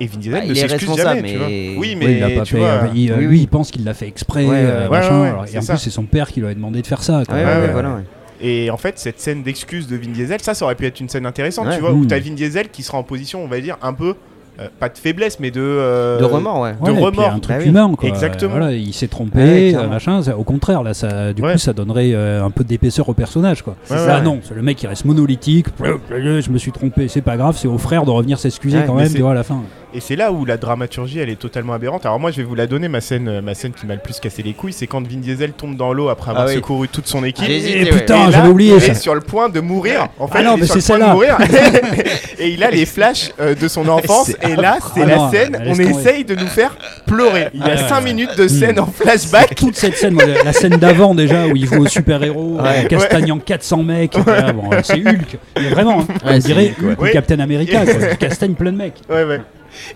et 0.00 0.06
Vin 0.06 0.18
Diesel 0.18 0.40
Bah, 0.40 0.46
ne 0.46 0.52
il 0.52 0.58
est 0.58 0.60
s'excuse 0.60 0.88
responsable, 0.90 1.16
jamais 1.16 1.32
tu 1.32 1.38
vois. 1.38 1.48
mais- 1.48 1.74
oui 1.76 1.96
mais 1.98 2.06
Oui, 2.06 2.12
il 2.12 2.20
l'a 2.20 2.30
pas 2.30 2.42
tu 2.44 2.54
fait. 2.54 2.60
vois, 2.60 2.80
il, 2.94 3.10
euh, 3.10 3.16
Oui, 3.18 3.26
lui, 3.26 3.40
il 3.40 3.48
pense 3.48 3.70
qu'il 3.72 3.84
l'a 3.84 3.94
fait 3.94 4.06
exprès. 4.06 4.44
Ouais, 4.44 4.50
ouais, 4.50 4.56
euh, 4.60 4.82
ouais, 4.84 4.88
machin, 4.98 5.14
ouais, 5.16 5.22
ouais, 5.22 5.28
alors- 5.30 5.44
c'est 5.48 5.54
et 5.56 5.58
en 5.58 5.62
ça. 5.62 5.72
plus, 5.74 5.82
c'est 5.82 5.90
son 5.90 6.04
père 6.04 6.28
qui 6.30 6.40
lui 6.40 6.46
a 6.48 6.54
demandé 6.54 6.80
de 6.82 6.86
faire 6.86 7.02
ça. 7.02 7.22
quoi. 7.26 7.34
Ouais, 7.34 7.44
Ouais, 7.44 7.50
ouais, 7.52 7.60
ouais. 7.62 7.72
voilà. 7.72 7.88
ouais. 7.96 8.02
Et 8.40 8.70
en 8.70 8.76
fait 8.76 8.98
cette 8.98 9.20
scène 9.20 9.42
d'excuse 9.42 9.86
de 9.88 9.96
Vin 9.96 10.10
Diesel 10.12 10.40
ça 10.40 10.54
ça 10.54 10.64
aurait 10.64 10.74
pu 10.76 10.86
être 10.86 11.00
une 11.00 11.08
scène 11.08 11.26
intéressante 11.26 11.66
Ouais. 11.68 11.74
tu 11.76 11.80
vois 11.80 11.92
où 11.92 12.04
Mm. 12.04 12.06
t'as 12.08 12.18
Vin 12.20 12.32
Diesel 12.34 12.68
qui 12.68 12.82
sera 12.82 12.98
en 12.98 13.02
position 13.02 13.42
on 13.42 13.48
va 13.48 13.60
dire 13.60 13.76
un 13.82 13.92
peu 13.92 14.14
euh, 14.60 14.66
pas 14.80 14.88
de 14.88 14.98
faiblesse 14.98 15.38
mais 15.38 15.52
de 15.52 15.60
euh, 15.60 16.18
De 16.18 16.24
remords, 16.24 16.60
ouais. 16.62 16.74
Ouais, 16.80 16.88
de 16.88 16.92
et 16.92 16.96
puis 16.96 17.04
remords. 17.04 17.30
un 17.32 17.38
truc 17.38 17.56
Bah 17.58 17.62
oui. 17.62 17.68
humain 17.68 17.94
quoi. 17.96 18.08
Exactement. 18.08 18.50
Voilà, 18.56 18.72
il 18.72 18.92
s'est 18.92 19.06
trompé, 19.06 19.72
euh, 19.76 19.86
machin. 19.86 20.20
au 20.36 20.42
contraire, 20.42 20.82
là, 20.82 20.94
ça, 20.94 21.32
du 21.32 21.42
Ouais. 21.42 21.52
coup, 21.52 21.58
ça 21.58 21.72
donnerait 21.72 22.10
euh, 22.12 22.42
un 22.44 22.50
peu 22.50 22.64
d'épaisseur 22.64 23.08
au 23.08 23.14
personnage, 23.14 23.62
quoi. 23.62 23.76
Ouais. 23.88 24.20
non, 24.20 24.40
c'est 24.42 24.54
le 24.56 24.62
mec 24.62 24.76
qui 24.76 24.88
reste 24.88 25.04
monolithique. 25.04 25.66
Je 26.10 26.50
me 26.50 26.58
suis 26.58 26.72
trompé, 26.72 27.06
c'est 27.06 27.20
pas 27.22 27.36
grave. 27.36 27.56
C'est 27.56 27.68
au 27.68 27.78
frère 27.78 28.04
de 28.04 28.10
revenir 28.10 28.40
s'excuser 28.40 28.78
Ouais, 28.78 28.84
quand 28.84 28.94
même, 28.94 29.12
tu 29.12 29.20
vois, 29.20 29.30
à 29.30 29.34
la 29.34 29.44
fin. 29.44 29.62
Et 29.94 30.00
c'est 30.00 30.16
là 30.16 30.32
où 30.32 30.44
la 30.44 30.58
dramaturgie 30.58 31.18
elle 31.18 31.30
est 31.30 31.38
totalement 31.40 31.72
aberrante. 31.72 32.04
Alors 32.04 32.20
moi 32.20 32.30
je 32.30 32.36
vais 32.36 32.42
vous 32.42 32.54
la 32.54 32.66
donner 32.66 32.88
ma 32.88 33.00
scène 33.00 33.40
ma 33.40 33.54
scène 33.54 33.72
qui 33.72 33.86
m'a 33.86 33.94
le 33.94 34.00
plus 34.00 34.20
cassé 34.20 34.42
les 34.42 34.52
couilles, 34.52 34.74
c'est 34.74 34.86
quand 34.86 35.00
Vin 35.00 35.16
Diesel 35.16 35.52
tombe 35.52 35.76
dans 35.76 35.94
l'eau 35.94 36.08
après 36.10 36.30
avoir 36.30 36.44
Ah 36.44 36.48
oui. 36.50 36.56
secouru 36.56 36.88
toute 36.88 37.06
son 37.06 37.24
équipe. 37.24 37.48
Et 37.48 37.56
hésité, 37.56 37.90
putain, 37.90 38.30
j'avais 38.30 38.48
oublié 38.48 38.74
il 38.74 38.80
ça. 38.82 38.92
est 38.92 38.94
sur 38.94 39.14
le 39.14 39.22
point 39.22 39.48
de 39.48 39.60
mourir. 39.60 40.08
En 40.18 40.28
fait, 40.28 40.38
Ah 40.40 40.42
non, 40.42 40.56
il 40.56 40.58
est 40.58 40.60
mais 40.60 40.66
sur 40.66 40.74
le 40.76 40.80
c'est 40.82 40.86
point 40.88 40.98
de 40.98 41.02
celle-là. 41.02 41.14
mourir. 41.14 41.38
et 42.38 42.48
il 42.50 42.62
a 42.62 42.70
les 42.70 42.84
flashs 42.84 43.32
euh, 43.40 43.54
de 43.54 43.66
son 43.66 43.88
enfance. 43.88 44.26
C'est 44.40 44.50
Et 44.50 44.56
là, 44.56 44.76
c'est 44.94 45.02
Ah 45.02 45.06
la 45.06 45.16
non, 45.16 45.30
scène. 45.30 45.58
On 45.66 45.70
tomber. 45.72 45.88
essaye 45.88 46.24
de 46.24 46.34
nous 46.34 46.46
faire 46.48 46.76
pleurer. 47.06 47.48
Il 47.54 47.60
y 47.60 47.62
Ah 47.64 47.68
a 47.68 47.70
ouais, 47.82 47.88
5 47.88 47.94
ouais. 47.96 48.04
minutes 48.04 48.36
de 48.36 48.46
scène 48.46 48.76
Mm. 48.76 48.80
en 48.80 48.86
flashback. 48.86 49.54
Toute 49.54 49.76
cette 49.76 49.96
scène, 49.96 50.12
moi, 50.14 50.24
la 50.44 50.52
scène 50.52 50.76
d'avant 50.76 51.14
déjà 51.14 51.46
où 51.46 51.56
il 51.56 51.64
joue 51.66 51.78
au 51.82 51.86
super-héros, 51.86 52.58
Ouais. 52.60 52.84
euh, 52.84 52.88
castagnant 52.88 53.38
400 53.38 53.82
mecs, 53.82 54.12
bon, 54.12 54.70
c'est 54.82 54.94
Hulk, 55.00 55.38
Mais 55.56 55.70
vraiment, 55.70 56.00
hein. 56.00 56.06
On 56.24 56.28
c'est 56.32 56.38
dirait 56.40 56.74
Hulk. 56.82 57.10
Captain 57.12 57.38
America, 57.40 57.84
quoi. 57.86 58.14
castagne 58.16 58.52
plein 58.52 58.72
de 58.72 58.76
mecs. 58.76 58.96
Ouais, 59.08 59.24
ouais. 59.24 59.40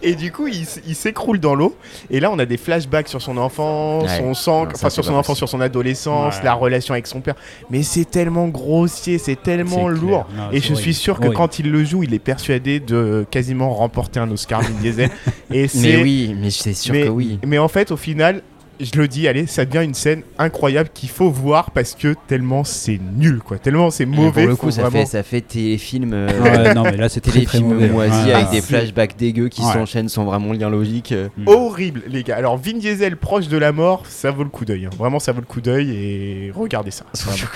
Et 0.02 0.14
du 0.14 0.32
coup, 0.32 0.46
il, 0.48 0.94
s'écroule 0.94 1.38
dans 1.40 1.54
l'eau. 1.54 1.76
Et 2.10 2.20
là, 2.20 2.30
on 2.30 2.38
a 2.38 2.46
des 2.46 2.56
flashbacks 2.56 3.08
sur 3.08 3.20
son 3.22 3.36
enfance, 3.36 4.04
Ouais. 4.04 4.18
son 4.18 4.34
sang, 4.34 4.66
enfin 4.72 4.90
sur 4.90 5.04
son 5.04 5.12
enfance, 5.12 5.26
possible. 5.26 5.36
sur 5.38 5.48
son 5.48 5.60
adolescence, 5.60 6.36
Ouais. 6.36 6.44
la 6.44 6.54
relation 6.54 6.94
avec 6.94 7.06
son 7.06 7.20
père. 7.20 7.34
Mais 7.70 7.82
c'est 7.82 8.04
tellement 8.04 8.48
grossier, 8.48 9.18
c'est 9.18 9.40
tellement 9.40 9.88
lourd. 9.88 10.26
Non, 10.36 10.50
Et 10.52 10.60
je 10.60 10.74
suis 10.74 10.94
sûr 10.94 11.20
que 11.20 11.28
quand 11.28 11.58
il 11.58 11.70
le 11.70 11.84
joue, 11.84 12.02
il 12.02 12.14
est 12.14 12.18
persuadé 12.18 12.80
de 12.80 13.26
quasiment 13.30 13.70
remporter 13.74 14.20
un 14.20 14.30
Oscar 14.30 14.60
Vin 14.62 14.70
Diesel. 14.80 15.10
Et 15.52 15.68
c'est 15.68 15.78
Mais 15.96 16.02
oui, 16.02 16.36
mais 16.38 16.50
c'est 16.50 16.74
sûr 16.74 16.94
mais, 16.94 17.04
que 17.04 17.08
oui. 17.08 17.38
mais 17.46 17.58
en 17.58 17.68
fait, 17.68 17.90
au 17.90 17.96
final, 17.96 18.42
je 18.82 18.98
le 18.98 19.08
dis, 19.08 19.28
allez, 19.28 19.46
ça 19.46 19.64
devient 19.64 19.84
une 19.84 19.94
scène 19.94 20.22
incroyable 20.38 20.90
qu'il 20.92 21.08
faut 21.08 21.30
voir 21.30 21.70
parce 21.70 21.94
que 21.94 22.14
tellement 22.26 22.64
c'est 22.64 22.98
nul, 23.16 23.40
quoi. 23.40 23.58
Tellement 23.58 23.90
c'est 23.90 24.06
mauvais. 24.06 24.42
pour 24.42 24.50
le 24.50 24.56
coup, 24.56 24.70
ça 24.70 24.82
vraiment- 24.82 24.98
fait, 25.00 25.06
ça 25.06 25.22
fait 25.22 25.40
téléfilm, 25.40 26.12
euh, 26.12 26.28
Ouais, 26.42 26.74
non, 26.74 26.82
mais 26.82 26.96
là, 26.96 27.08
c'est 27.08 27.20
très, 27.20 27.30
très 27.30 27.40
téléfilm 27.40 27.68
mauvais. 27.74 27.88
moisi 27.88 28.26
Ouais. 28.26 28.32
avec 28.34 28.46
Ah, 28.48 28.50
des 28.52 28.60
c'est- 28.60 28.66
flashbacks 28.66 29.16
dégueux 29.16 29.48
qui 29.48 29.62
Ouais. 29.62 29.72
s'enchaînent 29.72 30.08
sans 30.08 30.24
vraiment 30.24 30.52
lien 30.52 30.68
logique. 30.68 31.14
Mm. 31.36 31.48
horrible, 31.48 32.02
les 32.08 32.22
gars. 32.22 32.36
Alors, 32.36 32.56
Vin 32.58 32.78
Diesel 32.78 33.16
proche 33.16 33.48
de 33.48 33.56
la 33.56 33.72
mort, 33.72 34.04
ça 34.08 34.30
vaut 34.30 34.42
le 34.44 34.50
coup 34.50 34.64
d'œil. 34.64 34.86
hein. 34.86 34.90
Vraiment, 34.98 35.18
ça 35.18 35.32
vaut 35.32 35.40
le 35.40 35.46
coup 35.46 35.60
d'œil 35.60 35.90
et 35.90 36.52
regardez 36.54 36.90
ça. 36.90 37.04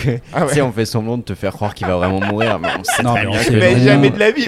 Que, 0.02 0.18
Ah 0.32 0.42
ouais. 0.42 0.48
tu 0.48 0.54
sais, 0.54 0.62
on 0.62 0.72
fait 0.72 0.86
semblant 0.86 1.18
de 1.18 1.22
te 1.22 1.34
faire 1.34 1.52
croire 1.52 1.74
qu'il 1.74 1.86
va 1.86 1.96
vraiment 1.96 2.20
mourir, 2.20 2.58
mais 2.60 2.68
on 2.78 2.84
sait 2.84 3.02
Non, 3.02 3.12
très 3.14 3.22
mais 3.22 3.26
on 3.28 3.30
bien 3.32 3.40
sait 3.42 3.50
que 3.50 3.56
Mais 3.56 3.80
jamais 3.80 4.10
de 4.10 4.18
la 4.18 4.30
vie. 4.30 4.46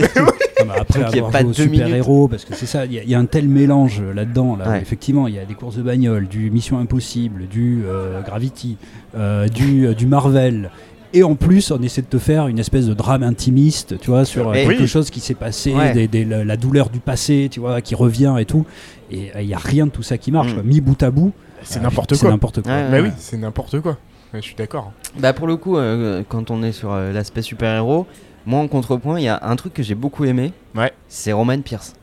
Non, 0.66 0.72
après 0.76 1.00
Donc, 1.00 1.09
il 1.12 1.16
y 1.16 1.20
a 1.20 1.22
avoir 1.26 1.32
pas 1.32 1.40
joué 1.40 1.50
au 1.50 1.52
deux 1.52 1.64
minutes. 1.64 1.78
super-héros, 1.84 2.28
parce 2.28 2.44
que 2.44 2.54
c'est 2.54 2.66
ça, 2.66 2.84
il 2.86 2.92
y, 2.92 2.98
a- 2.98 3.02
il 3.02 3.09
y 3.11 3.14
a 3.14 3.18
un 3.18 3.26
tel 3.26 3.48
mélange 3.48 4.02
là-dedans. 4.14 4.56
Là, 4.56 4.70
Ouais. 4.70 4.80
Effectivement, 4.82 5.28
il 5.28 5.34
y 5.34 5.38
a 5.38 5.44
des 5.44 5.54
courses 5.54 5.76
de 5.76 5.82
bagnole, 5.82 6.26
du 6.28 6.50
Mission 6.50 6.78
Impossible, 6.78 7.46
du 7.48 7.82
euh, 7.86 8.20
Gravity, 8.22 8.76
euh, 9.16 9.46
du, 9.48 9.86
euh, 9.86 9.94
du 9.94 10.06
Marvel. 10.06 10.70
Et 11.14 11.22
en 11.22 11.36
plus, 11.36 11.70
on 11.70 11.80
essaie 11.82 12.02
de 12.02 12.06
te 12.06 12.18
faire 12.18 12.48
une 12.48 12.59
espèce 12.59 12.86
de 12.86 12.92
drame 12.92 13.22
intimiste, 13.22 13.98
tu 13.98 14.11
vois, 14.11 14.24
sur 14.26 14.52
quelque 14.52 14.80
oui. 14.82 14.86
chose 14.88 15.09
qui 15.11 15.20
s'est 15.20 15.34
passé, 15.34 15.72
Ouais. 15.72 15.92
des- 15.94 16.06
des- 16.09 16.24
la, 16.24 16.44
la 16.44 16.56
douleur 16.59 16.90
du 16.90 16.98
passé, 17.00 17.48
tu 17.50 17.61
vois, 17.61 17.80
qui 17.80 17.94
revient 17.94 18.34
et 18.38 18.44
tout. 18.44 18.66
Et 19.11 19.30
il 19.40 19.46
y 19.46 19.54
a 19.54 19.59
rien 19.59 19.86
de 19.86 19.90
tout 19.90 20.02
ça 20.02 20.18
qui 20.18 20.30
marche. 20.30 20.50
Mm. 20.50 20.54
quoi. 20.54 20.62
Mis 20.64 20.80
bout 20.82 21.02
à 21.02 21.11
bout, 21.11 21.32
c'est 21.62 21.78
euh, 21.78 21.82
n'importe 21.82 22.14
C'est 22.14 22.20
quoi. 22.20 22.30
n'importe 22.30 22.61
quoi. 22.62 22.72
Ouais. 22.72 23.00
oui, 23.00 23.09
c'est 23.16 23.38
n'importe 23.38 23.80
quoi. 23.80 23.92
Ouais, 24.34 24.40
je 24.42 24.44
suis 24.44 24.54
d'accord. 24.54 24.92
Bah 25.18 25.32
pour 25.32 25.46
le 25.46 25.56
coup, 25.56 25.78
euh, 25.78 26.22
quand 26.28 26.50
on 26.50 26.62
est 26.62 26.72
sur 26.72 26.92
euh, 26.92 27.11
l'aspect 27.14 27.40
super-héros, 27.40 28.06
moi 28.47 28.61
en 28.61 28.68
contrepoint, 28.68 29.18
il 29.20 29.24
y 29.24 29.28
a 29.28 29.39
un 29.43 29.57
truc 29.57 29.74
que 29.74 29.82
j'ai 29.82 29.95
beaucoup 29.95 30.24
aimé. 30.24 30.53
Ouais. 30.74 30.93
C'est 31.09 31.32
Roman 31.32 31.61
Pierce. 31.61 31.95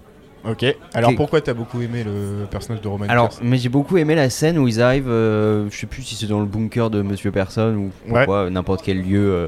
Ok. 0.48 0.64
Alors, 0.94 1.16
pourquoi 1.16 1.42
t'as 1.42 1.56
beaucoup 1.56 1.82
aimé 1.82 2.04
le 2.04 2.46
personnage 2.46 2.82
de 2.82 2.88
Roman 2.88 3.06
Alors, 3.10 3.30
Pierce 3.30 3.42
mais 3.44 3.58
j'ai 3.58 3.70
beaucoup 3.70 3.98
aimé 3.98 4.14
la 4.14 4.30
scène 4.30 4.60
où 4.60 4.68
ils 4.68 4.80
arrivent, 4.80 5.10
euh, 5.10 5.68
je 5.72 5.76
sais 5.78 5.88
plus 5.88 6.04
si 6.04 6.16
c'est 6.16 6.28
dans 6.28 6.40
le 6.40 6.46
bunker 6.46 6.92
de 6.92 7.02
Monsieur 7.02 7.32
Personne 7.32 7.76
ou 7.78 7.92
pourquoi, 8.08 8.44
euh, 8.44 8.50
n'importe 8.52 8.84
quel 8.84 9.02
lieu 9.02 9.32
euh, 9.34 9.48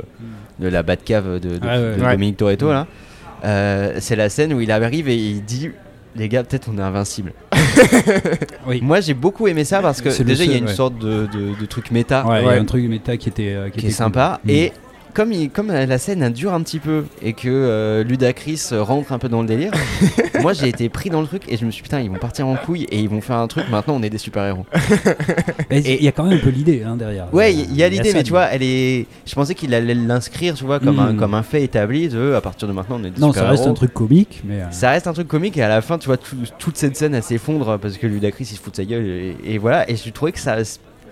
de 0.59 0.67
la 0.67 0.81
Batcave 0.81 1.39
de, 1.39 1.57
de, 1.57 1.59
Ah 1.61 1.79
ouais, 1.79 1.97
de 1.97 2.01
ouais. 2.03 2.11
Dominique 2.13 2.37
Toretto 2.37 2.69
là. 2.71 2.87
Euh, 3.45 3.97
c'est 3.99 4.15
la 4.15 4.29
scène 4.29 4.51
où 4.53 4.59
il 4.61 4.71
arrive 4.71 5.07
et 5.07 5.15
il 5.15 5.43
dit 5.45 5.69
les 6.15 6.29
gars, 6.29 6.43
peut-être 6.43 6.67
on 6.73 6.77
est 6.79 6.81
invincible. 6.81 7.31
Oui. 8.67 8.79
Moi 8.81 8.99
j'ai 9.01 9.13
beaucoup 9.13 9.47
aimé 9.47 9.63
ça 9.63 9.81
parce 9.81 10.01
que 10.01 10.09
déjà 10.23 10.43
il 10.43 10.51
y 10.51 10.55
a 10.55 10.57
une 10.57 10.65
ouais. 10.65 10.73
sorte 10.73 10.97
de, 10.97 11.27
de- 11.27 11.59
de 11.59 11.65
truc 11.67 11.91
méta 11.91 12.25
Ouais, 12.27 12.43
y 12.43 12.47
a 12.49 12.51
un 12.53 12.65
truc 12.65 12.83
méta 12.89 13.15
qui 13.17 13.29
était, 13.29 13.53
euh, 13.53 13.65
qui 13.69 13.73
qui 13.73 13.77
est 13.77 13.79
était 13.81 13.87
cool. 13.89 13.95
sympa. 13.95 14.39
Mm. 14.43 14.49
Et 14.49 14.73
comme, 15.17 15.31
il- 15.33 15.49
comme 15.49 15.67
la 15.71 15.97
scène 15.97 16.29
dure 16.31 16.53
un 16.53 16.61
petit 16.61 16.77
peu 16.79 17.05
et 17.23 17.33
que 17.33 17.47
euh, 17.49 18.03
Ludacris 18.03 18.61
rentre 18.71 19.11
un 19.11 19.17
peu 19.17 19.27
dans 19.29 19.41
le 19.41 19.47
délire, 19.47 19.71
moi 20.41 20.53
j'ai 20.53 20.67
été 20.69 20.87
pris 20.89 21.09
dans 21.09 21.21
le 21.21 21.27
truc 21.27 21.41
et 21.49 21.57
je 21.57 21.65
me 21.65 21.71
suis 21.71 21.81
dit, 21.81 21.89
putain, 21.89 21.99
ils 22.01 22.09
vont 22.09 22.17
partir 22.17 22.45
en 22.47 22.55
couille 22.55 22.83
et 22.91 22.99
ils 22.99 23.09
vont 23.09 23.19
faire 23.21 23.37
un 23.37 23.47
truc. 23.47 23.65
Maintenant 23.71 23.95
on 23.95 24.03
est 24.03 24.11
des 24.11 24.19
super-héros. 24.19 24.65
Il 25.71 26.03
y 26.03 26.07
a 26.07 26.11
quand 26.11 26.23
même 26.23 26.37
un 26.37 26.41
peu 26.41 26.49
l'idée 26.51 26.83
hein, 26.85 26.95
derrière. 26.95 27.33
Ouais, 27.33 27.53
il 27.53 27.75
y, 27.75 27.83
a 27.83 27.89
l'idée, 27.89 28.13
mais 28.13 28.23
tu 28.23 28.29
vois, 28.29 28.45
elle 28.45 28.61
est. 28.63 29.05
Je 29.25 29.33
pensais 29.35 29.55
qu'il 29.55 29.73
allait 29.73 29.93
l'inscrire, 29.95 30.53
tu 30.53 30.63
vois, 30.63 30.79
comme, 30.79 30.99
un, 30.99 31.13
Mm. 31.13 31.17
comme 31.17 31.33
un 31.33 31.43
fait 31.43 31.63
établi 31.63 32.07
de 32.09 32.33
à 32.33 32.41
partir 32.41 32.67
de 32.67 32.73
maintenant 32.73 32.97
on 33.01 33.03
est 33.03 33.09
des 33.09 33.19
Non, 33.19 33.33
ça 33.33 33.41
reste 33.41 33.63
super-héros. 33.63 33.71
un 33.71 33.73
truc 33.73 33.93
comique, 33.93 34.41
mais. 34.45 34.61
euh, 34.61 34.65
Ça 34.71 34.91
reste 34.91 35.07
un 35.07 35.13
truc 35.13 35.27
comique 35.27 35.57
et 35.57 35.63
à 35.63 35.67
la 35.69 35.81
fin, 35.81 35.97
tu 35.97 36.05
vois, 36.07 36.17
tout- 36.17 36.35
toute 36.59 36.77
cette 36.77 36.95
scène 36.95 37.15
elle 37.15 37.23
s'effondre 37.23 37.77
parce 37.79 37.97
que 37.97 38.05
Ludacris 38.07 38.47
il 38.51 38.55
se 38.55 38.61
fout 38.61 38.71
de 38.73 38.77
sa 38.77 38.85
gueule 38.85 39.05
et, 39.05 39.35
et 39.43 39.57
voilà. 39.57 39.89
Et 39.89 39.95
je 39.95 40.09
trouvais 40.11 40.31
que 40.31 40.39
ça. 40.39 40.57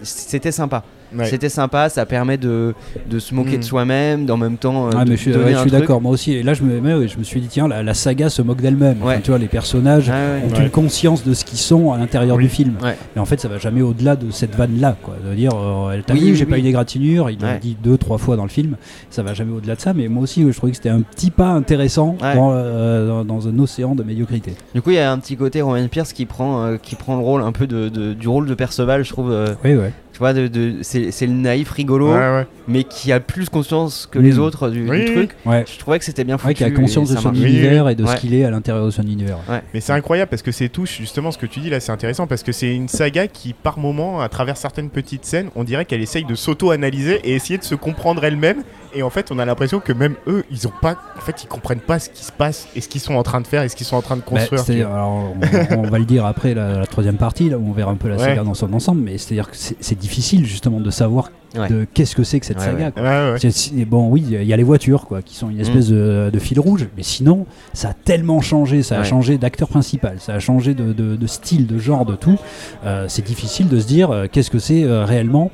C'était 0.01 0.51
sympa. 0.51 0.83
Ouais. 1.15 1.25
C'était 1.25 1.49
sympa, 1.49 1.89
ça 1.89 2.05
permet 2.05 2.37
de, 2.37 2.73
de 3.09 3.19
se 3.19 3.33
moquer 3.33 3.57
de 3.57 3.63
soi-même, 3.63 4.25
d'en 4.25 4.37
même 4.37 4.57
temps. 4.57 4.87
euh, 4.87 4.91
Ah, 4.97 5.05
de 5.05 5.11
mais 5.11 5.15
je 5.17 5.21
suis, 5.21 5.31
ouais, 5.35 5.53
je 5.63 5.69
d'accord, 5.69 6.01
moi 6.01 6.11
aussi. 6.11 6.33
Et 6.33 6.43
là, 6.43 6.53
je 6.53 6.63
me, 6.63 6.79
mais 6.81 7.07
je 7.07 7.17
me 7.17 7.23
suis 7.23 7.39
dit, 7.39 7.47
tiens, 7.47 7.67
la, 7.67 7.83
la 7.83 7.93
saga 7.93 8.29
se 8.29 8.41
moque 8.41 8.61
d'elle-même. 8.61 8.97
Enfin, 9.03 9.19
tu 9.23 9.29
vois, 9.31 9.37
les 9.39 9.47
personnages 9.47 10.09
Ah 10.09 10.13
ouais. 10.13 10.43
ont 10.51 10.57
Ouais. 10.57 10.63
une 10.65 10.69
conscience 10.71 11.23
de 11.23 11.33
ce 11.33 11.45
qu'ils 11.45 11.59
sont 11.59 11.91
à 11.91 11.97
l'intérieur 11.97 12.37
Oui. 12.37 12.43
du 12.43 12.49
film. 12.49 12.73
Ouais. 12.83 12.97
Mais 13.15 13.21
en 13.21 13.25
fait, 13.25 13.39
ça 13.39 13.47
va 13.47 13.57
jamais 13.59 13.81
au-delà 13.81 14.15
de 14.15 14.31
cette 14.31 14.55
vanne-là. 14.55 14.95
quoi. 15.01 15.15
De 15.29 15.33
dire, 15.35 15.51
euh, 15.55 15.91
elle 15.93 16.03
t'a 16.03 16.13
Oui, 16.13 16.35
j'ai 16.35 16.45
pas 16.45 16.57
eu 16.57 16.61
d'égratignure. 16.61 17.29
Il 17.29 17.39
l'a 17.41 17.57
dit 17.57 17.77
deux, 17.81 17.97
trois 17.97 18.17
fois 18.17 18.35
dans 18.35 18.43
le 18.43 18.49
film. 18.49 18.75
Ça 19.09 19.23
va 19.23 19.33
jamais 19.33 19.53
au-delà 19.53 19.75
de 19.75 19.81
ça. 19.81 19.93
Mais 19.93 20.07
moi 20.07 20.23
aussi, 20.23 20.43
je 20.49 20.55
trouvais 20.57 20.71
que 20.71 20.77
c'était 20.77 20.89
un 20.89 21.01
petit 21.01 21.31
pas 21.31 21.49
intéressant 21.49 22.17
Ouais. 22.21 22.35
dans, 22.35 22.51
euh, 22.53 23.07
dans, 23.07 23.25
dans 23.25 23.47
un 23.47 23.57
océan 23.59 23.95
de 23.95 24.03
médiocrité. 24.03 24.53
Du 24.73 24.81
coup, 24.81 24.89
il 24.89 24.95
y 24.95 24.99
a 24.99 25.11
un 25.11 25.17
petit 25.19 25.37
côté 25.37 25.61
Roman 25.61 25.87
Pierce 25.87 26.13
qui 26.13 26.25
prend, 26.25 26.63
euh, 26.63 26.77
qui 26.81 26.95
prend 26.95 27.15
le 27.15 27.23
rôle 27.23 27.41
un 27.41 27.51
peu 27.51 27.67
de, 27.67 27.89
de- 27.89 28.13
du 28.13 28.27
rôle 28.27 28.47
de 28.47 28.53
Perceval, 28.53 29.03
je 29.03 29.09
trouve. 29.11 29.31
euh, 29.31 29.47
Oui, 29.63 29.75
ouais. 29.75 29.91
Tu 30.15 30.19
vois, 30.19 30.31
de, 30.31 30.47
de- 30.47 30.75
c'est 30.81 31.11
c'est 31.11 31.25
le 31.27 31.33
naïf 31.33 31.69
rigolo, 31.71 32.07
Ouais, 32.13 32.17
ouais. 32.17 32.47
mais 32.69 32.85
qui 32.85 33.11
a 33.11 33.19
plus 33.19 33.49
conscience 33.49 34.07
que 34.09 34.17
les 34.17 34.35
Mm. 34.35 34.39
autres 34.39 34.69
du, 34.69 34.85
truc. 34.85 35.31
Ouais. 35.45 35.65
Je 35.67 35.77
trouvais 35.77 35.99
que 35.99 36.05
c'était 36.05 36.23
bien 36.23 36.37
foutu. 36.37 36.47
Ouais, 36.47 36.53
qui 36.53 36.63
a 36.63 36.71
conscience 36.71 37.09
de 37.09 37.17
son 37.17 37.33
marche. 37.33 37.37
Univers 37.43 37.89
et 37.89 37.95
de 37.95 38.05
Ouais. 38.05 38.15
ce 38.15 38.21
qu'il 38.21 38.33
est 38.33 38.45
à 38.45 38.49
l'intérieur 38.49 38.85
de 38.85 38.91
son 38.91 39.01
univers. 39.03 39.39
Mais 39.73 39.81
c'est 39.81 39.91
incroyable 39.91 40.29
parce 40.29 40.41
que 40.41 40.53
c'est 40.53 40.69
touche 40.69 40.97
justement 40.99 41.31
ce 41.31 41.37
que 41.37 41.45
tu 41.45 41.59
dis 41.59 41.69
là, 41.69 41.81
c'est 41.81 41.91
intéressant 41.91 42.27
parce 42.27 42.43
que 42.43 42.53
c'est 42.53 42.73
une 42.73 42.87
saga 42.87 43.27
qui 43.27 43.51
par 43.51 43.77
moment, 43.77 44.21
à 44.21 44.29
travers 44.29 44.55
certaines 44.55 44.89
petites 44.89 45.25
scènes, 45.25 45.49
on 45.53 45.65
dirait 45.65 45.83
qu'elle 45.83 45.99
essaye 46.01 46.23
de 46.23 46.33
s'auto-analyser 46.35 47.19
et 47.25 47.33
essayer 47.35 47.57
de 47.57 47.65
se 47.65 47.75
comprendre 47.75 48.23
elle-même. 48.23 48.63
Et 48.97 49.03
en 49.03 49.09
fait, 49.09 49.29
on 49.29 49.39
a 49.39 49.43
l'impression 49.43 49.81
que 49.81 49.91
même 49.91 50.15
eux, 50.25 50.45
ils 50.49 50.65
ont 50.69 50.73
pas, 50.81 50.95
en 51.17 51.19
fait, 51.19 51.43
ils 51.43 51.47
comprennent 51.47 51.81
pas 51.81 51.99
ce 51.99 52.09
qui 52.09 52.23
se 52.23 52.31
passe 52.31 52.69
et 52.77 52.79
ce 52.79 52.87
qu'ils 52.87 53.01
sont 53.01 53.15
en 53.15 53.23
train 53.23 53.41
de 53.41 53.47
faire 53.47 53.61
et 53.63 53.67
ce 53.67 53.75
qu'ils 53.75 53.85
sont 53.85 53.97
en 53.97 54.01
train 54.01 54.15
de 54.15 54.21
Bah, 54.21 54.39
construire. 54.47 54.89
alors, 54.89 55.33
on, 55.73 55.79
on 55.79 55.89
va 55.89 55.99
le 55.99 56.05
dire 56.05 56.25
après 56.25 56.53
la, 56.53 56.79
la 56.79 56.85
troisième 56.85 57.17
partie, 57.17 57.49
là 57.49 57.57
où 57.57 57.67
on 57.67 57.73
verra 57.73 57.91
un 57.91 57.95
peu 57.95 58.07
la 58.07 58.15
Ouais. 58.15 58.23
saga 58.23 58.43
dans 58.45 58.53
son 58.53 58.71
ensemble, 58.71 59.01
mais 59.01 59.17
c'est-à-dire 59.17 59.51
que 59.51 59.57
c'est 59.57 59.75
c'est 59.81 59.95
difficile 60.05 60.45
justement 60.45 60.79
de 60.79 60.91
savoir 60.91 61.31
Ouais. 61.57 61.69
de 61.69 61.87
qu'est-ce 61.93 62.15
que 62.17 62.23
c'est 62.25 62.39
que 62.41 62.45
cette 62.45 62.57
Ouais, 62.59 62.65
saga. 62.65 62.85
ouais. 62.87 62.91
quoi. 62.91 63.01
Ouais, 63.01 63.31
ouais. 63.31 63.39
C'est- 63.39 63.51
c'est- 63.51 63.85
bon, 63.85 64.09
oui, 64.09 64.23
il 64.29 64.43
y 64.43 64.51
a 64.53 64.57
les 64.57 64.63
voitures 64.63 65.05
quoi, 65.05 65.21
qui 65.21 65.35
sont 65.35 65.49
une 65.49 65.59
espèce 65.61 65.87
de, 65.87 66.29
de 66.31 66.39
fil 66.39 66.59
rouge, 66.59 66.87
mais 66.97 67.03
sinon, 67.03 67.45
ça 67.73 67.89
a 67.89 67.93
tellement 67.93 68.41
changé, 68.41 68.83
ça 68.83 68.99
a 68.99 69.03
changé 69.05 69.37
d'acteur 69.37 69.69
principal, 69.69 70.17
ça 70.19 70.33
a 70.33 70.39
changé 70.39 70.73
de, 70.73 70.91
de- 70.91 71.15
de 71.15 71.27
style, 71.27 71.65
de 71.65 71.77
genre, 71.77 72.05
de 72.05 72.15
tout. 72.15 72.37
Euh, 72.85 73.05
c'est 73.07 73.23
difficile 73.25 73.69
de 73.69 73.79
se 73.79 73.87
dire 73.87 74.11
euh, 74.11 74.25
qu'est-ce 74.29 74.51
que 74.51 74.59
c'est 74.59 74.83
euh, 74.83 75.05
réellement. 75.05 75.49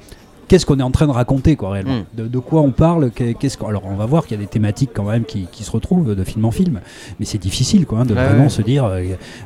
Qu'est-ce 0.51 0.65
qu'on 0.65 0.77
est 0.79 0.83
en 0.83 0.91
train 0.91 1.07
de 1.07 1.13
raconter, 1.13 1.55
quoi, 1.55 1.69
réellement 1.69 1.99
Mm. 1.99 2.05
de, 2.23 2.27
de 2.27 2.39
quoi 2.39 2.59
on 2.59 2.71
parle 2.71 3.09
qu'est- 3.11 3.35
qu'est-ce 3.35 3.57
qu'on- 3.57 3.67
Alors, 3.67 3.83
on 3.85 3.95
va 3.95 4.05
voir 4.05 4.25
qu'il 4.27 4.35
y 4.37 4.39
a 4.41 4.43
des 4.43 4.49
thématiques 4.49 4.89
quand 4.93 5.05
même 5.05 5.23
qui, 5.23 5.47
qui 5.49 5.63
se 5.63 5.71
retrouvent 5.71 6.13
de 6.13 6.23
film 6.25 6.43
en 6.43 6.51
film, 6.51 6.81
mais 7.21 7.25
c'est 7.25 7.37
difficile, 7.37 7.85
quoi, 7.85 7.99
hein, 7.99 8.05
de 8.05 8.13
Ouais, 8.13 8.21
vraiment 8.25 8.43
ouais. 8.43 8.49
se 8.49 8.61
dire, 8.61 8.83
euh, 8.83 9.01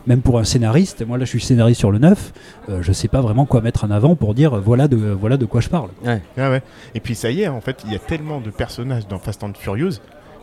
même 0.08 0.22
pour 0.22 0.40
un 0.40 0.44
scénariste, 0.44 1.06
moi 1.08 1.20
là 1.20 1.26
je 1.26 1.30
suis 1.30 1.42
scénariste 1.42 1.78
sur 1.80 1.92
le 1.92 2.00
9, 2.00 2.34
euh, 2.70 2.80
je 2.82 2.92
sais 2.92 3.08
pas 3.08 3.22
vraiment 3.22 3.46
quoi 3.46 3.62
mettre 3.62 3.84
en 3.86 3.92
avant 3.92 4.16
pour 4.16 4.34
dire, 4.34 4.60
voilà 4.60 4.88
de, 4.88 4.96
voilà 4.98 5.38
de 5.38 5.46
quoi 5.46 5.62
je 5.62 5.70
parle. 5.70 5.90
Ouais, 6.04 6.22
ouais. 6.38 6.64
Et 6.96 7.00
puis 7.00 7.14
ça 7.14 7.30
y 7.30 7.44
est, 7.44 7.48
en 7.50 7.62
fait, 7.62 7.84
il 7.86 7.94
y 7.94 7.96
a 7.96 8.00
tellement 8.00 8.42
de 8.42 8.50
personnages 8.50 9.08
dans 9.08 9.20
Fast 9.20 9.44
and 9.44 9.52
Furious 9.60 10.00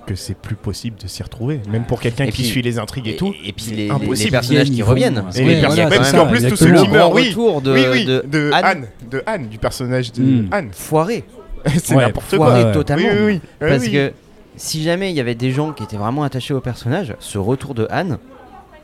que 0.06 0.14
c'est 0.14 0.36
plus 0.36 0.56
possible 0.56 0.96
de 1.00 1.06
s'y 1.06 1.22
retrouver. 1.22 1.60
Même 1.70 1.84
pour 1.84 2.00
quelqu'un 2.00 2.26
qui 2.26 2.32
puis- 2.32 2.44
suit 2.44 2.62
les 2.62 2.78
intrigues 2.78 3.08
et, 3.08 3.16
tout. 3.16 3.32
Et 3.44 3.52
puis 3.52 3.66
les, 3.70 3.76
les- 3.84 3.90
impossible. 3.90 4.14
les 4.24 4.30
personnages 4.30 4.70
qui 4.70 4.82
reviennent. 4.82 5.24
Et 5.34 5.42
les 5.42 5.54
Ouais, 5.54 5.60
personnages, 5.60 6.10
voilà, 6.10 6.24
même 6.24 6.40
plus 6.40 6.48
tous 6.50 6.56
ceux 6.56 6.66
exactement. 6.66 6.80
qui 6.82 6.86
Le 6.86 6.92
meurent, 6.92 7.12
oui, 7.12 7.28
retour 7.28 7.62
de, 7.62 7.72
oui, 7.72 7.84
oui, 7.92 8.04
de 8.04 8.24
de 8.30 8.50
Anne. 8.52 8.64
Anne. 8.64 8.86
de 9.10 9.22
Anne, 9.26 9.48
du 9.48 9.58
personnage 9.58 10.12
de 10.12 10.22
Mm. 10.22 10.48
Anne. 10.50 10.68
foiré. 10.72 11.24
c'est 11.82 11.94
Ouais, 11.94 12.02
n'importe 12.04 12.34
Foiré 12.34 12.60
quoi. 12.60 12.68
ouais. 12.68 12.72
totalement. 12.74 13.06
Oui, 13.08 13.16
oui, 13.18 13.24
oui. 13.26 13.40
Ouais, 13.60 13.68
Parce 13.70 13.84
oui. 13.84 13.92
que 13.92 14.12
si 14.56 14.82
jamais 14.82 15.10
il 15.10 15.16
y 15.16 15.20
avait 15.20 15.34
des 15.36 15.52
gens 15.52 15.72
qui 15.72 15.82
étaient 15.84 15.96
vraiment 15.96 16.24
attachés 16.24 16.52
au 16.54 16.60
personnage, 16.60 17.14
ce 17.20 17.38
retour 17.38 17.74
de 17.74 17.86
Anne, 17.90 18.18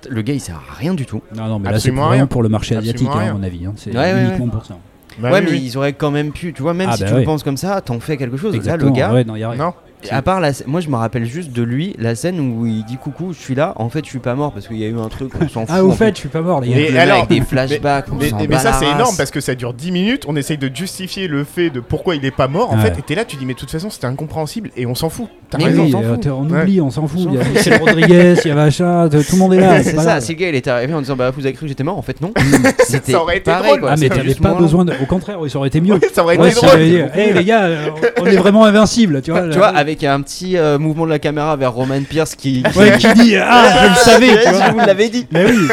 le 0.08 0.22
gars 0.22 0.34
il 0.34 0.40
sert 0.40 0.54
à 0.70 0.74
rien 0.74 0.94
du 0.94 1.04
tout. 1.04 1.22
Non, 1.36 1.46
non, 1.46 1.58
mais 1.58 1.72
là 1.72 1.80
c'est 1.80 1.90
rien. 1.90 2.26
pour 2.28 2.42
le 2.44 2.48
marché 2.48 2.76
asiatique, 2.76 3.08
hein, 3.12 3.30
à 3.30 3.32
mon 3.32 3.42
avis. 3.42 3.66
hein. 3.66 3.72
C'est 3.76 3.90
Ouais, 3.90 4.12
ouais, 4.12 4.22
uniquement 4.22 4.46
pour 4.48 4.64
ça. 4.64 4.76
Bah 5.18 5.32
ouais, 5.32 5.40
oui, 5.40 5.44
mais 5.46 5.50
oui. 5.50 5.62
ils 5.64 5.76
auraient 5.76 5.94
quand 5.94 6.12
même 6.12 6.30
pu, 6.30 6.52
tu 6.52 6.62
vois, 6.62 6.74
même 6.74 6.90
Ah, 6.92 6.96
si 6.96 7.02
bah 7.02 7.08
tu 7.08 7.14
ouais. 7.14 7.20
le 7.20 7.24
penses 7.26 7.42
comme 7.42 7.56
ça, 7.56 7.80
t'en 7.80 7.98
fais 7.98 8.16
quelque 8.16 8.36
chose. 8.36 8.52
Là, 8.52 8.58
le 8.58 8.58
Exactement, 8.58 8.92
gars, 8.92 9.12
ouais, 9.12 9.24
non, 9.24 9.34
y 9.34 9.42
a 9.42 9.50
rien. 9.50 9.64
Non. 9.64 9.74
À 10.10 10.22
part 10.22 10.40
la, 10.40 10.50
moi 10.66 10.80
je 10.80 10.88
me 10.88 10.96
rappelle 10.96 11.24
juste 11.24 11.52
de 11.52 11.62
lui, 11.62 11.94
la 11.98 12.14
scène 12.14 12.38
où 12.40 12.66
il 12.66 12.84
dit 12.84 12.96
coucou, 12.96 13.32
je 13.32 13.38
suis 13.38 13.54
là. 13.54 13.72
En 13.76 13.88
fait, 13.88 14.04
je 14.04 14.10
suis 14.10 14.18
pas 14.18 14.34
mort 14.34 14.52
parce 14.52 14.68
qu'il 14.68 14.76
y 14.78 14.84
a 14.84 14.88
eu 14.88 14.98
un 14.98 15.08
truc, 15.08 15.32
on 15.40 15.48
s'en 15.48 15.60
fout. 15.66 15.70
Ah, 15.70 15.84
au 15.84 15.90
en 15.90 15.94
fait, 15.94 16.14
je 16.14 16.20
suis 16.20 16.28
pas 16.28 16.40
mort, 16.40 16.60
les 16.60 16.68
gars. 16.70 16.76
Et 16.78 16.86
Le 16.88 16.92
mec 16.92 17.00
alors, 17.00 17.16
avec 17.18 17.28
des 17.28 17.40
flashbacks, 17.40 18.06
on 18.12 18.16
Mais, 18.16 18.58
ça 18.58 18.72
c'est 18.74 18.86
énorme 18.86 19.16
parce 19.16 19.30
que 19.30 19.40
ça 19.40 19.54
dure 19.54 19.74
10 19.74 19.90
minutes, 19.92 20.24
on 20.28 20.36
essaye 20.36 20.58
de 20.58 20.70
justifier 20.74 21.28
le 21.28 21.44
fait 21.44 21.70
de 21.70 21.80
pourquoi 21.80 22.14
il 22.16 22.24
est 22.24 22.30
pas 22.30 22.48
mort 22.48 22.72
en 22.72 22.76
Ouais. 22.76 22.82
fait, 22.90 22.98
et 22.98 23.02
t'es 23.02 23.14
là 23.14 23.24
tu 23.24 23.36
dis 23.36 23.44
mais 23.46 23.54
de 23.54 23.58
toute 23.58 23.70
façon 23.70 23.90
c'était 23.90 24.06
incompréhensible 24.06 24.70
et 24.76 24.86
on 24.86 24.94
s'en 24.94 25.08
fout. 25.10 25.28
T'as 25.50 25.58
raison. 25.58 25.84
oui, 25.84 25.94
on 25.94 26.00
s'en 26.02 26.04
euh, 26.04 26.14
fout. 26.14 26.26
on 26.26 26.48
Ouais. 26.50 26.62
oublie, 26.62 26.80
on 26.80 26.90
s'en 26.90 27.06
fout. 27.06 27.20
Il 27.26 27.34
y 27.34 27.38
a 27.40 27.44
Michel 27.44 27.80
Rodriguez, 27.80 28.34
il 28.44 28.48
y 28.48 28.50
a 28.50 28.54
machin, 28.54 29.08
tout 29.08 29.18
le 29.32 29.38
monde 29.38 29.54
est 29.54 29.60
là. 29.60 29.82
c'est 29.82 29.96
ça, 29.96 30.18
le 30.20 30.34
gars 30.34 30.48
il 30.48 30.54
était 30.54 30.70
arrivé 30.70 30.94
en 30.94 31.00
disant 31.00 31.16
bah 31.16 31.30
vous 31.30 31.40
avez 31.44 31.52
cru 31.54 31.62
que 31.66 31.68
j'étais 31.68 31.84
mort, 31.84 31.98
en 31.98 32.02
fait 32.02 32.20
non. 32.20 32.32
C'était 32.84 33.12
Ça 33.12 33.22
aurait 33.22 33.38
été 33.38 33.50
pareil, 33.50 33.78
Ah, 33.86 33.94
mais 33.98 34.08
t'avais 34.08 34.34
pas 34.34 34.54
besoin 34.54 34.84
de. 34.84 34.92
Au 35.02 35.06
contraire, 35.06 35.38
ça 35.48 35.58
aurait 35.58 35.68
été 35.68 35.80
mieux. 35.80 35.98
Ça 36.12 36.22
aurait 36.22 36.36
été 36.36 36.50
drôle. 36.50 36.78
les 36.78 37.44
gars, 37.44 37.64
euh, 37.64 37.90
on 38.20 38.26
est 38.26 38.36
vraiment 38.36 38.64
invincible, 38.64 39.22
tu 39.22 39.30
vois. 39.30 39.46
Avec 39.88 40.04
un 40.04 40.20
petit 40.20 40.56
euh, 40.56 40.78
mouvement 40.78 41.04
de 41.06 41.10
la 41.10 41.18
caméra 41.18 41.56
vers 41.56 41.72
Roman 41.72 42.00
Pierce 42.08 42.34
qui. 42.34 42.62
Ouais, 42.76 42.98
qui 42.98 43.12
dit 43.14 43.36
Ah, 43.40 43.84
je 43.84 43.88
le 43.88 43.94
savais, 43.94 44.42
tu 44.44 44.50
vois. 44.50 44.66
Je 44.66 44.72
vous 44.72 44.78
l'avais 44.78 45.08
dit. 45.08 45.26
Mais 45.32 45.46
oui, 45.46 45.68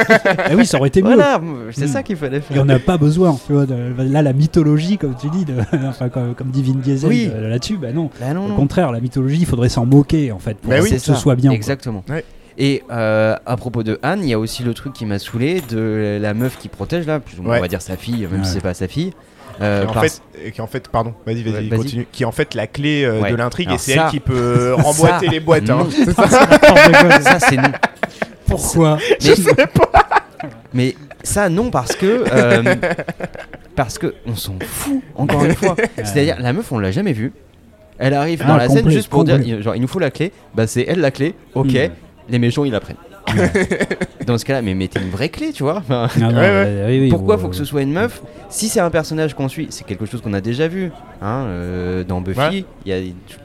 mais 0.50 0.56
oui, 0.56 0.66
ça 0.66 0.78
aurait 0.78 0.88
été 0.88 1.02
mieux. 1.02 1.14
Voilà, 1.16 1.42
c'est 1.72 1.88
ça 1.88 2.02
qu'il 2.02 2.16
fallait 2.16 2.38
Et 2.38 2.42
faire. 2.42 2.62
on 2.62 2.66
n'a 2.66 2.80
pas 2.80 2.98
besoin, 2.98 3.38
tu 3.46 3.54
vois. 3.54 3.66
de- 3.66 3.76
là, 3.98 4.22
la 4.22 4.34
mythologie, 4.34 4.98
comme 4.98 5.16
tu 5.20 5.30
dis, 5.30 5.44
de- 5.46 5.54
enfin, 5.88 6.10
comme, 6.10 6.34
comme 6.34 6.50
dit 6.50 6.64
Vin 6.64 6.80
Diesel 6.80 7.10
Oui. 7.10 7.30
euh, 7.34 7.50
là-dessus, 7.50 7.78
bah 7.78 7.92
non. 7.94 8.10
Bah 8.20 8.34
non, 8.34 8.50
Au 8.52 8.56
contraire, 8.56 8.92
la 8.92 9.02
mythologie, 9.02 9.40
il 9.42 9.46
faudrait 9.46 9.70
s'en 9.70 9.86
moquer, 9.86 10.32
en 10.32 10.40
fait, 10.40 10.56
pour 10.58 10.70
Bah 10.72 10.78
oui, 10.82 10.90
que 10.90 10.98
ce 10.98 11.06
ça, 11.14 11.16
soit 11.16 11.36
bien. 11.36 11.52
Exactement. 11.52 12.04
Ouais. 12.10 12.24
Et 12.58 12.84
euh, 12.90 13.36
à 13.46 13.58
propos 13.58 13.84
de 13.84 14.00
Anne, 14.02 14.22
il 14.24 14.30
y 14.30 14.34
a 14.34 14.40
aussi 14.40 14.64
le 14.64 14.74
truc 14.74 14.94
qui 14.94 15.06
m'a 15.06 15.20
saoulé 15.20 15.62
de 15.70 16.18
la 16.22 16.34
meuf 16.34 16.58
qui 16.58 16.70
protège 16.70 17.06
là, 17.06 17.20
plus 17.20 17.38
ou 17.38 17.44
moins 17.44 17.52
Ouais. 17.54 17.58
on 17.60 17.62
va 17.62 17.68
dire 17.68 17.82
sa 17.82 17.98
fille, 17.98 18.26
même 18.32 18.40
Ouais. 18.40 18.46
si 18.46 18.54
c'est 18.54 18.62
pas 18.62 18.74
sa 18.74 18.88
fille. 18.88 19.12
Euh, 19.62 19.84
Qui 19.84 19.88
en, 19.90 19.94
par- 19.94 20.04
fait, 20.04 20.22
euh, 20.46 20.50
qui 20.50 20.62
en 20.62 20.68
fait, 20.68 20.88
pardon, 20.90 21.14
vas-y, 21.26 21.44
vas-y, 21.44 21.54
Ouais, 21.54 21.70
vas-y. 21.70 21.80
continue. 21.80 22.08
Qui 22.12 22.24
est 22.24 22.26
en 22.26 22.32
fait 22.32 22.54
la 22.56 22.68
clé 22.68 23.04
euh, 23.06 23.22
Ouais. 23.22 23.32
de 23.32 23.36
l'intrigue 23.36 23.72
et 23.72 23.78
c'est 23.78 23.96
ça- 23.96 24.04
elle 24.06 24.12
qui 24.12 24.20
peut 24.20 24.74
remboîter 24.78 25.26
ça, 25.28 25.32
les 25.32 25.40
boîtes. 25.40 25.70
hein. 25.70 25.78
non. 25.84 25.90
C'est 25.90 26.12
ça. 26.12 26.28
ça 27.22 27.40
c'est 27.40 27.56
non. 27.58 27.72
Pourquoi 28.48 28.98
Mais, 29.24 29.34
mais 30.74 30.96
ça 31.24 31.50
non 31.50 31.72
parce 31.72 31.96
que 31.96 32.26
euh, 32.32 32.76
parce 33.76 33.98
que 33.98 34.14
on 34.28 34.36
s'en 34.36 34.56
fout 34.62 35.02
encore 35.16 35.44
une 35.46 35.56
fois. 35.56 35.76
C'est-à-dire 35.98 36.38
la 36.40 36.54
meuf 36.54 36.72
on 36.72 36.80
l'a 36.80 36.92
jamais 36.92 37.14
vue. 37.14 37.32
Elle 37.98 38.14
arrive 38.14 38.42
Ah, 38.44 38.48
dans 38.50 38.58
la 38.58 38.68
scène 38.70 38.90
juste 38.90 39.08
pour 39.10 39.20
complet. 39.22 39.40
dire 39.40 39.62
genre 39.62 39.76
il 39.76 39.82
nous 39.82 39.88
faut 39.88 40.00
la 40.00 40.12
clé. 40.12 40.32
Bah 40.54 40.68
c'est 40.68 40.86
elle 40.88 41.00
la 41.00 41.12
clé. 41.12 41.34
Ok. 41.56 41.68
Mm. 41.74 41.90
Les 42.30 42.40
méchants 42.40 42.66
ils 42.66 42.72
la 42.72 42.80
prennent. 42.80 42.98
Dans 44.26 44.38
ce 44.38 44.46
cas-là 44.46 44.62
mais 44.62 44.74
mettez 44.74 45.00
une 45.00 45.10
vraie 45.10 45.30
clé 45.30 45.52
tu 45.54 45.64
vois. 45.64 45.78
Enfin, 45.78 46.08
Non, 46.20 46.32
non, 46.32 46.38
Ouais, 46.38 46.42
ouais. 46.42 46.66
euh, 46.68 46.88
oui, 46.90 47.00
oui, 47.02 47.10
Pourquoi 47.10 47.36
bon, 47.38 47.44
faut 47.44 47.50
que 47.50 47.56
ce 47.56 47.66
soit 47.66 47.82
une 47.82 47.92
meuf 47.94 48.22
Si 48.50 48.70
c'est 48.70 48.80
un 48.80 48.90
personnage 48.90 49.34
qu'on 49.34 49.48
suit, 49.50 49.68
c'est 49.70 49.86
quelque 49.86 50.06
chose 50.06 50.22
qu'on 50.22 50.34
a 50.34 50.42
déjà 50.42 50.68
vu. 50.68 50.92
Hein, 51.22 51.46
euh, 51.48 52.04
dans 52.04 52.22
Buffy, 52.22 52.40
Ouais. 52.40 52.66
il 52.86 52.92
y 52.92 52.94
a 52.94 53.02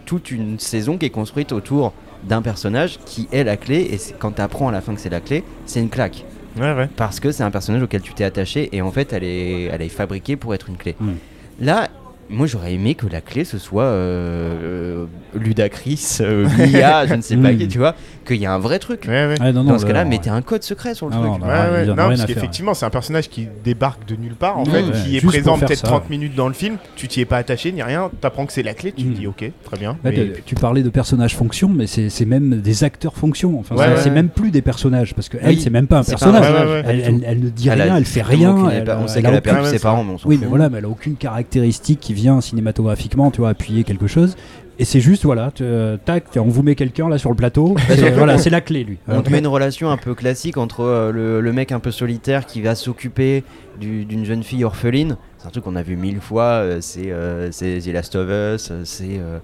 toute 0.06 0.30
une 0.30 0.58
saison 0.58 0.96
qui 0.98 1.06
est 1.06 1.10
construite 1.10 1.52
autour 1.52 1.92
d'un 2.24 2.42
personnage 2.42 2.98
qui 3.06 3.28
est 3.32 3.44
la 3.44 3.56
clé. 3.56 3.88
Et 3.92 3.98
quand 4.18 4.32
tu 4.32 4.42
apprends 4.42 4.68
à 4.68 4.72
la 4.72 4.80
fin 4.80 4.94
que 4.94 5.00
c'est 5.00 5.08
la 5.10 5.20
clé, 5.20 5.42
c'est 5.66 5.80
une 5.80 5.88
claque. 5.88 6.24
Ouais, 6.58 6.72
ouais. 6.74 6.88
Parce 6.96 7.20
que 7.20 7.30
c'est 7.32 7.42
un 7.44 7.50
personnage 7.50 7.82
auquel 7.82 8.02
tu 8.02 8.12
t'es 8.12 8.24
attaché 8.24 8.68
et 8.72 8.82
en 8.82 8.90
fait, 8.90 9.12
elle 9.12 9.24
est, 9.24 9.64
elle 9.72 9.82
est 9.82 9.88
fabriquée 9.88 10.36
pour 10.36 10.54
être 10.54 10.68
une 10.68 10.76
clé. 10.76 10.96
Mm. 11.00 11.12
Là, 11.60 11.88
moi 12.30 12.46
j'aurais 12.46 12.74
aimé 12.74 12.94
que 12.94 13.06
la 13.06 13.20
clé 13.20 13.44
ce 13.44 13.58
soit 13.58 13.84
euh, 13.84 15.06
euh, 15.34 15.38
Ludacris, 15.38 16.18
euh, 16.20 16.46
Mia, 16.72 17.06
je 17.06 17.14
ne 17.14 17.20
sais 17.22 17.36
pas 17.36 17.52
Mm. 17.52 17.58
qui, 17.58 17.68
tu 17.68 17.78
vois, 17.78 17.94
qu'il 18.26 18.36
y 18.36 18.46
a 18.46 18.52
un 18.52 18.58
vrai 18.58 18.78
truc. 18.78 19.04
Ouais, 19.08 19.26
ouais. 19.26 19.40
Ouais, 19.40 19.52
non, 19.52 19.64
non, 19.64 19.72
Dans 19.72 19.78
ce 19.78 19.86
cas-là, 19.86 20.04
le- 20.04 20.10
mettez 20.10 20.30
un 20.30 20.42
code 20.42 20.62
secret 20.62 20.94
sur 20.94 21.06
le 21.06 21.12
Ah 21.14 21.18
truc. 21.18 21.30
non, 21.30 21.38
Ah, 21.48 21.70
rien 21.70 21.94
parce 21.96 22.24
qu'effectivement, 22.26 22.74
c'est 22.74 22.84
un 22.86 22.90
personnage 22.90 23.28
qui 23.28 23.48
débarque 23.64 24.06
de 24.08 24.16
nulle 24.16 24.34
part, 24.34 24.58
en 24.58 24.64
Ouais, 24.64 24.70
fait, 24.70 24.82
ouais. 24.82 24.92
qui 25.04 25.16
est 25.16 25.20
Juste 25.20 25.26
présent 25.32 25.58
peut-être 25.58 25.78
ça. 25.78 25.86
30 25.88 26.10
minutes 26.10 26.34
dans 26.34 26.48
le 26.48 26.54
film, 26.54 26.76
tu 26.96 27.08
t'y 27.08 27.20
es 27.20 27.24
pas 27.24 27.38
attaché 27.38 27.72
ni 27.72 27.82
rien, 27.82 28.10
t'apprends 28.20 28.46
que 28.46 28.52
c'est 28.52 28.62
la 28.62 28.74
clé, 28.74 28.92
tu 28.92 29.04
Mm. 29.06 29.12
te 29.12 29.18
dis 29.18 29.26
ok, 29.26 29.50
très 29.64 29.76
bien. 29.78 29.96
Mais- 30.04 30.12
tu- 30.44 30.54
parlais 30.54 30.82
de 30.82 30.90
personnages 30.90 31.34
fonction, 31.36 31.68
mais 31.68 31.86
c'est 31.86 32.08
c'est 32.10 32.24
même 32.26 32.60
des 32.60 32.84
acteurs 32.84 33.16
fonction. 33.16 33.58
Enfin, 33.58 33.74
Ouais, 33.76 33.84
c'est- 33.96 34.02
c'est 34.04 34.10
même 34.10 34.28
plus 34.28 34.50
des 34.50 34.62
personnages 34.62 35.14
parce 35.14 35.28
que 35.28 35.38
elle, 35.40 35.50
Oui, 35.50 35.60
c'est 35.60 35.70
même 35.70 35.86
pas 35.86 35.98
un 35.98 36.02
c'est 36.02 36.12
pas 36.12 36.18
personnage. 36.18 36.84
elle, 36.86 37.40
ne 37.40 37.48
dit 37.48 37.70
rien, 37.70 37.96
elle 37.96 38.04
fait 38.04 38.22
rien. 38.22 38.52
aucune- 38.54 38.70
elle- 38.70 38.90
on 39.02 39.06
sait 39.08 39.18
elle 39.18 39.24
qu'elle 39.24 39.34
a 39.34 39.38
a 39.38 39.40
perdu 39.40 39.60
aucun- 39.60 39.70
ses 39.70 39.78
parents, 39.78 40.04
mais 40.04 40.12
on 40.14 40.18
s'en 40.18 40.28
Oui, 40.28 40.38
mais 40.40 40.46
voilà, 40.46 40.68
mais 40.68 40.78
elle 40.78 40.84
a 40.84 40.88
aucune 40.88 41.16
caractéristique 41.16 42.00
qui 42.00 42.12
vient 42.20 42.40
cinématographiquement, 42.40 43.30
tu 43.30 43.38
vois, 43.40 43.50
appuyer 43.50 43.84
quelque 43.84 44.06
chose. 44.06 44.36
Et 44.78 44.84
c'est 44.84 45.00
juste, 45.00 45.24
voilà, 45.24 45.50
euh, 45.60 45.96
tac, 46.02 46.24
on 46.36 46.44
vous 46.44 46.62
met 46.62 46.74
quelqu'un 46.74 47.08
là 47.08 47.18
sur 47.18 47.28
le 47.30 47.36
plateau. 47.36 47.76
et 47.90 47.96
surtout, 47.96 48.14
voilà, 48.16 48.38
c'est 48.38 48.50
la 48.50 48.60
clé, 48.60 48.84
lui. 48.84 48.98
On 49.08 49.20
te 49.22 49.30
met 49.30 49.38
une 49.40 49.46
relation 49.46 49.90
un 49.90 49.96
peu 49.96 50.14
classique 50.14 50.56
entre 50.56 50.80
euh, 50.80 51.12
le, 51.12 51.40
le 51.40 51.52
mec 51.52 51.72
un 51.72 51.80
peu 51.80 51.90
solitaire 51.90 52.46
qui 52.46 52.62
va 52.62 52.74
s'occuper 52.74 53.44
du- 53.78 54.04
d'une 54.06 54.24
jeune 54.24 54.42
fille 54.42 54.64
orpheline. 54.64 55.16
C'est 55.38 55.46
un 55.46 55.50
truc 55.50 55.64
qu'on 55.64 55.76
a 55.76 55.82
vu 55.82 55.96
mille 55.96 56.20
fois. 56.20 56.44
euh, 56.44 56.78
c'est 56.80 57.10
euh, 57.10 57.50
c'est 57.52 57.78
The 57.80 57.88
Last 57.92 58.16
of 58.16 58.28
Us. 58.28 58.68
euh, 58.70 58.82
C'est 58.84 59.18
euh, 59.18 59.38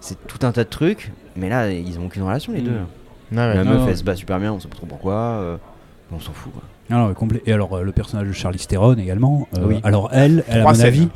c'est 0.00 0.16
tout 0.26 0.44
un 0.46 0.50
tas 0.52 0.64
de 0.64 0.68
trucs. 0.70 1.12
Mais 1.36 1.48
là, 1.48 1.70
ils 1.70 1.98
ont 2.00 2.06
aucune 2.06 2.22
relation 2.22 2.52
les 2.52 2.60
deux. 2.62 2.70
Ouais, 2.70 2.76
ouais. 2.76 3.54
La 3.54 3.62
Non, 3.64 3.70
meuf, 3.70 3.80
non. 3.82 3.88
elle 3.88 3.96
se 3.96 4.02
bat 4.04 4.16
super 4.16 4.40
bien. 4.40 4.52
On 4.52 4.58
sait 4.60 4.68
pas 4.68 4.74
trop 4.76 4.86
pourquoi. 4.86 5.14
euh, 5.14 5.56
on 6.12 6.18
s'en 6.18 6.32
fout. 6.32 6.52
quoi. 6.52 6.62
Non, 6.90 7.12
complet. 7.14 7.42
Et 7.46 7.52
alors, 7.52 7.72
euh, 7.74 7.82
le 7.82 7.92
personnage 7.92 8.26
de 8.28 8.32
Charlize 8.32 8.66
Theron 8.66 8.94
également. 8.98 9.46
euh, 9.56 9.62
Oui. 9.66 9.80
Alors, 9.84 10.10
elle, 10.12 10.44
elle 10.48 10.60
à 10.60 10.64
mon 10.64 10.74
scènes. 10.74 10.86
avis. 10.86 11.08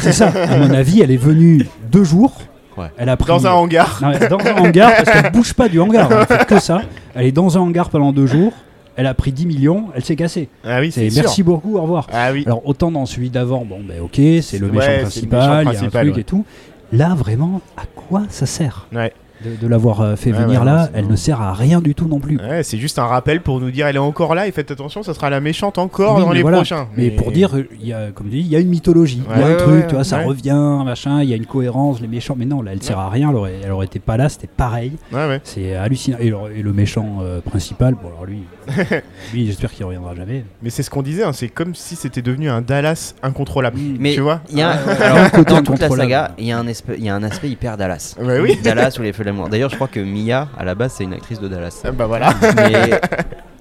C'est 0.00 0.12
ça. 0.12 0.28
À 0.28 0.58
mon 0.58 0.70
avis, 0.72 1.00
elle 1.00 1.10
est 1.10 1.16
venue 1.16 1.66
deux 1.90 2.04
jours. 2.04 2.34
Ouais. 2.76 2.88
Elle 2.98 3.08
a 3.08 3.16
pris. 3.16 3.28
Dans 3.28 3.46
un 3.46 3.52
hangar. 3.52 3.98
Non, 4.02 4.12
dans 4.28 4.44
un 4.44 4.56
hangar, 4.56 4.92
parce 4.96 5.10
qu'elle 5.10 5.32
bouge 5.32 5.54
pas 5.54 5.68
du 5.68 5.80
hangar. 5.80 6.10
Elle 6.12 6.26
fait 6.26 6.46
que 6.46 6.58
ça. 6.60 6.82
Elle 7.14 7.26
est 7.26 7.32
dans 7.32 7.56
un 7.56 7.60
hangar 7.62 7.88
pendant 7.88 8.12
deux 8.12 8.26
jours. 8.26 8.52
Elle 8.98 9.06
a 9.06 9.14
pris 9.14 9.32
10 9.32 9.46
millions. 9.46 9.86
Elle 9.94 10.04
s'est 10.04 10.16
cassée. 10.16 10.48
Ah 10.64 10.80
oui, 10.80 10.90
C'est 10.92 11.08
c'est 11.10 11.20
merci 11.20 11.42
beaucoup, 11.42 11.76
au 11.76 11.82
revoir. 11.82 12.06
Ah 12.12 12.30
oui. 12.32 12.44
Alors 12.46 12.66
autant 12.66 12.90
dans 12.90 13.04
celui 13.06 13.28
d'avant, 13.30 13.64
bon 13.64 13.80
ben 13.86 14.00
ok, 14.00 14.14
c'est 14.42 14.58
le 14.58 14.66
Ouais, 14.68 14.72
méchant 14.72 15.00
principal, 15.02 15.66
il 15.68 15.72
y 15.74 15.76
a 15.76 15.80
un 15.80 15.88
truc 15.88 16.14
ouais. 16.14 16.20
et 16.20 16.24
tout. 16.24 16.44
Là 16.92 17.14
vraiment, 17.14 17.60
à 17.76 17.82
quoi 17.94 18.22
ça 18.30 18.46
sert? 18.46 18.86
Ouais. 18.94 19.12
De, 19.44 19.54
de 19.54 19.66
l'avoir 19.66 20.00
euh, 20.00 20.16
fait 20.16 20.32
venir 20.32 20.60
ouais, 20.60 20.66
là, 20.66 20.88
elle 20.94 21.08
ne 21.08 21.16
sert 21.16 21.40
à 21.42 21.52
rien 21.52 21.80
du 21.80 21.94
tout 21.94 22.08
non 22.08 22.20
plus. 22.20 22.38
Ouais, 22.38 22.62
c'est 22.62 22.78
juste 22.78 22.98
un 22.98 23.04
rappel 23.04 23.40
pour 23.42 23.60
nous 23.60 23.70
dire 23.70 23.86
elle 23.86 23.96
est 23.96 23.98
encore 23.98 24.34
là 24.34 24.46
et 24.48 24.50
faites 24.52 24.70
attention, 24.70 25.02
ça 25.02 25.12
sera 25.14 25.28
la 25.30 25.40
méchante 25.40 25.78
encore 25.78 26.16
Oui, 26.16 26.22
dans 26.22 26.32
les 26.32 26.42
voilà. 26.42 26.58
prochains. 26.58 26.88
Mais 26.96 27.10
pour 27.10 27.32
dire, 27.32 27.50
y 27.80 27.92
a, 27.92 28.10
comme 28.12 28.26
tu 28.28 28.36
dis, 28.36 28.40
il 28.40 28.48
y 28.48 28.56
a 28.56 28.60
une 28.60 28.68
mythologie, 28.68 29.22
il 29.34 29.40
y 29.40 29.42
a 29.42 29.46
un 29.46 29.54
truc, 29.56 29.86
tu 29.88 29.94
vois, 29.94 30.04
ça 30.04 30.20
revient, 30.22 30.82
machin, 30.84 31.22
il 31.22 31.28
y 31.28 31.32
a 31.32 31.36
une 31.36 31.46
cohérence, 31.46 32.00
les 32.00 32.08
méchants, 32.08 32.34
mais 32.38 32.46
non, 32.46 32.62
là, 32.62 32.72
elle 32.72 32.82
sert 32.82 32.98
à 32.98 33.10
rien, 33.10 33.30
elle 33.30 33.36
aurait, 33.36 33.54
elle 33.64 33.72
aurait 33.72 33.86
été 33.86 33.98
pas 33.98 34.16
là, 34.16 34.28
c'était 34.28 34.46
pareil, 34.48 34.92
Ouais, 35.12 35.26
ouais. 35.28 35.40
c'est 35.44 35.74
hallucinant. 35.74 36.16
Et 36.20 36.30
le, 36.30 36.36
et 36.56 36.62
le 36.62 36.72
méchant 36.72 37.18
euh, 37.22 37.40
principal, 37.40 37.94
bon 37.94 38.08
alors 38.08 38.24
lui, 38.26 38.42
lui 39.32 39.46
j'espère 39.46 39.72
qu'il 39.72 39.84
reviendra 39.84 40.14
jamais. 40.14 40.44
Mais 40.62 40.70
c'est 40.70 40.82
ce 40.82 40.90
qu'on 40.90 41.02
disait, 41.02 41.22
hein, 41.24 41.32
c'est 41.32 41.48
comme 41.48 41.74
si 41.74 41.96
c'était 41.96 42.22
devenu 42.22 42.48
un 42.50 42.60
Dallas 42.60 43.14
incontrôlable. 43.22 43.78
Mais 43.98 44.14
tu 44.14 44.20
vois 44.20 44.40
il 44.50 44.58
y 44.58 44.62
a, 44.62 44.70
Ah, 45.00 45.04
alors, 45.04 45.44
dans 45.44 45.62
toute 45.62 45.78
la 45.80 45.88
saga, 45.88 46.32
il 46.38 46.46
y 46.46 46.52
a 46.52 46.58
un 46.58 46.66
aspect, 46.66 46.96
il 46.98 47.04
y 47.04 47.08
a 47.08 47.14
un 47.14 47.22
aspect 47.22 47.48
hyper 47.48 47.76
Dallas. 47.76 48.14
Ouais, 48.20 48.40
oui. 48.40 48.58
Dallas 48.64 48.96
ou 48.98 49.02
les 49.02 49.12
feux 49.12 49.24
de 49.24 49.28
l'amour. 49.30 49.48
D'ailleurs, 49.48 49.70
je 49.70 49.76
crois 49.76 49.88
que 49.88 50.00
Mia, 50.00 50.48
à 50.58 50.64
la 50.64 50.74
base, 50.74 50.94
c'est 50.96 51.04
une 51.04 51.12
actrice 51.14 51.40
de 51.40 51.48
Dallas. 51.48 51.80
Ah, 51.84 51.92
bah 51.92 52.06
voilà. 52.06 52.34
Mais 52.56 53.00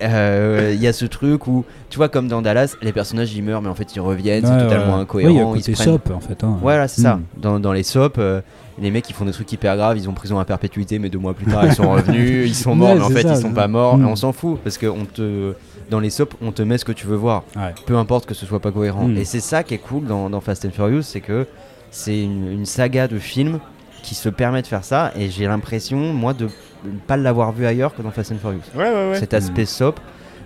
euh, 0.01 0.71
il 0.75 0.81
y 0.81 0.87
a 0.87 0.93
ce 0.93 1.05
truc 1.05 1.47
où, 1.47 1.63
tu 1.89 1.97
vois, 1.97 2.09
comme 2.09 2.27
dans 2.27 2.41
Dallas, 2.41 2.75
les 2.81 2.91
personnages 2.91 3.33
ils 3.33 3.43
meurent, 3.43 3.61
mais 3.61 3.69
en 3.69 3.75
fait 3.75 3.95
ils 3.95 3.99
reviennent, 4.01 4.45
c'est 4.45 4.51
Ouais, 4.51 4.63
totalement 4.63 4.95
ouais. 4.95 5.01
incohérent. 5.01 5.31
Oui, 5.31 5.35
il 5.35 5.39
y 5.39 5.41
a 5.41 5.57
ils 5.57 5.63
se 5.63 5.71
côté 5.71 5.73
prennent- 5.73 5.85
soap 5.85 6.11
en 6.11 6.19
fait. 6.19 6.43
hein. 6.43 6.57
Voilà, 6.61 6.87
c'est 6.87 7.01
ça. 7.01 7.15
Mm. 7.15 7.23
Dans, 7.37 7.59
dans 7.59 7.73
les 7.73 7.83
soaps, 7.83 8.15
euh, 8.19 8.41
les 8.79 8.91
mecs 8.91 9.09
ils 9.09 9.13
font 9.13 9.25
des 9.25 9.31
trucs 9.31 9.51
hyper 9.51 9.75
graves, 9.77 9.97
ils 9.97 10.09
ont 10.09 10.13
prison 10.13 10.37
à 10.39 10.45
perpétuité, 10.45 10.99
mais 10.99 11.09
deux 11.09 11.17
mois 11.19 11.33
plus 11.33 11.45
tard 11.45 11.65
ils 11.65 11.73
sont 11.73 11.89
revenus, 11.91 12.47
ils 12.47 12.55
sont 12.55 12.75
morts, 12.75 12.89
Ouais, 12.89 12.95
mais 12.95 13.01
en 13.05 13.09
fait 13.09 13.21
ça, 13.23 13.33
ils 13.35 13.41
sont 13.41 13.53
pas 13.53 13.67
morts, 13.67 13.97
Mm. 13.97 14.03
et 14.03 14.05
on 14.05 14.15
s'en 14.15 14.33
fout 14.33 14.59
parce 14.63 14.77
que 14.77 14.87
on 14.87 15.05
te, 15.05 15.53
dans 15.89 15.99
les 15.99 16.09
soaps 16.09 16.35
on 16.41 16.51
te 16.51 16.61
met 16.61 16.77
ce 16.77 16.85
que 16.85 16.91
tu 16.91 17.07
veux 17.07 17.15
voir, 17.15 17.43
Ouais. 17.55 17.73
peu 17.85 17.95
importe 17.97 18.25
que 18.25 18.33
ce 18.33 18.45
soit 18.45 18.59
pas 18.59 18.71
cohérent. 18.71 19.07
Mm. 19.07 19.17
Et 19.17 19.25
c'est 19.25 19.39
ça 19.39 19.63
qui 19.63 19.73
est 19.73 19.77
cool 19.79 20.05
dans, 20.05 20.29
dans 20.29 20.41
Fast 20.41 20.65
and 20.65 20.71
Furious, 20.71 21.03
c'est 21.03 21.21
que 21.21 21.47
c'est 21.91 22.21
une, 22.21 22.51
une 22.51 22.65
saga 22.65 23.07
de 23.07 23.17
films 23.19 23.59
qui 24.03 24.13
se 24.15 24.29
permet 24.29 24.61
de 24.61 24.67
faire 24.67 24.83
ça, 24.83 25.11
et 25.15 25.29
j'ai 25.29 25.47
l'impression, 25.47 25.97
moi, 26.13 26.33
de 26.33 26.45
ne 26.83 26.99
pas 27.07 27.17
l'avoir 27.17 27.51
vu 27.53 27.65
ailleurs 27.65 27.95
que 27.95 28.01
dans 28.01 28.11
Fast 28.11 28.33
and 28.33 28.39
Furious. 28.41 28.59
Ouais, 28.75 28.83
ouais, 28.83 29.09
ouais. 29.11 29.19
Cet 29.19 29.33
aspect 29.33 29.65
soap. 29.65 29.99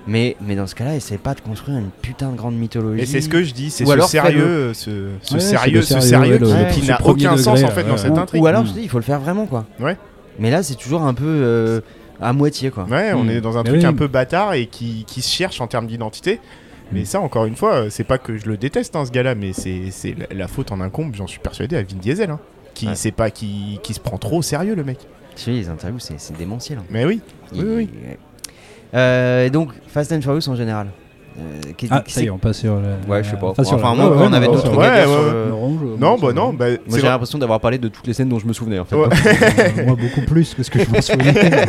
Mais, 0.08 0.36
mais 0.41 0.56
dans 0.56 0.66
ce 0.66 0.74
cas-là, 0.76 0.95
essaie 0.95 1.18
pas 1.18 1.34
de 1.36 1.41
construire 1.41 1.78
une 1.78 1.89
putain 2.02 2.32
de 2.32 2.36
grande 2.38 2.56
mythologie. 2.56 3.02
Et 3.04 3.06
c'est 3.06 3.22
ce 3.22 3.30
que 3.30 3.43
je 3.43 3.54
dis, 3.54 3.70
c'est 3.70 3.84
Ou 3.84 3.88
ce 3.88 3.91
alors, 3.93 4.10
sérieux, 4.10 4.74
ce, 4.74 5.10
ce 5.22 5.34
Ouais, 5.36 5.39
sérieux, 5.39 5.82
ce 5.82 6.00
sérieux, 6.00 6.39
qui 6.72 6.88
n'a 6.88 7.00
aucun 7.06 7.32
degré, 7.32 7.43
sens 7.43 7.64
en 7.64 7.68
fait 7.68 7.84
dans 7.84 7.97
cette 7.97 8.12
Ou- 8.12 8.20
intrigue. 8.20 8.41
Ou 8.41 8.47
alors, 8.47 8.66
je 8.66 8.72
dis, 8.72 8.82
il 8.82 8.89
faut 8.89 8.97
le 8.97 9.04
faire 9.04 9.20
vraiment, 9.20 9.45
quoi. 9.45 9.66
Ouais. 9.80 9.97
Mais 10.39 10.50
là, 10.50 10.64
c'est 10.64 10.76
toujours 10.76 11.04
un 11.04 11.14
peu 11.14 11.26
euh, 11.28 11.82
à 12.22 12.34
moitié, 12.34 12.72
quoi. 12.72 12.86
Ouais, 12.86 13.12
on 13.14 13.26
Mm. 13.26 13.30
est 13.30 13.41
dans 13.41 13.58
un 13.58 13.64
Mais 13.64 13.70
truc 13.70 13.82
oui. 13.82 13.86
un 13.88 13.93
peu 13.93 14.08
bâtard 14.08 14.54
et 14.54 14.66
qui, 14.68 15.04
qui 15.06 15.22
se 15.22 15.30
cherche 15.30 15.62
en 15.62 15.68
termes 15.68 15.86
d'identité. 15.88 16.39
Mais 16.91 17.02
Mm. 17.02 17.06
ça, 17.06 17.20
encore 17.20 17.45
une 17.45 17.56
fois, 17.56 17.89
c'est 17.91 18.04
pas 18.06 18.18
que 18.18 18.38
je 18.38 18.47
le 18.47 18.58
déteste, 18.58 18.95
hein, 18.95 19.06
ce 19.06 19.12
gars-là, 19.12 19.36
mais 19.36 19.54
c'est 19.54 19.91
c'est 19.91 20.16
la, 20.18 20.26
la 20.36 20.47
faute 20.47 20.72
en 20.72 20.82
incombe, 20.82 21.14
j'en 21.16 21.28
suis 21.28 21.39
persuadé, 21.39 21.76
à 21.76 21.84
Vin 21.84 21.97
Diesel. 22.02 22.32
Hein, 22.32 22.39
qui, 22.74 22.88
Ouais. 22.88 22.95
c'est 22.95 23.12
pas, 23.12 23.30
qui, 23.30 23.80
qui 23.84 23.93
se 23.93 24.00
prend 24.00 24.18
trop 24.18 24.38
au 24.38 24.41
sérieux, 24.41 24.74
le 24.74 24.84
mec. 24.86 24.97
Tu 25.36 25.43
sais, 25.43 25.52
les 25.52 25.70
interviews, 25.70 26.00
c'est 26.00 26.20
c'est 26.20 26.36
démentiel. 26.38 26.80
hein. 26.80 26.84
Mais 26.89 27.06
oui. 27.06 27.20
Il- 27.54 27.64
Oui, 27.64 27.74
oui. 27.76 27.89
Euh, 28.93 29.45
et 29.45 29.49
donc, 29.49 29.69
Fast 29.87 30.11
and 30.11 30.21
Furious 30.21 30.47
en 30.49 30.55
général. 30.55 30.87
Euh, 31.37 31.71
Ah, 31.91 32.03
ça 32.05 32.21
y 32.21 32.25
est, 32.25 32.29
on 32.29 32.37
passe 32.37 32.57
sur. 32.59 32.73
Ouais, 33.07 33.23
je 33.23 33.29
sais 33.29 33.37
pas. 33.37 33.47
enfin, 33.47 33.63
sur 33.63 33.77
Enfin, 33.77 33.91
la- 33.95 33.95
moi, 33.95 34.09
ouais, 34.09 34.25
on 34.27 34.29
ouais, 34.31 34.35
avait 34.37 34.47
d'autres 34.47 34.63
trucs 34.63 34.75
à 34.75 34.79
ouais, 34.79 34.95
dire 34.95 35.07
sur 35.09 35.19
ouais. 35.19 35.31
le- 35.31 35.49
Non, 35.51 35.79
je- 35.79 35.85
Non, 35.85 36.17
moi, 36.17 36.17
bah 36.21 36.33
non, 36.33 36.53
bah, 36.53 36.65
Moi, 36.69 36.77
c'est 36.89 36.99
j'ai 36.99 37.07
l'impression 37.07 37.37
d'avoir 37.37 37.59
parlé 37.61 37.77
de 37.77 37.87
toutes 37.87 38.07
les 38.07 38.13
scènes 38.13 38.27
dont 38.27 38.39
je 38.39 38.45
me 38.47 38.51
souvenais, 38.51 38.79
en 38.79 38.83
fait. 38.85 38.95
Ouais. 38.97 39.07
Euh, 39.07 39.83
moi 39.85 39.95
beaucoup 39.95 40.21
plus 40.27 40.53
que 40.53 40.63
ce 40.63 40.69
que 40.69 40.83
je 40.83 40.89
m'en 40.89 41.01
souvenais. 41.01 41.33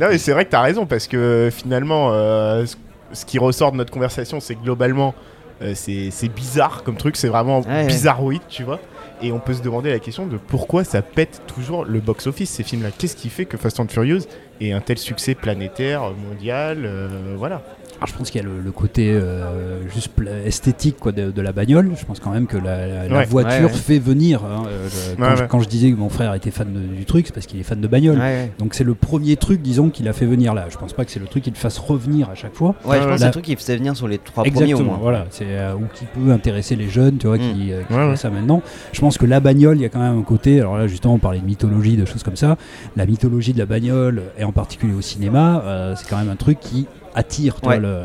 Non, 0.00 0.08
mais 0.10 0.18
c'est 0.18 0.32
vrai 0.32 0.44
que 0.44 0.50
t'as 0.50 0.60
raison, 0.60 0.84
parce 0.84 1.06
que 1.06 1.48
finalement, 1.50 2.10
euh, 2.12 2.66
ce, 2.66 2.76
ce 3.12 3.24
qui 3.24 3.38
ressort 3.38 3.72
de 3.72 3.78
notre 3.78 3.90
conversation, 3.92 4.40
c'est 4.40 4.54
que 4.54 4.62
globalement, 4.62 5.14
euh, 5.62 5.72
c'est 5.74 6.08
c'est 6.10 6.28
bizarre 6.28 6.82
comme 6.84 6.96
truc, 6.96 7.16
c'est 7.16 7.28
vraiment 7.28 7.60
Ouais, 7.60 7.66
ouais. 7.68 7.86
bizarroïde, 7.86 8.42
tu 8.48 8.62
vois. 8.62 8.78
Et 9.22 9.32
on 9.32 9.38
peut 9.38 9.54
se 9.54 9.62
demander 9.62 9.90
la 9.90 9.98
question 9.98 10.26
de 10.26 10.36
pourquoi 10.36 10.84
ça 10.84 11.00
pète 11.00 11.40
toujours 11.46 11.86
le 11.86 12.00
box-office, 12.00 12.50
ces 12.50 12.62
films-là. 12.62 12.90
Qu'est-ce 12.98 13.16
qui 13.16 13.30
fait 13.30 13.46
que 13.46 13.56
Fast 13.56 13.80
and 13.80 13.86
Furious 13.88 14.20
ait 14.60 14.72
un 14.72 14.80
tel 14.80 14.98
succès 14.98 15.34
planétaire, 15.34 16.10
mondial, 16.12 16.84
euh, 16.84 17.34
voilà. 17.36 17.62
Alors, 17.98 18.08
je 18.08 18.14
pense 18.14 18.30
qu'il 18.30 18.40
y 18.40 18.44
a 18.44 18.46
le, 18.46 18.60
le 18.60 18.72
côté 18.72 19.10
euh, 19.12 19.86
juste 19.88 20.10
esthétique 20.44 20.96
quoi, 20.98 21.12
de, 21.12 21.30
de 21.30 21.42
la 21.42 21.52
bagnole. 21.52 21.90
Je 21.98 22.04
pense 22.04 22.20
quand 22.20 22.30
même 22.30 22.46
que 22.46 22.56
la, 22.56 22.86
la- 22.86 23.08
la 23.08 23.16
Ouais. 23.18 23.24
voiture 23.24 23.52
Ouais, 23.52 23.64
ouais. 23.64 23.68
fait 23.72 23.98
venir. 23.98 24.44
hein, 24.44 24.64
euh, 24.68 24.84
le- 25.10 25.16
quand, 25.16 25.22
Ouais, 25.30 25.36
je, 25.36 25.42
ouais. 25.42 25.48
quand 25.48 25.60
je 25.60 25.68
disais 25.68 25.90
que 25.90 25.96
mon 25.96 26.08
frère 26.08 26.34
était 26.34 26.50
fan 26.50 26.72
de- 26.72 26.94
du 26.94 27.04
truc, 27.04 27.26
c'est 27.26 27.32
parce 27.32 27.46
qu'il 27.46 27.58
est 27.58 27.62
fan 27.64 27.80
de 27.80 27.86
bagnole. 27.88 28.16
Ouais, 28.18 28.22
ouais. 28.22 28.52
Donc 28.58 28.74
c'est 28.74 28.84
le 28.84 28.94
premier 28.94 29.36
truc, 29.36 29.62
disons, 29.62 29.88
qu'il 29.90 30.08
a 30.08 30.12
fait 30.12 30.26
venir 30.26 30.52
là. 30.54 30.66
Je 30.70 30.76
pense 30.76 30.92
pas 30.92 31.04
que 31.04 31.10
c'est 31.10 31.20
le 31.20 31.26
truc 31.26 31.44
qui 31.44 31.50
le 31.50 31.56
fasse 31.56 31.78
revenir 31.78 32.28
à 32.30 32.34
chaque 32.34 32.54
fois. 32.54 32.74
Ouais, 32.84 32.98
je 32.98 33.02
pense 33.04 33.12
que 33.12 33.18
c'est 33.18 33.24
un 33.24 33.30
truc 33.30 33.44
qui 33.44 33.56
faisait 33.56 33.76
venir 33.76 33.96
sur 33.96 34.08
les 34.08 34.18
trois 34.18 34.44
premiers 34.44 34.56
au 34.56 34.60
Exactement, 34.62 34.90
moins. 34.92 34.98
voilà, 35.00 35.26
c'est 35.30 35.44
euh, 35.48 35.74
ou 35.74 35.84
qui 35.94 36.04
peut 36.04 36.30
intéresser 36.32 36.76
les 36.76 36.88
jeunes, 36.88 37.16
tu 37.18 37.26
vois, 37.26 37.38
qui, 37.38 37.72
euh, 37.72 37.82
qui 37.82 37.92
Ouais, 37.94 37.98
font 38.00 38.10
ouais. 38.10 38.16
ça 38.16 38.30
maintenant. 38.30 38.62
Je 38.92 39.00
pense 39.00 39.16
que 39.18 39.26
la 39.26 39.40
bagnole, 39.40 39.78
il 39.78 39.82
y 39.82 39.86
a 39.86 39.88
quand 39.88 40.00
même 40.00 40.18
un 40.18 40.22
côté. 40.22 40.60
Alors 40.60 40.76
là, 40.76 40.86
justement, 40.86 41.14
on 41.14 41.18
parlait 41.18 41.40
de 41.40 41.46
mythologie, 41.46 41.96
de 41.96 42.04
choses 42.04 42.22
comme 42.22 42.36
ça. 42.36 42.56
La 42.96 43.06
mythologie 43.06 43.52
de 43.54 43.58
la 43.58 43.66
bagnole, 43.66 44.22
et 44.38 44.44
en 44.44 44.52
particulier 44.52 44.92
au 44.94 45.00
cinéma, 45.00 45.62
euh, 45.64 45.94
c'est 45.96 46.08
quand 46.08 46.18
même 46.18 46.28
un 46.30 46.36
truc 46.36 46.60
qui 46.60 46.86
attire. 47.16 47.54
Ouais. 47.56 47.60
vois, 47.62 47.76
le... 47.78 48.02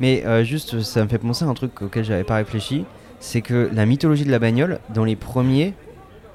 Mais 0.00 0.24
euh, 0.26 0.42
juste, 0.44 0.80
ça 0.80 1.02
me 1.04 1.08
fait 1.08 1.18
penser 1.18 1.44
à 1.44 1.48
un 1.48 1.54
truc 1.54 1.80
auquel 1.82 2.04
j'avais 2.04 2.24
pas 2.24 2.36
réfléchi. 2.36 2.84
C'est 3.20 3.40
que 3.42 3.70
la 3.72 3.86
mythologie 3.86 4.24
de 4.24 4.30
la 4.30 4.38
bagnole, 4.38 4.78
dans 4.94 5.04
les 5.04 5.16
premiers, 5.16 5.74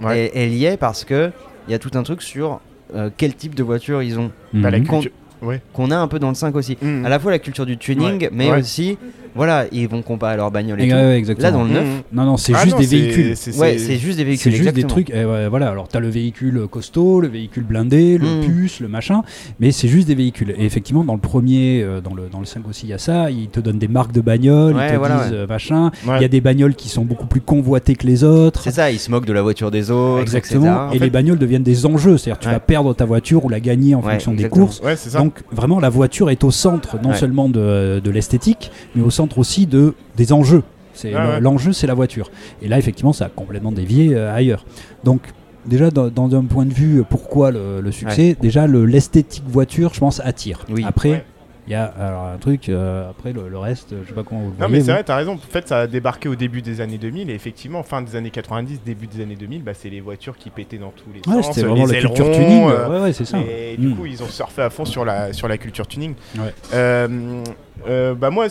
Ouais. 0.01 0.31
elle, 0.33 0.43
elle 0.43 0.53
y 0.53 0.65
est 0.65 0.77
parce 0.77 1.03
que 1.03 1.31
il 1.67 1.71
y 1.71 1.73
a 1.73 1.79
tout 1.79 1.91
un 1.95 2.03
truc 2.03 2.21
sur 2.21 2.59
euh, 2.95 3.09
quel 3.17 3.33
type 3.35 3.55
de 3.55 3.63
voiture 3.63 4.01
ils 4.03 4.19
ont. 4.19 4.31
Bah, 4.53 4.69
la 4.69 4.79
culture- 4.79 5.11
Ouais. 5.41 5.61
Qu'on 5.73 5.91
a 5.91 5.97
un 5.97 6.07
peu 6.07 6.17
dans 6.17 6.29
le 6.29 6.35
5 6.35 6.55
aussi. 6.55 6.77
Mhm. 6.81 7.05
À 7.05 7.09
la 7.09 7.19
fois 7.19 7.29
la 7.31 7.37
culture 7.39 7.65
du 7.67 7.77
tuning, 7.77 8.21
Ouais. 8.21 8.29
mais 8.31 8.49
Ouais. 8.51 8.59
aussi, 8.59 8.97
voilà, 9.37 9.65
ils 9.71 9.87
vont 9.87 10.01
comparer 10.01 10.35
leur 10.35 10.51
bagnole 10.51 10.81
et 10.81 10.83
Ouais, 10.83 10.89
tout. 10.89 10.95
ouais, 10.95 11.17
exactement. 11.17 11.47
Là, 11.47 11.51
dans 11.57 11.63
le 11.63 11.69
9, 11.69 11.83
Mhm. 11.85 11.89
Non, 12.13 12.23
non, 12.25 12.37
c'est 12.37 12.53
Ah 12.53 12.63
juste 12.63 12.73
non, 12.75 12.79
des 12.81 12.87
c'est- 12.87 12.97
véhicules. 12.97 13.37
c'est- 13.37 13.57
ouais, 13.57 13.77
c'est- 13.77 13.85
c'est 13.85 13.93
juste 13.97 14.17
des 14.17 14.23
C'est 14.23 14.23
véhicules. 14.25 14.51
juste 14.55 14.73
des 14.73 14.83
trucs, 14.83 15.09
eh 15.13 15.23
ouais, 15.25 15.47
voilà. 15.47 15.69
Alors 15.69 15.87
t'as 15.87 15.99
le 15.99 16.09
véhicule 16.09 16.67
costaud, 16.69 17.21
le 17.21 17.27
véhicule 17.29 17.63
blindé, 17.63 18.17
le 18.17 18.25
Mm. 18.27 18.41
puce, 18.45 18.79
le 18.81 18.87
machin, 18.87 19.21
mais 19.59 19.71
c'est 19.71 19.87
juste 19.87 20.07
des 20.07 20.15
véhicules. 20.15 20.51
Et 20.57 20.65
effectivement, 20.65 21.03
dans 21.03 21.13
le 21.13 21.19
premier, 21.19 21.81
euh, 21.83 22.01
dans, 22.01 22.13
le, 22.13 22.23
dans 22.31 22.39
le 22.39 22.45
5 22.45 22.67
aussi, 22.67 22.85
il 22.87 22.89
y 22.89 22.93
a 22.93 22.97
ça. 22.97 23.29
Ils 23.31 23.47
te 23.49 23.59
donnent 23.59 23.79
des 23.79 23.87
marques 23.87 24.11
de 24.11 24.21
bagnoles, 24.21 24.75
Ouais, 24.75 24.87
ils 24.89 24.93
te 24.93 24.97
voilà, 24.97 25.23
disent 25.23 25.31
ouais. 25.31 25.37
euh, 25.37 25.47
machin. 25.47 25.91
Il 26.05 26.09
Ouais. 26.09 26.21
y 26.21 26.25
a 26.25 26.27
des 26.27 26.41
bagnoles 26.41 26.75
qui 26.75 26.89
sont 26.89 27.05
beaucoup 27.05 27.27
plus 27.27 27.41
convoitées 27.41 27.95
que 27.95 28.07
les 28.07 28.23
autres. 28.23 28.61
C'est 28.63 28.71
ça, 28.71 28.89
ils 28.91 28.99
se 28.99 29.11
moquent 29.11 29.25
de 29.25 29.33
la 29.33 29.41
voiture 29.41 29.71
des 29.71 29.91
autres. 29.91 30.21
Exactement. 30.21 30.65
etc. 30.65 30.75
Et 30.75 30.87
En 30.87 30.91
fait- 30.93 30.99
les 30.99 31.09
bagnoles 31.09 31.37
deviennent 31.39 31.63
des 31.63 31.85
enjeux. 31.85 32.17
C'est-à-dire 32.17 32.39
tu 32.39 32.47
Ouais. 32.47 32.53
vas 32.53 32.59
perdre 32.59 32.93
ta 32.95 33.05
voiture 33.05 33.45
ou 33.45 33.49
la 33.49 33.59
gagner 33.59 33.95
en 33.95 34.01
fonction 34.01 34.33
des 34.33 34.49
courses. 34.49 34.81
C'est. 34.95 35.13
Donc 35.17 35.43
vraiment, 35.51 35.79
la 35.79 35.89
voiture 35.89 36.29
est 36.29 36.43
au 36.43 36.51
centre 36.51 36.97
non 37.01 37.13
seulement 37.13 37.49
de, 37.49 37.99
de 38.03 38.11
l'esthétique, 38.11 38.71
mais 38.95 39.01
au 39.03 39.09
centre 39.09 39.26
aussi 39.37 39.65
de, 39.67 39.93
des 40.15 40.31
enjeux. 40.33 40.63
C'est 40.93 41.13
ouais. 41.13 41.39
L'enjeu, 41.41 41.73
c'est 41.73 41.85
la 41.87 41.93
voiture. 41.93 42.31
Et 42.61 42.67
là, 42.67 42.77
effectivement, 42.79 43.13
ça 43.13 43.25
a 43.25 43.29
complètement 43.29 43.71
dévié 43.71 44.15
euh, 44.15 44.33
ailleurs. 44.33 44.65
Donc, 45.03 45.21
déjà, 45.65 45.91
dans, 45.91 46.07
dans 46.07 46.33
un 46.35 46.45
point 46.45 46.65
de 46.65 46.73
vue, 46.73 46.99
euh, 46.99 47.03
pourquoi 47.07 47.51
le, 47.51 47.81
le 47.81 47.91
succès 47.91 48.35
Déjà, 48.41 48.65
le- 48.67 48.85
l'esthétique 48.85 49.43
voiture, 49.47 49.93
je 49.93 49.99
pense, 49.99 50.19
attire. 50.21 50.65
Oui. 50.69 50.83
Après, 50.87 51.09
Ouais. 51.11 51.25
il 51.67 51.73
y 51.73 51.75
a 51.75 51.83
alors, 51.83 52.23
un 52.33 52.37
truc, 52.37 52.67
euh, 52.69 53.09
après, 53.11 53.31
le, 53.31 53.47
le 53.47 53.57
reste, 53.59 53.93
je 54.03 54.07
sais 54.07 54.13
pas 54.15 54.23
comment 54.23 54.39
vous 54.41 54.45
le 54.47 54.51
Non 54.53 54.57
voyez, 54.69 54.73
mais 54.73 54.81
c'est 54.83 54.91
vrai, 54.91 55.03
t'as 55.03 55.17
raison. 55.17 55.33
En 55.33 55.37
fait, 55.37 55.67
ça 55.67 55.81
a 55.81 55.87
débarqué 55.87 56.29
au 56.29 56.35
début 56.35 56.63
des 56.63 56.81
années 56.81 56.97
2000 56.97 57.29
et 57.29 57.33
effectivement, 57.35 57.83
fin 57.83 58.01
des 58.01 58.15
années 58.15 58.31
90, 58.31 58.79
début 58.83 59.05
des 59.05 59.21
années 59.21 59.35
2000, 59.35 59.61
bah, 59.63 59.73
c'est 59.75 59.89
les 59.91 60.01
voitures 60.01 60.35
qui 60.37 60.49
pétaient 60.49 60.77
dans 60.79 60.93
tous 60.95 61.11
les 61.13 61.19
Ouais, 61.31 61.43
sens, 61.43 61.53
c'était 61.53 61.67
vraiment 61.67 61.85
les 61.85 61.93
la 61.93 61.99
culture 61.99 62.31
tuning. 62.31 62.69
euh, 62.71 62.89
ouais, 62.89 63.01
ouais, 63.03 63.13
c'est 63.13 63.25
ça. 63.25 63.37
Et 63.37 63.77
du 63.77 63.89
Mm. 63.89 63.95
coup, 63.97 64.05
ils 64.07 64.23
ont 64.23 64.27
surfé 64.29 64.63
à 64.63 64.71
fond 64.71 64.85
sur 64.85 65.05
la, 65.05 65.31
sur 65.33 65.47
la 65.47 65.59
culture 65.59 65.85
tuning. 65.85 66.15
Ouais. 66.39 66.53
Euh, 66.73 68.15
bah 68.15 68.29
moi, 68.31 68.47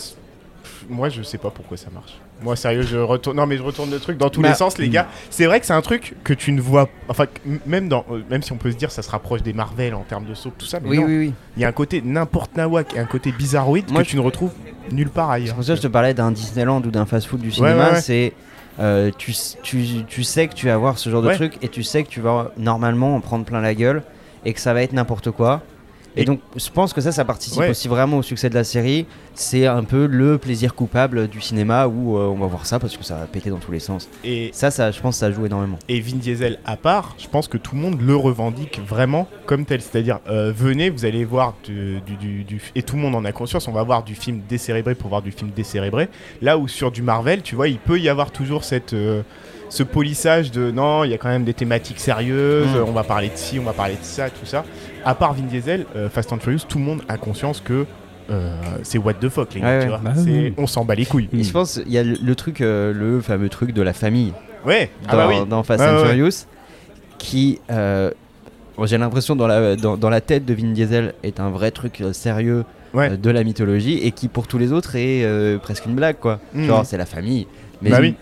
moi, 0.89 1.09
je 1.09 1.21
sais 1.21 1.37
pas 1.37 1.49
pourquoi 1.49 1.77
ça 1.77 1.89
marche. 1.93 2.13
Moi, 2.41 2.55
sérieux, 2.55 2.83
je 2.83 2.97
retourne. 2.97 3.37
Non, 3.37 3.45
mais 3.47 3.57
je 3.57 3.63
retourne 3.63 3.89
le 3.89 3.99
truc 3.99 4.17
dans 4.17 4.29
tous 4.29 4.41
Bah, 4.41 4.49
les 4.49 4.55
sens, 4.55 4.77
les 4.77 4.87
mm. 4.87 4.91
gars. 4.91 5.07
C'est 5.29 5.45
vrai 5.45 5.59
que 5.59 5.65
c'est 5.65 5.73
un 5.73 5.81
truc 5.81 6.15
que 6.23 6.33
tu 6.33 6.51
ne 6.51 6.61
vois. 6.61 6.87
Enfin, 7.09 7.25
même 7.65 7.89
dans, 7.89 8.05
euh, 8.11 8.21
même 8.29 8.41
si 8.43 8.51
on 8.51 8.57
peut 8.57 8.71
se 8.71 8.77
dire, 8.77 8.91
ça 8.91 9.01
se 9.01 9.09
rapproche 9.09 9.41
des 9.41 9.53
Marvel 9.53 9.95
en 9.95 10.03
termes 10.03 10.25
de 10.25 10.33
saut, 10.33 10.51
tout 10.57 10.65
ça. 10.65 10.79
Mais 10.79 10.89
Oui, 10.89 10.97
non. 10.99 11.05
oui, 11.05 11.17
oui. 11.17 11.33
Il 11.55 11.61
y 11.61 11.65
a 11.65 11.67
un 11.67 11.71
côté 11.73 12.01
n'importe 12.01 12.55
nawak 12.55 12.95
et 12.95 12.99
un 12.99 13.05
côté 13.05 13.31
bizarroïde 13.31 13.91
Moi, 13.91 14.03
que 14.03 14.07
tu 14.07 14.15
ne 14.15 14.21
retrouves 14.21 14.51
nulle 14.91 15.09
part 15.09 15.29
C'est 15.29 15.33
ailleurs. 15.35 15.55
pour 15.55 15.63
ça 15.63 15.73
que 15.73 15.77
je 15.77 15.81
te 15.83 15.87
parlais 15.87 16.13
d'un 16.13 16.31
Disneyland 16.31 16.81
ou 16.81 16.91
d'un 16.91 17.05
fast-food 17.05 17.41
du 17.41 17.51
cinéma. 17.51 17.87
ouais, 17.87 17.91
ouais. 17.93 18.01
C'est 18.01 18.33
euh, 18.79 19.09
tu, 19.17 19.33
tu, 19.63 20.03
tu 20.07 20.23
sais 20.23 20.47
que 20.47 20.53
tu 20.53 20.67
vas 20.67 20.77
voir 20.77 20.99
ce 20.99 21.09
genre 21.09 21.23
de 21.23 21.33
truc 21.33 21.57
et 21.63 21.67
tu 21.67 21.81
sais 21.81 22.03
que 22.03 22.09
tu 22.09 22.21
vas 22.21 22.51
normalement 22.57 23.15
en 23.15 23.19
prendre 23.21 23.43
plein 23.43 23.59
la 23.61 23.73
gueule 23.73 24.03
et 24.45 24.53
que 24.53 24.59
ça 24.59 24.73
va 24.73 24.83
être 24.83 24.93
n'importe 24.93 25.31
quoi. 25.31 25.63
Et, 26.17 26.23
Et- 26.23 26.25
donc, 26.25 26.39
je 26.55 26.69
pense 26.69 26.91
que 26.93 26.99
ça, 27.01 27.11
ça 27.11 27.23
participe 27.23 27.59
Ouais. 27.59 27.69
aussi 27.69 27.87
vraiment 27.87 28.17
au 28.17 28.21
succès 28.23 28.49
de 28.49 28.55
la 28.55 28.63
série. 28.63 29.05
C'est 29.35 29.67
un 29.67 29.83
peu 29.83 30.07
le 30.07 30.37
plaisir 30.37 30.73
coupable 30.75 31.27
du 31.27 31.39
cinéma 31.41 31.87
où 31.87 32.17
euh, 32.17 32.25
on 32.25 32.35
va 32.35 32.47
voir 32.47 32.65
ça 32.65 32.79
parce 32.79 32.97
que 32.97 33.03
ça 33.03 33.15
va 33.15 33.25
péter 33.27 33.49
dans 33.51 33.59
tous 33.59 33.71
les 33.71 33.79
sens. 33.79 34.09
Et, 34.23 34.49
Ça, 34.51 34.71
ça, 34.71 34.89
je 34.91 34.99
pense, 34.99 35.15
que 35.15 35.19
ça 35.19 35.31
joue 35.31 35.45
énormément. 35.45 35.77
et 35.87 35.99
Vin 36.01 36.17
Diesel 36.17 36.57
à 36.65 36.75
part, 36.75 37.15
je 37.19 37.27
pense 37.27 37.47
que 37.47 37.57
tout 37.57 37.75
le 37.75 37.81
monde 37.81 38.01
le 38.01 38.15
revendique 38.15 38.81
vraiment 38.85 39.27
comme 39.45 39.63
tel. 39.65 39.81
C'est-à-dire, 39.81 40.19
euh, 40.27 40.51
venez, 40.55 40.89
vous 40.89 41.05
allez 41.05 41.23
voir 41.23 41.53
du, 41.63 42.01
du- 42.01 42.15
du- 42.17 42.43
du- 42.43 42.61
Et 42.75 42.81
tout 42.81 42.95
le 42.95 43.01
monde 43.03 43.15
en 43.15 43.23
a 43.25 43.31
conscience, 43.31 43.67
on 43.67 43.71
va 43.73 43.83
voir 43.83 44.03
du 44.03 44.15
film 44.15 44.41
décérébré 44.49 44.95
pour 44.95 45.09
voir 45.09 45.21
du 45.21 45.31
film 45.31 45.51
décérébré. 45.55 46.09
Là 46.41 46.57
où 46.57 46.67
sur 46.67 46.91
du 46.91 47.01
Marvel, 47.03 47.43
tu 47.43 47.55
vois, 47.55 47.67
il 47.67 47.77
peut 47.77 47.99
y 47.99 48.09
avoir 48.09 48.31
toujours 48.31 48.63
cette. 48.63 48.93
euh, 48.93 49.21
ce 49.69 49.83
polissage 49.83 50.51
de 50.51 50.71
non, 50.71 51.03
il 51.03 51.11
y 51.11 51.13
a 51.13 51.17
quand 51.17 51.29
même 51.29 51.43
des 51.43 51.53
thématiques 51.53 51.99
sérieuses, 51.99 52.67
Mm. 52.75 52.85
on 52.87 52.91
va 52.91 53.03
parler 53.03 53.27
de 53.29 53.35
ci, 53.35 53.59
on 53.59 53.63
va 53.63 53.73
parler 53.73 53.95
de 53.95 54.03
ça, 54.03 54.29
tout 54.29 54.45
ça. 54.45 54.63
À 55.05 55.13
part 55.15 55.33
Vin 55.33 55.43
Diesel, 55.43 55.85
euh, 55.95 56.09
Fast 56.09 56.31
and 56.33 56.39
Furious, 56.39 56.61
tout 56.67 56.77
le 56.79 56.83
monde 56.85 57.01
a 57.09 57.17
conscience 57.17 57.59
que 57.61 57.85
euh, 58.29 58.53
c'est 58.83 58.97
what 58.97 59.13
the 59.15 59.29
fuck, 59.29 59.53
les 59.53 59.61
gars, 59.61 59.67
Ouais, 59.67 59.77
tu 59.79 59.83
ouais. 59.83 59.89
vois. 59.89 59.97
Bah, 59.99 60.11
C'est- 60.15 60.29
oui. 60.29 60.53
On 60.57 60.67
s'en 60.67 60.83
bat 60.85 60.95
les 60.95 61.05
couilles. 61.05 61.29
Et 61.33 61.43
je 61.43 61.51
pense 61.51 61.79
il 61.85 61.91
y 61.91 61.97
a 61.97 62.03
le, 62.03 62.17
le 62.21 62.35
truc, 62.35 62.61
euh, 62.61 62.91
le 62.93 63.21
fameux 63.21 63.47
truc 63.49 63.71
de 63.73 63.81
la 63.81 63.93
famille 63.93 64.33
Ouais, 64.65 64.89
dans, 65.03 65.09
ah 65.09 65.15
bah 65.15 65.27
oui. 65.29 65.35
dans 65.49 65.63
Fast 65.63 65.81
and 65.81 65.95
ouais. 66.01 66.05
Furious 66.07 66.45
qui 67.17 67.59
euh, 67.71 68.11
j'ai 68.83 68.97
l'impression 68.97 69.35
dans 69.35 69.47
la, 69.47 69.75
dans, 69.75 69.97
dans 69.97 70.09
la 70.09 70.21
tête 70.21 70.45
de 70.45 70.53
Vin 70.53 70.71
Diesel 70.71 71.13
est 71.23 71.39
un 71.39 71.49
vrai 71.49 71.71
truc 71.71 72.03
sérieux 72.13 72.63
Ouais. 72.93 73.17
de 73.17 73.29
la 73.29 73.43
mythologie 73.43 73.99
et 74.01 74.11
qui 74.11 74.27
pour 74.29 74.47
tous 74.47 74.57
les 74.57 74.71
autres 74.71 74.95
est 74.95 75.23
euh, 75.25 75.57
presque 75.57 75.85
une 75.85 75.93
blague 75.95 76.17
quoi. 76.19 76.39
Mhm. 76.53 76.65
Genre 76.67 76.85
c'est 76.85 76.97
la 76.97 77.05
famille. 77.05 77.45
Mais 77.81 77.89
Bah 77.91 77.97
oui. 78.01 78.15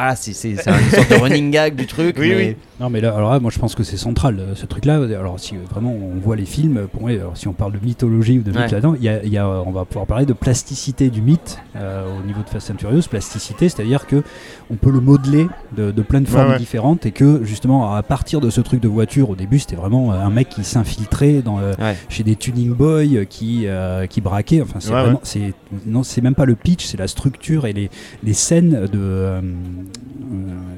Ah, 0.00 0.14
c'est 0.14 0.30
une 0.50 0.56
sorte 0.58 1.10
de 1.10 1.16
running 1.20 1.50
gag 1.50 1.74
du 1.74 1.86
truc. 1.86 2.16
Oui, 2.20 2.28
mais- 2.28 2.36
oui. 2.50 2.56
Non 2.80 2.88
mais 2.88 3.00
là, 3.00 3.12
alors 3.16 3.32
là, 3.32 3.40
moi 3.40 3.50
je 3.52 3.58
pense 3.58 3.74
que 3.74 3.82
c'est 3.82 3.96
central 3.96 4.38
euh, 4.38 4.54
ce 4.54 4.64
truc-là. 4.64 4.94
Alors 5.18 5.40
si 5.40 5.56
euh, 5.56 5.58
vraiment 5.68 5.92
on 5.92 6.20
voit 6.20 6.36
les 6.36 6.44
films, 6.44 6.86
pour 6.92 7.00
moi, 7.02 7.10
alors, 7.10 7.36
si 7.36 7.48
on 7.48 7.52
parle 7.52 7.72
de 7.72 7.80
mythologie 7.84 8.38
ou 8.38 8.42
de 8.42 8.50
mythe 8.50 8.60
Ouais. 8.60 8.68
là-dedans, 8.70 8.94
il 8.96 9.02
y 9.02 9.08
a, 9.08 9.20
il 9.24 9.32
y 9.32 9.36
a, 9.38 9.48
on 9.48 9.72
va 9.72 9.84
pouvoir 9.84 10.06
parler 10.06 10.24
de 10.26 10.32
plasticité 10.32 11.10
du 11.10 11.20
mythe 11.20 11.58
euh, 11.74 12.04
au 12.16 12.24
niveau 12.24 12.42
de 12.44 12.48
Fast 12.48 12.70
and 12.70 12.74
Furious. 12.78 13.02
Plasticité, 13.10 13.68
c'est-à-dire 13.68 14.06
que 14.06 14.22
on 14.70 14.76
peut 14.76 14.92
le 14.92 15.00
modeler 15.00 15.48
de, 15.76 15.90
de 15.90 16.02
plein 16.02 16.20
de 16.20 16.28
formes 16.28 16.46
Ouais, 16.46 16.52
ouais. 16.52 16.58
différentes 16.60 17.04
et 17.04 17.10
que 17.10 17.42
justement 17.42 17.92
à 17.96 18.02
partir 18.04 18.40
de 18.40 18.48
ce 18.50 18.60
truc 18.60 18.80
de 18.80 18.86
voiture, 18.86 19.30
au 19.30 19.34
début 19.34 19.58
c'était 19.58 19.74
vraiment 19.74 20.12
un 20.12 20.30
mec 20.30 20.48
qui 20.48 20.62
s'infiltrait 20.62 21.42
dans 21.42 21.58
euh, 21.58 21.72
chez 22.08 22.22
des 22.22 22.36
tuning 22.36 22.72
boys 22.72 23.24
qui 23.28 23.66
euh, 23.66 24.06
qui 24.06 24.20
braquaient. 24.20 24.62
Enfin 24.62 24.78
c'est 24.78 24.92
Ouais, 24.94 25.02
vraiment, 25.02 25.20
c'est 25.24 25.52
non, 25.84 26.04
c'est 26.04 26.20
même 26.20 26.36
pas 26.36 26.44
le 26.44 26.54
pitch, 26.54 26.86
c'est 26.86 26.96
la 26.96 27.08
structure 27.08 27.66
et 27.66 27.72
les, 27.72 27.90
les 28.22 28.34
scènes 28.34 28.86
de, 28.92 29.40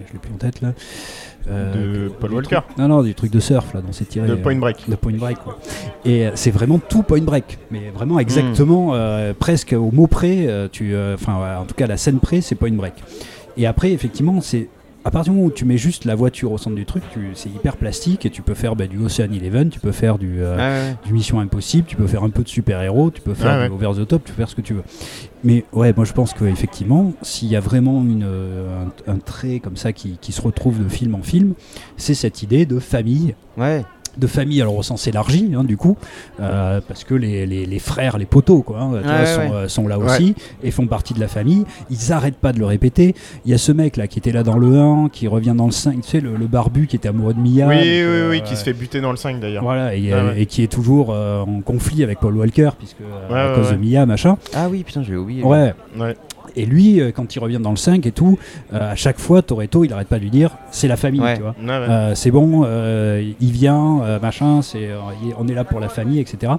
je 0.06 0.12
l'ai 0.12 0.18
plus 0.18 0.32
en 0.32 0.36
tête 0.38 0.60
là. 0.60 0.72
Euh, 1.48 2.04
De 2.04 2.08
Paul 2.08 2.34
Walker. 2.34 2.56
truc- 2.66 2.78
non, 2.78 2.88
non, 2.88 3.02
du 3.02 3.14
truc 3.14 3.30
de 3.32 3.40
surf 3.40 3.72
là, 3.74 3.80
dont 3.80 3.92
c'est 3.92 4.04
tiré. 4.08 4.26
De 4.28 4.34
euh, 4.34 4.36
Point 4.36 4.56
Break. 4.56 4.88
de 4.88 4.94
Point 4.96 5.14
Break. 5.16 5.38
quoi. 5.38 5.58
Et 6.04 6.26
euh, 6.26 6.32
c'est 6.34 6.50
vraiment 6.50 6.78
tout 6.78 7.02
Point 7.02 7.22
Break, 7.22 7.58
mais 7.70 7.90
vraiment 7.90 8.18
exactement, 8.18 8.94
euh, 8.94 9.32
presque 9.38 9.72
au 9.72 9.90
mot 9.90 10.06
près. 10.06 10.46
euh, 10.46 10.68
tu, 10.70 10.94
euh, 10.94 11.14
enfin, 11.14 11.34
en 11.60 11.64
tout 11.64 11.74
cas, 11.74 11.86
la 11.86 11.96
scène 11.96 12.18
près, 12.20 12.40
c'est 12.40 12.54
Point 12.54 12.72
Break. 12.72 12.94
Et 13.56 13.66
après, 13.66 13.92
effectivement, 13.92 14.40
c'est 14.40 14.68
à 15.04 15.10
partir 15.10 15.32
du 15.32 15.38
moment 15.38 15.48
où 15.48 15.52
tu 15.52 15.64
mets 15.64 15.78
juste 15.78 16.04
la 16.04 16.14
voiture 16.14 16.52
au 16.52 16.58
centre 16.58 16.76
du 16.76 16.84
truc, 16.84 17.02
c'est 17.34 17.48
hyper 17.48 17.76
plastique 17.76 18.26
et 18.26 18.30
tu 18.30 18.42
peux 18.42 18.54
faire 18.54 18.76
bah, 18.76 18.86
du 18.86 18.98
Ocean 18.98 19.32
Eleven, 19.32 19.70
tu 19.70 19.80
peux 19.80 19.92
faire 19.92 20.18
du, 20.18 20.42
euh, 20.42 20.56
ouais. 20.56 20.96
du 21.06 21.12
Mission 21.14 21.40
Impossible, 21.40 21.86
tu 21.86 21.96
peux 21.96 22.06
faire 22.06 22.22
un 22.22 22.30
peu 22.30 22.42
de 22.42 22.48
super-héros, 22.48 23.10
tu 23.10 23.20
peux 23.22 23.34
faire 23.34 23.58
Ouais, 23.58 23.68
du 23.68 23.74
over 23.74 24.02
the 24.02 24.06
top, 24.06 24.24
tu 24.24 24.32
peux 24.32 24.36
faire 24.36 24.48
ce 24.48 24.54
que 24.54 24.60
tu 24.60 24.74
veux. 24.74 24.82
Mais 25.42 25.64
ouais, 25.72 25.94
moi 25.96 26.04
je 26.04 26.12
pense 26.12 26.34
qu'effectivement, 26.34 27.12
s'il 27.22 27.48
y 27.48 27.56
a 27.56 27.60
vraiment 27.60 28.02
une, 28.02 28.24
euh, 28.26 28.84
un, 29.06 29.12
un 29.14 29.16
trait 29.18 29.58
comme 29.60 29.76
ça 29.76 29.92
qui, 29.94 30.18
qui 30.20 30.32
se 30.32 30.42
retrouve 30.42 30.82
de 30.84 30.88
film 30.88 31.14
en 31.14 31.22
film, 31.22 31.54
c'est 31.96 32.14
cette 32.14 32.42
idée 32.42 32.66
de 32.66 32.78
famille 32.78 33.34
Ouais. 33.56 33.84
De 34.18 34.26
famille 34.26 34.60
alors 34.60 34.76
au 34.76 34.82
sens 34.82 35.06
élargi 35.06 35.52
hein, 35.56 35.64
du 35.64 35.76
coup 35.76 35.96
euh, 36.40 36.80
parce 36.86 37.04
que 37.04 37.14
les, 37.14 37.46
les- 37.46 37.66
les 37.66 37.78
frères 37.78 38.18
les 38.18 38.26
poteaux 38.26 38.62
quoi 38.62 38.80
hein, 38.80 38.90
tu 38.92 38.96
Ouais, 38.96 39.02
vois, 39.02 39.18
ouais, 39.20 39.26
sont, 39.26 39.40
ouais. 39.40 39.50
euh, 39.52 39.68
sont 39.68 39.88
là 39.88 39.98
Ouais. 39.98 40.04
aussi 40.06 40.34
et 40.62 40.70
font 40.70 40.86
partie 40.86 41.14
de 41.14 41.20
la 41.20 41.28
famille 41.28 41.64
ils 41.90 42.12
arrêtent 42.12 42.36
pas 42.38 42.52
de 42.52 42.58
le 42.58 42.66
répéter 42.66 43.14
il 43.44 43.50
y 43.50 43.54
a 43.54 43.58
ce 43.58 43.72
mec 43.72 43.96
là 43.96 44.06
qui 44.06 44.18
était 44.18 44.32
là 44.32 44.42
dans 44.42 44.56
le 44.58 44.78
1 44.78 45.08
qui 45.10 45.28
revient 45.28 45.54
dans 45.56 45.66
le 45.66 45.72
5 45.72 46.00
tu 46.02 46.08
sais 46.08 46.20
le, 46.20 46.36
le 46.36 46.46
barbu 46.46 46.86
qui 46.86 46.96
était 46.96 47.08
amoureux 47.08 47.34
de 47.34 47.40
Mia 47.40 47.66
Oui, 47.66 47.76
donc, 47.76 47.84
oui, 47.84 48.00
euh, 48.02 48.30
oui, 48.30 48.42
qui 48.42 48.56
se 48.56 48.64
fait 48.64 48.72
buter 48.72 49.00
dans 49.00 49.10
le 49.10 49.16
5 49.16 49.40
d'ailleurs. 49.40 49.62
voilà 49.62 49.94
et, 49.94 50.12
ouais. 50.12 50.42
et 50.42 50.46
qui 50.46 50.62
est 50.62 50.72
toujours 50.72 51.10
euh, 51.10 51.42
en 51.42 51.60
conflit 51.60 52.02
avec 52.02 52.20
Paul 52.20 52.36
Walker 52.36 52.70
puisque 52.78 53.00
euh, 53.02 53.32
Ouais, 53.32 53.38
à 53.38 53.48
ouais, 53.50 53.54
cause 53.56 53.70
ouais. 53.70 53.76
de 53.76 53.84
Mia 53.84 54.06
machin 54.06 54.36
Ah 54.54 54.68
oui, 54.70 54.82
putain, 54.82 55.02
j'ai 55.02 55.16
oublié. 55.16 55.42
ouais 55.42 55.72
Ouais. 55.98 56.16
Et 56.56 56.66
lui 56.66 57.00
euh, 57.00 57.10
quand 57.14 57.34
il 57.34 57.38
revient 57.38 57.58
dans 57.62 57.70
le 57.70 57.76
5 57.76 58.04
et 58.06 58.12
tout 58.12 58.38
euh, 58.72 58.92
à 58.92 58.96
chaque 58.96 59.18
fois 59.18 59.42
Toretto 59.42 59.84
il 59.84 59.92
arrête 59.92 60.08
pas 60.08 60.16
de 60.18 60.22
lui 60.22 60.30
dire 60.30 60.56
c'est 60.70 60.88
la 60.88 60.96
famille 60.96 61.20
Ouais. 61.20 61.36
tu 61.36 61.42
vois 61.42 61.54
Ouais, 61.60 61.66
ouais. 61.66 61.70
euh, 61.72 62.14
c'est 62.14 62.30
bon, 62.30 62.62
euh, 62.64 63.22
il 63.40 63.52
vient, 63.52 64.00
euh, 64.02 64.18
machin, 64.20 64.62
c'est, 64.62 64.88
on 65.38 65.46
est 65.48 65.54
là 65.54 65.64
pour 65.64 65.80
la 65.80 65.88
famille, 65.88 66.18
etc. 66.20 66.52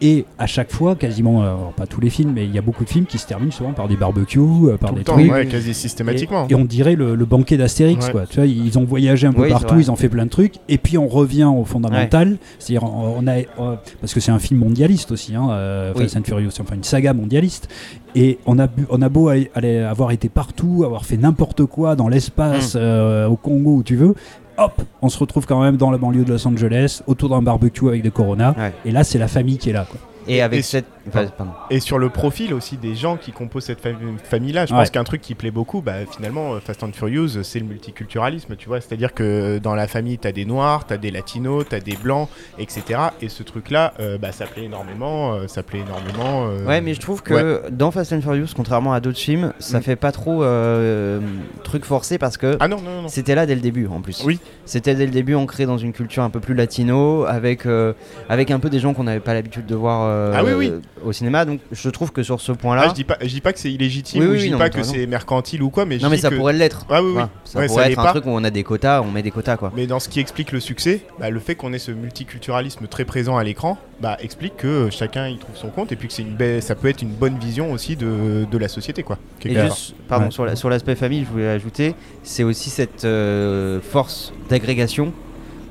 Et 0.00 0.24
à 0.38 0.46
chaque 0.46 0.70
fois, 0.72 0.94
quasiment, 0.96 1.42
alors 1.42 1.72
pas 1.76 1.86
tous 1.86 2.00
les 2.00 2.10
films, 2.10 2.32
mais 2.34 2.44
il 2.44 2.54
y 2.54 2.58
a 2.58 2.62
beaucoup 2.62 2.84
de 2.84 2.88
films 2.88 3.06
qui 3.06 3.18
se 3.18 3.26
terminent 3.26 3.52
souvent 3.52 3.72
par 3.72 3.88
des 3.88 3.96
barbecues, 3.96 4.38
euh, 4.40 4.76
par 4.76 4.90
Tout 4.90 4.94
des 4.96 5.00
le 5.00 5.04
temps, 5.04 5.12
trucs. 5.14 5.30
ouais, 5.32 5.46
quasi 5.46 5.72
systématiquement. 5.74 6.46
Et, 6.48 6.52
et 6.52 6.54
on 6.54 6.64
dirait 6.64 6.94
le, 6.96 7.14
le 7.14 7.24
banquet 7.24 7.56
d'Astérix, 7.56 8.06
Ouais. 8.06 8.12
quoi. 8.12 8.26
Tu 8.26 8.36
vois, 8.36 8.46
ils 8.46 8.78
ont 8.78 8.84
voyagé 8.84 9.26
un 9.26 9.32
peu 9.32 9.42
Oui, 9.42 9.48
partout, 9.50 9.76
ils 9.78 9.90
ont 9.90 9.96
fait 9.96 10.08
plein 10.08 10.24
de 10.24 10.30
trucs, 10.30 10.54
et 10.68 10.78
puis 10.78 10.98
on 10.98 11.06
revient 11.08 11.44
au 11.56 11.64
fondamental. 11.64 12.36
C'est-à-dire, 12.58 12.84
on 12.84 13.14
on 13.22 13.26
a, 13.26 13.36
euh, 13.38 13.76
parce 14.00 14.12
que 14.14 14.20
c'est 14.20 14.32
un 14.32 14.38
film 14.38 14.60
mondialiste 14.60 15.12
aussi, 15.12 15.34
hein, 15.34 15.48
euh, 15.50 15.92
Oui. 15.96 16.02
Fast 16.02 16.16
and 16.16 16.22
Furious, 16.24 16.50
enfin 16.60 16.74
une 16.74 16.84
saga 16.84 17.12
mondialiste. 17.14 17.68
Et 18.14 18.38
on 18.46 18.58
a, 18.58 18.66
bu- 18.66 18.86
on 18.90 19.00
a 19.00 19.08
beau 19.08 19.28
aller- 19.28 19.78
avoir 19.78 20.10
été 20.10 20.28
partout, 20.28 20.82
avoir 20.84 21.04
fait 21.06 21.16
n'importe 21.16 21.64
quoi 21.64 21.96
dans 21.96 22.08
l'espace, 22.08 22.74
euh, 22.76 23.26
au 23.26 23.36
Congo, 23.36 23.76
où 23.76 23.82
tu 23.82 23.96
veux. 23.96 24.14
Hop, 24.58 24.82
on 25.00 25.08
se 25.08 25.18
retrouve 25.18 25.46
quand 25.46 25.62
même 25.62 25.78
dans 25.78 25.90
la 25.90 25.96
banlieue 25.96 26.24
de 26.24 26.30
Los 26.32 26.46
Angeles, 26.46 27.00
autour 27.06 27.30
d'un 27.30 27.40
barbecue 27.40 27.88
avec 27.88 28.02
des 28.02 28.10
Corona. 28.10 28.54
Ouais. 28.58 28.72
Et 28.84 28.90
là, 28.90 29.02
c'est 29.02 29.18
la 29.18 29.28
famille 29.28 29.56
qui 29.56 29.70
est 29.70 29.72
là. 29.72 29.86
Quoi. 29.90 29.98
Et 30.28 30.42
avec 30.42 30.58
Et- 30.60 30.62
cette. 30.62 30.84
Enfin. 31.08 31.26
Et 31.70 31.80
sur 31.80 31.98
le 31.98 32.08
profil 32.08 32.54
aussi 32.54 32.76
des 32.76 32.94
gens 32.94 33.16
qui 33.16 33.32
composent 33.32 33.64
cette 33.64 33.84
fami- 33.84 34.18
famille-là, 34.22 34.66
je 34.66 34.72
Ouais. 34.72 34.80
pense 34.80 34.90
qu'un 34.90 35.04
truc 35.04 35.20
qui 35.20 35.34
plaît 35.34 35.50
beaucoup, 35.50 35.80
bah, 35.82 35.92
finalement, 36.10 36.54
euh, 36.54 36.60
Fast 36.60 36.82
and 36.82 36.92
Furious, 36.92 37.42
c'est 37.42 37.58
le 37.58 37.66
multiculturalisme, 37.66 38.56
tu 38.56 38.68
vois. 38.68 38.80
C'est-à-dire 38.80 39.14
que 39.14 39.58
dans 39.58 39.74
la 39.74 39.86
famille, 39.86 40.18
t'as 40.18 40.32
des 40.32 40.44
noirs, 40.44 40.86
t'as 40.86 40.96
des 40.96 41.10
latinos, 41.10 41.64
t'as 41.68 41.80
des 41.80 41.96
blancs, 41.96 42.28
etc. 42.58 43.00
Et 43.20 43.28
ce 43.28 43.42
truc-là, 43.42 43.94
euh, 44.00 44.18
bah, 44.18 44.32
ça 44.32 44.46
plaît 44.46 44.64
énormément, 44.64 45.34
euh, 45.34 45.46
ça 45.48 45.62
plaît 45.62 45.80
énormément. 45.80 46.46
euh, 46.48 46.66
Ouais, 46.66 46.80
mais 46.80 46.94
je 46.94 47.00
trouve 47.00 47.22
que 47.22 47.68
dans 47.70 47.90
Fast 47.90 48.12
and 48.12 48.20
Furious, 48.22 48.48
contrairement 48.54 48.92
à 48.92 49.00
d'autres 49.00 49.18
films, 49.18 49.52
ça 49.58 49.78
Mm. 49.78 49.82
fait 49.82 49.96
pas 49.96 50.12
trop 50.12 50.42
euh, 50.42 51.20
truc 51.64 51.84
forcé 51.84 52.18
parce 52.18 52.36
que 52.36 52.56
Ah 52.60 52.68
non, 52.68 52.76
non, 52.80 53.02
non. 53.02 53.08
c'était 53.08 53.34
là 53.34 53.46
dès 53.46 53.54
le 53.54 53.60
début 53.60 53.86
en 53.86 54.00
plus. 54.00 54.22
Oui. 54.24 54.38
C'était 54.64 54.94
dès 54.94 55.06
le 55.06 55.12
début 55.12 55.34
ancré 55.34 55.66
dans 55.66 55.78
une 55.78 55.92
culture 55.92 56.22
un 56.22 56.30
peu 56.30 56.40
plus 56.40 56.54
latino, 56.54 57.24
avec, 57.24 57.66
euh, 57.66 57.92
avec 58.28 58.50
un 58.50 58.58
peu 58.60 58.70
des 58.70 58.78
gens 58.78 58.94
qu'on 58.94 59.04
n'avait 59.04 59.20
pas 59.20 59.34
l'habitude 59.34 59.66
de 59.66 59.74
voir 59.74 60.02
euh, 60.04 60.32
Ah 60.36 60.42
oui, 60.44 60.52
oui. 60.56 60.72
Au 61.04 61.12
cinéma. 61.12 61.44
Donc 61.44 61.60
je 61.72 61.88
trouve 61.90 62.12
que 62.12 62.22
sur 62.22 62.40
ce 62.40 62.52
Ah, 62.52 62.56
point-là. 62.56 62.88
je 62.88 62.94
dis 62.94 63.04
pas, 63.04 63.16
je 63.20 63.26
dis 63.28 63.40
pas 63.40 63.52
que 63.52 63.58
c'est 63.58 63.72
illégitime, 63.72 64.20
Oui, 64.22 64.26
ou 64.26 64.30
oui, 64.32 64.38
je 64.38 64.44
dis 64.44 64.50
non, 64.50 64.58
pas 64.58 64.70
que 64.70 64.82
c'est 64.82 65.06
mercantile 65.06 65.62
ou 65.62 65.70
quoi, 65.70 65.84
mais 65.86 65.98
je 65.98 66.04
non, 66.04 66.10
mais 66.10 66.16
dis 66.16 66.22
ça 66.22 66.30
que- 66.30 66.36
pourrait 66.36 66.52
l'être. 66.52 66.86
Ah 66.90 67.00
oui, 67.02 67.06
oui. 67.08 67.12
Voilà. 67.14 67.30
Ça 67.44 67.58
Ouais, 67.58 67.68
ça 67.68 67.74
pourrait 67.74 67.92
être 67.92 67.98
un 67.98 68.04
pas. 68.04 68.10
truc 68.10 68.26
où 68.26 68.30
on 68.30 68.44
a 68.44 68.50
des 68.50 68.62
quotas, 68.62 69.00
on 69.02 69.10
met 69.10 69.22
des 69.22 69.30
quotas 69.30 69.56
quoi. 69.56 69.72
Mais 69.76 69.86
dans 69.86 70.00
ce 70.00 70.08
qui 70.08 70.20
explique 70.20 70.52
le 70.52 70.60
succès, 70.60 71.02
bah, 71.18 71.30
le 71.30 71.40
fait 71.40 71.54
qu'on 71.54 71.72
ait 71.72 71.78
ce 71.78 71.90
multiculturalisme 71.92 72.86
très 72.86 73.04
présent 73.04 73.36
à 73.36 73.44
l'écran, 73.44 73.78
bah, 74.00 74.16
explique 74.20 74.56
que 74.56 74.88
chacun 74.90 75.28
y 75.28 75.38
trouve 75.38 75.56
son 75.56 75.68
compte 75.68 75.92
et 75.92 75.96
puis 75.96 76.08
que 76.08 76.14
c'est 76.14 76.22
une 76.22 76.34
belle- 76.34 76.62
ça 76.62 76.74
peut 76.74 76.88
être 76.88 77.02
une 77.02 77.12
bonne 77.14 77.38
vision 77.38 77.72
aussi 77.72 77.96
de, 77.96 78.46
de 78.50 78.58
la 78.58 78.68
société. 78.68 79.02
Quoi, 79.02 79.18
Et 79.44 79.54
juste, 79.54 79.94
pardon, 80.08 80.26
Ouais. 80.26 80.30
sur 80.30 80.44
la- 80.44 80.56
sur 80.56 80.70
l'aspect 80.70 80.94
famille, 80.94 81.24
je 81.24 81.30
voulais 81.30 81.48
ajouter, 81.48 81.94
c'est 82.22 82.42
aussi 82.44 82.70
cette 82.70 83.04
euh, 83.04 83.80
force 83.80 84.32
d'agrégation 84.48 85.12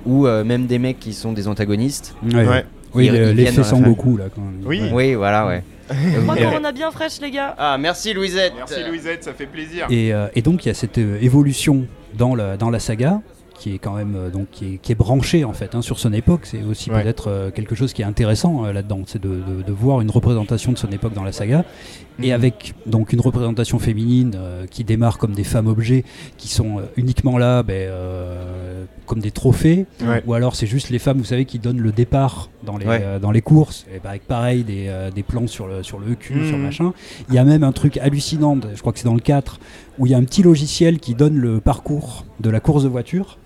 où 0.06 0.26
euh, 0.28 0.44
même 0.44 0.66
des 0.66 0.80
mecs 0.80 1.00
qui 1.00 1.14
sont 1.14 1.32
des 1.32 1.48
antagonistes. 1.48 2.16
Ouais. 2.24 2.66
Oui, 2.94 3.10
l'effet 3.10 3.52
famille. 3.52 3.64
Sangoku, 3.64 4.18
là. 4.18 4.26
Quand 4.34 4.42
même. 4.42 4.62
Oui. 4.66 4.82
Ouais. 4.82 4.90
Oui, 4.92 5.14
voilà, 5.16 5.48
ouais. 5.48 5.64
Moi, 6.24 6.36
Et- 6.40 6.44
quand 6.44 6.54
on 6.60 6.64
a 6.64 6.72
bien 6.72 6.90
fraîche, 6.92 7.20
les 7.22 7.32
gars. 7.32 7.56
Ah, 7.58 7.78
merci 7.78 8.14
Louisette. 8.14 8.54
Merci 8.56 8.84
Louisette, 8.88 9.24
ça 9.24 9.34
fait 9.34 9.46
plaisir. 9.46 9.88
Et, 9.90 10.14
euh, 10.14 10.28
et 10.36 10.42
donc 10.42 10.64
il 10.66 10.70
y 10.70 10.72
a 10.72 10.74
cette 10.74 10.98
euh, 10.98 11.18
évolution 11.22 11.86
dans 12.14 12.34
la, 12.36 12.56
dans 12.58 12.70
la 12.70 12.80
saga 12.80 13.22
qui 13.62 13.76
est 13.76 13.78
quand 13.78 13.94
même 13.94 14.16
euh, 14.16 14.30
donc 14.32 14.48
qui 14.52 14.74
est, 14.74 14.78
qui 14.78 14.92
est 14.92 14.96
branchée 14.96 15.46
en 15.46 15.54
fait 15.54 15.76
hein, 15.76 15.84
sur 15.84 16.00
son 16.00 16.12
époque. 16.14 16.42
C'est 16.46 16.64
aussi 16.64 16.90
Ouais. 16.90 17.04
peut-être 17.04 17.28
euh, 17.30 17.52
quelque 17.52 17.76
chose 17.76 17.94
qui 17.94 18.02
est 18.02 18.06
intéressant 18.06 18.66
euh, 18.66 18.74
là-dedans, 18.74 19.02
c'est 19.06 19.22
de, 19.22 19.30
de- 19.30 19.62
de 19.62 19.72
voir 19.72 20.02
une 20.02 20.10
représentation 20.10 20.72
de 20.72 20.78
son 20.80 20.88
époque 20.90 21.14
dans 21.14 21.24
la 21.24 21.32
saga 21.32 21.64
et 22.22 22.28
Mhm. 22.30 22.32
avec 22.34 22.74
donc 22.88 23.14
une 23.14 23.22
représentation 23.22 23.78
féminine 23.80 24.34
euh, 24.36 24.66
qui 24.66 24.84
démarre 24.84 25.18
comme 25.20 25.34
des 25.34 25.44
femmes 25.44 25.68
objets 25.68 26.04
qui 26.38 26.48
sont 26.48 26.82
uniquement 26.98 27.38
là 27.38 27.62
ben, 27.64 27.74
euh, 27.76 28.86
comme 29.06 29.20
des 29.20 29.32
trophées 29.32 29.86
Ouais. 30.04 30.24
ou 30.26 30.34
alors 30.34 30.56
c'est 30.56 30.68
juste 30.68 30.90
les 30.90 31.00
femmes 31.00 31.20
vous 31.20 31.24
savez 31.26 31.46
qui 31.46 31.60
donnent 31.60 31.80
le 31.80 31.92
départ 31.92 32.50
dans 32.64 32.78
les, 32.78 32.86
Ouais. 32.88 33.20
dans 33.22 33.32
les 33.32 33.42
courses 33.42 33.86
et 33.94 34.00
ben, 34.00 34.10
avec 34.10 34.24
pareil 34.28 34.64
des, 34.64 34.92
des 35.14 35.24
plans 35.24 35.48
sur 35.48 35.68
le, 35.68 35.84
sur 35.84 36.00
le 36.00 36.16
cul 36.16 36.36
Mhm. 36.36 36.48
sur 36.48 36.58
machin 36.58 36.94
il 37.30 37.36
y 37.36 37.38
a 37.38 37.44
même 37.44 37.64
un 37.64 37.72
truc 37.72 37.98
hallucinant 37.98 38.58
je 38.74 38.80
crois 38.82 38.92
que 38.94 39.00
c'est 39.00 39.06
dans 39.06 39.14
le 39.14 39.20
4 39.22 39.60
où 40.00 40.06
il 40.08 40.12
y 40.12 40.16
a 40.16 40.18
un 40.18 40.24
petit 40.24 40.44
logiciel 40.44 41.00
qui 41.00 41.14
donne 41.16 41.38
le 41.38 41.60
parcours 41.60 42.26
de 42.40 42.50
la 42.50 42.60
course 42.60 42.84
de 42.84 42.90
voiture 42.90 43.38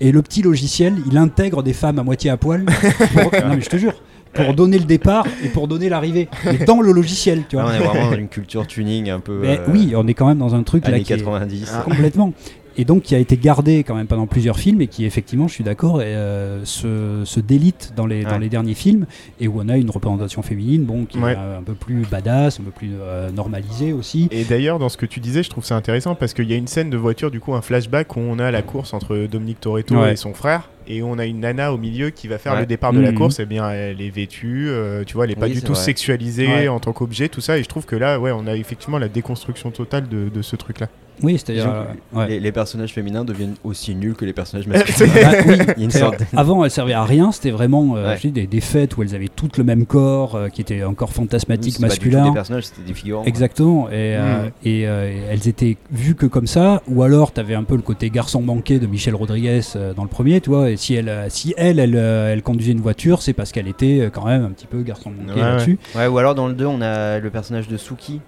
et 0.00 0.12
le 0.12 0.22
petit 0.22 0.42
logiciel 0.42 0.94
il 1.10 1.16
intègre 1.18 1.62
des 1.62 1.72
femmes 1.72 1.98
à 1.98 2.02
moitié 2.02 2.30
à 2.30 2.36
poil 2.36 2.64
pour- 2.64 3.32
non 3.46 3.54
mais 3.56 3.60
je 3.60 3.68
te 3.68 3.76
jure 3.76 3.94
pour 4.32 4.52
donner 4.54 4.78
le 4.78 4.84
départ 4.84 5.26
et 5.44 5.48
pour 5.48 5.68
donner 5.68 5.88
l'arrivée 5.88 6.28
mais 6.44 6.58
dans 6.64 6.80
le 6.80 6.90
logiciel 6.92 7.42
tu 7.48 7.56
vois 7.56 7.66
on 7.66 7.70
est 7.70 7.78
vraiment 7.78 8.10
dans 8.10 8.16
une 8.18 8.28
culture 8.28 8.66
tuning 8.66 9.08
un 9.10 9.20
peu. 9.20 9.38
Mais 9.42 9.58
euh, 9.60 9.66
oui 9.72 9.92
on 9.96 10.06
est 10.08 10.14
quand 10.14 10.26
même 10.26 10.38
dans 10.38 10.54
un 10.56 10.62
truc 10.64 10.84
là 10.88 10.94
années 10.94 11.04
qui 11.04 11.12
est- 11.12 11.18
90. 11.18 11.72
Complètement. 11.84 12.32
Et 12.76 12.84
donc 12.84 13.02
qui 13.02 13.14
a 13.14 13.18
été 13.18 13.36
gardé 13.36 13.84
quand 13.84 13.94
même 13.94 14.06
pendant 14.08 14.26
plusieurs 14.26 14.58
films 14.58 14.80
et 14.80 14.88
qui 14.88 15.04
effectivement, 15.04 15.46
je 15.46 15.54
suis 15.54 15.62
d'accord, 15.64 16.00
euh, 16.02 16.60
se, 16.64 17.22
se 17.24 17.38
délite 17.40 17.92
dans 17.96 18.06
les, 18.06 18.24
dans 18.24 18.32
Ouais. 18.32 18.38
les 18.40 18.48
derniers 18.48 18.74
films 18.74 19.06
et 19.40 19.46
où 19.46 19.60
on 19.60 19.68
a 19.68 19.76
une 19.76 19.90
représentation 19.90 20.42
féminine 20.42 20.82
bon, 20.84 21.04
qui 21.04 21.18
Ouais. 21.18 21.32
est 21.32 21.36
un 21.36 21.62
peu 21.64 21.74
plus 21.74 22.02
badass, 22.10 22.58
un 22.58 22.64
peu 22.64 22.70
plus 22.72 22.90
euh, 23.00 23.30
normalisée 23.30 23.92
aussi. 23.92 24.28
Et 24.32 24.44
d'ailleurs, 24.44 24.78
dans 24.80 24.88
ce 24.88 24.96
que 24.96 25.06
tu 25.06 25.20
disais, 25.20 25.42
je 25.44 25.50
trouve 25.50 25.64
ça 25.64 25.76
intéressant 25.76 26.14
parce 26.16 26.34
qu'il 26.34 26.50
y 26.50 26.52
a 26.52 26.56
une 26.56 26.66
scène 26.66 26.90
de 26.90 26.96
voiture, 26.96 27.30
du 27.30 27.38
coup, 27.40 27.54
un 27.54 27.62
flashback 27.62 28.16
où 28.16 28.20
on 28.20 28.38
a 28.40 28.50
la 28.50 28.62
course 28.62 28.92
entre 28.92 29.16
Dominique 29.30 29.60
Toretto 29.60 29.94
Ouais. 29.96 30.14
et 30.14 30.16
son 30.16 30.34
frère. 30.34 30.68
Et 30.86 31.02
on 31.02 31.18
a 31.18 31.24
une 31.24 31.40
nana 31.40 31.72
au 31.72 31.78
milieu 31.78 32.10
qui 32.10 32.28
va 32.28 32.38
faire 32.38 32.54
Ouais. 32.54 32.60
le 32.60 32.66
départ 32.66 32.92
de 32.92 33.00
la 33.00 33.12
Mhm. 33.12 33.18
course. 33.18 33.38
Et 33.40 33.46
bien, 33.46 33.70
elle 33.70 34.02
est 34.02 34.10
vêtue, 34.10 34.66
euh, 34.68 35.04
tu 35.04 35.14
vois, 35.14 35.24
elle 35.24 35.30
est 35.30 35.36
pas 35.36 35.46
Oui, 35.46 35.52
du 35.54 35.62
tout 35.62 35.72
vrai. 35.72 35.82
sexualisée 35.82 36.46
Ouais. 36.48 36.68
en 36.68 36.80
tant 36.80 36.92
qu'objet, 36.92 37.28
tout 37.28 37.40
ça. 37.40 37.56
Et 37.56 37.62
je 37.62 37.68
trouve 37.68 37.86
que 37.86 37.96
là, 37.96 38.18
ouais, 38.20 38.32
on 38.32 38.46
a 38.46 38.54
effectivement 38.56 38.98
la 38.98 39.08
déconstruction 39.08 39.70
totale 39.70 40.08
de, 40.08 40.28
de 40.28 40.42
ce 40.42 40.56
truc-là. 40.56 40.88
Oui, 41.22 41.38
c'est-à-dire. 41.38 41.68
Euh, 41.72 41.84
ouais. 42.18 42.28
Les, 42.28 42.40
les 42.40 42.52
personnages 42.52 42.92
féminins 42.92 43.24
deviennent 43.24 43.54
aussi 43.64 43.94
nuls 43.94 44.14
que 44.14 44.24
les 44.24 44.32
personnages 44.32 44.66
masculins. 44.68 45.12
Bah, 45.14 45.30
oui, 45.46 45.54
Il 45.76 45.78
y 45.78 45.82
a 45.82 45.84
une 45.84 45.90
c'est-à-dire, 45.90 46.18
sorte 46.18 46.20
de- 46.32 46.38
Avant, 46.38 46.64
elles 46.64 46.70
servaient 46.70 46.92
à 46.92 47.04
rien. 47.04 47.32
C'était 47.32 47.50
vraiment 47.50 47.96
euh, 47.96 48.08
Ouais. 48.10 48.16
je 48.16 48.22
dis, 48.22 48.32
des, 48.32 48.46
des 48.46 48.60
fêtes 48.60 48.96
où 48.96 49.02
elles 49.02 49.14
avaient 49.14 49.28
toutes 49.34 49.56
le 49.58 49.64
même 49.64 49.86
corps, 49.86 50.34
euh, 50.34 50.48
qui 50.48 50.60
était 50.60 50.82
encore 50.84 51.12
fantasmatique, 51.12 51.74
pas 51.74 51.88
du 51.88 51.94
tout 51.98 52.04
masculin. 52.04 52.24
des 52.28 52.32
personnages, 52.34 52.64
c'était 52.64 52.86
des 52.86 52.94
figurants. 52.94 53.24
Exactement. 53.24 53.88
Et, 53.88 53.92
euh, 54.16 54.44
Mm. 54.44 54.50
et, 54.64 54.86
euh, 54.88 55.10
et 55.10 55.18
elles 55.30 55.48
étaient 55.48 55.76
vues 55.90 56.14
que 56.14 56.26
comme 56.26 56.46
ça, 56.46 56.82
ou 56.88 57.02
alors 57.02 57.32
tu 57.32 57.40
avais 57.40 57.54
un 57.54 57.64
peu 57.64 57.76
le 57.76 57.82
côté 57.82 58.10
garçon 58.10 58.42
manqué 58.42 58.78
de 58.78 58.86
Michel 58.86 59.14
Rodriguez 59.14 59.60
euh, 59.76 59.94
dans 59.94 60.02
le 60.02 60.08
premier, 60.08 60.40
tu 60.40 60.50
vois. 60.50 60.70
Et 60.70 60.76
si 60.76 60.94
elle, 60.94 61.12
si 61.28 61.54
elle, 61.56 61.78
elle, 61.78 61.94
euh, 61.96 62.32
elle 62.32 62.42
conduisait 62.42 62.72
une 62.72 62.80
voiture, 62.80 63.22
c'est 63.22 63.32
parce 63.32 63.52
qu'elle 63.52 63.68
était 63.68 64.10
quand 64.12 64.26
même 64.26 64.44
un 64.44 64.50
petit 64.50 64.66
peu 64.66 64.82
garçon 64.82 65.10
manqué 65.10 65.40
Ouais, 65.40 65.46
là-dessus. 65.46 65.78
Ouais, 65.94 66.06
ou 66.06 66.18
alors 66.18 66.34
dans 66.34 66.48
le 66.48 66.54
2, 66.54 66.66
on 66.66 66.80
a 66.80 67.18
le 67.20 67.30
personnage 67.30 67.68
de 67.68 67.76
Suki, 67.76 68.20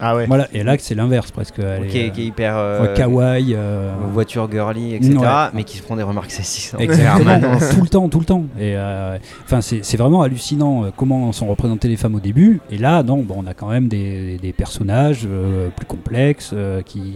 Ah 0.00 0.16
ouais. 0.16 0.26
Voilà. 0.26 0.48
Et 0.52 0.62
là, 0.62 0.76
c'est 0.78 0.94
l'inverse 0.94 1.30
presque. 1.30 1.58
Elle 1.58 1.84
est, 1.94 2.29
hyper. 2.30 2.54
euh, 2.56 2.94
kawaii. 2.94 3.54
euh, 3.54 3.90
voiture 4.12 4.48
girly, 4.50 4.94
etc. 4.94 5.14
Ouais. 5.18 5.26
Mais 5.54 5.64
qui 5.64 5.76
se 5.78 5.82
prend 5.82 5.96
des 5.96 6.02
remarques 6.02 6.30
sexistes. 6.30 6.74
en 6.74 6.78
Exactement, 6.78 7.58
tout 7.74 7.82
le 7.82 7.88
temps, 7.88 8.08
tout 8.08 8.18
le 8.20 8.24
temps. 8.24 8.44
Et 8.58 8.74
euh, 8.76 9.18
enfin, 9.44 9.60
c'est 9.60 9.96
vraiment 9.96 10.22
hallucinant 10.22 10.86
comment 10.96 11.32
sont 11.32 11.46
représentées 11.46 11.88
les 11.88 11.96
femmes 11.96 12.14
au 12.14 12.20
début. 12.20 12.60
Et 12.70 12.78
là, 12.78 13.02
non, 13.02 13.18
bon, 13.18 13.36
on 13.38 13.46
a 13.46 13.54
quand 13.54 13.68
même 13.68 13.88
des, 13.88 14.38
des 14.38 14.52
personnages 14.52 15.28
plus 15.76 15.86
complexes 15.86 16.54
qui, 16.86 17.14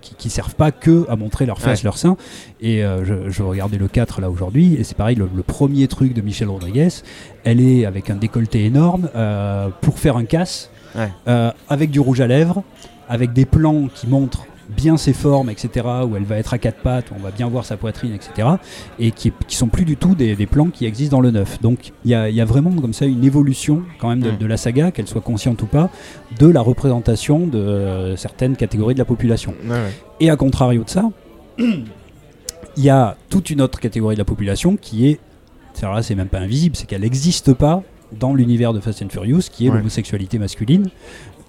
qui 0.00 0.14
qui 0.16 0.30
servent 0.30 0.54
pas 0.54 0.70
que 0.72 1.06
à 1.08 1.16
montrer 1.16 1.46
leur 1.46 1.58
face, 1.60 1.80
Ouais. 1.80 1.84
leur 1.84 1.98
sein. 1.98 2.16
Et 2.60 2.82
je, 2.82 3.28
je 3.30 3.42
regardais 3.42 3.78
le 3.78 3.88
4 3.88 4.20
là 4.20 4.30
aujourd'hui, 4.30 4.74
et 4.74 4.84
c'est 4.84 4.96
pareil, 4.96 5.16
le, 5.16 5.28
le 5.34 5.42
premier 5.42 5.86
truc 5.88 6.14
de 6.14 6.20
Michel 6.22 6.48
Rodriguez, 6.48 6.88
elle 7.44 7.60
est 7.60 7.84
avec 7.84 8.10
un 8.10 8.16
décolleté 8.16 8.64
énorme 8.64 9.08
euh, 9.16 9.68
pour 9.80 9.98
faire 9.98 10.16
un 10.16 10.24
casse, 10.24 10.70
Ouais. 10.96 11.08
euh, 11.26 11.50
avec 11.68 11.90
du 11.90 11.98
rouge 11.98 12.20
à 12.20 12.26
lèvres, 12.28 12.62
avec 13.08 13.32
des 13.32 13.44
plans 13.44 13.88
qui 13.94 14.06
montrent 14.06 14.46
bien 14.76 14.96
ses 14.96 15.12
formes, 15.12 15.50
etc., 15.50 15.86
où 16.08 16.16
elle 16.16 16.24
va 16.24 16.38
être 16.38 16.54
à 16.54 16.58
quatre 16.58 16.78
pattes, 16.80 17.10
où 17.10 17.14
on 17.18 17.22
va 17.22 17.30
bien 17.30 17.48
voir 17.50 17.66
sa 17.66 17.76
poitrine, 17.76 18.14
etc., 18.14 18.48
et 18.98 19.10
qui, 19.10 19.30
qui 19.46 19.56
sont 19.56 19.68
plus 19.68 19.84
du 19.84 19.96
tout 19.98 20.14
des, 20.14 20.34
des 20.36 20.46
plans 20.46 20.68
qui 20.70 20.86
existent 20.86 21.18
dans 21.18 21.20
le 21.20 21.30
neuf. 21.30 21.60
Donc 21.60 21.92
il 22.04 22.10
y 22.10 22.14
a, 22.14 22.30
il 22.30 22.34
y 22.34 22.40
a 22.40 22.46
vraiment 22.46 22.70
comme 22.72 22.94
ça 22.94 23.04
une 23.04 23.24
évolution 23.24 23.82
quand 23.98 24.08
même 24.08 24.20
de, 24.20 24.30
Mm. 24.30 24.38
de 24.38 24.46
la 24.46 24.56
saga, 24.56 24.90
qu'elle 24.90 25.06
soit 25.06 25.20
consciente 25.20 25.60
ou 25.62 25.66
pas, 25.66 25.90
de 26.38 26.46
la 26.46 26.62
représentation 26.62 27.46
de 27.46 27.58
euh, 27.58 28.16
certaines 28.16 28.56
catégories 28.56 28.94
de 28.94 28.98
la 29.00 29.04
population. 29.04 29.52
Ouais, 29.64 29.70
ouais. 29.70 29.92
Et 30.20 30.30
à 30.30 30.36
contrario 30.36 30.82
de 30.82 30.88
ça, 30.90 31.10
il 31.58 32.82
y 32.82 32.90
a 32.90 33.16
toute 33.28 33.50
une 33.50 33.60
autre 33.60 33.78
catégorie 33.80 34.14
de 34.16 34.20
la 34.20 34.24
population 34.24 34.76
qui 34.76 35.08
est, 35.08 35.20
alors 35.82 35.94
là 35.94 36.02
c'est 36.02 36.14
même 36.14 36.28
pas 36.28 36.38
invisible, 36.40 36.74
c'est 36.76 36.86
qu'elle 36.86 37.02
n'existe 37.02 37.52
pas 37.52 37.82
dans 38.18 38.32
l'univers 38.34 38.72
de 38.72 38.80
Fast 38.80 39.02
and 39.02 39.08
Furious, 39.10 39.42
qui 39.50 39.66
est 39.66 39.70
Ouais. 39.70 39.76
l'homosexualité 39.76 40.38
masculine. 40.38 40.88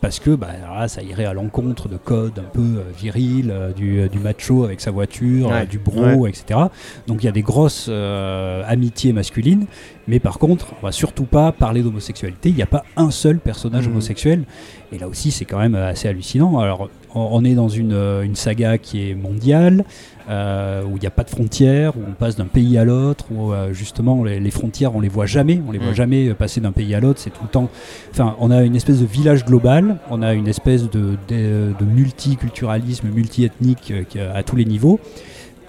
Parce 0.01 0.19
que 0.19 0.31
bah, 0.31 0.49
là, 0.61 0.88
ça 0.88 1.01
irait 1.01 1.26
à 1.26 1.34
l'encontre 1.34 1.88
de 1.89 1.97
codes 1.97 2.38
un 2.38 2.49
peu 2.53 2.61
euh, 2.61 2.84
virils, 2.95 3.49
euh, 3.49 3.72
du, 3.72 4.01
euh, 4.01 4.07
du 4.07 4.19
macho 4.19 4.63
avec 4.63 4.80
sa 4.81 4.91
voiture, 4.91 5.47
Ouais. 5.49 5.65
du 5.65 5.80
bro, 5.80 6.27
etc. 6.27 6.59
Donc 7.07 7.23
il 7.23 7.26
y 7.26 7.30
a 7.30 7.31
des 7.31 7.41
grosses 7.41 7.88
euh, 7.89 8.61
amitiés 8.67 9.13
masculines, 9.13 9.65
mais 10.07 10.19
par 10.19 10.38
contre, 10.38 10.73
on 10.80 10.85
va 10.85 10.91
surtout 10.91 11.23
pas 11.26 11.51
parler 11.51 11.81
d'homosexualité. 11.81 12.49
Il 12.49 12.55
n'y 12.55 12.61
a 12.61 12.67
pas 12.67 12.84
un 12.97 13.09
seul 13.09 13.39
personnage 13.39 13.85
Mhm. 13.88 13.93
homosexuel. 13.93 14.43
Et 14.91 14.99
là 14.99 15.07
aussi, 15.07 15.31
c'est 15.31 15.45
quand 15.45 15.57
même 15.59 15.76
assez 15.76 16.07
hallucinant. 16.07 16.59
Alors, 16.59 16.89
on, 17.15 17.27
on 17.31 17.43
est 17.43 17.55
dans 17.55 17.69
une, 17.69 17.93
une 18.23 18.35
saga 18.35 18.77
qui 18.77 19.09
est 19.09 19.15
mondiale, 19.15 19.85
euh, 20.30 20.84
où 20.84 20.97
il 20.97 20.99
n'y 21.02 21.07
a 21.07 21.11
pas 21.11 21.23
de 21.23 21.30
frontières, 21.30 21.95
où 21.97 22.02
on 22.07 22.14
passe 22.14 22.35
d'un 22.35 22.45
pays 22.47 22.77
à 22.77 22.84
l'autre, 22.85 23.26
où 23.31 23.52
euh, 23.53 23.73
justement 23.73 24.23
les, 24.23 24.39
les 24.39 24.52
frontières, 24.52 24.95
on 24.95 24.99
les 24.99 25.07
voit 25.10 25.26
jamais. 25.26 25.61
On 25.68 25.72
les 25.72 25.77
voit 25.80 25.89
Mhm. 25.89 25.95
jamais 25.95 26.27
euh, 26.30 26.34
passer 26.34 26.61
d'un 26.61 26.72
pays 26.72 26.93
à 26.95 26.99
l'autre. 26.99 27.19
C'est 27.19 27.30
tout 27.30 27.43
le 27.43 27.49
temps. 27.49 27.69
Enfin, 28.11 28.35
on 28.39 28.49
a 28.52 28.64
une 28.64 28.76
espèce 28.76 28.99
de 29.02 29.06
village 29.06 29.45
global. 29.45 29.97
On 30.10 30.22
a 30.22 30.34
une 30.34 30.47
espèce 30.47 30.89
de, 30.89 31.18
de, 31.27 31.73
de 31.80 31.85
multiculturalisme, 31.85 33.07
multiethnique 33.10 33.93
euh, 34.15 34.31
à 34.35 34.43
tous 34.43 34.56
les 34.56 34.65
niveaux. 34.65 34.99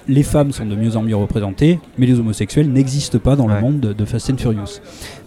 Les 0.08 0.22
femmes 0.22 0.52
sont 0.52 0.64
de 0.66 0.76
mieux 0.76 0.96
en 0.96 1.02
mieux 1.02 1.16
représentées, 1.16 1.80
mais 1.98 2.06
les 2.06 2.18
homosexuels 2.20 2.70
n'existent 2.70 3.18
pas 3.18 3.34
dans 3.34 3.48
le 3.48 3.60
monde 3.60 3.80
de, 3.80 3.92
de 3.92 4.04
Fast 4.04 4.30
and 4.30 4.36
Furious. 4.38 4.80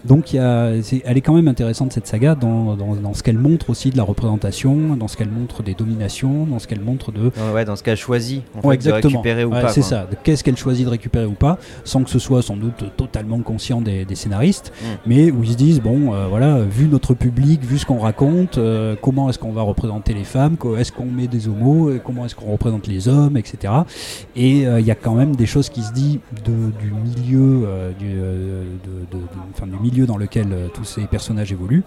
Donc 0.06 0.32
y 0.32 0.38
a, 0.38 0.70
elle 1.04 1.18
est 1.18 1.20
quand 1.20 1.34
même 1.34 1.48
intéressante 1.48 1.92
cette 1.92 2.06
saga 2.06 2.34
dans, 2.34 2.74
dans- 2.76 2.96
dans 2.96 3.12
ce 3.12 3.22
qu'elle 3.22 3.36
montre 3.36 3.68
aussi 3.68 3.90
de 3.90 3.98
la 3.98 4.02
représentation, 4.02 4.96
dans 4.96 5.08
ce 5.08 5.18
qu'elle 5.18 5.28
montre 5.28 5.62
des 5.62 5.74
dominations, 5.74 6.46
dans 6.46 6.58
ce 6.58 6.66
qu'elle 6.66 6.80
montre 6.80 7.12
de 7.12 7.24
Ouais, 7.24 7.32
ouais, 7.54 7.64
dans 7.66 7.76
ce 7.76 7.82
cas 7.82 7.94
choisi, 7.96 8.40
en 8.54 8.66
Ouais, 8.66 8.78
fait, 8.78 8.88
de 8.88 8.92
récupérer 8.92 9.44
ou 9.44 9.50
pas. 9.50 9.68
C'est 9.68 9.82
ça. 9.82 10.06
Qu'est-ce 10.24 10.42
qu'elle 10.42 10.56
choisit 10.56 10.86
de 10.86 10.90
récupérer 10.90 11.26
ou 11.26 11.32
pas, 11.34 11.58
sans 11.84 12.02
que 12.02 12.08
ce 12.08 12.18
soit 12.18 12.40
sans 12.40 12.56
doute 12.56 12.82
totalement 12.96 13.40
conscient 13.40 13.82
des, 13.82 14.06
des 14.06 14.14
scénaristes, 14.14 14.72
Mm. 14.80 14.84
mais 15.06 15.30
où 15.30 15.42
ils 15.44 15.50
se 15.52 15.56
disent 15.56 15.82
bon, 15.82 16.14
euh, 16.14 16.26
voilà, 16.30 16.60
vu 16.60 16.88
notre 16.88 17.12
public, 17.12 17.62
vu 17.62 17.76
ce 17.76 17.84
qu'on 17.84 17.98
raconte, 17.98 18.56
euh, 18.56 18.96
comment 19.02 19.28
est-ce 19.28 19.38
qu'on 19.38 19.52
va 19.52 19.60
représenter 19.62 20.14
les 20.14 20.24
femmes, 20.24 20.56
est-ce 20.78 20.92
qu'on 20.92 21.04
met 21.04 21.26
des 21.26 21.48
homos, 21.48 21.90
comment 22.02 22.24
est-ce 22.24 22.34
qu'on 22.34 22.50
représente 22.52 22.86
les 22.86 23.08
hommes, 23.08 23.36
etc. 23.36 23.74
Et 24.34 24.66
il 24.78 24.86
y 24.86 24.90
a 24.90 24.94
quand 24.94 25.14
même 25.14 25.34
des 25.34 25.46
choses 25.46 25.68
qui 25.70 25.82
se 25.82 25.92
disent 25.92 26.18
de, 26.44 26.70
du 26.80 26.92
milieu, 26.92 27.62
euh, 27.66 27.90
du, 27.98 28.06
euh, 28.14 28.62
de- 28.84 29.16
de- 29.16 29.22
de- 29.22 29.28
enfin, 29.54 29.66
du 29.66 29.78
milieu 29.78 30.06
dans 30.06 30.16
lequel 30.18 30.46
euh, 30.52 30.68
tous 30.72 30.84
ces 30.84 31.02
personnages 31.06 31.50
évoluent. 31.50 31.82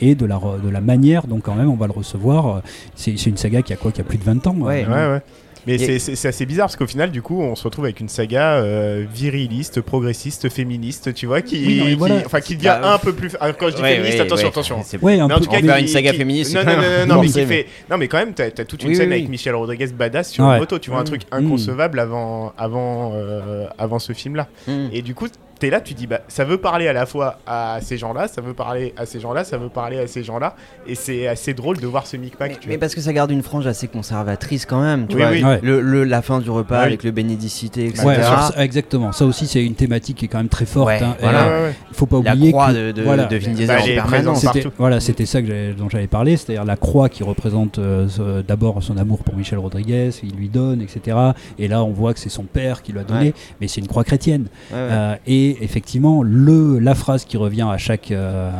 Et 0.00 0.14
de 0.14 0.26
la, 0.26 0.36
re- 0.36 0.60
de 0.60 0.68
la 0.68 0.80
manière 0.80 1.26
dont 1.28 1.38
quand 1.40 1.54
même 1.54 1.68
on 1.70 1.76
va 1.76 1.86
le 1.86 1.92
recevoir. 1.92 2.46
Euh, 2.56 2.60
C'est 2.96 3.16
c'est 3.16 3.30
une 3.30 3.36
saga 3.36 3.62
qui 3.62 3.72
a 3.72 3.76
quoi 3.76 3.92
Qui 3.92 4.00
a 4.00 4.04
plus 4.04 4.18
de 4.18 4.24
20 4.24 4.46
ans. 4.48 4.56
Ouais. 4.56 4.84
euh, 4.84 4.88
Ouais, 4.88 5.12
ouais. 5.16 5.22
Mais 5.66 5.74
Et- 5.74 5.78
c'est- 5.78 5.98
c'est 5.98 6.16
c'est 6.16 6.28
assez 6.28 6.44
bizarre 6.46 6.66
parce 6.66 6.76
qu'au 6.76 6.86
final, 6.86 7.10
du 7.10 7.22
coup, 7.22 7.40
on 7.40 7.54
se 7.54 7.62
retrouve 7.64 7.84
avec 7.84 8.00
une 8.00 8.08
saga 8.08 8.54
euh, 8.54 9.04
viriliste, 9.12 9.80
progressiste, 9.80 10.48
féministe, 10.48 11.14
tu 11.14 11.26
vois, 11.26 11.40
qui, 11.42 11.64
Oui, 11.64 11.76
non, 11.78 11.84
mais 11.84 11.90
qui- 11.90 11.96
voilà. 11.96 12.16
enfin, 12.26 12.40
qui 12.40 12.56
devient 12.56 12.78
Bah, 12.82 12.94
un 12.94 12.98
peu 12.98 13.12
plus. 13.12 13.30
Quand 13.58 13.68
je 13.70 13.76
dis 13.76 13.82
Ouais, 13.82 13.94
féministe, 13.96 14.14
ouais, 14.18 14.20
attention, 14.22 14.46
ouais. 14.46 14.50
attention. 14.50 14.80
C'est- 14.84 15.02
Ouais, 15.02 15.20
un 15.20 15.28
Mais 15.28 15.34
en 15.34 15.40
tout 15.40 15.48
cas, 15.50 15.60
qui- 15.60 15.66
une 15.82 15.86
saga 15.88 16.10
qui- 16.12 16.18
féministe, 16.18 16.54
Non, 16.54 16.64
non, 16.64 16.76
non, 16.76 16.82
non, 17.06 17.14
non, 17.16 17.20
mais 17.22 17.28
qui 17.28 17.46
fait. 17.46 17.66
Non, 17.90 17.96
mais 17.98 18.08
quand 18.08 18.18
même, 18.18 18.34
t'as 18.34 18.46
as 18.46 18.64
toute 18.64 18.82
une 18.82 18.90
Oui, 18.90 18.96
scène 18.96 19.08
oui, 19.10 19.14
avec. 19.16 19.28
Michel 19.28 19.54
Rodriguez 19.54 19.86
badass 19.96 20.30
sur 20.30 20.44
Ouais. 20.44 20.54
une 20.54 20.58
moto, 20.60 20.78
tu 20.78 20.90
vois, 20.90 21.00
un 21.00 21.04
truc 21.04 21.22
Mm. 21.30 21.36
inconcevable 21.36 22.00
avant, 22.00 22.52
avant, 22.58 23.12
euh, 23.14 23.66
avant 23.78 23.98
ce 23.98 24.12
film-là. 24.12 24.48
Mm. 24.66 24.86
Et 24.92 25.02
du 25.02 25.14
coup, 25.14 25.28
t'es 25.62 25.70
là, 25.70 25.80
tu 25.80 25.94
dis, 25.94 26.08
bah, 26.08 26.22
ça 26.26 26.44
veut 26.44 26.58
parler 26.58 26.88
à 26.88 26.92
la 26.92 27.06
fois 27.06 27.38
à 27.46 27.78
ces 27.80 27.96
gens-là, 27.96 28.26
ça 28.26 28.40
veut 28.40 28.52
parler 28.52 28.92
à 28.96 29.06
ces 29.06 29.20
gens-là, 29.20 29.44
ça 29.44 29.58
veut 29.58 29.68
parler 29.68 29.98
à 30.00 30.08
ces 30.08 30.24
gens-là, 30.24 30.56
et 30.88 30.96
c'est 30.96 31.28
assez 31.28 31.54
drôle 31.54 31.78
de 31.78 31.86
voir 31.86 32.04
ce 32.08 32.16
micmac. 32.16 32.50
Mais, 32.50 32.56
tu 32.58 32.68
mais 32.68 32.78
parce 32.78 32.96
que 32.96 33.00
ça 33.00 33.12
garde 33.12 33.30
une 33.30 33.44
frange 33.44 33.68
assez 33.68 33.86
conservatrice 33.86 34.66
quand 34.66 34.80
même. 34.82 35.06
Tu 35.06 35.14
Oui, 35.14 35.22
vois, 35.22 35.30
oui. 35.30 35.44
Ouais. 35.44 35.60
Le, 35.62 35.80
le- 35.80 36.02
la 36.02 36.20
fin 36.20 36.40
du 36.40 36.50
repas 36.50 36.80
oui. 36.80 36.86
avec 36.86 37.04
le 37.04 37.12
bénédicité, 37.12 37.86
etc. 37.86 38.04
Ouais, 38.06 38.14
sur 38.22 38.24
ça- 38.42 38.54
exactement. 38.64 39.12
Ça 39.12 39.24
aussi, 39.24 39.46
c'est 39.46 39.64
une 39.64 39.76
thématique 39.76 40.16
qui 40.18 40.24
est 40.24 40.28
quand 40.28 40.38
même 40.38 40.48
très 40.48 40.66
forte. 40.66 40.88
Ouais, 40.88 41.00
hein. 41.00 41.16
Voilà. 41.20 41.70
Faut 41.92 42.06
pas 42.06 42.20
La 42.24 42.32
oublier 42.32 42.50
croix 42.50 42.68
que 42.72 42.88
de, 42.88 42.92
de, 42.92 43.02
voilà. 43.02 43.26
de 43.26 43.36
Vin 43.36 43.50
Bah, 43.50 43.54
Diesel 43.54 43.90
est 43.90 44.00
en 44.00 44.04
présente 44.04 44.40
permanence. 44.42 44.72
voilà, 44.78 44.98
c'était 44.98 45.26
ça 45.26 45.40
que 45.42 45.72
dont 45.74 45.88
j'avais 45.88 46.08
parlé, 46.08 46.36
c'est-à-dire 46.36 46.64
la 46.64 46.76
croix 46.76 47.08
qui 47.08 47.22
représente 47.22 47.78
euh, 47.78 48.42
d'abord 48.42 48.82
son 48.82 48.96
amour 48.96 49.22
pour 49.22 49.36
Michel 49.36 49.58
Rodriguez, 49.60 50.10
il 50.24 50.34
lui 50.34 50.48
donne, 50.48 50.82
etc. 50.82 51.16
Et 51.58 51.68
là, 51.68 51.84
on 51.84 51.92
voit 51.92 52.14
que 52.14 52.18
c'est 52.20 52.28
son 52.30 52.42
père 52.44 52.82
qui 52.82 52.92
lui 52.92 52.98
a 52.98 53.04
donné, 53.04 53.26
Ouais. 53.26 53.34
mais 53.60 53.68
c'est 53.68 53.80
une 53.80 53.86
croix 53.86 54.02
chrétienne. 54.02 54.46
Ouais, 54.72 54.76
ouais. 54.76 54.88
Euh, 54.90 55.14
et 55.28 55.51
effectivement, 55.60 56.22
le, 56.22 56.78
la 56.78 56.94
phrase 56.94 57.24
qui 57.24 57.36
revient 57.36 57.66
à 57.70 57.76
chaque, 57.78 58.10
euh, 58.10 58.50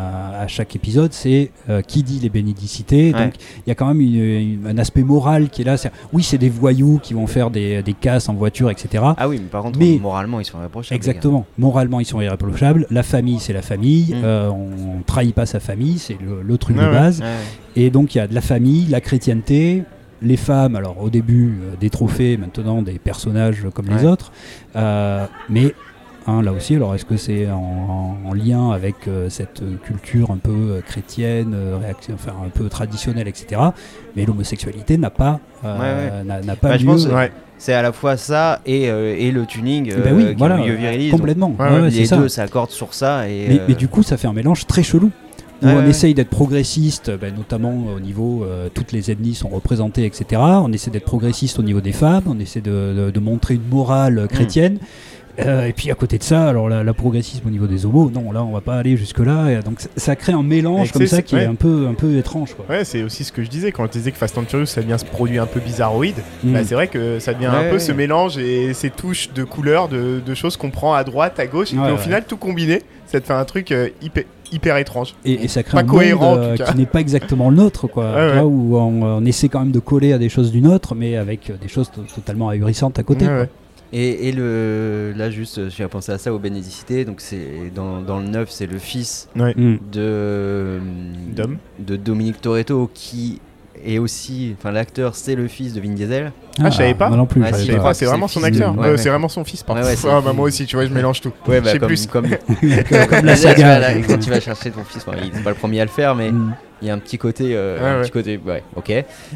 à 0.42 0.46
chaque 0.48 0.74
épisode, 0.76 1.12
c'est 1.12 1.50
euh, 1.70 1.82
qui 1.82 2.02
dit 2.02 2.18
les 2.20 2.28
bénédicités? 2.28 3.12
Ouais. 3.14 3.24
Donc 3.24 3.34
il 3.66 3.68
y 3.68 3.72
a 3.72 3.74
quand 3.74 3.86
même 3.86 4.00
une- 4.00 4.14
une- 4.62 4.66
un 4.66 4.78
aspect 4.78 5.02
moral 5.02 5.48
qui 5.48 5.62
est 5.62 5.64
là. 5.64 5.76
C'est- 5.76 5.90
Oui, 6.12 6.22
c'est 6.22 6.38
des 6.38 6.48
voyous 6.50 6.98
qui 7.02 7.14
vont 7.14 7.26
faire 7.26 7.50
des, 7.50 7.82
des 7.82 7.92
casses 7.94 8.28
en 8.28 8.34
voiture, 8.34 8.70
etc. 8.70 9.04
Ah 9.16 9.28
oui, 9.28 9.38
mais 9.42 9.48
par 9.48 9.62
contre, 9.62 9.78
Mais- 9.78 9.98
moralement, 10.00 10.40
ils 10.40 10.44
sont 10.44 10.58
irréprochables. 10.58 10.96
Exactement. 10.96 11.46
Moralement, 11.58 12.00
ils 12.00 12.06
sont 12.06 12.20
irréprochables. 12.20 12.86
La 12.90 13.02
famille, 13.02 13.38
c'est 13.40 13.52
la 13.52 13.62
famille. 13.62 14.14
Mm. 14.14 14.20
Euh, 14.24 14.50
on, 14.50 14.98
on 14.98 15.02
trahit 15.06 15.34
pas 15.34 15.46
sa 15.46 15.60
famille, 15.60 15.98
c'est 15.98 16.16
le, 16.20 16.42
le 16.42 16.58
truc 16.58 16.76
de 16.76 16.82
ouais. 16.82 16.90
base. 16.90 17.20
Ouais. 17.20 17.26
Et 17.82 17.90
donc 17.90 18.14
il 18.14 18.18
y 18.18 18.20
a 18.20 18.26
de 18.26 18.34
la 18.34 18.40
famille, 18.40 18.86
la 18.88 19.00
chrétienté, 19.00 19.82
les 20.20 20.36
femmes. 20.36 20.76
Alors 20.76 21.02
au 21.02 21.10
début 21.10 21.54
euh, 21.62 21.74
des 21.80 21.90
trophées, 21.90 22.36
maintenant 22.36 22.82
des 22.82 22.98
personnages 22.98 23.66
comme 23.74 23.86
les 23.88 24.04
autres. 24.04 24.30
Euh, 24.76 25.26
mais 25.48 25.74
hein, 26.26 26.42
là 26.42 26.52
aussi, 26.52 26.76
alors 26.76 26.94
est-ce 26.94 27.04
que 27.04 27.16
c'est 27.16 27.50
en, 27.50 28.16
en- 28.24 28.28
en 28.30 28.32
lien 28.34 28.70
avec 28.70 28.94
euh, 29.08 29.28
cette 29.30 29.62
culture 29.82 30.30
un 30.30 30.36
peu 30.38 30.50
euh, 30.52 30.80
chrétienne, 30.80 31.52
euh, 31.54 31.76
réaction- 31.80 32.14
enfin 32.14 32.32
un 32.44 32.48
peu 32.48 32.68
traditionnelle, 32.68 33.28
etc. 33.28 33.60
Mais 34.16 34.24
l'homosexualité 34.24 34.96
n'a 34.98 35.10
pas, 35.10 35.40
euh, 35.64 36.22
n'a- 36.24 36.40
n'a 36.40 36.56
pas 36.56 36.70
Bah, 36.70 36.76
je 36.78 36.82
lieu. 36.84 36.92
pense- 36.92 37.06
Ouais. 37.06 37.30
C'est 37.58 37.74
à 37.74 37.82
la 37.82 37.92
fois 37.92 38.16
ça 38.16 38.60
et, 38.66 38.90
euh, 38.90 39.14
et 39.16 39.30
le 39.30 39.46
tuning 39.46 39.92
euh, 39.92 40.12
oui, 40.12 40.34
voilà, 40.36 40.56
milieu 40.56 40.74
virilise. 40.74 41.12
complètement. 41.12 41.54
Ouais, 41.58 41.66
Ouais, 41.68 41.72
ouais, 41.82 41.82
les 41.90 41.90
c'est 41.92 42.06
ça. 42.06 42.16
deux 42.16 42.28
s'accordent 42.28 42.70
sur 42.72 42.92
ça. 42.92 43.28
Et, 43.28 43.46
Mais, 43.48 43.60
euh, 43.60 43.64
mais 43.68 43.74
du 43.74 43.86
coup, 43.86 44.02
ça 44.02 44.16
fait 44.16 44.26
un 44.26 44.32
mélange 44.32 44.66
très 44.66 44.82
chelou. 44.82 45.10
Où 45.62 45.66
Ouais, 45.66 45.74
on 45.74 45.76
ouais. 45.78 45.90
essaye 45.90 46.12
d'être 46.12 46.28
progressiste, 46.28 47.12
ben, 47.20 47.32
notamment 47.36 47.72
au 47.96 48.00
niveau, 48.00 48.42
euh, 48.42 48.68
toutes 48.74 48.90
les 48.90 49.12
ethnies 49.12 49.36
sont 49.36 49.48
représentées, 49.48 50.04
etc. 50.04 50.40
On 50.42 50.72
essaie 50.72 50.90
d'être 50.90 51.04
progressiste 51.04 51.60
au 51.60 51.62
niveau 51.62 51.80
des 51.80 51.92
femmes, 51.92 52.24
on 52.26 52.40
essaie 52.40 52.60
de, 52.60 52.70
de- 52.96 53.10
de 53.12 53.20
montrer 53.20 53.54
une 53.54 53.68
morale 53.70 54.18
euh, 54.18 54.26
chrétienne. 54.26 54.78
Euh, 55.38 55.66
et 55.66 55.72
puis 55.72 55.90
à 55.90 55.94
côté 55.94 56.18
de 56.18 56.22
ça, 56.22 56.46
alors 56.48 56.68
la, 56.68 56.84
la 56.84 56.92
progressisme 56.92 57.46
au 57.46 57.50
niveau 57.50 57.66
des 57.66 57.86
homos, 57.86 58.10
non, 58.10 58.32
là 58.32 58.42
on 58.44 58.52
va 58.52 58.60
pas 58.60 58.74
aller 58.76 58.96
jusque 58.98 59.20
là. 59.20 59.48
Et 59.50 59.62
donc 59.62 59.80
ça, 59.80 59.88
ça 59.96 60.14
crée 60.16 60.32
un 60.32 60.42
mélange 60.42 60.88
Et 60.88 60.92
comme 60.92 61.06
ça 61.06 61.22
qui 61.22 61.36
est 61.36 61.46
un 61.46 61.54
peu, 61.54 61.86
un 61.90 61.94
peu 61.94 62.16
étrange. 62.18 62.54
Quoi. 62.54 62.66
Ouais, 62.68 62.84
c'est 62.84 63.02
aussi 63.02 63.24
ce 63.24 63.32
que 63.32 63.42
je 63.42 63.48
disais 63.48 63.72
quand 63.72 63.86
je 63.86 63.90
disais 63.92 64.10
que 64.12 64.18
Fast 64.18 64.36
and 64.36 64.44
Furious 64.46 64.66
ça 64.66 64.82
devient 64.82 64.96
ce 64.98 65.04
produit 65.06 65.38
un 65.38 65.46
peu 65.46 65.60
bizarroïde. 65.60 66.16
Mm. 66.44 66.52
Bah, 66.52 66.58
c'est 66.64 66.74
vrai 66.74 66.88
que 66.88 67.18
ça 67.18 67.32
devient 67.32 67.46
Ouais, 67.46 67.56
un 67.56 67.64
peu 67.68 67.72
ouais. 67.74 67.78
ce 67.78 67.92
mélange 67.92 68.36
et 68.36 68.74
ces 68.74 68.90
touches 68.90 69.30
de 69.32 69.42
couleurs, 69.44 69.88
de, 69.88 70.20
de 70.24 70.34
choses 70.34 70.56
qu'on 70.58 70.70
prend 70.70 70.92
à 70.94 71.02
droite, 71.04 71.40
à 71.40 71.46
gauche, 71.46 71.72
et 71.72 71.76
puis 71.76 71.90
au 71.92 71.96
final 71.96 72.24
tout 72.28 72.36
combiné, 72.36 72.82
ça 73.06 73.20
te 73.20 73.26
fait 73.26 73.32
un 73.32 73.44
truc 73.44 73.72
euh, 73.72 73.88
hyper, 74.02 74.24
hyper 74.52 74.76
étrange. 74.76 75.14
Et, 75.24 75.44
et 75.44 75.48
ça 75.48 75.62
crée 75.62 75.76
Pas 75.78 75.80
un 75.82 75.86
cohérent, 75.86 76.34
monde 76.36 76.38
euh, 76.38 76.56
qui 76.64 76.76
n'est 76.76 76.84
pas 76.86 77.00
exactement 77.00 77.48
le 77.48 77.56
nôtre, 77.56 77.86
quoi. 77.86 78.12
Ouais, 78.14 78.40
où 78.40 78.76
on, 78.76 79.02
on 79.02 79.24
essaie 79.24 79.48
quand 79.48 79.60
même 79.60 79.72
de 79.72 79.78
coller 79.78 80.12
à 80.12 80.18
des 80.18 80.28
choses 80.28 80.50
du 80.52 80.60
nôtre, 80.60 80.94
mais 80.94 81.16
avec 81.16 81.50
des 81.60 81.68
choses 81.68 81.90
to- 81.90 82.02
totalement 82.14 82.50
ahurissantes 82.50 82.98
à 82.98 83.02
côté. 83.02 83.24
Ouais, 83.24 83.30
quoi. 83.30 83.40
ouais. 83.40 83.48
Et, 83.92 84.28
et 84.28 84.32
le, 84.32 85.12
là, 85.16 85.30
juste, 85.30 85.68
j'ai 85.68 85.86
pensé 85.86 86.12
à 86.12 86.18
ça, 86.18 86.32
aux 86.32 86.38
bénédicités. 86.38 87.04
Donc, 87.04 87.20
c'est 87.20 87.70
dans, 87.74 88.00
dans 88.00 88.18
le 88.20 88.26
9, 88.26 88.50
c'est 88.50 88.66
le 88.66 88.78
fils 88.78 89.28
Ouais. 89.36 89.52
Mm. 89.56 89.78
de, 89.92 90.78
Dom. 91.36 91.58
de 91.78 91.96
Dominique 91.96 92.40
Toretto 92.40 92.90
qui 92.94 93.40
est 93.84 93.98
aussi. 93.98 94.54
Enfin, 94.58 94.70
l'acteur, 94.70 95.14
c'est 95.14 95.34
le 95.34 95.46
fils 95.48 95.74
de 95.74 95.80
Vin 95.80 95.90
Diesel. 95.90 96.32
Ah, 96.60 96.70
je 96.70 96.76
savais 96.76 96.94
pas. 96.94 97.08
Moi 97.08 97.16
non 97.18 97.26
plus. 97.26 97.42
Ah, 97.44 97.50
je 97.52 97.56
si, 97.64 97.72
pas. 97.72 97.80
pas, 97.80 97.94
c'est 97.94 98.04
vraiment 98.06 98.28
son 98.28 98.42
acteur. 98.42 98.72
de- 98.72 98.78
Ouais, 98.78 98.84
ouais, 98.84 98.90
ouais. 98.92 98.96
C'est 98.98 99.08
vraiment 99.10 99.28
son 99.28 99.44
fils, 99.44 99.62
par 99.62 99.76
Ouais, 99.76 99.82
ah, 100.08 100.20
bah 100.24 100.32
moi 100.32 100.46
aussi, 100.46 100.64
tu 100.66 100.76
vois, 100.76 100.86
je 100.86 100.92
mélange 100.92 101.20
tout. 101.20 101.32
Ouais, 101.46 101.60
Je 101.62 101.68
sais 101.70 101.78
comme, 101.78 101.88
plus. 101.88 102.06
comme, 102.06 102.28
Comme 103.08 103.24
la 103.26 103.36
saga. 103.36 103.94
Quand 104.06 104.18
tu 104.18 104.30
vas 104.30 104.40
chercher 104.40 104.70
ton 104.70 104.84
fils, 104.84 105.04
enfin, 105.06 105.18
il- 105.22 105.30
c'est 105.34 105.42
pas 105.42 105.50
le 105.50 105.56
premier 105.56 105.80
à 105.80 105.84
le 105.84 105.90
faire, 105.90 106.14
mais 106.14 106.30
Mm. 106.30 106.54
Il 106.82 106.88
y 106.88 106.90
a 106.90 106.94
un 106.94 106.98
petit 106.98 107.16
côté, 107.16 107.52
euh, 107.54 107.78
Ouais, 107.80 107.86
un 107.88 107.96
ouais. 107.96 108.02
petit 108.02 108.10
côté, 108.10 108.40
ouais, 108.44 108.62
ok, 108.76 108.92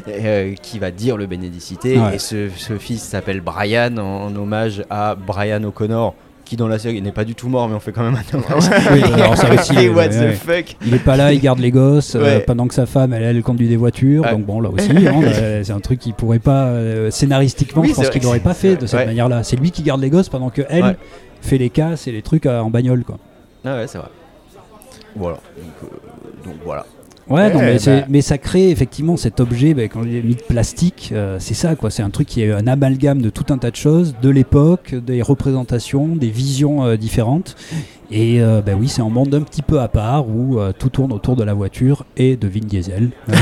euh, 0.07 0.53
qui 0.61 0.77
va 0.79 0.91
dire 0.91 1.17
le 1.17 1.25
bénédicité. 1.25 1.97
Ouais. 1.97 2.15
Et 2.15 2.19
ce, 2.19 2.49
ce 2.55 2.77
fils 2.77 3.01
s'appelle 3.01 3.41
Brian 3.41 3.97
en, 3.97 4.25
en 4.27 4.35
hommage 4.35 4.83
à 4.89 5.15
Brian 5.15 5.63
O'Connor, 5.63 6.13
qui 6.45 6.55
dans 6.55 6.67
la 6.69 6.79
série 6.79 7.01
n'est 7.01 7.11
pas 7.11 7.25
du 7.25 7.35
tout 7.35 7.49
mort, 7.49 7.67
mais 7.67 7.75
on 7.75 7.79
fait 7.79 7.91
quand 7.91 8.03
même 8.03 8.15
un 8.15 8.37
hommage. 8.37 8.69
Oui, 8.91 9.01
alors 9.03 9.35
ça 9.37 9.53
aussi, 9.53 9.75
euh, 9.77 9.93
what 9.93 10.09
the 10.09 10.31
fuck 10.33 10.75
Il 10.85 10.93
est 10.93 10.99
pas 11.03 11.17
là, 11.17 11.33
il 11.33 11.41
garde 11.41 11.59
les 11.59 11.71
gosses 11.71 12.15
euh, 12.15 12.39
pendant 12.45 12.67
que 12.67 12.73
sa 12.73 12.85
femme, 12.85 13.11
elle, 13.13 13.23
elle 13.23 13.41
conduit 13.43 13.67
des 13.67 13.75
voitures. 13.75 14.23
Donc 14.23 14.45
bon, 14.45 14.61
là 14.61 14.69
aussi, 14.69 14.91
hein, 14.91 15.21
c'est 15.63 15.71
un 15.71 15.79
truc 15.81 15.99
qu'il 15.99 16.13
pourrait 16.13 16.39
pas 16.39 16.67
euh, 16.67 17.11
scénaristiquement. 17.11 17.81
Oui, 17.81 17.89
je 17.89 17.95
pense 17.95 18.09
qu'il 18.09 18.23
n'aurait 18.23 18.39
pas 18.39 18.53
fait 18.53 18.75
de 18.77 18.85
cette 18.85 18.99
ouais. 18.99 19.05
manière-là. 19.05 19.43
C'est 19.43 19.57
lui 19.57 19.71
qui 19.71 19.83
garde 19.83 19.99
les 20.01 20.09
gosses 20.09 20.29
pendant 20.29 20.49
que 20.49 20.61
elle 20.69 20.83
Ouais. 20.83 20.97
fait 21.41 21.57
les 21.57 21.69
casses 21.69 22.07
et 22.07 22.11
les 22.13 22.21
trucs 22.21 22.45
euh, 22.45 22.59
en 22.61 22.69
bagnole, 22.69 23.03
quoi. 23.03 23.17
Ah 23.65 23.75
ouais, 23.75 23.87
c'est 23.87 23.97
vrai. 23.97 24.07
Voilà. 25.17 25.37
Donc, 25.57 25.91
euh, 25.91 26.45
donc 26.45 26.55
voilà. 26.63 26.85
Ouais, 27.29 27.51
non, 27.53 27.59
mais, 27.59 27.73
bah. 27.73 27.79
c'est- 27.79 28.05
mais 28.07 28.21
ça 28.21 28.37
crée 28.37 28.69
effectivement 28.69 29.17
cet 29.17 29.39
objet, 29.41 29.73
bah, 29.73 29.83
quand 29.83 30.03
il 30.03 30.15
est 30.15 30.21
mis 30.21 30.35
de 30.35 30.41
plastique, 30.41 31.09
euh, 31.13 31.37
c'est 31.39 31.53
ça, 31.53 31.75
quoi. 31.75 31.89
C'est 31.91 32.01
un 32.03 32.09
truc 32.09 32.27
qui 32.27 32.41
est 32.41 32.51
un 32.51 32.67
amalgame 32.67 33.21
de 33.21 33.29
tout 33.29 33.45
un 33.53 33.57
tas 33.57 33.69
de 33.71 33.75
choses, 33.75 34.15
de 34.21 34.29
l'époque, 34.29 34.95
des 34.95 35.21
représentations, 35.21 36.07
des 36.15 36.29
visions 36.29 36.85
euh, 36.85 36.95
différentes. 36.95 37.55
Et 38.09 38.41
euh, 38.41 38.61
bah 38.65 38.71
oui, 38.79 38.87
c'est 38.87 39.01
un 39.01 39.09
monde 39.09 39.35
un 39.35 39.41
petit 39.41 39.61
peu 39.61 39.81
à 39.81 39.89
part 39.89 40.29
où 40.29 40.59
euh, 40.59 40.71
tout 40.77 40.87
tourne 40.89 41.11
autour 41.11 41.35
de 41.35 41.43
la 41.43 41.53
voiture 41.53 42.05
et 42.15 42.37
de 42.37 42.47
Vin 42.47 42.61
Diesel. 42.63 43.09
Euh, 43.29 43.33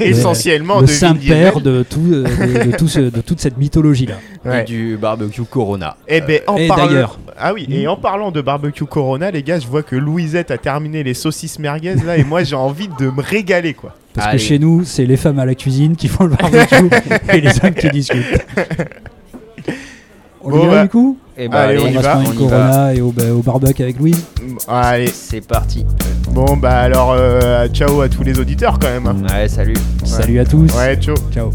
le- 0.00 0.06
Essentiellement 0.06 0.76
le 0.80 0.86
de 0.86 0.90
Vin 0.90 0.98
saint-père 0.98 1.60
Diesel. 1.60 1.62
de, 1.62 1.82
tout, 1.82 2.00
euh, 2.10 2.24
de, 2.24 2.70
de 2.70 2.76
tout 2.76 2.88
ce- 2.88 3.00
de 3.00 3.20
toute 3.20 3.40
cette 3.40 3.58
mythologie-là. 3.58 4.14
Ouais. 4.46 4.62
Et 4.62 4.64
du 4.64 4.96
barbecue 4.96 5.42
Corona. 5.44 5.96
Eh 6.08 6.20
ben, 6.22 6.40
en 6.46 6.56
Et 6.56 6.68
d'ailleurs. 6.68 7.18
Ah 7.38 7.52
oui, 7.52 7.66
et 7.70 7.86
en 7.86 7.96
parlant 7.96 8.30
de 8.30 8.40
barbecue 8.40 8.86
Corona, 8.86 9.30
les 9.30 9.42
gars, 9.42 9.58
je 9.60 9.66
vois 9.66 9.82
que 9.82 9.94
Louisette 9.94 10.50
a 10.50 10.56
terminé 10.58 11.02
les 11.02 11.14
saucisses 11.14 11.58
merguez 11.58 11.94
là, 12.06 12.16
et 12.16 12.24
moi 12.24 12.42
j'ai 12.44 12.56
envie 12.56 12.88
de 12.98 13.10
me 13.10 13.20
régaler 13.22 13.74
quoi. 13.74 13.94
Parce 14.14 14.28
Allez. 14.28 14.38
que 14.38 14.42
chez 14.44 14.58
nous, 14.58 14.84
c'est 14.84 15.04
les 15.06 15.16
femmes 15.18 15.38
à 15.38 15.44
la 15.44 15.54
cuisine 15.54 15.94
qui 15.96 16.08
font 16.08 16.24
le 16.24 16.34
barbecue 16.34 16.88
et 17.32 17.40
les 17.40 17.50
hommes 17.62 17.74
qui 17.74 17.90
discutent. 17.90 18.40
On 20.42 20.50
Bon, 20.50 20.62
y 20.64 20.66
va 20.66 20.72
bah, 20.72 20.82
du 20.84 20.88
coup 20.88 21.18
Et 21.36 21.48
Allez, 21.50 21.78
On, 21.82 21.86
y 21.88 21.92
va 21.94 22.18
on 22.18 22.20
une 22.20 22.26
y 22.26 22.32
va. 22.32 22.34
Corona 22.38 22.94
et 22.94 23.00
au, 23.00 23.10
bah, 23.12 23.22
au 23.32 23.42
barbecue 23.42 23.82
avec 23.82 23.98
Louise. 23.98 24.24
Allez, 24.68 25.08
C'est 25.08 25.40
parti. 25.46 25.84
bon 26.30 26.56
bah 26.56 26.78
alors 26.78 27.12
euh, 27.16 27.66
ciao 27.68 28.00
à 28.02 28.08
tous 28.08 28.22
les 28.22 28.38
auditeurs 28.38 28.78
quand 28.78 28.88
même. 28.88 29.06
hein. 29.06 29.16
Ouais, 29.34 29.48
salut. 29.48 29.74
Salut 30.04 30.38
à 30.38 30.44
tous. 30.44 30.72
Ouais, 30.76 30.96
ciao. 30.96 31.14
Ciao. 31.32 31.50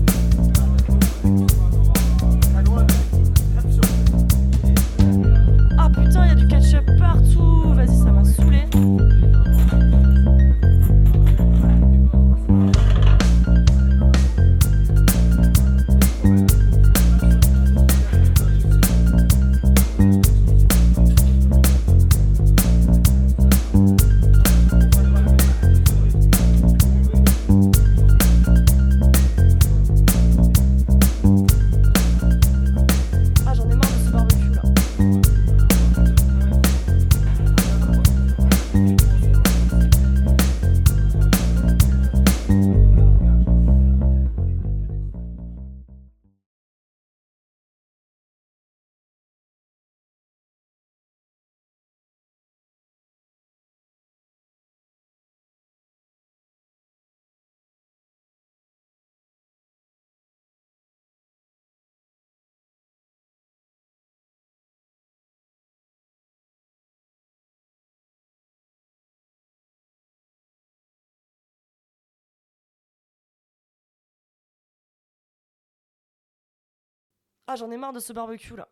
Ah, 77.53 77.55
j'en 77.55 77.69
ai 77.69 77.77
marre 77.77 77.93
de 77.93 77.99
ce 77.99 78.11
barbecue 78.13 78.55
là. 78.55 78.67